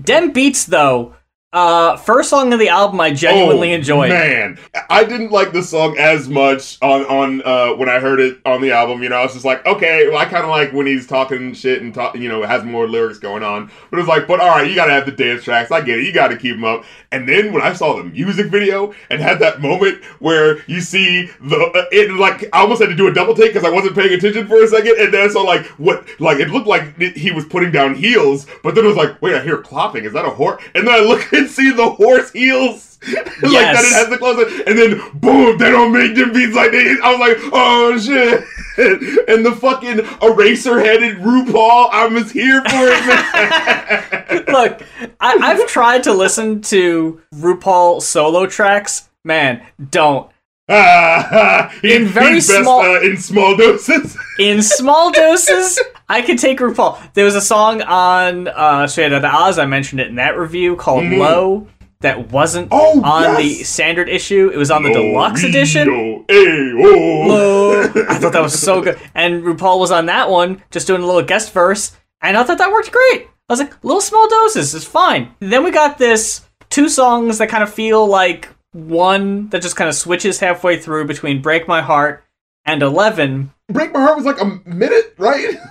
Dem 0.00 0.32
Beats 0.32 0.64
though, 0.64 1.14
uh 1.52 1.96
first 1.96 2.28
song 2.28 2.52
of 2.52 2.58
the 2.58 2.68
album 2.68 3.00
I 3.00 3.12
genuinely 3.12 3.70
Oh, 3.70 3.76
enjoyed. 3.76 4.10
Man, 4.10 4.58
I 4.90 5.04
didn't 5.04 5.30
like 5.30 5.52
the 5.52 5.62
song 5.62 5.96
as 5.96 6.28
much 6.28 6.76
on 6.82 7.02
on 7.06 7.42
uh, 7.44 7.74
when 7.76 7.88
I 7.88 8.00
heard 8.00 8.18
it 8.20 8.40
on 8.44 8.60
the 8.60 8.72
album. 8.72 9.00
You 9.02 9.08
know, 9.10 9.16
I 9.16 9.22
was 9.22 9.32
just 9.32 9.44
like, 9.44 9.64
okay, 9.64 10.08
well, 10.08 10.18
I 10.18 10.24
kind 10.24 10.42
of 10.42 10.50
like 10.50 10.72
when 10.72 10.86
he's 10.86 11.06
talking 11.06 11.54
shit 11.54 11.80
and 11.82 11.94
talk, 11.94 12.16
you 12.16 12.28
know, 12.28 12.42
has 12.42 12.64
more 12.64 12.88
lyrics 12.88 13.18
going 13.18 13.44
on. 13.44 13.70
But 13.90 13.98
it 13.98 14.00
was 14.00 14.08
like, 14.08 14.26
but 14.26 14.40
all 14.40 14.48
right, 14.48 14.68
you 14.68 14.74
gotta 14.74 14.90
have 14.92 15.06
the 15.06 15.12
dance 15.12 15.44
tracks. 15.44 15.70
I 15.70 15.80
get 15.82 16.00
it. 16.00 16.04
You 16.04 16.12
gotta 16.12 16.36
keep 16.36 16.56
them 16.56 16.64
up. 16.64 16.84
And 17.12 17.28
then 17.28 17.52
when 17.52 17.62
I 17.62 17.72
saw 17.72 17.96
the 17.96 18.04
music 18.04 18.48
video 18.48 18.92
and 19.08 19.20
had 19.22 19.38
that 19.38 19.60
moment 19.62 20.04
where 20.18 20.62
you 20.66 20.80
see 20.80 21.26
the 21.40 21.56
uh, 21.56 21.84
it 21.92 22.10
like 22.14 22.44
I 22.52 22.60
almost 22.62 22.82
had 22.82 22.88
to 22.90 22.96
do 22.96 23.06
a 23.06 23.14
double 23.14 23.34
take 23.34 23.54
because 23.54 23.64
I 23.66 23.70
wasn't 23.70 23.94
paying 23.94 24.12
attention 24.12 24.48
for 24.48 24.62
a 24.62 24.66
second, 24.66 24.96
and 24.98 25.14
then 25.14 25.22
I 25.22 25.32
saw 25.32 25.42
like 25.42 25.64
what 25.78 26.04
like 26.20 26.38
it 26.40 26.50
looked 26.50 26.66
like 26.66 27.00
he 27.00 27.30
was 27.30 27.44
putting 27.44 27.70
down 27.70 27.94
heels, 27.94 28.46
but 28.64 28.74
then 28.74 28.84
it 28.84 28.88
was 28.88 28.96
like, 28.96 29.22
wait, 29.22 29.36
I 29.36 29.42
hear 29.42 29.58
clopping. 29.62 30.02
Is 30.02 30.12
that 30.12 30.24
a 30.26 30.30
horse? 30.30 30.62
And 30.74 30.86
then 30.86 30.92
I 30.94 30.98
look 31.06 31.32
and 31.38 31.48
see 31.50 31.70
the 31.70 31.90
horse 31.90 32.30
heels. 32.32 32.98
like 33.06 33.22
that 33.42 33.84
it 33.84 33.92
has 33.92 34.08
the 34.08 34.24
up, 34.24 34.66
and 34.66 34.78
then 34.78 34.98
boom, 35.20 35.58
they 35.58 35.70
don't 35.70 35.92
make 35.92 36.14
them 36.16 36.32
beats 36.32 36.54
like 36.56 36.70
this. 36.72 36.98
I 37.04 37.10
was 37.12 37.20
like, 37.20 37.38
oh 37.52 37.98
shit. 37.98 38.44
and 39.28 39.44
the 39.46 39.52
fucking 39.52 40.00
eraser 40.22 40.80
headed 40.80 41.18
RuPaul, 41.18 41.88
I 41.92 42.06
was 42.08 42.30
here 42.30 42.60
for 42.62 42.86
it. 42.88 44.48
Look, 44.48 44.82
I, 45.20 45.38
I've 45.40 45.66
tried 45.66 46.02
to 46.04 46.12
listen 46.12 46.60
to 46.62 47.20
RuPaul 47.34 48.02
solo 48.02 48.46
tracks. 48.46 49.08
Man, 49.24 49.64
don't. 49.90 50.30
Ah, 50.68 51.72
he- 51.80 51.94
In 51.94 52.06
very 52.06 52.36
best, 52.36 52.48
small- 52.48 52.80
uh, 52.80 53.00
in 53.00 53.16
small 53.16 53.56
doses. 53.56 54.16
In 54.38 54.62
small 54.62 55.10
doses, 55.12 55.78
I 56.08 56.22
could 56.22 56.38
take 56.38 56.58
RuPaul. 56.58 56.98
There 57.14 57.24
was 57.24 57.34
a 57.34 57.40
song 57.40 57.82
on 57.82 58.48
uh, 58.48 58.86
Straight 58.86 59.12
Outta 59.12 59.26
Oz, 59.28 59.58
I 59.58 59.66
mentioned 59.66 60.00
it 60.00 60.06
in 60.08 60.16
that 60.16 60.38
review, 60.38 60.76
called 60.76 61.04
Mhm. 61.04 61.18
Low, 61.18 61.66
that 62.00 62.30
wasn't 62.30 62.68
Oh, 62.70 63.00
on 63.02 63.36
the 63.36 63.64
standard 63.64 64.08
issue. 64.08 64.50
It 64.52 64.56
was 64.56 64.70
on 64.70 64.82
the 64.84 64.92
deluxe 64.92 65.42
edition. 65.42 65.88
Ay, 66.28 66.72
oh. 66.76 67.24
Low. 67.26 67.82
I 68.08 68.18
thought 68.18 68.32
that 68.34 68.42
was 68.42 68.58
so 68.60 68.80
good. 68.82 68.98
And 69.14 69.42
RuPaul 69.42 69.80
was 69.80 69.90
on 69.90 70.06
that 70.06 70.30
one, 70.30 70.62
just 70.70 70.86
doing 70.86 71.02
a 71.02 71.06
little 71.06 71.22
guest 71.22 71.52
verse, 71.52 71.92
and 72.22 72.36
I 72.36 72.44
thought 72.44 72.58
that 72.58 72.70
worked 72.70 72.92
great. 72.92 73.26
I 73.48 73.52
was 73.52 73.60
like, 73.60 73.82
little 73.84 74.00
small 74.00 74.28
doses 74.28 74.74
is 74.74 74.84
fine. 74.84 75.30
Then 75.40 75.64
we 75.64 75.70
got 75.70 75.98
this 75.98 76.42
two 76.68 76.88
songs 76.88 77.38
that 77.38 77.48
kind 77.48 77.62
of 77.62 77.72
feel 77.72 78.06
like 78.06 78.48
one 78.72 79.48
that 79.48 79.62
just 79.62 79.76
kind 79.76 79.88
of 79.88 79.94
switches 79.94 80.38
halfway 80.40 80.78
through 80.78 81.06
between 81.06 81.40
Break 81.42 81.66
My 81.66 81.80
Heart 81.80 82.22
and 82.64 82.82
Eleven. 82.82 83.52
Break 83.72 83.92
My 83.92 84.00
Heart 84.00 84.16
was 84.16 84.26
like 84.26 84.40
a 84.40 84.60
minute, 84.68 85.14
right? 85.18 85.56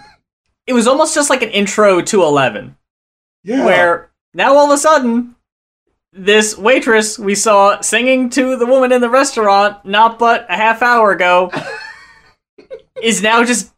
It 0.68 0.74
was 0.74 0.88
almost 0.88 1.14
just 1.16 1.30
like 1.30 1.42
an 1.44 1.50
intro 1.50 2.02
to 2.02 2.24
Eleven, 2.24 2.76
Yeah. 3.44 3.66
where 3.66 4.12
now 4.34 4.56
all 4.56 4.66
of 4.66 4.72
a 4.72 4.78
sudden, 4.78 5.36
this 6.12 6.58
waitress 6.58 7.20
we 7.20 7.36
saw 7.36 7.82
singing 7.82 8.30
to 8.32 8.56
the 8.58 8.66
woman 8.66 8.92
in 8.92 9.02
the 9.02 9.10
restaurant 9.10 9.84
not 9.86 10.18
but 10.18 10.46
a 10.50 10.56
half 10.56 10.82
hour 10.82 11.12
ago 11.12 11.52
is 13.02 13.22
now 13.22 13.44
just 13.44 13.74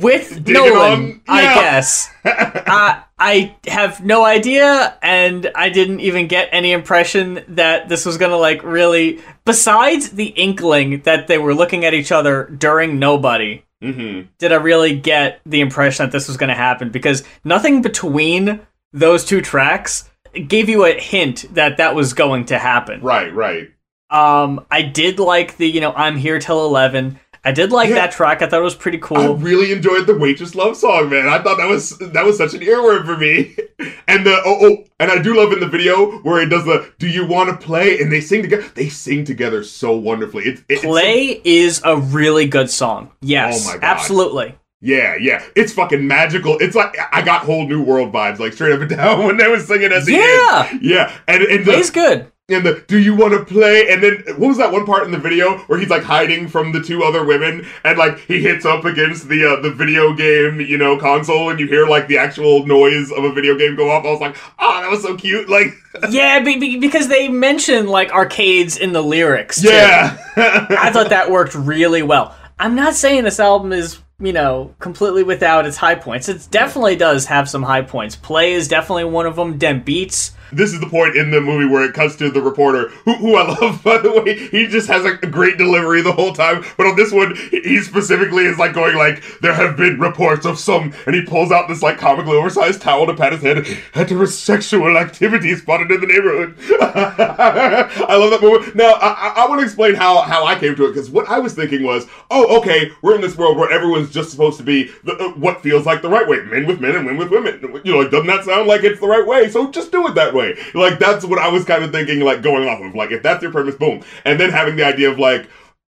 with 0.00 0.44
Digging 0.44 0.54
Nolan, 0.72 1.02
on- 1.02 1.20
I 1.28 1.42
guess. 1.54 2.08
I 2.24 3.02
I 3.18 3.56
have 3.66 4.04
no 4.04 4.24
idea, 4.24 4.96
and 5.02 5.50
I 5.54 5.68
didn't 5.68 6.00
even 6.00 6.28
get 6.28 6.48
any 6.52 6.72
impression 6.72 7.44
that 7.48 7.88
this 7.88 8.06
was 8.06 8.16
gonna 8.16 8.36
like 8.36 8.62
really. 8.62 9.20
Besides 9.44 10.10
the 10.10 10.26
inkling 10.26 11.02
that 11.02 11.26
they 11.26 11.36
were 11.38 11.54
looking 11.54 11.84
at 11.84 11.94
each 11.94 12.12
other 12.12 12.44
during 12.46 12.98
Nobody, 13.00 13.64
mm-hmm. 13.82 14.28
did 14.38 14.52
I 14.52 14.56
really 14.56 14.98
get 14.98 15.40
the 15.44 15.60
impression 15.60 16.06
that 16.06 16.12
this 16.12 16.28
was 16.28 16.36
gonna 16.36 16.54
happen? 16.54 16.90
Because 16.90 17.24
nothing 17.44 17.82
between 17.82 18.60
those 18.92 19.24
two 19.24 19.40
tracks 19.40 20.08
gave 20.46 20.68
you 20.68 20.84
a 20.84 20.98
hint 20.98 21.46
that 21.54 21.76
that 21.76 21.94
was 21.94 22.14
going 22.14 22.46
to 22.46 22.58
happen. 22.58 23.02
Right, 23.02 23.34
right. 23.34 23.70
Um, 24.10 24.66
I 24.70 24.82
did 24.82 25.18
like 25.18 25.56
the 25.56 25.66
you 25.66 25.80
know 25.80 25.92
I'm 25.92 26.16
here 26.16 26.38
till 26.38 26.64
eleven. 26.64 27.18
I 27.44 27.50
did 27.52 27.72
like 27.72 27.88
Yeah. 27.88 27.96
that 27.96 28.12
track. 28.12 28.40
I 28.40 28.46
thought 28.46 28.60
it 28.60 28.64
was 28.64 28.74
pretty 28.76 28.98
cool. 28.98 29.18
I 29.18 29.26
really 29.32 29.72
enjoyed 29.72 30.06
the 30.06 30.16
waitress 30.16 30.54
love 30.54 30.76
song, 30.76 31.10
man. 31.10 31.28
I 31.28 31.42
thought 31.42 31.56
that 31.58 31.68
was 31.68 31.98
that 31.98 32.24
was 32.24 32.36
such 32.38 32.54
an 32.54 32.60
earworm 32.60 33.04
for 33.04 33.16
me. 33.16 33.56
And 34.06 34.24
the 34.26 34.40
oh 34.44 34.58
oh, 34.60 34.84
and 35.00 35.10
I 35.10 35.20
do 35.20 35.34
love 35.36 35.52
in 35.52 35.58
the 35.58 35.66
video 35.66 36.18
where 36.18 36.40
it 36.40 36.46
does 36.50 36.64
the 36.64 36.88
"Do 37.00 37.08
you 37.08 37.26
want 37.26 37.50
to 37.50 37.56
play?" 37.66 37.98
and 38.00 38.12
they 38.12 38.20
sing 38.20 38.42
together. 38.42 38.64
They 38.74 38.88
sing 38.88 39.24
together 39.24 39.64
so 39.64 39.96
wonderfully. 39.96 40.44
It's, 40.44 40.62
it's 40.68 40.82
Play 40.82 41.40
is 41.44 41.80
a 41.84 41.96
really 41.96 42.46
good 42.46 42.70
song. 42.70 43.10
Yes, 43.22 43.66
Oh 43.66 43.72
my 43.72 43.78
God. 43.78 43.84
absolutely. 43.84 44.54
yeah, 44.80 45.16
yeah. 45.18 45.42
It's 45.56 45.72
fucking 45.72 46.06
magical. 46.06 46.58
It's 46.58 46.76
like 46.76 46.96
I 47.12 47.22
got 47.22 47.42
whole 47.42 47.66
new 47.66 47.82
world 47.82 48.12
vibes, 48.12 48.38
like 48.38 48.52
straight 48.52 48.72
up 48.72 48.80
and 48.82 48.90
down 48.90 49.24
when 49.24 49.36
they 49.36 49.48
was 49.48 49.66
singing 49.66 49.90
at 49.92 50.04
the 50.04 50.12
Yeah. 50.12 50.68
end. 50.70 50.82
Yeah, 50.82 51.12
and 51.26 51.42
and 51.42 51.64
Play's 51.64 51.90
the, 51.90 51.94
good. 51.94 52.31
And 52.48 52.66
the 52.66 52.84
"Do 52.88 52.98
you 52.98 53.14
want 53.14 53.32
to 53.34 53.44
play?" 53.44 53.88
and 53.88 54.02
then 54.02 54.24
what 54.36 54.48
was 54.48 54.58
that 54.58 54.72
one 54.72 54.84
part 54.84 55.04
in 55.04 55.12
the 55.12 55.18
video 55.18 55.58
where 55.68 55.78
he's 55.78 55.88
like 55.90 56.02
hiding 56.02 56.48
from 56.48 56.72
the 56.72 56.82
two 56.82 57.02
other 57.04 57.24
women 57.24 57.64
and 57.84 57.96
like 57.96 58.18
he 58.20 58.40
hits 58.42 58.64
up 58.66 58.84
against 58.84 59.28
the 59.28 59.44
uh, 59.44 59.60
the 59.60 59.70
video 59.70 60.12
game 60.12 60.60
you 60.60 60.76
know 60.76 60.98
console 60.98 61.50
and 61.50 61.60
you 61.60 61.66
hear 61.68 61.86
like 61.86 62.08
the 62.08 62.18
actual 62.18 62.66
noise 62.66 63.12
of 63.12 63.22
a 63.24 63.32
video 63.32 63.56
game 63.56 63.76
go 63.76 63.90
off. 63.90 64.04
I 64.04 64.10
was 64.10 64.20
like, 64.20 64.36
oh, 64.58 64.80
that 64.82 64.90
was 64.90 65.02
so 65.02 65.16
cute. 65.16 65.48
Like, 65.48 65.68
Yeah, 66.10 66.40
be, 66.40 66.58
be- 66.58 66.78
because 66.78 67.06
they 67.08 67.28
mention 67.28 67.86
like 67.86 68.10
arcades 68.12 68.76
in 68.76 68.92
the 68.92 69.02
lyrics. 69.02 69.62
yeah. 69.62 70.16
I 70.36 70.90
thought 70.92 71.08
that 71.10 71.30
worked 71.30 71.54
really 71.54 72.02
well. 72.02 72.36
I'm 72.58 72.74
not 72.74 72.94
saying 72.94 73.24
this 73.24 73.40
album 73.40 73.72
is, 73.72 73.98
you 74.20 74.32
know, 74.32 74.74
completely 74.80 75.22
without 75.22 75.64
its 75.66 75.76
high 75.76 75.94
points. 75.94 76.28
It 76.28 76.48
definitely 76.50 76.96
does 76.96 77.26
have 77.26 77.48
some 77.48 77.62
high 77.62 77.82
points. 77.82 78.14
Play 78.16 78.52
is 78.52 78.68
definitely 78.68 79.04
one 79.04 79.26
of 79.26 79.36
them. 79.36 79.58
Dem 79.58 79.82
Beats 79.82 80.32
this 80.52 80.72
is 80.72 80.80
the 80.80 80.86
point 80.86 81.16
in 81.16 81.30
the 81.30 81.40
movie 81.40 81.66
where 81.66 81.84
it 81.84 81.94
cuts 81.94 82.16
to 82.16 82.30
the 82.30 82.42
reporter, 82.42 82.88
who, 83.04 83.14
who 83.14 83.36
I 83.36 83.48
love, 83.60 83.82
by 83.82 83.98
the 83.98 84.12
way. 84.12 84.48
He 84.48 84.66
just 84.66 84.88
has 84.88 85.04
a 85.04 85.16
great 85.16 85.58
delivery 85.58 86.02
the 86.02 86.12
whole 86.12 86.32
time. 86.32 86.64
But 86.76 86.86
on 86.86 86.96
this 86.96 87.12
one, 87.12 87.36
he 87.50 87.80
specifically 87.80 88.44
is 88.44 88.58
like 88.58 88.74
going 88.74 88.96
like, 88.96 89.22
there 89.40 89.54
have 89.54 89.76
been 89.76 89.98
reports 89.98 90.46
of 90.46 90.58
some, 90.58 90.94
and 91.06 91.14
he 91.14 91.22
pulls 91.22 91.50
out 91.50 91.68
this 91.68 91.82
like 91.82 91.98
comically 91.98 92.36
oversized 92.36 92.82
towel 92.82 93.06
to 93.06 93.14
pat 93.14 93.32
his 93.32 93.42
head. 93.42 93.58
Heterosexual 93.94 95.00
activity 95.00 95.54
spotted 95.56 95.90
in 95.90 96.00
the 96.00 96.06
neighborhood. 96.06 96.56
I 96.80 98.16
love 98.16 98.30
that 98.30 98.42
moment. 98.42 98.74
Now, 98.74 98.92
I, 98.92 99.08
I, 99.08 99.32
I 99.44 99.48
want 99.48 99.60
to 99.60 99.64
explain 99.64 99.94
how, 99.94 100.22
how 100.22 100.44
I 100.44 100.58
came 100.58 100.74
to 100.76 100.86
it, 100.86 100.88
because 100.88 101.10
what 101.10 101.28
I 101.28 101.38
was 101.38 101.54
thinking 101.54 101.82
was, 101.82 102.06
oh, 102.30 102.58
okay, 102.58 102.90
we're 103.02 103.14
in 103.14 103.20
this 103.20 103.36
world 103.36 103.56
where 103.56 103.70
everyone's 103.70 104.10
just 104.10 104.30
supposed 104.30 104.58
to 104.58 104.64
be 104.64 104.90
the, 105.04 105.16
uh, 105.16 105.28
what 105.30 105.62
feels 105.62 105.86
like 105.86 106.02
the 106.02 106.08
right 106.08 106.28
way. 106.28 106.40
Men 106.42 106.66
with 106.66 106.80
men 106.80 106.96
and 106.96 107.06
women 107.06 107.18
with 107.18 107.30
women. 107.30 107.80
You 107.84 107.92
know, 107.92 108.00
like, 108.00 108.10
doesn't 108.10 108.26
that 108.26 108.44
sound 108.44 108.66
like 108.66 108.84
it's 108.84 109.00
the 109.00 109.06
right 109.06 109.26
way? 109.26 109.48
So 109.48 109.70
just 109.70 109.92
do 109.92 110.06
it 110.06 110.14
that 110.14 110.34
way. 110.34 110.41
Like, 110.74 110.98
that's 110.98 111.24
what 111.24 111.38
I 111.38 111.48
was 111.48 111.64
kind 111.64 111.84
of 111.84 111.92
thinking, 111.92 112.20
like, 112.20 112.42
going 112.42 112.68
off 112.68 112.80
of. 112.80 112.94
Like, 112.94 113.10
if 113.10 113.22
that's 113.22 113.42
your 113.42 113.52
premise, 113.52 113.76
boom. 113.76 114.02
And 114.24 114.38
then 114.38 114.50
having 114.50 114.76
the 114.76 114.84
idea 114.84 115.10
of, 115.10 115.18
like, 115.18 115.48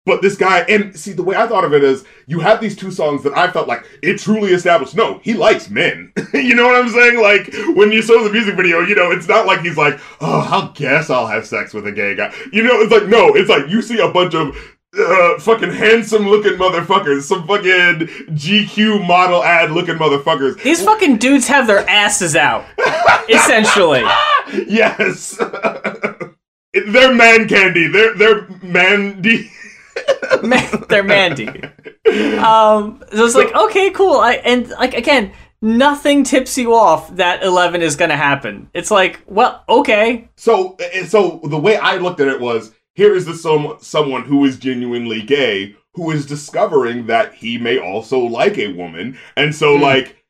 but 0.06 0.22
this 0.22 0.36
guy, 0.36 0.60
and 0.60 0.96
see, 0.98 1.12
the 1.12 1.22
way 1.22 1.36
I 1.36 1.46
thought 1.46 1.64
of 1.64 1.74
it 1.74 1.84
is, 1.84 2.04
you 2.26 2.40
have 2.40 2.60
these 2.60 2.74
two 2.74 2.90
songs 2.90 3.22
that 3.22 3.36
I 3.36 3.50
felt 3.50 3.68
like 3.68 3.84
it 4.02 4.18
truly 4.18 4.52
established. 4.52 4.96
No, 4.96 5.20
he 5.22 5.34
likes 5.34 5.68
men. 5.68 6.12
you 6.34 6.54
know 6.54 6.64
what 6.64 6.74
I'm 6.74 6.88
saying? 6.88 7.20
Like 7.20 7.76
when 7.76 7.92
you 7.92 8.00
saw 8.00 8.22
the 8.24 8.32
music 8.32 8.56
video, 8.56 8.80
you 8.80 8.94
know, 8.94 9.10
it's 9.10 9.28
not 9.28 9.46
like 9.46 9.60
he's 9.60 9.76
like, 9.76 10.00
oh, 10.20 10.40
I 10.40 10.72
guess 10.74 11.10
I'll 11.10 11.26
have 11.26 11.46
sex 11.46 11.74
with 11.74 11.86
a 11.86 11.92
gay 11.92 12.14
guy. 12.14 12.32
You 12.50 12.62
know, 12.62 12.80
it's 12.80 12.90
like 12.90 13.08
no, 13.08 13.34
it's 13.34 13.50
like 13.50 13.68
you 13.68 13.82
see 13.82 13.98
a 13.98 14.10
bunch 14.10 14.34
of 14.34 14.56
uh, 14.98 15.38
fucking 15.38 15.70
handsome 15.72 16.28
looking 16.28 16.54
motherfuckers, 16.54 17.22
some 17.22 17.46
fucking 17.46 18.06
GQ 18.34 19.06
model 19.06 19.42
ad 19.44 19.70
looking 19.70 19.96
motherfuckers. 19.96 20.62
These 20.62 20.84
fucking 20.84 21.18
dudes 21.18 21.46
have 21.48 21.66
their 21.66 21.88
asses 21.88 22.34
out, 22.34 22.64
essentially. 23.28 24.02
yes, 24.66 25.36
they're 26.72 27.14
man 27.14 27.48
candy. 27.48 27.88
They're 27.88 28.14
they're 28.16 28.48
mandy. 28.62 29.50
Man, 30.42 30.84
they're 30.88 31.02
Mandy. 31.02 31.48
Um, 32.38 33.02
so 33.12 33.26
it's 33.26 33.34
like 33.34 33.54
okay, 33.54 33.90
cool. 33.90 34.14
I 34.16 34.34
and 34.44 34.68
like 34.70 34.94
again, 34.94 35.32
nothing 35.60 36.24
tips 36.24 36.56
you 36.56 36.74
off 36.74 37.14
that 37.16 37.42
Eleven 37.42 37.82
is 37.82 37.96
gonna 37.96 38.16
happen. 38.16 38.70
It's 38.72 38.90
like, 38.90 39.20
well, 39.26 39.62
okay. 39.68 40.28
So 40.36 40.76
so 41.06 41.40
the 41.44 41.58
way 41.58 41.76
I 41.76 41.96
looked 41.96 42.20
at 42.20 42.28
it 42.28 42.40
was 42.40 42.72
here 42.94 43.14
is 43.14 43.26
the 43.26 43.34
some 43.34 43.76
someone 43.80 44.24
who 44.24 44.44
is 44.44 44.58
genuinely 44.58 45.22
gay 45.22 45.76
who 45.94 46.10
is 46.10 46.26
discovering 46.26 47.06
that 47.06 47.34
he 47.34 47.58
may 47.58 47.78
also 47.78 48.18
like 48.18 48.58
a 48.58 48.72
woman, 48.72 49.18
and 49.36 49.54
so 49.54 49.76
mm. 49.76 49.80
like 49.80 50.24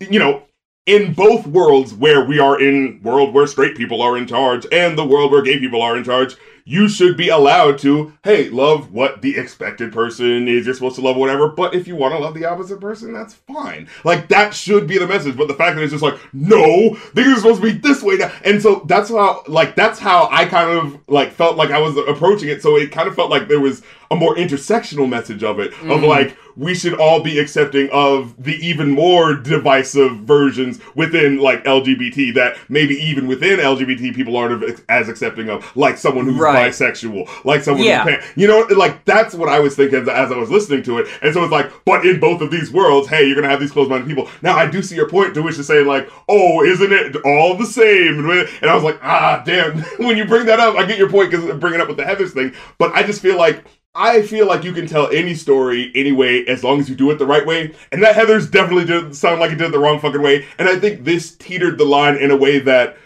you 0.00 0.18
know 0.18 0.42
in 0.86 1.12
both 1.12 1.46
worlds 1.46 1.92
where 1.92 2.24
we 2.24 2.38
are 2.38 2.60
in 2.60 3.00
world 3.02 3.34
where 3.34 3.46
straight 3.46 3.76
people 3.76 4.00
are 4.00 4.16
in 4.16 4.26
charge 4.26 4.66
and 4.70 4.96
the 4.96 5.04
world 5.04 5.32
where 5.32 5.42
gay 5.42 5.58
people 5.58 5.82
are 5.82 5.96
in 5.96 6.04
charge 6.04 6.36
you 6.68 6.88
should 6.88 7.16
be 7.16 7.28
allowed 7.28 7.78
to, 7.78 8.12
hey, 8.24 8.50
love 8.50 8.92
what 8.92 9.22
the 9.22 9.36
expected 9.38 9.92
person 9.92 10.48
is. 10.48 10.66
You're 10.66 10.74
supposed 10.74 10.96
to 10.96 11.00
love 11.00 11.16
whatever, 11.16 11.48
but 11.48 11.76
if 11.76 11.86
you 11.86 11.94
want 11.94 12.12
to 12.12 12.18
love 12.18 12.34
the 12.34 12.44
opposite 12.44 12.80
person, 12.80 13.12
that's 13.12 13.34
fine. 13.34 13.88
Like 14.02 14.28
that 14.28 14.52
should 14.52 14.88
be 14.88 14.98
the 14.98 15.06
message. 15.06 15.36
But 15.36 15.46
the 15.46 15.54
fact 15.54 15.76
that 15.76 15.82
it's 15.82 15.92
just 15.92 16.02
like, 16.02 16.18
no, 16.34 16.94
things 17.14 17.28
are 17.28 17.36
supposed 17.36 17.62
to 17.62 17.72
be 17.72 17.78
this 17.78 18.02
way 18.02 18.16
now, 18.16 18.32
and 18.44 18.60
so 18.60 18.84
that's 18.86 19.10
how, 19.10 19.44
like, 19.46 19.76
that's 19.76 20.00
how 20.00 20.28
I 20.32 20.44
kind 20.44 20.70
of 20.70 20.98
like 21.08 21.32
felt 21.32 21.56
like 21.56 21.70
I 21.70 21.78
was 21.78 21.96
approaching 21.96 22.48
it. 22.48 22.62
So 22.62 22.76
it 22.76 22.90
kind 22.90 23.08
of 23.08 23.14
felt 23.14 23.30
like 23.30 23.46
there 23.46 23.60
was 23.60 23.82
a 24.10 24.16
more 24.16 24.34
intersectional 24.34 25.08
message 25.08 25.44
of 25.44 25.60
it, 25.60 25.72
mm. 25.72 25.94
of 25.94 26.02
like 26.02 26.36
we 26.56 26.74
should 26.74 26.94
all 26.94 27.22
be 27.22 27.38
accepting 27.38 27.88
of 27.90 28.42
the 28.42 28.54
even 28.54 28.90
more 28.90 29.34
divisive 29.34 30.16
versions 30.20 30.80
within 30.94 31.38
like 31.38 31.62
LGBT 31.64 32.34
that 32.34 32.56
maybe 32.68 32.94
even 32.94 33.26
within 33.26 33.58
LGBT 33.58 34.14
people 34.14 34.36
aren't 34.36 34.80
as 34.88 35.08
accepting 35.08 35.50
of, 35.50 35.76
like 35.76 35.98
someone 35.98 36.24
who's 36.24 36.36
right. 36.36 36.55
Bisexual, 36.56 37.44
like 37.44 37.62
someone 37.62 37.84
yeah. 37.84 38.04
pan. 38.04 38.22
You 38.36 38.46
know, 38.46 38.66
like 38.76 39.04
that's 39.04 39.34
what 39.34 39.48
I 39.48 39.60
was 39.60 39.76
thinking 39.76 40.08
as 40.08 40.32
I 40.32 40.36
was 40.36 40.50
listening 40.50 40.82
to 40.84 40.98
it. 40.98 41.08
And 41.22 41.32
so 41.32 41.42
it's 41.42 41.52
like, 41.52 41.70
but 41.84 42.04
in 42.06 42.20
both 42.20 42.40
of 42.40 42.50
these 42.50 42.72
worlds, 42.72 43.08
hey, 43.08 43.26
you're 43.26 43.36
gonna 43.36 43.48
have 43.48 43.60
these 43.60 43.72
closed-minded 43.72 44.06
people. 44.06 44.28
Now 44.42 44.56
I 44.56 44.68
do 44.68 44.82
see 44.82 44.96
your 44.96 45.08
point 45.08 45.34
to 45.34 45.42
which 45.42 45.58
is 45.58 45.66
saying 45.66 45.86
like, 45.86 46.10
oh, 46.28 46.64
isn't 46.64 46.92
it 46.92 47.16
all 47.24 47.56
the 47.56 47.66
same? 47.66 48.18
And 48.28 48.70
I 48.70 48.74
was 48.74 48.84
like, 48.84 48.98
ah, 49.02 49.42
damn. 49.44 49.78
when 49.98 50.16
you 50.16 50.24
bring 50.24 50.46
that 50.46 50.60
up, 50.60 50.76
I 50.76 50.84
get 50.84 50.98
your 50.98 51.10
point 51.10 51.30
because 51.30 51.44
bringing 51.58 51.80
it 51.80 51.82
up 51.82 51.88
with 51.88 51.96
the 51.96 52.04
Heathers 52.04 52.32
thing. 52.32 52.52
But 52.78 52.92
I 52.92 53.02
just 53.02 53.22
feel 53.22 53.38
like 53.38 53.64
I 53.96 54.22
feel 54.22 54.46
like 54.46 54.62
you 54.62 54.72
can 54.72 54.86
tell 54.86 55.08
any 55.10 55.34
story 55.34 55.90
anyway 55.94 56.44
as 56.44 56.62
long 56.62 56.78
as 56.80 56.88
you 56.88 56.94
do 56.94 57.10
it 57.10 57.18
the 57.18 57.26
right 57.26 57.46
way. 57.46 57.74
And 57.90 58.02
that 58.02 58.14
Heathers 58.14 58.50
definitely 58.50 58.84
did 58.84 59.16
sound 59.16 59.40
like 59.40 59.52
it 59.52 59.56
did 59.56 59.68
it 59.68 59.72
the 59.72 59.78
wrong 59.78 59.98
fucking 59.98 60.20
way. 60.20 60.44
And 60.58 60.68
I 60.68 60.78
think 60.78 61.04
this 61.04 61.34
teetered 61.34 61.78
the 61.78 61.86
line 61.86 62.16
in 62.16 62.30
a 62.30 62.36
way 62.36 62.58
that 62.58 62.98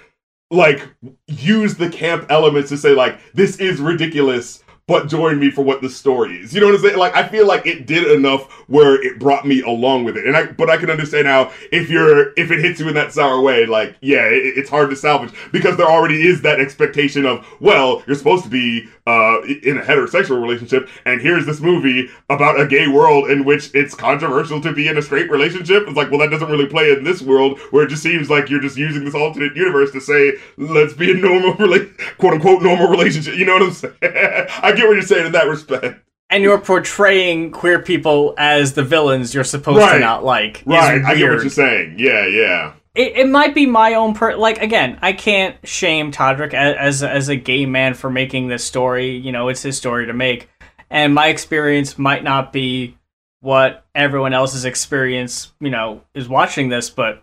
like 0.50 0.88
use 1.26 1.76
the 1.76 1.88
camp 1.88 2.26
elements 2.28 2.70
to 2.70 2.76
say 2.76 2.90
like 2.90 3.20
this 3.34 3.56
is 3.58 3.80
ridiculous 3.80 4.62
but 4.90 5.06
join 5.06 5.38
me 5.38 5.52
for 5.52 5.62
what 5.62 5.80
the 5.82 5.88
story 5.88 6.38
is. 6.38 6.52
You 6.52 6.60
know 6.60 6.66
what 6.66 6.74
I'm 6.74 6.80
saying? 6.80 6.98
Like 6.98 7.14
I 7.14 7.28
feel 7.28 7.46
like 7.46 7.64
it 7.64 7.86
did 7.86 8.10
enough 8.10 8.50
where 8.66 9.00
it 9.00 9.20
brought 9.20 9.46
me 9.46 9.62
along 9.62 10.02
with 10.02 10.16
it. 10.16 10.26
And 10.26 10.36
I 10.36 10.46
but 10.46 10.68
I 10.68 10.78
can 10.78 10.90
understand 10.90 11.28
how 11.28 11.52
if 11.70 11.88
you're 11.88 12.32
if 12.32 12.50
it 12.50 12.58
hits 12.58 12.80
you 12.80 12.88
in 12.88 12.94
that 12.94 13.12
sour 13.12 13.40
way, 13.40 13.66
like 13.66 13.94
yeah, 14.00 14.24
it, 14.24 14.58
it's 14.58 14.68
hard 14.68 14.90
to 14.90 14.96
salvage 14.96 15.32
because 15.52 15.76
there 15.76 15.86
already 15.86 16.26
is 16.26 16.42
that 16.42 16.58
expectation 16.58 17.24
of 17.24 17.46
well, 17.60 18.02
you're 18.08 18.16
supposed 18.16 18.42
to 18.42 18.50
be 18.50 18.88
uh, 19.10 19.42
in 19.42 19.78
a 19.78 19.82
heterosexual 19.82 20.40
relationship, 20.40 20.88
and 21.04 21.20
here's 21.20 21.46
this 21.46 21.60
movie 21.60 22.08
about 22.28 22.60
a 22.60 22.66
gay 22.66 22.86
world 22.86 23.30
in 23.30 23.44
which 23.44 23.74
it's 23.74 23.94
controversial 23.94 24.60
to 24.60 24.72
be 24.72 24.86
in 24.86 24.96
a 24.96 25.02
straight 25.02 25.30
relationship. 25.30 25.84
It's 25.86 25.96
like, 25.96 26.10
well, 26.10 26.20
that 26.20 26.30
doesn't 26.30 26.48
really 26.48 26.66
play 26.66 26.92
in 26.92 27.02
this 27.02 27.20
world 27.20 27.58
where 27.70 27.84
it 27.84 27.88
just 27.88 28.02
seems 28.02 28.30
like 28.30 28.48
you're 28.48 28.60
just 28.60 28.76
using 28.76 29.04
this 29.04 29.14
alternate 29.14 29.56
universe 29.56 29.90
to 29.92 30.00
say, 30.00 30.34
let's 30.56 30.94
be 30.94 31.10
a 31.10 31.14
normal, 31.14 31.54
rela- 31.54 32.16
quote 32.18 32.34
unquote, 32.34 32.62
normal 32.62 32.88
relationship. 32.88 33.34
You 33.34 33.46
know 33.46 33.54
what 33.54 33.62
I'm 33.62 33.72
saying? 33.72 33.94
I 34.02 34.72
get 34.76 34.86
what 34.86 34.94
you're 34.94 35.02
saying 35.02 35.26
in 35.26 35.32
that 35.32 35.48
respect 35.48 36.00
and 36.32 36.44
you're 36.44 36.60
portraying 36.60 37.50
queer 37.50 37.80
people 37.80 38.34
as 38.38 38.74
the 38.74 38.84
villains 38.84 39.34
you're 39.34 39.42
supposed 39.42 39.80
right. 39.80 39.94
to 39.94 39.98
not 39.98 40.24
like. 40.24 40.62
Right, 40.64 41.04
I 41.04 41.16
get 41.16 41.28
what 41.28 41.40
you're 41.40 41.50
saying. 41.50 41.96
Yeah, 41.98 42.24
yeah 42.26 42.74
it, 42.94 43.16
it 43.16 43.28
might 43.28 43.54
be 43.54 43.66
my 43.66 43.94
own 43.94 44.14
per 44.14 44.36
like 44.36 44.60
again 44.60 44.98
i 45.02 45.12
can't 45.12 45.56
shame 45.66 46.10
todrick 46.10 46.54
as, 46.54 46.74
as 46.76 47.02
as 47.02 47.28
a 47.28 47.36
gay 47.36 47.66
man 47.66 47.94
for 47.94 48.10
making 48.10 48.48
this 48.48 48.64
story 48.64 49.16
you 49.16 49.32
know 49.32 49.48
it's 49.48 49.62
his 49.62 49.76
story 49.76 50.06
to 50.06 50.12
make. 50.12 50.48
And 50.92 51.14
my 51.14 51.28
experience 51.28 51.98
might 51.98 52.24
not 52.24 52.52
be 52.52 52.98
what 53.42 53.84
everyone 53.94 54.32
else's 54.32 54.64
experience 54.64 55.52
you 55.60 55.70
know 55.70 56.02
is 56.14 56.28
watching 56.28 56.68
this 56.68 56.90
but 56.90 57.22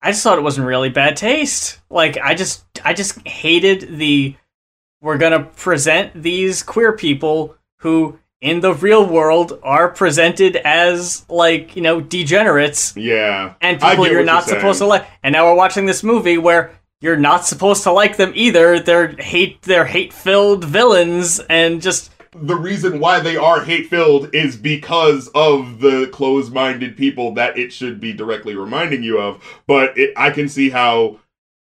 i 0.00 0.10
just 0.12 0.22
thought 0.22 0.38
it 0.38 0.42
wasn't 0.42 0.66
really 0.66 0.88
bad 0.88 1.16
taste. 1.16 1.80
Like 1.90 2.16
i 2.18 2.34
just 2.34 2.64
i 2.84 2.94
just 2.94 3.26
hated 3.26 3.98
the 3.98 4.36
we're 5.00 5.18
gonna 5.18 5.44
present 5.44 6.22
these 6.22 6.62
queer 6.62 6.92
people 6.92 7.56
who 7.80 8.18
in 8.40 8.60
the 8.60 8.72
real 8.72 9.04
world 9.04 9.58
are 9.62 9.88
presented 9.88 10.56
as 10.56 11.26
like 11.28 11.76
you 11.76 11.82
know 11.82 12.00
degenerates. 12.00 12.96
Yeah. 12.96 13.54
And 13.60 13.80
people 13.80 14.06
you're 14.06 14.24
not 14.24 14.46
you're 14.46 14.56
supposed 14.56 14.78
to 14.78 14.86
like. 14.86 15.06
And 15.22 15.32
now 15.32 15.46
we're 15.46 15.56
watching 15.56 15.86
this 15.86 16.02
movie 16.02 16.38
where 16.38 16.72
you're 17.00 17.16
not 17.16 17.46
supposed 17.46 17.82
to 17.84 17.92
like 17.92 18.16
them 18.16 18.32
either. 18.34 18.78
They're 18.78 19.08
hate 19.08 19.62
they're 19.62 19.86
hate 19.86 20.12
filled 20.12 20.64
villains 20.64 21.40
and 21.48 21.82
just 21.82 22.12
the 22.32 22.56
reason 22.56 23.00
why 23.00 23.20
they 23.20 23.36
are 23.36 23.64
hate 23.64 23.88
filled 23.88 24.32
is 24.34 24.56
because 24.56 25.28
of 25.34 25.80
the 25.80 26.08
closed 26.12 26.52
minded 26.52 26.96
people 26.96 27.34
that 27.34 27.58
it 27.58 27.72
should 27.72 28.00
be 28.00 28.12
directly 28.12 28.54
reminding 28.54 29.02
you 29.02 29.18
of. 29.18 29.42
But 29.66 29.96
it, 29.98 30.12
i 30.16 30.30
can 30.30 30.48
see 30.48 30.70
how 30.70 31.18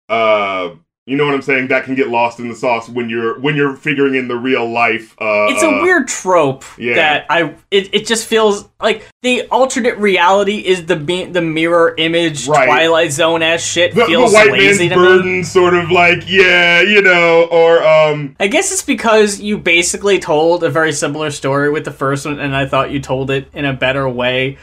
uh 0.10 0.76
you 1.08 1.16
know 1.16 1.26
what 1.26 1.34
I'm 1.34 1.42
saying? 1.42 1.70
That 1.70 1.86
can 1.86 1.96
get 1.96 2.10
lost 2.10 2.38
in 2.42 2.50
the 2.50 2.56
sauce 2.56 2.90
when 2.90 3.10
you're 3.10 3.40
when 3.40 3.56
you're 3.56 3.78
figuring 3.78 4.16
in 4.16 4.28
the 4.28 4.36
real 4.36 4.70
life. 4.70 5.16
Uh, 5.22 5.48
it's 5.50 5.64
a 5.64 5.70
uh, 5.70 5.82
weird 5.82 6.10
trope 6.10 6.66
yeah. 6.78 6.96
that 6.96 7.26
I 7.30 7.56
it, 7.72 7.94
it 7.94 8.06
just 8.06 8.28
feels 8.28 8.68
like 8.82 9.08
the 9.22 9.48
alternate 9.48 9.98
reality 10.00 10.58
is 10.58 10.86
the 10.86 10.96
the 10.96 11.42
mirror 11.42 11.96
image 11.98 12.50
right. 12.50 12.66
Twilight 12.66 13.14
Zone 13.14 13.42
ass 13.42 13.62
shit 13.62 13.96
the, 13.96 14.06
feels 14.06 14.34
the 14.34 14.38
white 14.38 14.52
lazy 14.52 14.90
man's 14.90 15.00
burden, 15.00 15.38
me. 15.38 15.44
sort 15.44 15.76
of 15.76 15.90
like 15.90 16.30
yeah, 16.30 16.82
you 16.82 17.02
know, 17.02 17.48
or 17.50 17.82
um. 17.88 18.36
I 18.38 18.48
guess 18.48 18.74
it's 18.74 18.84
because 18.84 19.40
you 19.40 19.58
basically 19.58 20.20
told 20.20 20.66
a 20.66 20.70
very 20.70 20.92
similar 20.92 21.32
story 21.32 21.70
with 21.70 21.86
the 21.86 21.92
first 21.92 22.26
one, 22.26 22.42
and 22.42 22.54
I 22.54 22.66
thought 22.66 22.92
you 22.92 23.00
told 23.00 23.32
it 23.32 23.48
in 23.54 23.64
a 23.64 23.72
better 23.72 24.10
way 24.10 24.58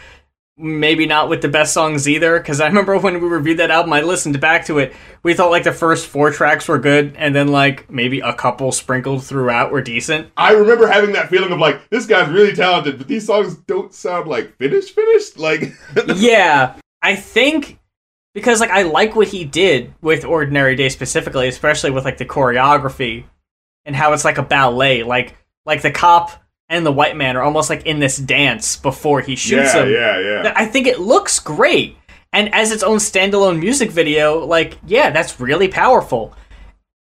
maybe 0.57 1.05
not 1.07 1.29
with 1.29 1.43
the 1.43 1.49
best 1.49 1.75
songs 1.75 2.09
either 2.09 2.39
because 2.39 2.61
i 2.61 2.67
remember 2.67 2.97
when 2.97 3.21
we 3.21 3.29
reviewed 3.29 3.59
that 3.59 3.73
album 3.73 3.93
i 3.93 4.01
listened 4.01 4.41
back 4.41 4.67
to 4.67 4.79
it. 4.79 4.95
We 5.23 5.33
thought 5.33 5.51
like 5.51 5.65
the 5.65 5.73
first 5.73 6.07
four 6.07 6.31
tracks 6.31 6.69
were 6.69 6.79
good 6.79 7.15
and 7.17 7.35
then 7.35 7.49
like 7.49 7.91
maybe 7.91 8.21
a 8.21 8.35
couple 8.35 8.71
sprinkled 8.73 9.25
throughout 9.25 9.73
were 9.73 9.81
decent. 9.81 10.31
I 10.37 10.53
remember 10.53 10.87
having 10.87 11.13
that 11.13 11.31
feeling 11.31 11.51
of 11.51 11.59
like 11.59 11.89
this 11.89 12.07
guy's 12.07 12.29
really 12.29 12.55
talented 12.55 12.99
but 12.99 13.09
these 13.09 13.27
songs 13.27 13.57
don't 13.67 13.93
sound 13.95 14.29
like 14.29 14.57
finished 14.59 14.95
finished? 14.95 15.39
Like 15.39 15.75
yeah. 16.17 16.77
I 17.03 17.17
think 17.17 17.79
because 18.35 18.61
like 18.61 18.71
i 18.71 18.83
like 18.83 19.17
what 19.17 19.29
he 19.29 19.45
did 19.45 19.95
with 20.03 20.25
ordinary 20.25 20.77
day 20.77 20.89
specifically 20.89 21.49
especially 21.49 21.91
with 21.91 22.05
like 22.05 22.19
the 22.19 22.25
choreography 22.25 23.25
and 23.85 23.95
how 23.97 24.13
it's 24.13 24.25
like 24.25 24.39
a 24.39 24.43
ballet 24.43 25.03
like 25.03 25.37
like 25.65 25.83
the 25.83 25.91
cop 25.91 26.44
and 26.69 26.85
the 26.85 26.93
white 26.93 27.17
man 27.17 27.37
are 27.37 27.43
almost 27.43 27.71
like 27.71 27.85
in 27.87 27.99
this 27.99 28.17
dance 28.17 28.77
before 28.77 29.21
he 29.21 29.37
shoots 29.37 29.75
yeah, 29.75 29.83
him. 29.83 29.93
Yeah, 29.93 30.19
yeah, 30.19 30.53
I 30.57 30.67
think 30.67 30.87
it 30.87 30.99
looks 30.99 31.39
great. 31.39 31.97
And 32.33 32.53
as 32.55 32.73
its 32.73 32.83
own 32.83 32.99
standalone 32.99 33.61
music 33.61 33.91
video, 33.91 34.45
like, 34.45 34.79
yeah, 34.87 35.11
that's 35.11 35.39
really 35.39 35.69
powerful. 35.69 36.35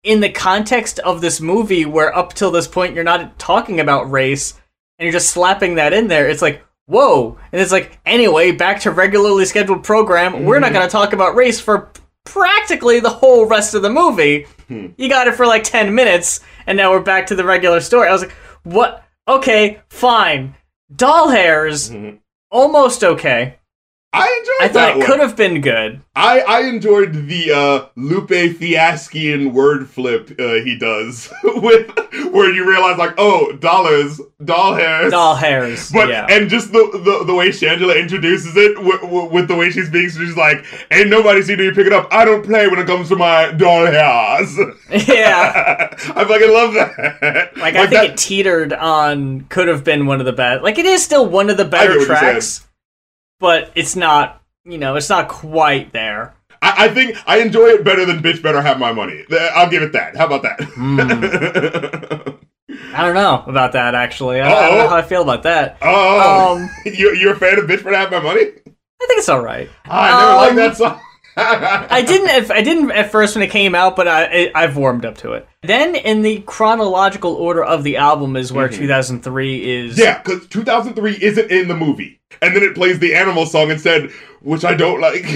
in 0.02 0.20
the 0.20 0.30
context 0.30 0.98
of 1.00 1.20
this 1.20 1.40
movie, 1.40 1.84
where 1.84 2.16
up 2.16 2.32
till 2.34 2.50
this 2.50 2.66
point 2.66 2.94
you're 2.94 3.04
not 3.04 3.38
talking 3.38 3.80
about 3.80 4.10
race 4.10 4.54
and 4.98 5.04
you're 5.04 5.12
just 5.12 5.30
slapping 5.30 5.74
that 5.74 5.92
in 5.92 6.08
there, 6.08 6.28
it's 6.28 6.42
like, 6.42 6.64
whoa. 6.86 7.38
And 7.52 7.60
it's 7.60 7.72
like, 7.72 7.98
anyway, 8.06 8.52
back 8.52 8.80
to 8.80 8.90
regularly 8.90 9.44
scheduled 9.44 9.84
program. 9.84 10.44
We're 10.44 10.58
not 10.58 10.68
mm-hmm. 10.68 10.74
going 10.76 10.88
to 10.88 10.92
talk 10.92 11.12
about 11.12 11.34
race 11.34 11.60
for 11.60 11.90
practically 12.24 13.00
the 13.00 13.10
whole 13.10 13.46
rest 13.46 13.74
of 13.74 13.82
the 13.82 13.90
movie. 13.90 14.46
Hmm. 14.68 14.88
You 14.96 15.08
got 15.08 15.28
it 15.28 15.34
for 15.34 15.46
like 15.46 15.64
10 15.64 15.94
minutes, 15.94 16.40
and 16.66 16.76
now 16.76 16.90
we're 16.90 17.00
back 17.00 17.26
to 17.26 17.34
the 17.34 17.44
regular 17.44 17.80
story. 17.80 18.08
I 18.08 18.12
was 18.12 18.22
like, 18.22 18.32
what? 18.62 19.04
Okay, 19.30 19.80
fine. 19.90 20.56
Doll 20.92 21.28
hairs, 21.28 21.90
mm-hmm. 21.90 22.16
almost 22.50 23.04
okay. 23.04 23.59
I 24.12 24.26
enjoyed 24.40 24.70
I 24.70 24.72
thought 24.72 24.90
it 24.90 24.96
one. 24.98 25.06
could 25.06 25.20
have 25.20 25.36
been 25.36 25.60
good. 25.60 26.00
I, 26.16 26.40
I 26.40 26.60
enjoyed 26.62 27.12
the 27.28 27.52
uh, 27.52 27.86
Lupe 27.94 28.28
Fiaschian 28.28 29.52
word 29.52 29.88
flip 29.88 30.30
uh, 30.38 30.54
he 30.64 30.76
does 30.76 31.32
with 31.44 31.88
where 32.32 32.52
you 32.52 32.68
realize 32.68 32.98
like 32.98 33.14
oh 33.18 33.52
dollars 33.52 34.20
doll 34.44 34.74
hairs 34.74 35.12
Doll 35.12 35.34
hairs. 35.36 35.90
but 35.92 36.08
yeah. 36.08 36.26
and 36.28 36.50
just 36.50 36.72
the, 36.72 36.90
the 37.04 37.24
the 37.24 37.34
way 37.34 37.48
Shangela 37.50 37.98
introduces 37.98 38.56
it 38.56 38.74
w- 38.74 38.98
w- 39.00 39.30
with 39.30 39.48
the 39.48 39.54
way 39.56 39.70
she's 39.70 39.88
being 39.88 40.10
she's 40.10 40.36
like 40.36 40.64
ain't 40.90 41.08
nobody 41.08 41.42
seen 41.42 41.58
me 41.58 41.70
pick 41.70 41.86
it 41.86 41.92
up 41.92 42.08
I 42.12 42.24
don't 42.24 42.44
play 42.44 42.66
when 42.68 42.78
it 42.80 42.86
comes 42.86 43.08
to 43.10 43.16
my 43.16 43.52
doll 43.52 43.86
hairs 43.86 44.56
yeah. 45.08 45.88
I 46.16 46.24
fucking 46.24 46.52
love 46.52 46.74
that 46.74 47.56
Like, 47.56 47.74
I 47.76 47.86
think 47.86 47.90
that, 47.92 48.04
it 48.10 48.16
teetered 48.18 48.72
on 48.72 49.42
could 49.42 49.68
have 49.68 49.84
been 49.84 50.06
one 50.06 50.18
of 50.20 50.26
the 50.26 50.32
best. 50.32 50.62
Like 50.64 50.78
it 50.78 50.86
is 50.86 51.02
still 51.04 51.26
one 51.26 51.48
of 51.50 51.56
the 51.56 51.64
better 51.64 51.90
what 51.90 52.06
you're 52.08 52.16
saying. 52.16 52.18
tracks, 52.32 52.66
but 53.40 53.72
it's 53.74 53.96
not. 53.96 54.40
You 54.64 54.78
know, 54.78 54.94
it's 54.94 55.08
not 55.08 55.26
quite 55.28 55.92
there. 55.92 56.34
I, 56.62 56.84
I 56.84 56.88
think 56.88 57.16
I 57.26 57.38
enjoy 57.40 57.66
it 57.68 57.82
better 57.84 58.04
than 58.04 58.22
bitch 58.22 58.42
better 58.42 58.60
have 58.60 58.78
my 58.78 58.92
money 58.92 59.24
I'll 59.54 59.70
give 59.70 59.82
it 59.82 59.92
that 59.94 60.14
how 60.16 60.26
about 60.26 60.42
that 60.42 60.60
Hmm. 60.74 61.00
I 62.94 63.02
don't 63.02 63.14
know 63.14 63.42
about 63.46 63.72
that 63.72 63.94
actually. 63.94 64.40
I, 64.40 64.46
I 64.52 64.68
don't 64.68 64.78
know 64.78 64.88
how 64.88 64.96
I 64.96 65.02
feel 65.02 65.22
about 65.22 65.42
that. 65.44 65.78
oh 65.82 66.56
Um, 66.56 66.68
you, 66.84 67.14
you're 67.14 67.32
a 67.32 67.38
fan 67.38 67.58
of 67.58 67.64
bitch 67.64 67.82
better 67.82 67.96
have 67.96 68.10
my 68.10 68.20
money 68.20 68.42
I 68.42 69.06
think 69.06 69.18
it's 69.18 69.28
all 69.30 69.40
right. 69.40 69.70
I 69.86 70.10
never 70.10 70.30
Um, 70.32 70.36
liked 70.36 70.56
that 70.56 70.76
song. 70.76 71.00
I 71.90 72.02
didn't. 72.02 72.28
At, 72.28 72.50
I 72.50 72.62
didn't 72.62 72.90
at 72.90 73.10
first 73.10 73.34
when 73.34 73.42
it 73.42 73.50
came 73.50 73.74
out, 73.74 73.96
but 73.96 74.06
I, 74.06 74.24
I 74.24 74.52
I've 74.54 74.76
warmed 74.76 75.04
up 75.04 75.16
to 75.18 75.32
it. 75.32 75.48
Then 75.62 75.94
in 75.94 76.22
the 76.22 76.40
chronological 76.40 77.34
order 77.34 77.64
of 77.64 77.84
the 77.84 77.96
album 77.96 78.36
is 78.36 78.52
where 78.52 78.68
2003 78.68 79.70
is. 79.70 79.92
Mm-hmm. 79.92 80.02
Yeah, 80.02 80.22
because 80.22 80.46
2003 80.48 81.18
isn't 81.20 81.50
in 81.50 81.68
the 81.68 81.76
movie, 81.76 82.20
and 82.42 82.54
then 82.54 82.62
it 82.62 82.74
plays 82.74 82.98
the 82.98 83.14
Animal 83.14 83.46
song 83.46 83.70
instead, 83.70 84.10
which 84.40 84.64
I 84.64 84.74
don't 84.74 85.00
like. 85.00 85.24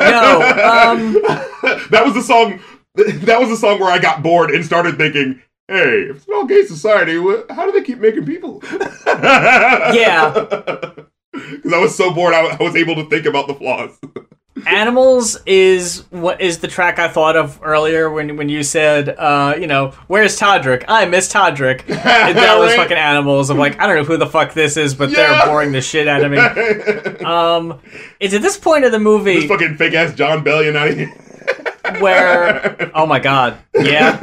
No, 0.00 0.36
um, 0.36 1.12
that 1.90 2.02
was 2.04 2.14
the 2.14 2.22
song. 2.22 2.60
That 2.94 3.40
was 3.40 3.48
the 3.48 3.56
song 3.56 3.80
where 3.80 3.90
I 3.90 3.98
got 3.98 4.22
bored 4.22 4.50
and 4.52 4.64
started 4.64 4.96
thinking, 4.96 5.42
"Hey, 5.66 6.02
if 6.02 6.18
it's 6.18 6.28
an 6.28 6.34
all-gay 6.34 6.66
society, 6.66 7.14
how 7.50 7.66
do 7.66 7.72
they 7.72 7.82
keep 7.82 7.98
making 7.98 8.24
people?" 8.24 8.62
Yeah. 9.04 10.92
Because 11.32 11.72
I 11.72 11.78
was 11.78 11.94
so 11.96 12.12
bored, 12.12 12.34
I, 12.34 12.56
I 12.58 12.62
was 12.62 12.74
able 12.76 12.94
to 12.96 13.04
think 13.08 13.26
about 13.26 13.46
the 13.46 13.54
flaws. 13.54 13.98
Animals 14.66 15.38
is 15.46 16.04
what 16.10 16.40
is 16.40 16.58
the 16.58 16.66
track 16.66 16.98
I 16.98 17.06
thought 17.06 17.36
of 17.36 17.60
earlier 17.62 18.10
when 18.10 18.36
when 18.36 18.48
you 18.48 18.64
said, 18.64 19.10
uh, 19.10 19.54
you 19.58 19.68
know, 19.68 19.90
where's 20.08 20.36
Todrick? 20.38 20.84
I 20.88 21.04
miss 21.04 21.32
Todrick. 21.32 21.82
And 21.88 22.36
that 22.36 22.58
was 22.58 22.74
fucking 22.74 22.96
animals. 22.96 23.50
I'm 23.50 23.58
like, 23.58 23.78
I 23.80 23.86
don't 23.86 23.96
know 23.96 24.04
who 24.04 24.16
the 24.16 24.26
fuck 24.26 24.54
this 24.54 24.76
is, 24.76 24.94
but 24.96 25.10
Yeah. 25.10 25.16
they're 25.16 25.46
boring 25.46 25.70
the 25.70 25.80
shit 25.80 26.08
out 26.08 26.22
of 26.24 26.32
me. 26.32 26.38
Um, 27.24 27.78
it's 28.20 28.34
at 28.34 28.42
this 28.42 28.56
point 28.58 28.84
of 28.84 28.90
the 28.92 28.98
this 28.98 29.04
movie 29.04 29.46
fucking 29.46 29.76
fake 29.76 29.94
ass 29.94 30.14
Jon 30.14 30.42
Bellion 30.42 30.74
out 30.76 30.92
here. 30.94 31.14
where, 32.00 32.90
oh 32.94 33.06
my 33.06 33.18
god, 33.18 33.58
yeah, 33.74 34.18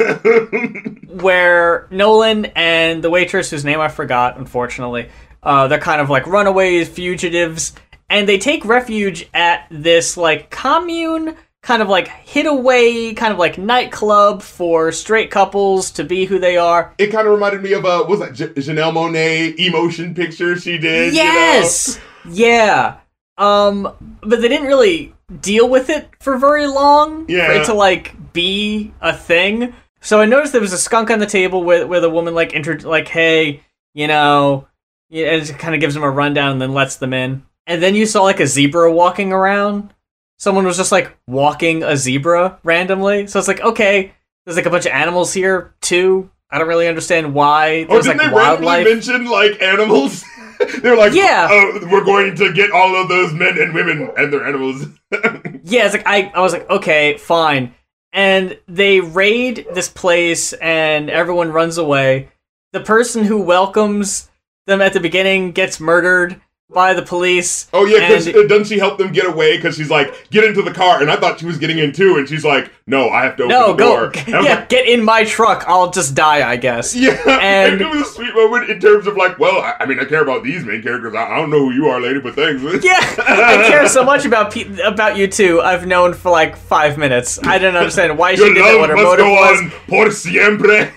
where 1.08 1.88
Nolan 1.92 2.46
and 2.56 3.04
the 3.04 3.10
waitress, 3.10 3.50
whose 3.50 3.66
name 3.66 3.80
I 3.80 3.88
forgot, 3.88 4.38
unfortunately, 4.38 5.10
uh, 5.46 5.68
they're 5.68 5.80
kind 5.80 6.02
of 6.02 6.10
like 6.10 6.26
runaways, 6.28 6.90
fugitives, 6.90 7.74
and 8.10 8.28
they 8.28 8.38
take 8.38 8.66
refuge 8.66 9.30
at 9.34 9.68
this 9.72 10.18
like 10.18 10.50
commune, 10.50 11.36
kind 11.62 11.82
of 11.82 11.88
like 11.90 12.08
hideaway, 12.08 13.14
kind 13.14 13.32
of 13.32 13.40
like 13.40 13.58
nightclub 13.58 14.42
for 14.42 14.92
straight 14.92 15.32
couples 15.32 15.92
to 15.92 16.04
be 16.04 16.26
who 16.26 16.40
they 16.40 16.58
are. 16.58 16.94
It 16.98 17.08
kind 17.12 17.28
of 17.28 17.34
reminded 17.34 17.62
me 17.64 17.74
of 17.74 17.86
uh, 17.86 18.00
what 18.00 18.10
was 18.10 18.20
that 18.20 18.34
J- 18.34 18.50
Janelle 18.50 18.94
Monáe 18.94 19.56
emotion 19.58 20.14
picture 20.14 20.56
she 20.58 20.78
did? 20.78 21.14
you 21.14 21.20
know? 21.24 21.32
Yes, 21.32 22.00
yeah. 22.30 22.98
Um, 23.38 23.92
but 24.22 24.42
they 24.42 24.48
didn't 24.48 24.68
really 24.68 25.14
deal 25.42 25.68
with 25.68 25.90
it 25.90 26.08
for 26.20 26.38
very 26.38 26.68
long 26.68 27.26
for 27.26 27.32
Yeah. 27.32 27.52
it 27.54 27.66
to 27.66 27.74
like 27.74 28.14
be 28.34 28.94
a 29.02 29.12
thing. 29.16 29.74
So 30.02 30.22
I 30.22 30.26
noticed 30.26 30.52
there 30.54 30.62
was 30.62 30.72
a 30.74 30.78
skunk 30.78 31.10
on 31.10 31.20
the 31.20 31.26
table 31.26 31.64
where 31.64 31.86
where 31.88 32.00
the 32.00 32.10
woman 32.10 32.34
like 32.36 32.54
inter 32.54 32.78
like, 32.80 33.08
hey, 33.08 33.62
you 33.94 34.08
know, 34.08 34.68
yeah, 35.10 35.28
and 35.34 35.50
it 35.50 35.58
kind 35.60 35.74
of 35.76 35.82
gives 35.82 35.94
them 35.94 36.04
a 36.04 36.10
rundown 36.10 36.52
and 36.52 36.62
then 36.62 36.74
lets 36.74 36.96
them 36.98 37.14
in. 37.14 37.46
And 37.68 37.82
then 37.82 37.96
you 37.96 38.06
saw 38.06 38.24
like 38.24 38.40
a 38.40 38.48
zebra 38.48 38.92
walking 38.92 39.32
around. 39.34 39.94
Someone 40.38 40.66
was 40.66 40.78
just 40.78 40.92
like 40.92 41.16
walking 41.28 41.82
a 41.84 41.96
zebra 41.98 42.60
randomly. 42.64 43.28
So 43.28 43.40
it's 43.40 43.48
like, 43.48 43.62
okay, 43.62 44.14
there's 44.46 44.58
like 44.58 44.66
a 44.66 44.70
bunch 44.70 44.86
of 44.86 44.92
animals 44.92 45.34
here 45.34 45.74
too. 45.82 46.30
I 46.52 46.60
don't 46.60 46.68
really 46.68 46.88
understand 46.88 47.34
why 47.34 47.86
Oh, 47.90 47.94
there's 47.94 48.06
didn't 48.06 48.18
like 48.20 48.30
they 48.30 48.36
randomly 48.36 48.66
wildlife. 48.68 48.86
mention 48.86 49.26
like 49.26 49.62
animals? 49.62 50.24
They're 50.82 50.96
like, 50.96 51.14
Yeah. 51.14 51.48
oh, 51.50 51.88
we're 51.92 52.04
going 52.04 52.36
to 52.36 52.54
get 52.54 52.72
all 52.72 52.96
of 53.02 53.08
those 53.10 53.34
men 53.34 53.58
and 53.60 53.74
women 53.74 54.12
and 54.18 54.32
their 54.32 54.46
animals. 54.48 54.86
Yeah, 55.68 55.86
it's 55.86 55.96
like 55.96 56.06
I, 56.06 56.32
I 56.36 56.42
was 56.42 56.54
like, 56.54 56.70
okay, 56.70 57.18
fine. 57.18 57.74
And 58.14 58.60
they 58.68 59.00
raid 59.00 59.66
this 59.74 59.88
place 59.90 60.54
and 60.54 61.10
everyone 61.10 61.52
runs 61.52 61.80
away. 61.80 62.30
The 62.72 62.82
person 62.82 63.24
who 63.24 63.42
welcomes 63.42 64.30
them 64.66 64.82
at 64.82 64.94
the 64.94 65.00
beginning 65.00 65.52
gets 65.52 65.80
murdered 65.80 66.42
by 66.68 66.96
the 66.96 67.04
police. 67.04 67.68
oh 67.74 67.86
yeah, 67.86 68.00
because 68.00 68.26
And- 68.26 68.36
uh, 68.36 68.48
doesn't 68.48 68.66
she 68.66 68.80
help 68.80 68.98
them 68.98 69.12
get 69.14 69.28
away? 69.28 69.56
Because 69.56 69.76
she's 69.78 69.92
like, 69.92 70.28
get 70.32 70.44
into 70.44 70.64
the 70.64 70.72
car, 70.74 71.00
and 71.00 71.12
I 71.12 71.16
thought 71.16 71.40
she 71.40 71.46
was 71.46 71.60
getting 71.60 71.78
in 71.78 71.92
too, 71.92 72.18
and 72.18 72.28
she's 72.28 72.44
like, 72.44 72.72
no, 72.88 73.10
I 73.10 73.24
have 73.24 73.38
to 73.38 73.44
open 73.44 73.56
No, 73.56 73.68
the 73.74 73.78
go. 73.78 74.12
Yeah, 74.28 74.40
like, 74.56 74.70
get 74.70 74.88
in 74.88 75.04
my 75.04 75.24
truck. 75.26 75.64
I'll 75.68 75.92
just 75.92 76.16
die, 76.16 76.48
I 76.50 76.56
guess. 76.56 76.96
yeah, 76.96 77.12
and, 77.28 77.74
And- 77.74 77.82
it 77.82 77.88
was 77.88 78.02
a 78.02 78.06
sweet 78.12 78.34
moment 78.34 78.72
in 78.72 78.80
terms 78.80 79.06
of 79.06 79.16
like, 79.16 79.38
well, 79.38 79.60
I, 79.62 79.76
I 79.82 79.86
mean, 79.86 80.00
I 80.00 80.06
care 80.06 80.24
about 80.24 80.44
these 80.44 80.66
main 80.66 80.82
characters. 80.82 81.14
I, 81.14 81.34
I 81.34 81.38
don't 81.38 81.52
know 81.52 81.60
who 81.60 81.72
you 81.72 81.86
are, 81.88 82.02
lady, 82.02 82.20
but 82.20 82.34
thanks. 82.34 82.64
Yeah, 82.84 82.98
I 83.20 83.66
care 83.70 83.88
so 83.88 84.04
much 84.04 84.26
about 84.26 84.52
pe- 84.52 84.82
about 84.82 85.18
you 85.18 85.28
two. 85.28 85.62
I've 85.62 85.86
known 85.86 86.16
for 86.16 86.32
like 86.32 86.58
five 86.58 86.98
minutes. 86.98 87.38
I 87.44 87.60
didn't 87.60 87.76
understand 87.76 88.18
why 88.18 88.34
she 88.34 88.42
Your 88.44 88.54
did 88.56 88.64
that. 88.66 88.80
What 88.80 88.90
her 88.90 88.96
motive 88.96 89.24
go 89.26 89.32
was. 89.34 89.62
on 89.62 89.72
por 89.88 90.10
siempre. 90.12 90.92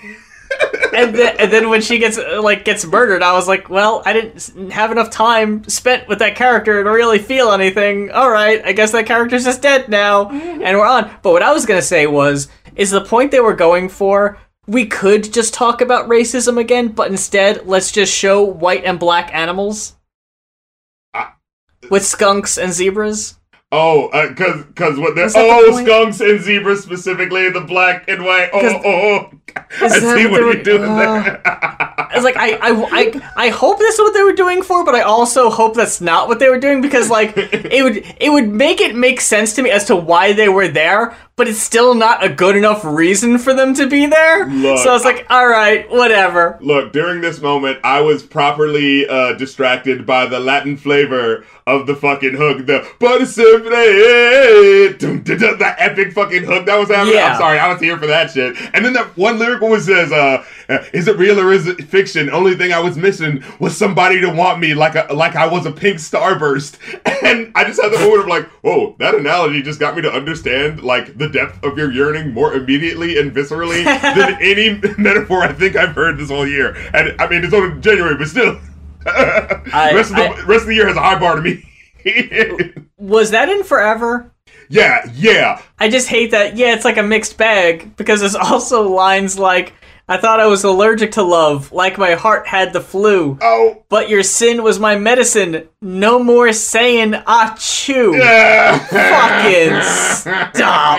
And 0.95 1.15
then, 1.15 1.37
and 1.39 1.53
then 1.53 1.69
when 1.69 1.81
she 1.81 1.99
gets 1.99 2.19
uh, 2.19 2.41
like 2.43 2.65
gets 2.65 2.85
murdered, 2.85 3.23
I 3.23 3.33
was 3.33 3.49
like, 3.49 3.69
well, 3.69 4.03
I 4.05 4.13
didn't 4.13 4.71
have 4.71 4.91
enough 4.91 5.11
time 5.11 5.65
spent 5.69 6.09
with 6.09 6.19
that 6.21 6.37
character 6.37 6.83
to 6.83 6.91
really 6.91 7.19
feel 7.19 7.51
anything. 7.51 8.11
All 8.11 8.31
right, 8.31 8.65
I 8.65 8.73
guess 8.73 8.93
that 8.93 9.07
character's 9.07 9.45
just 9.45 9.63
dead 9.63 9.89
now, 9.89 10.31
and 10.31 10.77
we're 10.77 10.87
on. 10.87 11.11
But 11.23 11.33
what 11.33 11.43
I 11.43 11.53
was 11.53 11.67
gonna 11.67 11.83
say 11.83 12.07
was, 12.07 12.49
is 12.77 12.91
the 12.91 13.05
point 13.05 13.31
they 13.31 13.41
were 13.41 13.55
going 13.55 13.89
for? 13.89 14.39
We 14.67 14.87
could 14.87 15.33
just 15.33 15.55
talk 15.55 15.81
about 15.81 16.09
racism 16.09 16.59
again, 16.59 16.89
but 16.89 17.11
instead, 17.11 17.67
let's 17.67 17.91
just 17.91 18.13
show 18.13 18.43
white 18.43 18.85
and 18.85 18.99
black 18.99 19.35
animals 19.35 19.97
with 21.91 22.05
skunks 22.05 22.59
and 22.59 22.73
zebras. 22.73 23.39
Oh, 23.71 24.09
uh, 24.09 24.33
cause, 24.35 24.65
cause 24.75 24.99
what 24.99 25.15
they're 25.15 25.29
that 25.29 25.35
the 25.35 25.41
oh 25.47 25.85
skunks 25.85 26.21
and 26.21 26.41
zebras 26.41 26.83
specifically 26.83 27.51
the 27.51 27.61
black 27.61 28.09
and 28.09 28.25
white. 28.25 28.49
Oh, 28.51 28.81
oh, 28.83 28.83
oh. 28.85 29.31
I 29.81 29.89
see 29.89 30.25
what 30.27 30.31
what 30.31 30.41
you're 30.41 30.47
were- 30.47 30.63
doing 30.63 30.85
uh, 30.85 30.97
there. 30.97 31.43
I 31.99 32.13
was 32.15 32.25
like, 32.25 32.37
I, 32.39 32.53
I, 32.53 32.89
I, 32.91 33.33
I 33.37 33.49
hope 33.51 33.79
that's 33.79 33.99
what 33.99 34.15
they 34.15 34.23
were 34.23 34.33
doing 34.33 34.63
for, 34.63 34.85
but 34.85 34.95
I 34.95 35.03
also 35.03 35.51
hope 35.51 35.75
that's 35.75 36.01
not 36.01 36.27
what 36.27 36.39
they 36.39 36.49
were 36.49 36.59
doing 36.59 36.81
because, 36.81 37.11
like, 37.11 37.35
it 37.37 37.83
would, 37.83 37.97
it 38.19 38.31
would 38.31 38.49
make 38.49 38.81
it 38.81 38.97
make 38.97 39.21
sense 39.21 39.53
to 39.55 39.63
me 39.63 39.71
as 39.71 39.85
to 39.87 39.97
why 39.97 40.33
they 40.33 40.49
were 40.49 40.69
there, 40.69 41.15
but 41.37 41.47
it's 41.49 41.61
still 41.61 41.95
not 41.95 42.25
a 42.25 42.31
good 42.31 42.57
enough 42.57 42.83
reason 42.85 43.37
for 43.37 43.53
them 43.53 43.75
to 43.75 43.87
be 43.87 44.07
there. 44.07 44.47
Look, 44.47 44.79
so 44.79 44.91
I 44.91 44.93
was 44.95 45.05
like, 45.05 45.27
all 45.29 45.47
right, 45.47 45.89
whatever. 45.91 46.59
Look, 46.63 46.93
during 46.93 47.21
this 47.21 47.41
moment, 47.43 47.79
I 47.85 48.01
was 48.01 48.23
properly 48.23 49.07
uh, 49.07 49.35
distracted 49.35 50.07
by 50.07 50.25
the 50.27 50.41
Latin 50.41 50.79
flavor 50.79 51.45
of 51.69 51.87
the 51.87 51.95
fucking 51.95 52.35
hook. 52.35 52.67
The 52.67 52.89
but 52.99 53.27
siempre, 53.27 54.99
dum, 54.99 55.23
dum, 55.23 55.39
dum, 55.39 55.59
that 55.59 55.77
epic 55.79 56.13
fucking 56.13 56.45
hook 56.45 56.67
that 56.67 56.79
was 56.79 56.89
happening. 56.89 57.15
Yeah. 57.15 57.33
I'm 57.33 57.39
sorry, 57.39 57.59
I 57.59 57.71
was 57.71 57.81
here 57.81 57.99
for 57.99 58.07
that 58.07 58.31
shit. 58.31 58.57
And 58.73 58.85
then 58.85 58.95
that 58.95 59.17
one 59.17 59.39
lyric 59.39 59.61
was 59.61 59.85
says, 59.85 60.11
uh, 60.11 60.45
uh, 60.69 60.79
"Is 60.93 61.09
it 61.09 61.19
real 61.19 61.39
or 61.39 61.53
is 61.53 61.67
it 61.67 61.83
fiction? 61.85 62.31
Only 62.31 62.55
thing 62.55 62.73
I 62.73 62.81
was 62.81 62.97
missing 62.97 63.45
was 63.59 63.77
somebody 63.77 64.21
to 64.21 64.31
want 64.31 64.61
me 64.61 64.75
like 64.75 64.95
a 64.95 65.13
like 65.13 65.37
I 65.37 65.47
was 65.47 65.67
a 65.67 65.73
pink 65.73 65.99
starburst." 65.99 66.79
And 67.21 67.51
I 67.57 67.65
just 67.65 67.83
had 67.83 67.93
the 67.93 67.99
moment 67.99 68.23
of 68.23 68.27
like, 68.29 68.49
"Whoa, 68.63 68.95
that 69.01 69.15
analogy 69.15 69.61
just 69.61 69.81
got 69.81 69.97
me 69.97 70.03
to 70.03 70.11
understand 70.11 70.83
like 70.83 71.19
the 71.19 71.29
depth 71.29 71.63
of 71.65 71.77
your 71.77 71.91
yearning 71.91 72.33
more 72.33 72.55
immediately 72.55 73.19
and 73.19 73.35
viscerally 73.35 73.85
than 74.15 74.39
any 74.41 74.81
metaphor 74.97 75.43
I 75.43 75.53
think 75.53 75.77
I've 75.77 75.95
heard 75.95 76.17
this 76.17 76.31
whole 76.31 76.47
year." 76.47 76.77
And 76.95 77.21
I 77.21 77.29
mean, 77.29 77.45
it's 77.45 77.53
only 77.53 77.81
January, 77.81 78.15
but 78.15 78.29
still, 78.29 78.59
rest 79.07 80.11
of 80.11 80.17
the 80.17 80.23
I- 80.25 80.45
rest 80.47 80.63
of 80.63 80.67
the 80.69 80.75
year 80.75 80.89
has 80.89 80.97
a 80.97 81.01
high 81.01 81.19
bar 81.19 81.37
to 81.37 81.43
me. 81.43 81.65
Was 82.99 83.31
that 83.33 83.49
in 83.49 83.65
Forever? 83.65 84.33
yeah, 84.71 85.05
yeah. 85.15 85.61
I 85.79 85.89
just 85.89 86.09
hate 86.09 86.31
that. 86.33 86.57
Yeah, 86.57 86.75
it's 86.75 86.85
like 86.85 86.97
a 86.99 87.03
mixed 87.03 87.37
bag 87.39 87.97
because 87.97 88.21
there's 88.21 88.35
also 88.35 88.89
lines 88.89 89.39
like, 89.39 89.73
"I 90.09 90.17
thought 90.19 90.41
I 90.41 90.47
was 90.47 90.63
allergic 90.65 91.13
to 91.13 91.23
love, 91.23 91.73
like 91.73 91.97
my 91.99 92.15
heart 92.15 92.47
had 92.47 92.73
the 92.73 92.81
flu, 92.81 93.39
Oh, 93.41 93.83
but 93.89 94.09
your 94.09 94.23
sin 94.23 94.63
was 94.63 94.79
my 94.79 94.97
medicine. 94.97 95.69
No 95.81 96.19
more 96.23 96.53
saying 96.53 97.13
achoo." 97.13 98.19
yeah. 98.19 98.79
Fucking 100.39 100.55
stop! 100.55 100.99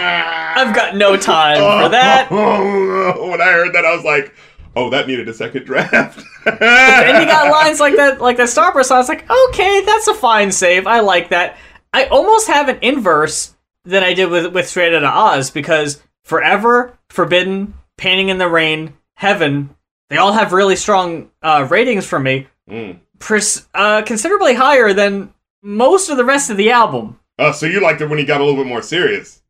I've 0.58 0.76
got 0.76 0.96
no 0.96 1.16
time 1.18 1.58
for 1.58 1.90
that. 1.90 2.28
Oh, 2.32 3.30
when 3.30 3.42
I 3.42 3.52
heard 3.52 3.74
that, 3.74 3.86
I 3.86 3.96
was 3.96 4.04
like, 4.06 4.34
oh, 4.80 4.90
that 4.90 5.08
needed 5.08 5.28
a 5.28 5.34
second 5.34 5.66
draft. 5.66 6.18
and 6.46 7.18
you 7.20 7.26
got 7.26 7.52
lines 7.52 7.80
like 7.80 7.96
that, 7.98 8.22
like 8.22 8.38
that 8.38 8.48
Starburst. 8.50 8.86
So 8.86 8.96
I 8.96 8.98
was 8.98 9.10
like, 9.10 9.30
okay, 9.30 9.84
that's 9.86 10.08
a 10.08 10.14
fine 10.14 10.52
save. 10.52 10.88
I 10.88 11.00
like 11.02 11.30
that. 11.30 11.58
I 11.94 12.06
almost 12.06 12.48
have 12.48 12.70
an 12.70 12.80
inverse 12.82 13.56
than 13.86 14.04
I 14.04 14.14
did 14.14 14.30
with 14.30 14.54
with 14.54 14.68
Straight 14.68 14.94
Outta 14.94 15.08
Oz 15.08 15.50
because 15.52 16.02
Forever, 16.24 16.98
Forbidden, 17.10 17.74
Painting 17.98 18.30
in 18.30 18.38
the 18.38 18.48
Rain, 18.48 18.94
Heaven, 19.16 19.76
they 20.10 20.18
all 20.18 20.34
have 20.34 20.54
really 20.54 20.76
strong 20.76 21.30
uh, 21.42 21.68
ratings 21.70 22.06
for 22.06 22.20
me, 22.20 22.48
Mm. 22.70 23.00
pers- 23.20 23.68
uh, 23.74 24.02
considerably 24.04 24.54
higher 24.54 24.94
than 24.94 25.34
most 25.64 26.10
of 26.10 26.18
the 26.18 26.26
rest 26.26 26.50
of 26.50 26.58
the 26.58 26.70
album. 26.72 27.20
Oh, 27.40 27.52
so 27.52 27.66
you 27.66 27.82
liked 27.82 28.02
it 28.02 28.10
when 28.10 28.20
he 28.20 28.26
got 28.26 28.42
a 28.42 28.44
little 28.46 28.62
bit 28.64 28.70
more 28.70 28.82
serious. 28.84 29.42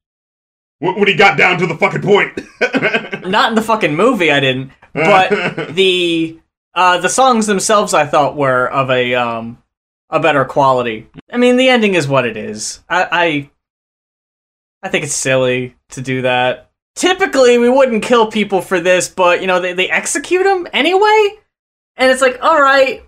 When 0.80 1.06
he 1.08 1.14
got 1.16 1.38
down 1.38 1.58
to 1.60 1.68
the 1.68 1.76
fucking 1.76 2.02
point. 2.02 2.40
Not 3.30 3.50
in 3.50 3.56
the 3.56 3.62
fucking 3.62 3.96
movie, 3.96 4.32
I 4.32 4.40
didn't, 4.40 4.72
but 4.94 5.30
the 5.76 6.40
uh, 6.74 7.00
the 7.00 7.10
songs 7.10 7.48
themselves 7.48 7.94
I 7.94 8.06
thought 8.06 8.36
were 8.36 8.68
of 8.68 8.90
a 8.90 9.16
um 9.16 9.62
a 10.10 10.20
better 10.20 10.46
quality. 10.46 11.08
I 11.32 11.38
mean, 11.38 11.58
the 11.58 11.70
ending 11.70 11.96
is 11.96 12.08
what 12.08 12.26
it 12.26 12.38
is. 12.38 12.84
I 12.90 13.08
I, 13.12 13.50
I 14.84 14.90
think 14.90 15.04
it's 15.06 15.14
silly 15.14 15.76
to 15.90 16.02
do 16.02 16.24
that. 16.24 16.72
Typically, 16.96 17.58
we 17.58 17.70
wouldn't 17.70 18.04
kill 18.04 18.32
people 18.32 18.62
for 18.62 18.80
this, 18.80 19.08
but 19.08 19.42
you 19.42 19.48
know 19.48 19.60
they 19.60 19.74
they 19.74 19.90
execute 19.90 20.44
them 20.44 20.68
anyway, 20.74 21.38
and 21.96 22.12
it's 22.12 22.22
like, 22.22 22.40
all 22.42 22.62
right, 22.62 23.04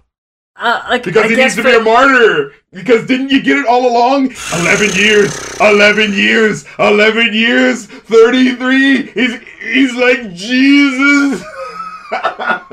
uh, 0.55 0.85
like 0.89 1.03
Because 1.03 1.25
I 1.25 1.27
he 1.29 1.35
needs 1.35 1.55
to 1.55 1.63
be 1.63 1.73
a 1.73 1.79
martyr. 1.81 2.53
Because 2.71 3.05
didn't 3.07 3.29
you 3.29 3.41
get 3.41 3.57
it 3.57 3.65
all 3.65 3.89
along? 3.89 4.33
11 4.53 4.95
years, 4.95 5.59
11 5.59 6.13
years, 6.13 6.65
11 6.79 7.33
years, 7.33 7.85
33. 7.85 9.07
He's, 9.11 9.39
he's 9.61 9.95
like 9.95 10.33
Jesus. 10.33 11.43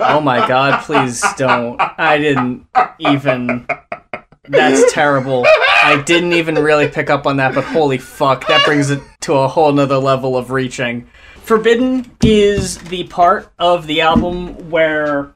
Oh 0.01 0.21
my 0.21 0.49
god, 0.49 0.83
please 0.83 1.23
don't. 1.37 1.77
I 1.81 2.19
didn't 2.19 2.67
even. 2.99 3.69
That's 4.49 4.93
terrible. 4.93 5.45
I 5.47 6.03
didn't 6.05 6.33
even 6.33 6.57
really 6.57 6.89
pick 6.89 7.09
up 7.09 7.27
on 7.27 7.37
that, 7.37 7.55
but 7.55 7.65
holy 7.65 7.99
fuck, 7.99 8.49
that 8.49 8.65
brings 8.65 8.91
it 8.91 9.01
to 9.23 9.35
a 9.35 9.47
whole 9.47 9.71
nother 9.73 9.99
level 9.99 10.37
of 10.37 10.51
reaching. 10.51 11.09
Forbidden 11.37 12.11
is 12.23 12.79
the 12.79 13.05
part 13.05 13.53
of 13.59 13.87
the 13.87 14.01
album 14.01 14.71
where 14.71 15.35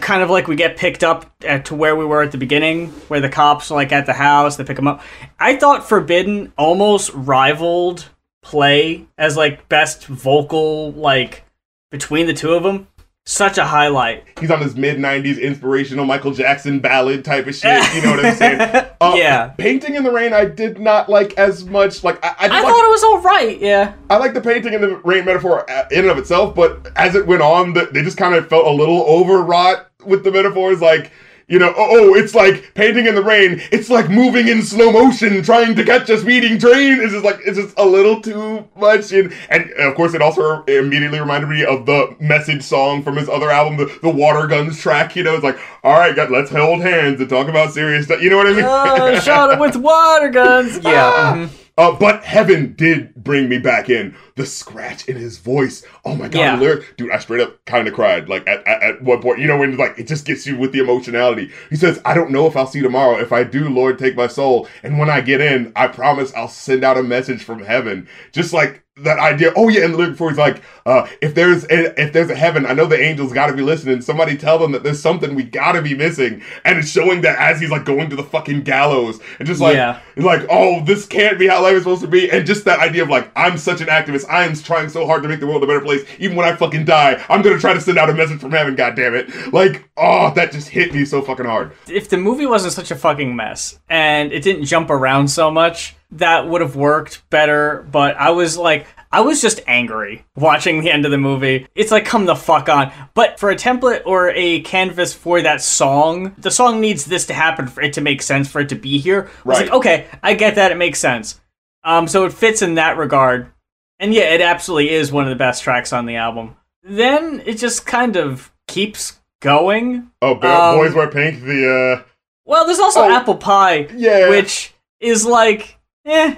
kind 0.00 0.22
of 0.22 0.30
like 0.30 0.48
we 0.48 0.56
get 0.56 0.76
picked 0.76 1.04
up 1.04 1.30
at, 1.44 1.66
to 1.66 1.74
where 1.74 1.96
we 1.96 2.04
were 2.04 2.22
at 2.22 2.32
the 2.32 2.38
beginning, 2.38 2.88
where 3.08 3.20
the 3.20 3.28
cops 3.28 3.70
are 3.70 3.74
like 3.74 3.92
at 3.92 4.06
the 4.06 4.12
house, 4.12 4.56
they 4.56 4.64
pick 4.64 4.76
them 4.76 4.88
up. 4.88 5.02
I 5.38 5.56
thought 5.56 5.88
Forbidden 5.88 6.52
almost 6.56 7.10
rivaled 7.14 8.08
Play 8.40 9.06
as 9.18 9.36
like 9.36 9.68
best 9.68 10.06
vocal 10.06 10.92
like 10.92 11.44
between 11.90 12.26
the 12.26 12.32
two 12.32 12.54
of 12.54 12.62
them. 12.62 12.88
Such 13.26 13.58
a 13.58 13.64
highlight. 13.66 14.24
He's 14.40 14.50
on 14.50 14.60
this 14.60 14.74
mid 14.74 14.96
90s 14.96 15.38
inspirational 15.38 16.06
Michael 16.06 16.32
Jackson 16.32 16.78
ballad 16.78 17.26
type 17.26 17.46
of 17.46 17.54
shit. 17.54 17.94
You 17.94 18.00
know 18.00 18.12
what 18.12 18.24
I'm 18.24 18.34
saying? 18.34 18.84
Uh, 19.00 19.14
Yeah. 19.16 19.48
Painting 19.58 19.94
in 19.94 20.02
the 20.02 20.10
Rain, 20.10 20.32
I 20.32 20.44
did 20.44 20.80
not 20.80 21.08
like 21.08 21.38
as 21.38 21.64
much. 21.64 22.02
Like, 22.02 22.18
I, 22.24 22.28
I, 22.30 22.34
I 22.38 22.48
like, 22.48 22.62
thought 22.62 22.84
it 22.84 22.90
was 22.90 23.04
all 23.04 23.20
right. 23.20 23.60
Yeah. 23.60 23.94
I 24.10 24.16
like 24.16 24.34
the 24.34 24.40
painting 24.40 24.72
in 24.72 24.80
the 24.80 24.96
rain 25.04 25.24
metaphor 25.24 25.70
uh, 25.70 25.86
in 25.92 26.00
and 26.00 26.08
of 26.08 26.18
itself, 26.18 26.56
but 26.56 26.90
as 26.96 27.14
it 27.14 27.24
went 27.24 27.40
on, 27.40 27.74
the, 27.74 27.88
they 27.92 28.02
just 28.02 28.16
kind 28.16 28.34
of 28.34 28.48
felt 28.48 28.66
a 28.66 28.70
little 28.70 29.02
overwrought 29.02 29.87
with 30.04 30.24
the 30.24 30.30
metaphors. 30.30 30.80
Like, 30.80 31.12
you 31.48 31.58
know, 31.58 31.72
oh, 31.76 32.10
oh, 32.10 32.14
it's 32.14 32.34
like 32.34 32.74
painting 32.74 33.06
in 33.06 33.14
the 33.14 33.22
rain. 33.22 33.60
It's 33.72 33.88
like 33.88 34.10
moving 34.10 34.48
in 34.48 34.62
slow 34.62 34.92
motion, 34.92 35.42
trying 35.42 35.74
to 35.76 35.84
catch 35.84 36.10
a 36.10 36.18
speeding 36.18 36.58
train. 36.58 37.00
It's 37.00 37.12
just 37.12 37.24
like 37.24 37.40
it's 37.44 37.56
just 37.56 37.78
a 37.78 37.84
little 37.84 38.20
too 38.20 38.68
much. 38.76 39.12
And 39.12 39.32
and 39.48 39.70
of 39.72 39.94
course, 39.94 40.12
it 40.14 40.20
also 40.20 40.62
immediately 40.64 41.18
reminded 41.20 41.48
me 41.48 41.64
of 41.64 41.86
the 41.86 42.14
message 42.20 42.62
song 42.62 43.02
from 43.02 43.16
his 43.16 43.28
other 43.30 43.50
album, 43.50 43.78
the, 43.78 43.98
the 44.02 44.10
Water 44.10 44.46
Guns 44.46 44.78
track. 44.78 45.16
You 45.16 45.22
know, 45.24 45.34
it's 45.34 45.44
like, 45.44 45.58
all 45.82 45.98
right, 45.98 46.14
God, 46.14 46.30
let's 46.30 46.50
hold 46.50 46.82
hands 46.82 47.18
and 47.20 47.28
talk 47.30 47.48
about 47.48 47.72
serious 47.72 48.04
stuff. 48.04 48.20
You 48.20 48.28
know 48.28 48.36
what 48.36 48.46
I 48.46 48.52
mean? 48.52 48.64
Oh, 48.66 49.18
shot 49.20 49.52
him 49.52 49.58
with 49.58 49.76
water 49.76 50.28
guns. 50.28 50.78
Yeah. 50.84 51.34
mhm. 51.48 51.50
Uh, 51.78 51.92
but 51.96 52.24
heaven 52.24 52.74
did 52.76 53.14
bring 53.14 53.48
me 53.48 53.56
back 53.56 53.88
in. 53.88 54.14
The 54.34 54.44
scratch 54.44 55.08
in 55.08 55.16
his 55.16 55.38
voice. 55.38 55.84
Oh 56.04 56.16
my 56.16 56.26
god, 56.28 56.38
Yeah. 56.40 56.58
lyric, 56.58 56.96
dude! 56.96 57.10
I 57.12 57.18
straight 57.18 57.40
up 57.40 57.64
kind 57.66 57.86
of 57.88 57.94
cried. 57.94 58.28
Like 58.28 58.46
at, 58.48 58.66
at, 58.66 58.82
at 58.82 59.02
one 59.02 59.22
point, 59.22 59.38
you 59.38 59.46
know, 59.46 59.58
when 59.58 59.76
like 59.76 59.96
it 59.98 60.08
just 60.08 60.24
gets 60.26 60.44
you 60.46 60.56
with 60.58 60.72
the 60.72 60.80
emotionality. 60.80 61.50
He 61.70 61.76
says, 61.76 62.00
"I 62.04 62.14
don't 62.14 62.30
know 62.32 62.46
if 62.46 62.56
I'll 62.56 62.66
see 62.66 62.82
tomorrow. 62.82 63.18
If 63.18 63.32
I 63.32 63.44
do, 63.44 63.68
Lord, 63.68 63.98
take 63.98 64.16
my 64.16 64.26
soul. 64.26 64.68
And 64.82 64.98
when 64.98 65.08
I 65.08 65.20
get 65.20 65.40
in, 65.40 65.72
I 65.76 65.86
promise 65.88 66.32
I'll 66.34 66.48
send 66.48 66.82
out 66.84 66.98
a 66.98 67.02
message 67.02 67.42
from 67.44 67.60
heaven." 67.64 68.08
Just 68.32 68.52
like 68.52 68.82
that 69.02 69.18
idea. 69.18 69.52
Oh 69.56 69.68
yeah, 69.68 69.84
and 69.84 69.94
the 69.94 69.98
lyric 69.98 70.12
before 70.12 70.30
he's 70.30 70.38
like, 70.38 70.62
uh, 70.86 71.06
"If 71.20 71.34
there's 71.34 71.64
a, 71.64 72.00
if 72.00 72.12
there's 72.12 72.30
a 72.30 72.34
heaven, 72.34 72.66
I 72.66 72.72
know 72.72 72.86
the 72.86 73.00
angels 73.00 73.32
got 73.32 73.46
to 73.48 73.52
be 73.52 73.62
listening. 73.62 74.00
Somebody 74.00 74.36
tell 74.36 74.58
them 74.58 74.72
that 74.72 74.82
there's 74.82 75.00
something 75.00 75.34
we 75.34 75.42
gotta 75.44 75.82
be 75.82 75.94
missing." 75.94 76.42
And 76.64 76.78
it's 76.78 76.90
showing 76.90 77.20
that 77.22 77.38
as 77.38 77.60
he's 77.60 77.70
like 77.70 77.84
going 77.84 78.10
to 78.10 78.16
the 78.16 78.22
fucking 78.22 78.62
gallows, 78.62 79.20
and 79.38 79.46
just 79.46 79.60
like 79.60 79.74
Yeah. 79.76 80.00
like, 80.16 80.46
oh, 80.50 80.82
this 80.84 81.06
can't 81.06 81.38
be 81.38 81.46
how 81.46 81.62
life 81.62 81.74
is 81.74 81.82
supposed 81.82 82.02
to 82.02 82.08
be. 82.08 82.30
And 82.30 82.46
just 82.46 82.64
that 82.64 82.80
idea 82.80 83.02
of 83.02 83.08
like, 83.08 83.30
I'm 83.36 83.56
such 83.58 83.80
an 83.80 83.86
activist. 83.88 84.28
I 84.28 84.44
am 84.44 84.54
trying 84.54 84.88
so 84.88 85.06
hard 85.06 85.22
to 85.22 85.28
make 85.28 85.40
the 85.40 85.46
world 85.46 85.62
a 85.62 85.66
better 85.66 85.80
place. 85.80 86.04
Even 86.18 86.36
when 86.36 86.46
I 86.46 86.56
fucking 86.56 86.84
die, 86.84 87.22
I'm 87.28 87.42
gonna 87.42 87.58
try 87.58 87.74
to 87.74 87.80
send 87.80 87.98
out 87.98 88.10
a 88.10 88.14
message 88.14 88.40
from 88.40 88.52
heaven, 88.52 88.74
God 88.74 88.94
damn 88.96 89.14
it! 89.14 89.52
Like, 89.52 89.88
oh, 89.96 90.32
that 90.34 90.52
just 90.52 90.68
hit 90.68 90.92
me 90.94 91.04
so 91.04 91.22
fucking 91.22 91.46
hard. 91.46 91.72
If 91.88 92.08
the 92.08 92.16
movie 92.16 92.46
wasn't 92.46 92.72
such 92.72 92.90
a 92.90 92.96
fucking 92.96 93.34
mess 93.36 93.78
and 93.88 94.32
it 94.32 94.42
didn't 94.42 94.64
jump 94.64 94.90
around 94.90 95.28
so 95.28 95.50
much, 95.50 95.94
that 96.12 96.48
would 96.48 96.60
have 96.60 96.76
worked 96.76 97.28
better. 97.30 97.86
But 97.90 98.16
I 98.16 98.30
was 98.30 98.56
like, 98.56 98.86
I 99.10 99.20
was 99.22 99.40
just 99.40 99.60
angry 99.66 100.24
watching 100.36 100.80
the 100.80 100.90
end 100.90 101.04
of 101.04 101.10
the 101.10 101.18
movie. 101.18 101.66
It's 101.74 101.90
like, 101.90 102.04
come 102.04 102.26
the 102.26 102.36
fuck 102.36 102.68
on. 102.68 102.92
But 103.14 103.38
for 103.40 103.50
a 103.50 103.56
template 103.56 104.02
or 104.06 104.30
a 104.30 104.60
canvas 104.60 105.14
for 105.14 105.40
that 105.42 105.62
song, 105.62 106.34
the 106.38 106.50
song 106.50 106.80
needs 106.80 107.04
this 107.06 107.26
to 107.26 107.34
happen 107.34 107.66
for 107.68 107.80
it 107.82 107.94
to 107.94 108.00
make 108.00 108.22
sense 108.22 108.48
for 108.50 108.60
it 108.60 108.68
to 108.70 108.74
be 108.74 108.98
here. 108.98 109.30
Right. 109.44 109.62
like, 109.62 109.72
okay, 109.72 110.06
I 110.22 110.34
get 110.34 110.56
that. 110.56 110.72
It 110.72 110.76
makes 110.76 110.98
sense. 110.98 111.40
Um, 111.84 112.06
so 112.08 112.24
it 112.26 112.32
fits 112.32 112.60
in 112.62 112.74
that 112.74 112.96
regard. 112.98 113.50
And 113.98 114.12
yeah, 114.12 114.34
it 114.34 114.40
absolutely 114.40 114.90
is 114.90 115.10
one 115.10 115.24
of 115.24 115.30
the 115.30 115.36
best 115.36 115.62
tracks 115.62 115.92
on 115.92 116.06
the 116.06 116.16
album. 116.16 116.56
Then 116.82 117.42
it 117.46 117.54
just 117.58 117.86
kind 117.86 118.16
of 118.16 118.52
keeps 118.66 119.18
going. 119.40 120.10
Oh, 120.22 120.34
Um, 120.34 120.76
boys 120.78 120.94
wear 120.94 121.08
pink. 121.08 121.42
The 121.42 121.98
uh, 121.98 122.02
Well, 122.44 122.66
there's 122.66 122.78
also 122.78 123.00
Oh. 123.00 123.10
apple 123.10 123.36
pie, 123.36 123.88
yeah, 123.94 124.28
which 124.28 124.72
is 125.00 125.24
like, 125.26 125.77
eh. 126.08 126.36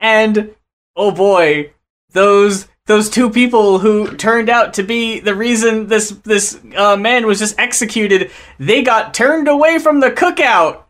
And 0.00 0.54
oh 0.94 1.10
boy, 1.10 1.72
those 2.10 2.68
those 2.86 3.10
two 3.10 3.30
people 3.30 3.78
who 3.80 4.16
turned 4.16 4.48
out 4.48 4.74
to 4.74 4.82
be 4.82 5.20
the 5.20 5.34
reason 5.34 5.88
this 5.88 6.10
this 6.24 6.60
uh, 6.76 6.96
man 6.96 7.26
was 7.26 7.38
just 7.38 7.58
executed, 7.58 8.30
they 8.58 8.82
got 8.82 9.14
turned 9.14 9.48
away 9.48 9.78
from 9.78 10.00
the 10.00 10.10
cookout. 10.10 10.82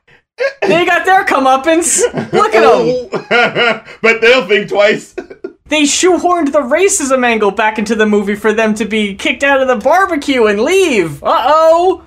They 0.61 0.85
got 0.85 1.07
their 1.07 1.24
comeuppance. 1.24 2.01
Look 2.32 2.55
at 2.55 2.61
them. 2.61 3.09
them. 3.11 3.85
but 4.03 4.20
they'll 4.20 4.47
think 4.47 4.69
twice. 4.69 5.15
They 5.69 5.82
shoehorned 5.82 6.53
the 6.53 6.61
racism 6.61 7.24
angle 7.24 7.51
back 7.51 7.77
into 7.77 7.97
the 7.97 8.07
movie 8.07 8.36
for 8.36 8.53
them 8.53 8.73
to 8.74 8.85
be 8.85 9.16
kicked 9.16 9.43
out 9.43 9.61
of 9.61 9.66
the 9.66 9.74
barbecue 9.74 10.47
and 10.47 10.61
leave. 10.61 11.24
Uh 11.24 11.43
oh. 11.48 12.07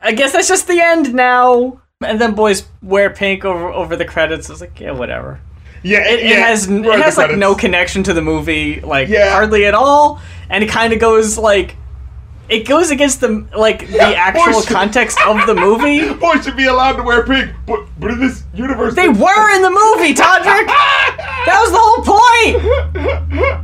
I 0.00 0.10
guess 0.10 0.32
that's 0.32 0.48
just 0.48 0.66
the 0.66 0.80
end 0.80 1.14
now. 1.14 1.82
And 2.04 2.20
then 2.20 2.34
boys 2.34 2.66
wear 2.82 3.10
pink 3.10 3.44
over 3.44 3.68
over 3.68 3.96
the 3.96 4.04
credits. 4.04 4.48
I 4.50 4.52
was 4.52 4.60
like, 4.60 4.78
yeah, 4.80 4.92
whatever. 4.92 5.40
yeah, 5.82 6.00
It, 6.06 6.20
it 6.20 6.38
has 6.38 6.68
it 6.68 6.84
has 6.84 7.16
like 7.16 7.26
credits. 7.26 7.38
no 7.38 7.54
connection 7.54 8.02
to 8.04 8.12
the 8.12 8.22
movie, 8.22 8.80
like 8.80 9.08
Yeah. 9.08 9.30
hardly 9.32 9.66
at 9.66 9.74
all. 9.74 10.20
And 10.50 10.62
it 10.64 10.70
kind 10.70 10.92
of 10.92 10.98
goes 10.98 11.36
like, 11.38 11.76
it 12.48 12.66
goes 12.68 12.90
against 12.90 13.20
the 13.20 13.46
like 13.56 13.88
the 13.88 14.00
actual 14.16 14.60
context 14.62 15.18
of 15.26 15.46
the 15.46 15.54
movie. 15.54 16.12
Boys 16.14 16.44
should 16.44 16.56
be 16.56 16.66
allowed 16.66 16.96
to 16.96 17.02
wear 17.02 17.24
pink, 17.26 17.52
but 17.66 17.80
but 17.98 18.10
in 18.10 18.20
this 18.20 18.42
universe, 18.54 18.94
They 18.94 19.08
were 19.08 19.54
in 19.56 19.62
the 19.62 19.70
movie, 19.70 20.14
Todrick. 20.14 20.66
That 21.46 21.60
was 21.60 21.70
the 21.72 21.78
whole 21.80 22.02
point. 22.16 23.63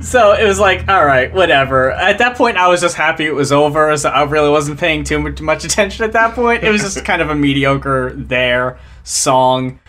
So 0.00 0.32
it 0.32 0.44
was 0.46 0.60
like, 0.60 0.88
all 0.88 1.04
right, 1.04 1.32
whatever. 1.32 1.90
At 1.90 2.18
that 2.18 2.36
point, 2.36 2.56
I 2.56 2.68
was 2.68 2.80
just 2.80 2.94
happy 2.94 3.26
it 3.26 3.34
was 3.34 3.50
over. 3.50 3.96
So 3.96 4.08
I 4.08 4.22
really 4.22 4.48
wasn't 4.48 4.78
paying 4.78 5.04
too 5.04 5.18
much, 5.18 5.64
attention 5.64 6.04
at 6.04 6.12
that 6.12 6.34
point. 6.34 6.62
It 6.62 6.70
was 6.70 6.82
just 6.82 7.04
kind 7.04 7.20
of 7.20 7.30
a 7.30 7.34
mediocre 7.34 8.12
there 8.14 8.78
song. 9.02 9.80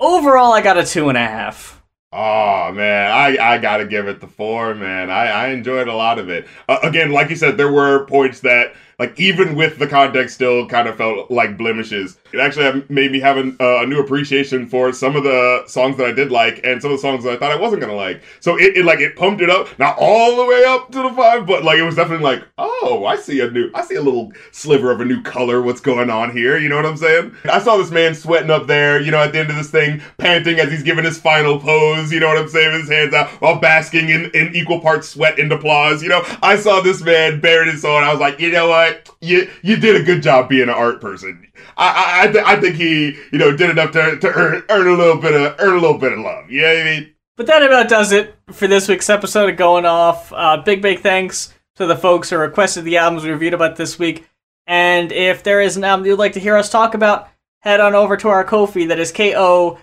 Overall, 0.00 0.52
I 0.52 0.60
got 0.60 0.76
a 0.76 0.84
two 0.84 1.08
and 1.08 1.16
a 1.16 1.20
half. 1.20 1.82
Oh 2.10 2.72
man, 2.72 3.10
I, 3.12 3.36
I 3.36 3.58
gotta 3.58 3.84
give 3.84 4.08
it 4.08 4.20
the 4.20 4.26
four, 4.28 4.74
man. 4.74 5.10
I, 5.10 5.26
I 5.26 5.48
enjoyed 5.48 5.88
a 5.88 5.94
lot 5.94 6.18
of 6.18 6.30
it. 6.30 6.48
Uh, 6.66 6.78
again, 6.82 7.10
like 7.10 7.28
you 7.28 7.36
said, 7.36 7.58
there 7.58 7.70
were 7.70 8.06
points 8.06 8.40
that 8.40 8.74
like 8.98 9.18
even 9.18 9.54
with 9.54 9.78
the 9.78 9.86
context, 9.86 10.34
still 10.34 10.66
kind 10.66 10.88
of 10.88 10.96
felt 10.96 11.30
like 11.30 11.56
blemishes. 11.56 12.18
It 12.32 12.40
actually 12.40 12.84
made 12.88 13.12
me 13.12 13.20
have 13.20 13.36
an, 13.36 13.56
uh, 13.60 13.82
a 13.82 13.86
new 13.86 14.00
appreciation 14.00 14.66
for 14.66 14.92
some 14.92 15.14
of 15.14 15.22
the 15.22 15.62
songs 15.66 15.96
that 15.98 16.06
I 16.06 16.12
did 16.12 16.32
like, 16.32 16.60
and 16.64 16.82
some 16.82 16.90
of 16.90 16.98
the 16.98 17.00
songs 17.00 17.22
that 17.24 17.32
I 17.32 17.36
thought 17.36 17.52
I 17.52 17.56
wasn't 17.56 17.80
gonna 17.80 17.94
like. 17.94 18.22
So 18.40 18.58
it, 18.58 18.76
it 18.76 18.84
like 18.84 18.98
it 18.98 19.14
pumped 19.14 19.40
it 19.40 19.50
up, 19.50 19.78
not 19.78 19.96
all 19.98 20.36
the 20.36 20.44
way 20.44 20.64
up 20.64 20.90
to 20.90 21.02
the 21.02 21.10
five, 21.10 21.46
but 21.46 21.62
like 21.62 21.78
it 21.78 21.84
was 21.84 21.94
definitely 21.94 22.24
like, 22.24 22.44
oh, 22.58 23.06
I 23.06 23.16
see 23.16 23.40
a 23.40 23.50
new, 23.50 23.70
I 23.72 23.82
see 23.82 23.94
a 23.94 24.02
little 24.02 24.32
sliver 24.50 24.90
of 24.90 25.00
a 25.00 25.04
new 25.04 25.22
color. 25.22 25.62
What's 25.62 25.80
going 25.80 26.10
on 26.10 26.32
here? 26.32 26.58
You 26.58 26.68
know 26.68 26.76
what 26.76 26.86
I'm 26.86 26.96
saying? 26.96 27.36
I 27.44 27.60
saw 27.60 27.76
this 27.76 27.92
man 27.92 28.16
sweating 28.16 28.50
up 28.50 28.66
there, 28.66 29.00
you 29.00 29.12
know, 29.12 29.22
at 29.22 29.32
the 29.32 29.38
end 29.38 29.50
of 29.50 29.56
this 29.56 29.70
thing, 29.70 30.02
panting 30.18 30.58
as 30.58 30.70
he's 30.70 30.82
giving 30.82 31.04
his 31.04 31.18
final 31.18 31.60
pose. 31.60 32.12
You 32.12 32.18
know 32.18 32.28
what 32.28 32.38
I'm 32.38 32.48
saying? 32.48 32.80
His 32.80 32.88
hands 32.88 33.14
out 33.14 33.28
while 33.40 33.60
basking 33.60 34.08
in, 34.08 34.30
in 34.32 34.56
equal 34.56 34.80
parts 34.80 35.08
sweat 35.08 35.38
and 35.38 35.52
applause. 35.52 36.02
You 36.02 36.08
know, 36.08 36.22
I 36.42 36.56
saw 36.56 36.80
this 36.80 37.00
man 37.00 37.40
bearing 37.40 37.70
his 37.70 37.82
soul, 37.82 37.96
and 37.96 38.04
I 38.04 38.10
was 38.10 38.20
like, 38.20 38.40
you 38.40 38.50
know 38.50 38.68
what? 38.68 38.87
You 39.20 39.50
you 39.62 39.76
did 39.76 40.00
a 40.00 40.04
good 40.04 40.22
job 40.22 40.48
being 40.48 40.64
an 40.64 40.70
art 40.70 41.00
person. 41.00 41.46
I 41.76 41.88
I, 41.88 42.22
I, 42.22 42.32
th- 42.32 42.44
I 42.44 42.60
think 42.60 42.76
he 42.76 43.16
you 43.32 43.38
know 43.38 43.56
did 43.56 43.70
enough 43.70 43.92
to, 43.92 44.18
to 44.18 44.32
earn 44.32 44.62
earn 44.68 44.86
a 44.86 44.92
little 44.92 45.20
bit 45.20 45.34
of 45.34 45.56
earn 45.58 45.76
a 45.76 45.80
little 45.80 45.98
bit 45.98 46.12
of 46.12 46.18
love. 46.20 46.50
You 46.50 46.62
know 46.62 46.74
what 46.74 46.80
I 46.80 46.84
mean? 46.84 47.14
But 47.36 47.46
that 47.46 47.62
about 47.62 47.88
does 47.88 48.12
it 48.12 48.34
for 48.50 48.66
this 48.66 48.88
week's 48.88 49.08
episode 49.08 49.48
of 49.50 49.56
Going 49.56 49.86
Off. 49.86 50.32
Uh, 50.32 50.56
big 50.58 50.82
big 50.82 51.00
thanks 51.00 51.54
to 51.76 51.86
the 51.86 51.96
folks 51.96 52.30
who 52.30 52.36
requested 52.36 52.84
the 52.84 52.96
albums 52.96 53.24
we 53.24 53.30
reviewed 53.30 53.54
about 53.54 53.76
this 53.76 53.98
week. 53.98 54.28
And 54.66 55.12
if 55.12 55.42
there 55.42 55.60
is 55.60 55.76
an 55.76 55.84
album 55.84 56.04
you'd 56.04 56.18
like 56.18 56.32
to 56.34 56.40
hear 56.40 56.56
us 56.56 56.68
talk 56.68 56.94
about, 56.94 57.28
head 57.60 57.80
on 57.80 57.94
over 57.94 58.16
to 58.16 58.28
our 58.28 58.44
Ko-fi. 58.44 58.86
That 58.86 58.98
is 58.98 59.12
ko-fi.com 59.12 59.80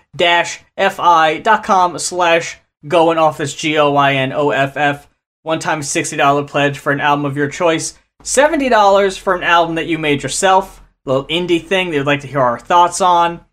slash 1.98 2.58
going 2.86 3.18
off. 3.18 3.38
That's 3.38 3.54
G-O-I-N-O-F-F. 3.54 5.08
One-time 5.42 5.80
$60 5.80 6.48
pledge 6.48 6.78
for 6.78 6.92
an 6.92 7.00
album 7.00 7.24
of 7.24 7.36
your 7.36 7.48
choice. 7.48 7.98
$70 8.22 9.18
for 9.18 9.34
an 9.34 9.42
album 9.42 9.76
that 9.76 9.86
you 9.86 9.98
made 9.98 10.22
yourself. 10.22 10.82
A 11.04 11.10
little 11.10 11.26
indie 11.26 11.64
thing 11.64 11.90
that 11.90 11.96
you'd 11.96 12.06
like 12.06 12.20
to 12.20 12.26
hear 12.26 12.40
our 12.40 12.58
thoughts 12.58 13.00
on. 13.00 13.44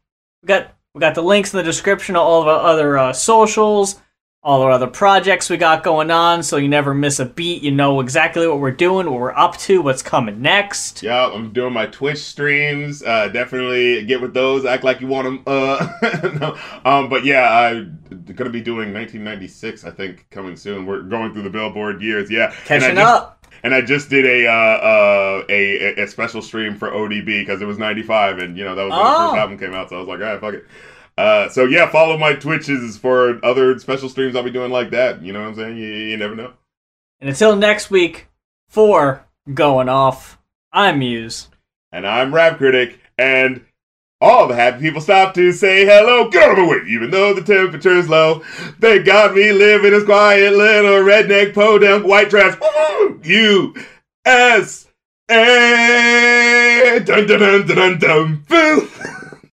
We 0.41 0.47
got 0.47 0.71
we 0.93 0.99
got 0.99 1.15
the 1.15 1.21
links 1.21 1.53
in 1.53 1.57
the 1.57 1.63
description 1.63 2.15
of 2.15 2.21
all 2.21 2.41
of 2.41 2.47
our 2.47 2.59
other 2.59 2.97
uh, 2.97 3.13
socials 3.13 3.99
all 4.43 4.61
our 4.61 4.71
other 4.71 4.87
projects 4.87 5.49
we 5.49 5.55
got 5.55 5.83
going 5.83 6.11
on, 6.11 6.43
so 6.43 6.57
you 6.57 6.67
never 6.67 6.93
miss 6.93 7.19
a 7.19 7.25
beat. 7.25 7.63
You 7.63 7.71
know 7.71 8.01
exactly 8.01 8.45
what 8.45 8.59
we're 8.59 8.71
doing, 8.71 9.09
what 9.09 9.19
we're 9.19 9.31
up 9.31 9.57
to, 9.59 9.81
what's 9.81 10.03
coming 10.03 10.41
next. 10.41 11.01
Yeah, 11.01 11.27
I'm 11.27 11.53
doing 11.53 11.71
my 11.71 11.85
Twitch 11.85 12.17
streams. 12.17 13.01
Uh, 13.01 13.29
definitely 13.29 14.03
get 14.03 14.21
with 14.21 14.33
those. 14.33 14.65
Act 14.65 14.83
like 14.83 14.99
you 14.99 15.07
want 15.07 15.25
them. 15.25 15.43
Uh, 15.47 15.87
no. 16.41 16.57
um, 16.83 17.09
but 17.09 17.23
yeah, 17.23 17.49
I'm 17.49 17.99
gonna 18.35 18.49
be 18.49 18.61
doing 18.61 18.93
1996. 18.93 19.85
I 19.85 19.91
think 19.91 20.29
coming 20.29 20.57
soon. 20.57 20.85
We're 20.85 21.03
going 21.03 21.31
through 21.33 21.43
the 21.43 21.49
Billboard 21.49 22.01
years. 22.01 22.29
Yeah, 22.29 22.53
catching 22.65 22.97
up. 22.97 23.42
And 23.63 23.73
I 23.73 23.81
just 23.81 24.09
did 24.09 24.25
a 24.25 24.47
uh, 24.47 24.51
uh, 24.51 25.43
a, 25.47 26.01
a 26.01 26.07
special 26.07 26.41
stream 26.41 26.75
for 26.75 26.91
ODB 26.91 27.25
because 27.25 27.61
it 27.61 27.65
was 27.65 27.77
95, 27.77 28.39
and 28.39 28.57
you 28.57 28.65
know 28.65 28.75
that 28.75 28.83
was 28.83 28.91
when 28.91 28.99
oh. 28.99 29.03
the 29.03 29.17
first 29.19 29.33
oh. 29.33 29.37
album 29.37 29.57
came 29.57 29.73
out. 29.73 29.89
So 29.89 29.95
I 29.95 29.99
was 29.99 30.07
like, 30.07 30.19
all 30.19 30.25
right, 30.25 30.41
fuck 30.41 30.53
it. 30.55 30.65
Uh, 31.17 31.47
so 31.49 31.65
yeah, 31.65 31.89
follow 31.89 32.17
my 32.17 32.33
Twitches 32.33 32.97
for 32.97 33.43
other 33.45 33.77
special 33.79 34.09
streams 34.09 34.35
I'll 34.35 34.43
be 34.43 34.51
doing 34.51 34.71
like 34.71 34.89
that. 34.89 35.21
You 35.21 35.31
know 35.31 35.41
what 35.41 35.49
I'm 35.49 35.55
saying? 35.55 35.77
You, 35.77 35.85
you 35.85 36.17
never 36.17 36.35
know. 36.35 36.53
And 37.21 37.29
until 37.29 37.55
next 37.55 37.89
week, 37.89 38.27
for 38.67 39.25
going 39.53 39.87
off, 39.87 40.39
I'm 40.71 40.99
Muse. 40.99 41.49
And 41.91 42.07
I'm 42.07 42.33
Rap 42.33 42.57
Critic, 42.57 42.99
and 43.17 43.63
all 44.23 44.47
the 44.47 44.55
happy 44.55 44.79
people 44.79 45.01
stop 45.01 45.33
to 45.33 45.51
say 45.51 45.85
hello. 45.85 46.29
Get 46.29 46.43
out 46.43 46.57
of 46.57 46.57
my 46.59 46.67
way, 46.69 46.77
even 46.87 47.11
though 47.11 47.33
the 47.33 47.41
temperature's 47.41 48.07
low. 48.07 48.41
They 48.79 48.99
got 48.99 49.35
me 49.35 49.51
living 49.51 49.91
this 49.91 50.05
quiet 50.05 50.53
little 50.53 51.03
redneck 51.03 51.53
podunk 51.53 52.05
white 52.05 52.29
trash. 52.29 52.57
U 53.23 53.75
S 54.25 54.87
A 55.29 57.01
dun 57.05 57.27
dun 57.27 57.39
dun 57.39 57.67
dun 57.67 57.99
dun 57.99 58.45
dun. 58.47 58.89